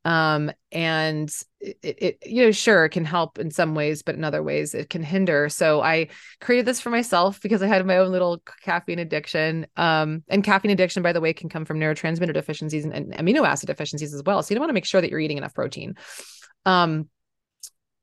Um, 0.06 0.52
and 0.74 1.34
it, 1.62 1.78
it, 1.82 2.18
you 2.26 2.44
know 2.44 2.52
sure 2.52 2.84
it 2.84 2.90
can 2.90 3.06
help 3.06 3.40
in 3.40 3.52
some 3.52 3.74
ways 3.74 4.04
but 4.04 4.16
in 4.16 4.26
other 4.26 4.44
ways 4.44 4.76
it 4.76 4.90
can 4.90 5.02
hinder. 5.02 5.50
So 5.50 5.82
i 5.82 6.10
created 6.42 6.66
this 6.66 6.82
for 6.82 6.90
myself 6.90 7.40
because 7.42 7.64
i 7.64 7.68
had 7.68 7.86
my 7.86 7.98
own 7.98 8.12
little 8.12 8.44
caffeine 8.64 9.00
addiction. 9.00 9.66
Um, 9.78 10.24
and 10.28 10.44
caffeine 10.44 10.72
addiction 10.72 11.04
by 11.04 11.14
the 11.14 11.22
way 11.22 11.34
can 11.34 11.50
come 11.50 11.66
from 11.66 11.80
neurotransmitter 11.80 12.34
deficiencies 12.34 12.84
and, 12.84 12.94
and 12.94 13.14
amino 13.14 13.48
acid 13.48 13.68
deficiencies 13.68 14.14
as 14.14 14.22
well. 14.24 14.44
So 14.44 14.54
you 14.54 14.56
don't 14.56 14.64
want 14.64 14.70
to 14.70 14.76
make 14.76 14.86
sure 14.86 15.02
that 15.02 15.10
you're 15.10 15.20
eating 15.20 15.38
enough 15.38 15.56
protein. 15.56 15.96
Um, 16.66 17.10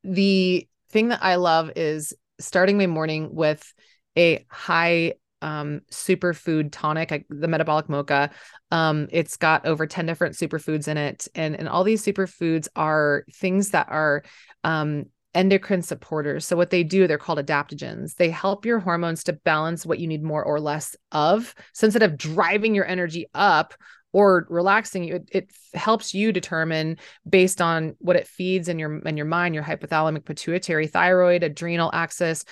the 0.03 0.67
thing 0.91 1.09
that 1.09 1.23
i 1.23 1.37
love 1.37 1.71
is 1.77 2.15
starting 2.41 2.79
my 2.79 2.87
morning 2.87 3.29
with 3.33 3.73
a 4.17 4.45
high 4.49 5.15
um, 5.43 5.81
superfood 5.91 6.71
tonic, 6.71 7.27
the 7.29 7.49
metabolic 7.49 7.89
mocha. 7.89 8.31
Um, 8.71 9.09
it's 9.11 9.37
got 9.37 9.67
over 9.67 9.87
10 9.87 10.07
different 10.07 10.37
superfoods 10.37 10.89
in 10.89 10.97
it. 10.97 11.29
And, 11.35 11.57
and 11.57 11.69
all 11.69 11.85
these 11.85 12.05
superfoods 12.05 12.69
are 12.77 13.25
things 13.33 13.71
that 13.71 13.89
are 13.89 14.23
um, 14.65 15.07
endocrine 15.35 15.83
supporters. 15.83 16.47
So, 16.47 16.57
what 16.57 16.71
they 16.71 16.83
do, 16.83 17.07
they're 17.07 17.19
called 17.19 17.45
adaptogens. 17.45 18.17
They 18.17 18.31
help 18.31 18.67
your 18.67 18.81
hormones 18.81 19.25
to 19.25 19.33
balance 19.33 19.87
what 19.87 19.99
you 19.99 20.07
need 20.07 20.23
more 20.23 20.45
or 20.45 20.61
less 20.61 20.97
of. 21.13 21.55
So, 21.73 21.87
instead 21.87 22.03
of 22.03 22.17
driving 22.17 22.75
your 22.75 22.87
energy 22.87 23.27
up, 23.35 23.75
or 24.13 24.45
relaxing 24.51 25.05
you 25.05 25.15
it, 25.15 25.29
it, 25.31 25.51
helps 25.73 26.13
you 26.13 26.33
determine 26.33 26.99
based 27.29 27.61
on 27.61 27.95
what 28.01 28.17
it 28.17 28.27
feeds 28.27 28.69
in 28.69 28.77
your 28.77 28.99
in 29.03 29.17
your 29.17 29.25
mind 29.25 29.55
your 29.55 29.63
hypothalamic 29.63 30.25
pituitary 30.25 30.89
thyroid 30.89 31.45
adrenal 31.45 31.93
axis 31.95 32.45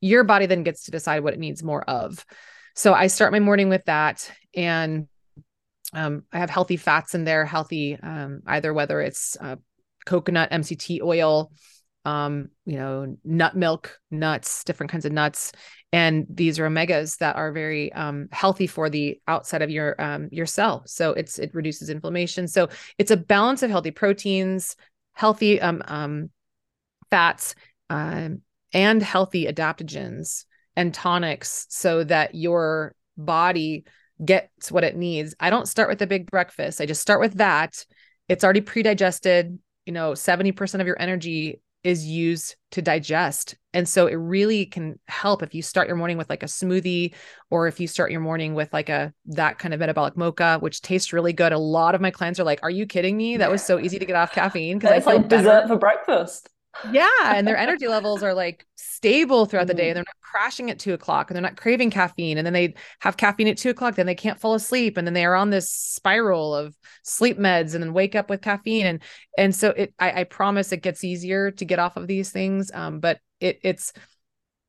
your 0.00 0.24
body 0.24 0.46
then 0.46 0.62
gets 0.62 0.84
to 0.84 0.90
decide 0.90 1.22
what 1.22 1.34
it 1.34 1.40
needs 1.40 1.62
more 1.62 1.82
of. 1.82 2.24
So 2.74 2.92
I 2.92 3.06
start 3.06 3.32
my 3.32 3.40
morning 3.40 3.68
with 3.68 3.84
that. 3.86 4.30
And 4.54 5.08
um, 5.92 6.24
I 6.32 6.38
have 6.38 6.50
healthy 6.50 6.76
fats 6.76 7.14
in 7.14 7.24
there, 7.24 7.44
healthy, 7.44 7.98
um, 8.02 8.40
either 8.46 8.74
whether 8.74 9.00
it's 9.00 9.36
uh, 9.40 9.56
coconut, 10.04 10.50
MCT 10.50 11.00
oil, 11.02 11.52
um, 12.04 12.50
you 12.64 12.76
know, 12.76 13.16
nut 13.24 13.56
milk, 13.56 13.98
nuts, 14.10 14.62
different 14.64 14.92
kinds 14.92 15.04
of 15.04 15.12
nuts. 15.12 15.52
And 15.92 16.26
these 16.28 16.58
are 16.58 16.68
omegas 16.68 17.18
that 17.18 17.36
are 17.36 17.52
very 17.52 17.92
um, 17.92 18.28
healthy 18.30 18.66
for 18.66 18.90
the 18.90 19.20
outside 19.26 19.62
of 19.62 19.70
your 19.70 20.00
um, 20.00 20.28
your 20.30 20.46
cell. 20.46 20.82
So 20.86 21.12
it's 21.12 21.38
it 21.38 21.54
reduces 21.54 21.90
inflammation. 21.90 22.46
So 22.46 22.68
it's 22.98 23.10
a 23.10 23.16
balance 23.16 23.62
of 23.62 23.70
healthy 23.70 23.90
proteins, 23.90 24.76
healthy 25.14 25.60
um, 25.60 26.30
fats, 27.10 27.54
and 28.76 29.02
healthy 29.02 29.46
adaptogens 29.46 30.44
and 30.76 30.92
tonics 30.92 31.66
so 31.70 32.04
that 32.04 32.34
your 32.34 32.94
body 33.16 33.86
gets 34.22 34.70
what 34.70 34.84
it 34.84 34.94
needs. 34.94 35.34
I 35.40 35.48
don't 35.48 35.66
start 35.66 35.88
with 35.88 36.02
a 36.02 36.06
big 36.06 36.30
breakfast. 36.30 36.82
I 36.82 36.84
just 36.84 37.00
start 37.00 37.18
with 37.18 37.38
that. 37.38 37.86
It's 38.28 38.44
already 38.44 38.60
pre-digested. 38.60 39.58
You 39.86 39.92
know, 39.94 40.12
70% 40.12 40.80
of 40.80 40.86
your 40.86 41.00
energy 41.00 41.62
is 41.84 42.04
used 42.04 42.56
to 42.72 42.82
digest. 42.82 43.56
And 43.72 43.88
so 43.88 44.08
it 44.08 44.16
really 44.16 44.66
can 44.66 44.98
help 45.08 45.42
if 45.42 45.54
you 45.54 45.62
start 45.62 45.86
your 45.88 45.96
morning 45.96 46.18
with 46.18 46.28
like 46.28 46.42
a 46.42 46.46
smoothie 46.46 47.14
or 47.48 47.68
if 47.68 47.80
you 47.80 47.86
start 47.86 48.10
your 48.10 48.20
morning 48.20 48.52
with 48.54 48.70
like 48.74 48.90
a 48.90 49.14
that 49.26 49.58
kind 49.58 49.72
of 49.72 49.80
metabolic 49.80 50.18
mocha, 50.18 50.58
which 50.60 50.82
tastes 50.82 51.14
really 51.14 51.32
good. 51.32 51.52
A 51.52 51.58
lot 51.58 51.94
of 51.94 52.02
my 52.02 52.10
clients 52.10 52.38
are 52.38 52.44
like, 52.44 52.60
Are 52.62 52.70
you 52.70 52.84
kidding 52.84 53.16
me? 53.16 53.38
That 53.38 53.50
was 53.50 53.64
so 53.64 53.78
easy 53.78 53.98
to 53.98 54.04
get 54.04 54.16
off 54.16 54.32
caffeine 54.32 54.78
because 54.78 54.92
I 54.92 55.00
feel 55.00 55.14
like 55.14 55.28
better. 55.28 55.42
dessert 55.44 55.68
for 55.68 55.78
breakfast 55.78 56.50
yeah. 56.90 57.08
And 57.24 57.46
their 57.46 57.56
energy 57.56 57.88
levels 57.88 58.22
are 58.22 58.34
like 58.34 58.66
stable 58.76 59.46
throughout 59.46 59.66
the 59.66 59.74
day. 59.74 59.88
And 59.88 59.96
they're 59.96 60.04
not 60.06 60.20
crashing 60.20 60.70
at 60.70 60.78
two 60.78 60.94
o'clock 60.94 61.30
and 61.30 61.34
they're 61.34 61.42
not 61.42 61.56
craving 61.56 61.90
caffeine. 61.90 62.38
And 62.38 62.46
then 62.46 62.52
they 62.52 62.74
have 63.00 63.16
caffeine 63.16 63.48
at 63.48 63.56
two 63.56 63.70
o'clock, 63.70 63.94
then 63.94 64.06
they 64.06 64.14
can't 64.14 64.40
fall 64.40 64.54
asleep. 64.54 64.96
And 64.96 65.06
then 65.06 65.14
they 65.14 65.24
are 65.24 65.34
on 65.34 65.50
this 65.50 65.70
spiral 65.70 66.54
of 66.54 66.76
sleep 67.02 67.38
meds 67.38 67.74
and 67.74 67.82
then 67.82 67.92
wake 67.92 68.14
up 68.14 68.30
with 68.30 68.42
caffeine. 68.42 68.86
And 68.86 69.02
and 69.38 69.54
so 69.54 69.70
it 69.70 69.94
I, 69.98 70.20
I 70.20 70.24
promise 70.24 70.72
it 70.72 70.82
gets 70.82 71.04
easier 71.04 71.50
to 71.52 71.64
get 71.64 71.78
off 71.78 71.96
of 71.96 72.06
these 72.06 72.30
things. 72.30 72.70
Um, 72.72 73.00
but 73.00 73.20
it 73.40 73.58
it's 73.62 73.92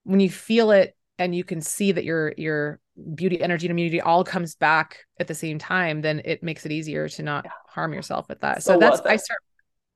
when 0.03 0.19
you 0.19 0.29
feel 0.29 0.71
it 0.71 0.95
and 1.19 1.35
you 1.35 1.43
can 1.43 1.61
see 1.61 1.91
that 1.91 2.03
your 2.03 2.33
your 2.37 2.79
beauty 3.15 3.41
energy 3.41 3.67
and 3.67 3.71
immunity 3.71 4.01
all 4.01 4.23
comes 4.23 4.55
back 4.55 4.99
at 5.19 5.27
the 5.27 5.35
same 5.35 5.59
time 5.59 6.01
then 6.01 6.21
it 6.25 6.41
makes 6.41 6.65
it 6.65 6.71
easier 6.71 7.07
to 7.07 7.21
not 7.21 7.45
yeah. 7.45 7.51
harm 7.67 7.93
yourself 7.93 8.27
with 8.27 8.39
that 8.41 8.63
so, 8.63 8.73
so 8.73 8.79
that's 8.79 9.01
i 9.01 9.15
start 9.15 9.39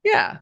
yeah 0.04 0.38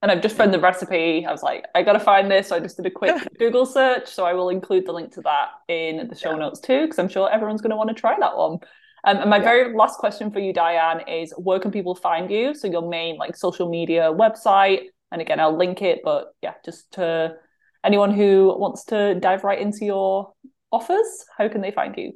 and 0.00 0.10
I've 0.10 0.22
just 0.22 0.36
found 0.36 0.54
the 0.54 0.60
recipe. 0.60 1.26
I 1.26 1.32
was 1.32 1.42
like, 1.42 1.64
I 1.74 1.82
gotta 1.82 2.00
find 2.00 2.30
this. 2.30 2.48
So 2.48 2.56
I 2.56 2.60
just 2.60 2.76
did 2.76 2.86
a 2.86 2.90
quick 2.90 3.16
Google 3.38 3.66
search. 3.66 4.08
So 4.08 4.24
I 4.24 4.32
will 4.32 4.48
include 4.48 4.86
the 4.86 4.92
link 4.92 5.12
to 5.14 5.22
that 5.22 5.48
in 5.68 6.08
the 6.08 6.14
show 6.14 6.32
yeah. 6.32 6.38
notes 6.38 6.60
too, 6.60 6.82
because 6.82 6.98
I'm 6.98 7.08
sure 7.08 7.30
everyone's 7.30 7.60
gonna 7.60 7.76
want 7.76 7.88
to 7.88 7.94
try 7.94 8.16
that 8.18 8.36
one. 8.36 8.58
Um, 9.04 9.18
and 9.18 9.30
my 9.30 9.38
yeah. 9.38 9.42
very 9.42 9.76
last 9.76 9.98
question 9.98 10.30
for 10.30 10.38
you, 10.38 10.52
Diane, 10.52 11.08
is 11.08 11.32
where 11.36 11.58
can 11.58 11.70
people 11.70 11.94
find 11.94 12.30
you? 12.30 12.54
So 12.54 12.68
your 12.68 12.88
main 12.88 13.16
like 13.16 13.36
social 13.36 13.68
media 13.68 14.12
website, 14.12 14.82
and 15.10 15.20
again, 15.20 15.40
I'll 15.40 15.56
link 15.56 15.82
it. 15.82 16.00
But 16.04 16.28
yeah, 16.42 16.54
just 16.64 16.92
to 16.92 17.34
anyone 17.84 18.12
who 18.12 18.54
wants 18.58 18.84
to 18.86 19.14
dive 19.16 19.44
right 19.44 19.60
into 19.60 19.84
your 19.84 20.32
offers, 20.70 21.24
how 21.36 21.48
can 21.48 21.60
they 21.60 21.70
find 21.70 21.96
you? 21.96 22.12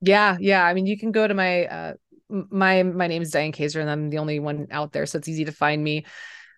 Yeah, 0.00 0.36
yeah. 0.40 0.64
I 0.64 0.74
mean, 0.74 0.86
you 0.86 0.98
can 0.98 1.12
go 1.12 1.28
to 1.28 1.34
my 1.34 1.66
uh, 1.66 1.94
my 2.28 2.82
my 2.82 3.06
name 3.06 3.22
is 3.22 3.30
Diane 3.30 3.52
Kazer 3.52 3.80
and 3.80 3.90
I'm 3.90 4.10
the 4.10 4.18
only 4.18 4.40
one 4.40 4.66
out 4.70 4.92
there, 4.92 5.06
so 5.06 5.18
it's 5.18 5.28
easy 5.28 5.44
to 5.44 5.52
find 5.52 5.82
me. 5.82 6.06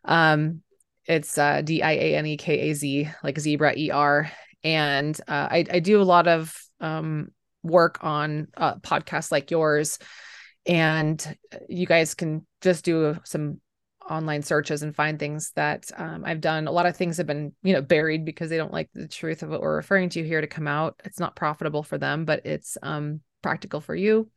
Um, 0.05 0.63
it's 1.07 1.37
uh, 1.37 1.63
D 1.63 1.83
I 1.83 1.93
A 1.93 2.17
N 2.17 2.27
E 2.27 2.37
K 2.37 2.71
A 2.71 2.75
Z, 2.75 3.09
like 3.23 3.39
zebra 3.39 3.75
E 3.77 3.91
R, 3.91 4.31
and 4.63 5.19
uh, 5.29 5.49
I 5.51 5.65
I 5.71 5.81
do 5.81 6.01
a 6.01 6.05
lot 6.05 6.29
of 6.29 6.57
um 6.81 7.31
work 7.63 7.99
on 8.03 8.49
uh, 8.57 8.77
podcasts 8.77 9.33
like 9.33 9.51
yours, 9.51 9.99
and 10.67 11.37
you 11.69 11.87
guys 11.87 12.15
can 12.15 12.47
just 12.61 12.85
do 12.85 13.17
some 13.25 13.61
online 14.09 14.43
searches 14.43 14.83
and 14.83 14.95
find 14.95 15.19
things 15.19 15.53
that 15.55 15.91
um, 15.97 16.25
I've 16.25 16.41
done. 16.41 16.67
A 16.67 16.73
lot 16.73 16.87
of 16.87 16.97
things 16.97 17.17
have 17.17 17.27
been, 17.27 17.53
you 17.63 17.73
know, 17.73 17.83
buried 17.83 18.25
because 18.25 18.51
they 18.51 18.57
don't 18.57 18.73
like 18.73 18.91
the 18.95 19.09
truth 19.09 19.43
of 19.43 19.51
what 19.51 19.61
we're 19.61 19.77
referring 19.77 20.09
to 20.11 20.25
here 20.25 20.41
to 20.41 20.47
come 20.47 20.67
out. 20.67 21.01
It's 21.05 21.21
not 21.21 21.37
profitable 21.37 21.83
for 21.83 21.99
them, 21.99 22.25
but 22.25 22.45
it's 22.45 22.77
um, 22.83 23.21
practical 23.43 23.81
for 23.81 23.95
you. 23.95 24.29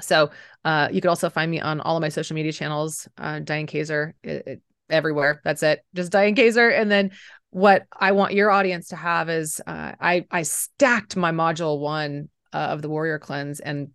So 0.00 0.30
uh, 0.64 0.88
you 0.90 1.00
can 1.00 1.10
also 1.10 1.30
find 1.30 1.50
me 1.50 1.60
on 1.60 1.80
all 1.80 1.96
of 1.96 2.00
my 2.00 2.08
social 2.08 2.34
media 2.34 2.52
channels, 2.52 3.08
uh, 3.18 3.40
Diane 3.40 3.66
Kazer. 3.66 4.12
it, 4.22 4.46
it, 4.46 4.62
everywhere. 4.90 5.40
That's 5.44 5.62
it, 5.62 5.80
just 5.94 6.12
Diane 6.12 6.34
Kazer. 6.34 6.72
And 6.76 6.90
then 6.90 7.12
what 7.50 7.86
I 7.98 8.12
want 8.12 8.34
your 8.34 8.50
audience 8.50 8.88
to 8.88 8.96
have 8.96 9.28
is 9.28 9.60
uh, 9.66 9.92
I 10.00 10.26
I 10.30 10.42
stacked 10.42 11.16
my 11.16 11.30
module 11.30 11.78
one 11.78 12.28
uh, 12.52 12.56
of 12.56 12.82
the 12.82 12.88
Warrior 12.88 13.18
Cleanse, 13.18 13.60
and 13.60 13.90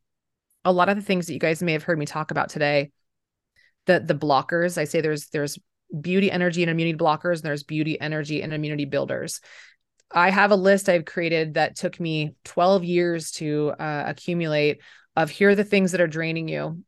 a 0.66 0.72
lot 0.72 0.90
of 0.90 0.96
the 0.96 1.02
things 1.02 1.28
that 1.28 1.34
you 1.34 1.40
guys 1.40 1.64
may 1.64 1.74
have 1.74 1.84
heard 1.84 2.00
me 2.00 2.06
talk 2.06 2.32
about 2.32 2.50
today 2.50 2.92
the 3.86 4.00
the 4.00 4.16
blockers 4.16 4.78
i 4.78 4.84
say 4.84 5.02
there's 5.02 5.28
there's 5.28 5.58
beauty 6.00 6.32
energy 6.32 6.62
and 6.62 6.70
immunity 6.70 6.98
blockers 6.98 7.36
and 7.36 7.44
there's 7.44 7.64
beauty 7.64 8.00
energy 8.00 8.42
and 8.42 8.54
immunity 8.54 8.86
builders 8.86 9.42
i 10.12 10.30
have 10.30 10.52
a 10.52 10.56
list 10.56 10.90
i've 10.90 11.06
created 11.06 11.56
that 11.56 11.76
took 11.76 12.00
me 12.00 12.36
12 12.46 12.84
years 12.84 13.32
to 13.32 13.74
uh, 13.80 14.04
accumulate 14.06 14.82
of 15.16 15.30
here 15.30 15.50
are 15.50 15.56
the 15.56 15.64
things 15.64 15.92
that 15.92 16.02
are 16.02 16.08
draining 16.08 16.48
you 16.48 16.84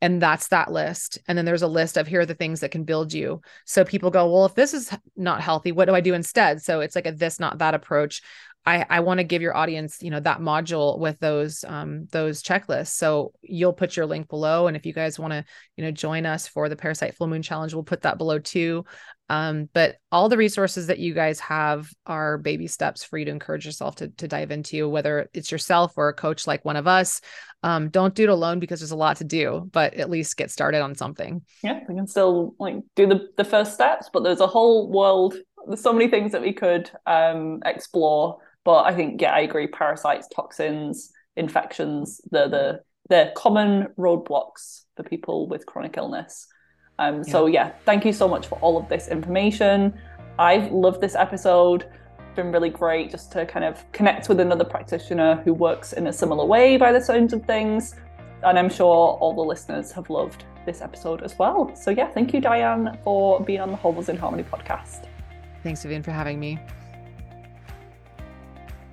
and 0.00 0.20
that's 0.20 0.48
that 0.48 0.70
list. 0.70 1.18
And 1.28 1.36
then 1.36 1.44
there's 1.44 1.62
a 1.62 1.68
list 1.68 1.96
of 1.96 2.06
here 2.06 2.20
are 2.20 2.26
the 2.26 2.34
things 2.34 2.60
that 2.60 2.70
can 2.70 2.84
build 2.84 3.12
you. 3.12 3.40
So 3.66 3.84
people 3.84 4.10
go 4.10 4.30
well 4.30 4.46
if 4.46 4.54
this 4.54 4.74
is 4.74 4.90
not 5.16 5.40
healthy 5.40 5.72
what 5.72 5.86
do 5.86 5.94
i 5.94 6.00
do 6.00 6.14
instead? 6.14 6.62
So 6.62 6.80
it's 6.80 6.94
like 6.94 7.06
a 7.06 7.12
this 7.12 7.40
not 7.40 7.58
that 7.58 7.74
approach. 7.74 8.22
I, 8.66 8.84
I 8.90 9.00
want 9.00 9.18
to 9.18 9.24
give 9.24 9.40
your 9.40 9.56
audience, 9.56 10.02
you 10.02 10.10
know, 10.10 10.20
that 10.20 10.40
module 10.40 10.98
with 10.98 11.18
those 11.18 11.64
um, 11.64 12.06
those 12.12 12.42
checklists. 12.42 12.88
So 12.88 13.32
you'll 13.40 13.72
put 13.72 13.96
your 13.96 14.04
link 14.04 14.28
below, 14.28 14.66
and 14.66 14.76
if 14.76 14.84
you 14.84 14.92
guys 14.92 15.18
want 15.18 15.32
to, 15.32 15.44
you 15.76 15.84
know, 15.84 15.90
join 15.90 16.26
us 16.26 16.46
for 16.46 16.68
the 16.68 16.76
Parasite 16.76 17.14
Full 17.14 17.26
Moon 17.26 17.42
Challenge, 17.42 17.72
we'll 17.72 17.84
put 17.84 18.02
that 18.02 18.18
below 18.18 18.38
too. 18.38 18.84
Um, 19.30 19.70
but 19.72 19.96
all 20.12 20.28
the 20.28 20.36
resources 20.36 20.88
that 20.88 20.98
you 20.98 21.14
guys 21.14 21.40
have 21.40 21.90
are 22.04 22.36
baby 22.36 22.66
steps 22.66 23.02
for 23.02 23.16
you 23.16 23.24
to 23.24 23.30
encourage 23.30 23.64
yourself 23.64 23.96
to 23.96 24.08
to 24.08 24.28
dive 24.28 24.50
into, 24.50 24.88
whether 24.88 25.30
it's 25.32 25.50
yourself 25.50 25.94
or 25.96 26.08
a 26.08 26.14
coach 26.14 26.46
like 26.46 26.64
one 26.64 26.76
of 26.76 26.86
us. 26.86 27.22
Um, 27.62 27.88
don't 27.88 28.14
do 28.14 28.24
it 28.24 28.28
alone 28.28 28.58
because 28.58 28.80
there's 28.80 28.90
a 28.90 28.96
lot 28.96 29.18
to 29.18 29.24
do, 29.24 29.68
but 29.72 29.94
at 29.94 30.10
least 30.10 30.36
get 30.36 30.50
started 30.50 30.82
on 30.82 30.94
something. 30.94 31.42
Yeah, 31.62 31.80
we 31.88 31.94
can 31.94 32.06
still 32.06 32.54
like 32.58 32.76
do 32.96 33.06
the 33.06 33.28
the 33.36 33.44
first 33.44 33.72
steps, 33.72 34.10
but 34.12 34.22
there's 34.22 34.40
a 34.40 34.46
whole 34.46 34.90
world. 34.90 35.36
There's 35.66 35.82
so 35.82 35.92
many 35.92 36.08
things 36.08 36.32
that 36.32 36.42
we 36.42 36.52
could 36.52 36.90
um, 37.06 37.60
explore 37.64 38.38
but 38.64 38.84
I 38.84 38.94
think 38.94 39.20
yeah, 39.20 39.32
I 39.32 39.40
agree. 39.40 39.66
Parasites, 39.66 40.28
toxins, 40.28 41.12
infections, 41.36 42.20
they're 42.30 42.48
the 42.48 42.80
the 43.08 43.24
the 43.26 43.32
common 43.34 43.88
roadblocks 43.98 44.82
for 44.96 45.02
people 45.02 45.48
with 45.48 45.66
chronic 45.66 45.96
illness. 45.96 46.46
Um, 47.00 47.16
yeah. 47.16 47.32
So 47.32 47.46
yeah, 47.46 47.72
thank 47.86 48.04
you 48.04 48.12
so 48.12 48.28
much 48.28 48.46
for 48.46 48.58
all 48.58 48.76
of 48.76 48.88
this 48.88 49.08
information. 49.08 49.98
I've 50.38 50.70
loved 50.70 51.00
this 51.00 51.14
episode. 51.14 51.86
It's 52.18 52.36
been 52.36 52.52
really 52.52 52.68
great 52.70 53.10
just 53.10 53.32
to 53.32 53.46
kind 53.46 53.64
of 53.64 53.90
connect 53.92 54.28
with 54.28 54.38
another 54.38 54.64
practitioner 54.64 55.36
who 55.44 55.54
works 55.54 55.94
in 55.94 56.06
a 56.06 56.12
similar 56.12 56.44
way 56.44 56.76
by 56.76 56.92
the 56.92 57.00
sounds 57.00 57.32
of 57.32 57.44
things. 57.46 57.96
And 58.42 58.58
I'm 58.58 58.68
sure 58.68 59.16
all 59.18 59.34
the 59.34 59.40
listeners 59.40 59.90
have 59.92 60.10
loved 60.10 60.44
this 60.66 60.82
episode 60.82 61.22
as 61.22 61.38
well. 61.38 61.74
So 61.74 61.90
yeah, 61.90 62.08
thank 62.08 62.34
you, 62.34 62.40
Diane, 62.40 62.98
for 63.02 63.40
being 63.40 63.60
on 63.60 63.70
the 63.70 63.76
Hormones 63.76 64.10
in 64.10 64.16
Harmony 64.16 64.44
podcast. 64.44 65.06
Thanks, 65.62 65.82
Vivian, 65.82 66.02
for 66.02 66.12
having 66.12 66.38
me. 66.38 66.58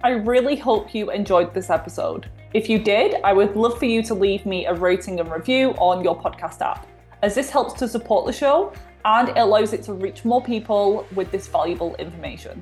I 0.01 0.11
really 0.11 0.55
hope 0.55 0.95
you 0.95 1.11
enjoyed 1.11 1.53
this 1.53 1.69
episode. 1.69 2.29
If 2.53 2.69
you 2.69 2.79
did, 2.79 3.15
I 3.23 3.33
would 3.33 3.57
love 3.57 3.77
for 3.77 3.85
you 3.85 4.01
to 4.03 4.13
leave 4.13 4.45
me 4.45 4.65
a 4.65 4.73
rating 4.73 5.19
and 5.19 5.29
review 5.29 5.71
on 5.71 6.03
your 6.03 6.17
podcast 6.17 6.61
app, 6.61 6.87
as 7.21 7.35
this 7.35 7.49
helps 7.49 7.73
to 7.79 7.87
support 7.87 8.25
the 8.25 8.33
show 8.33 8.73
and 9.05 9.29
it 9.29 9.37
allows 9.37 9.71
it 9.73 9.83
to 9.83 9.93
reach 9.93 10.25
more 10.25 10.41
people 10.41 11.05
with 11.15 11.31
this 11.31 11.47
valuable 11.47 11.95
information. 11.95 12.61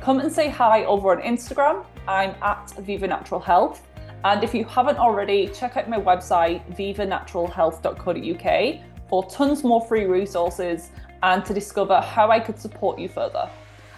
Come 0.00 0.18
and 0.20 0.32
say 0.32 0.48
hi 0.48 0.84
over 0.84 1.10
on 1.10 1.20
Instagram. 1.22 1.84
I'm 2.06 2.34
at 2.42 2.70
Viva 2.78 3.06
Natural 3.06 3.40
Health. 3.40 3.86
And 4.24 4.42
if 4.42 4.54
you 4.54 4.64
haven't 4.64 4.98
already, 4.98 5.48
check 5.48 5.76
out 5.76 5.88
my 5.88 6.00
website, 6.00 6.64
vivanaturalhealth.co.uk, 6.76 8.80
for 9.08 9.30
tons 9.30 9.62
more 9.62 9.86
free 9.86 10.06
resources 10.06 10.90
and 11.22 11.44
to 11.44 11.54
discover 11.54 12.00
how 12.00 12.30
I 12.30 12.40
could 12.40 12.58
support 12.58 12.98
you 12.98 13.08
further. 13.08 13.48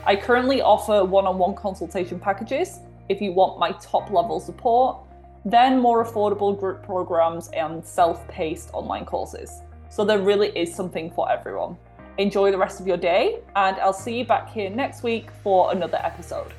I 0.04 0.16
currently 0.16 0.60
offer 0.62 1.04
one 1.04 1.26
on 1.26 1.38
one 1.38 1.54
consultation 1.54 2.20
packages 2.20 2.80
if 3.10 3.20
you 3.20 3.32
want 3.32 3.58
my 3.58 3.72
top 3.72 4.10
level 4.10 4.38
support, 4.38 4.98
then 5.44 5.80
more 5.80 6.04
affordable 6.04 6.58
group 6.58 6.84
programs 6.84 7.48
and 7.48 7.84
self 7.84 8.26
paced 8.28 8.70
online 8.72 9.04
courses. 9.04 9.62
So 9.90 10.04
there 10.04 10.20
really 10.20 10.48
is 10.56 10.74
something 10.74 11.10
for 11.10 11.30
everyone. 11.30 11.76
Enjoy 12.18 12.50
the 12.50 12.58
rest 12.58 12.80
of 12.80 12.86
your 12.86 12.96
day, 12.96 13.40
and 13.56 13.76
I'll 13.78 13.92
see 13.92 14.18
you 14.18 14.24
back 14.24 14.48
here 14.50 14.70
next 14.70 15.02
week 15.02 15.30
for 15.42 15.72
another 15.72 15.98
episode. 16.02 16.52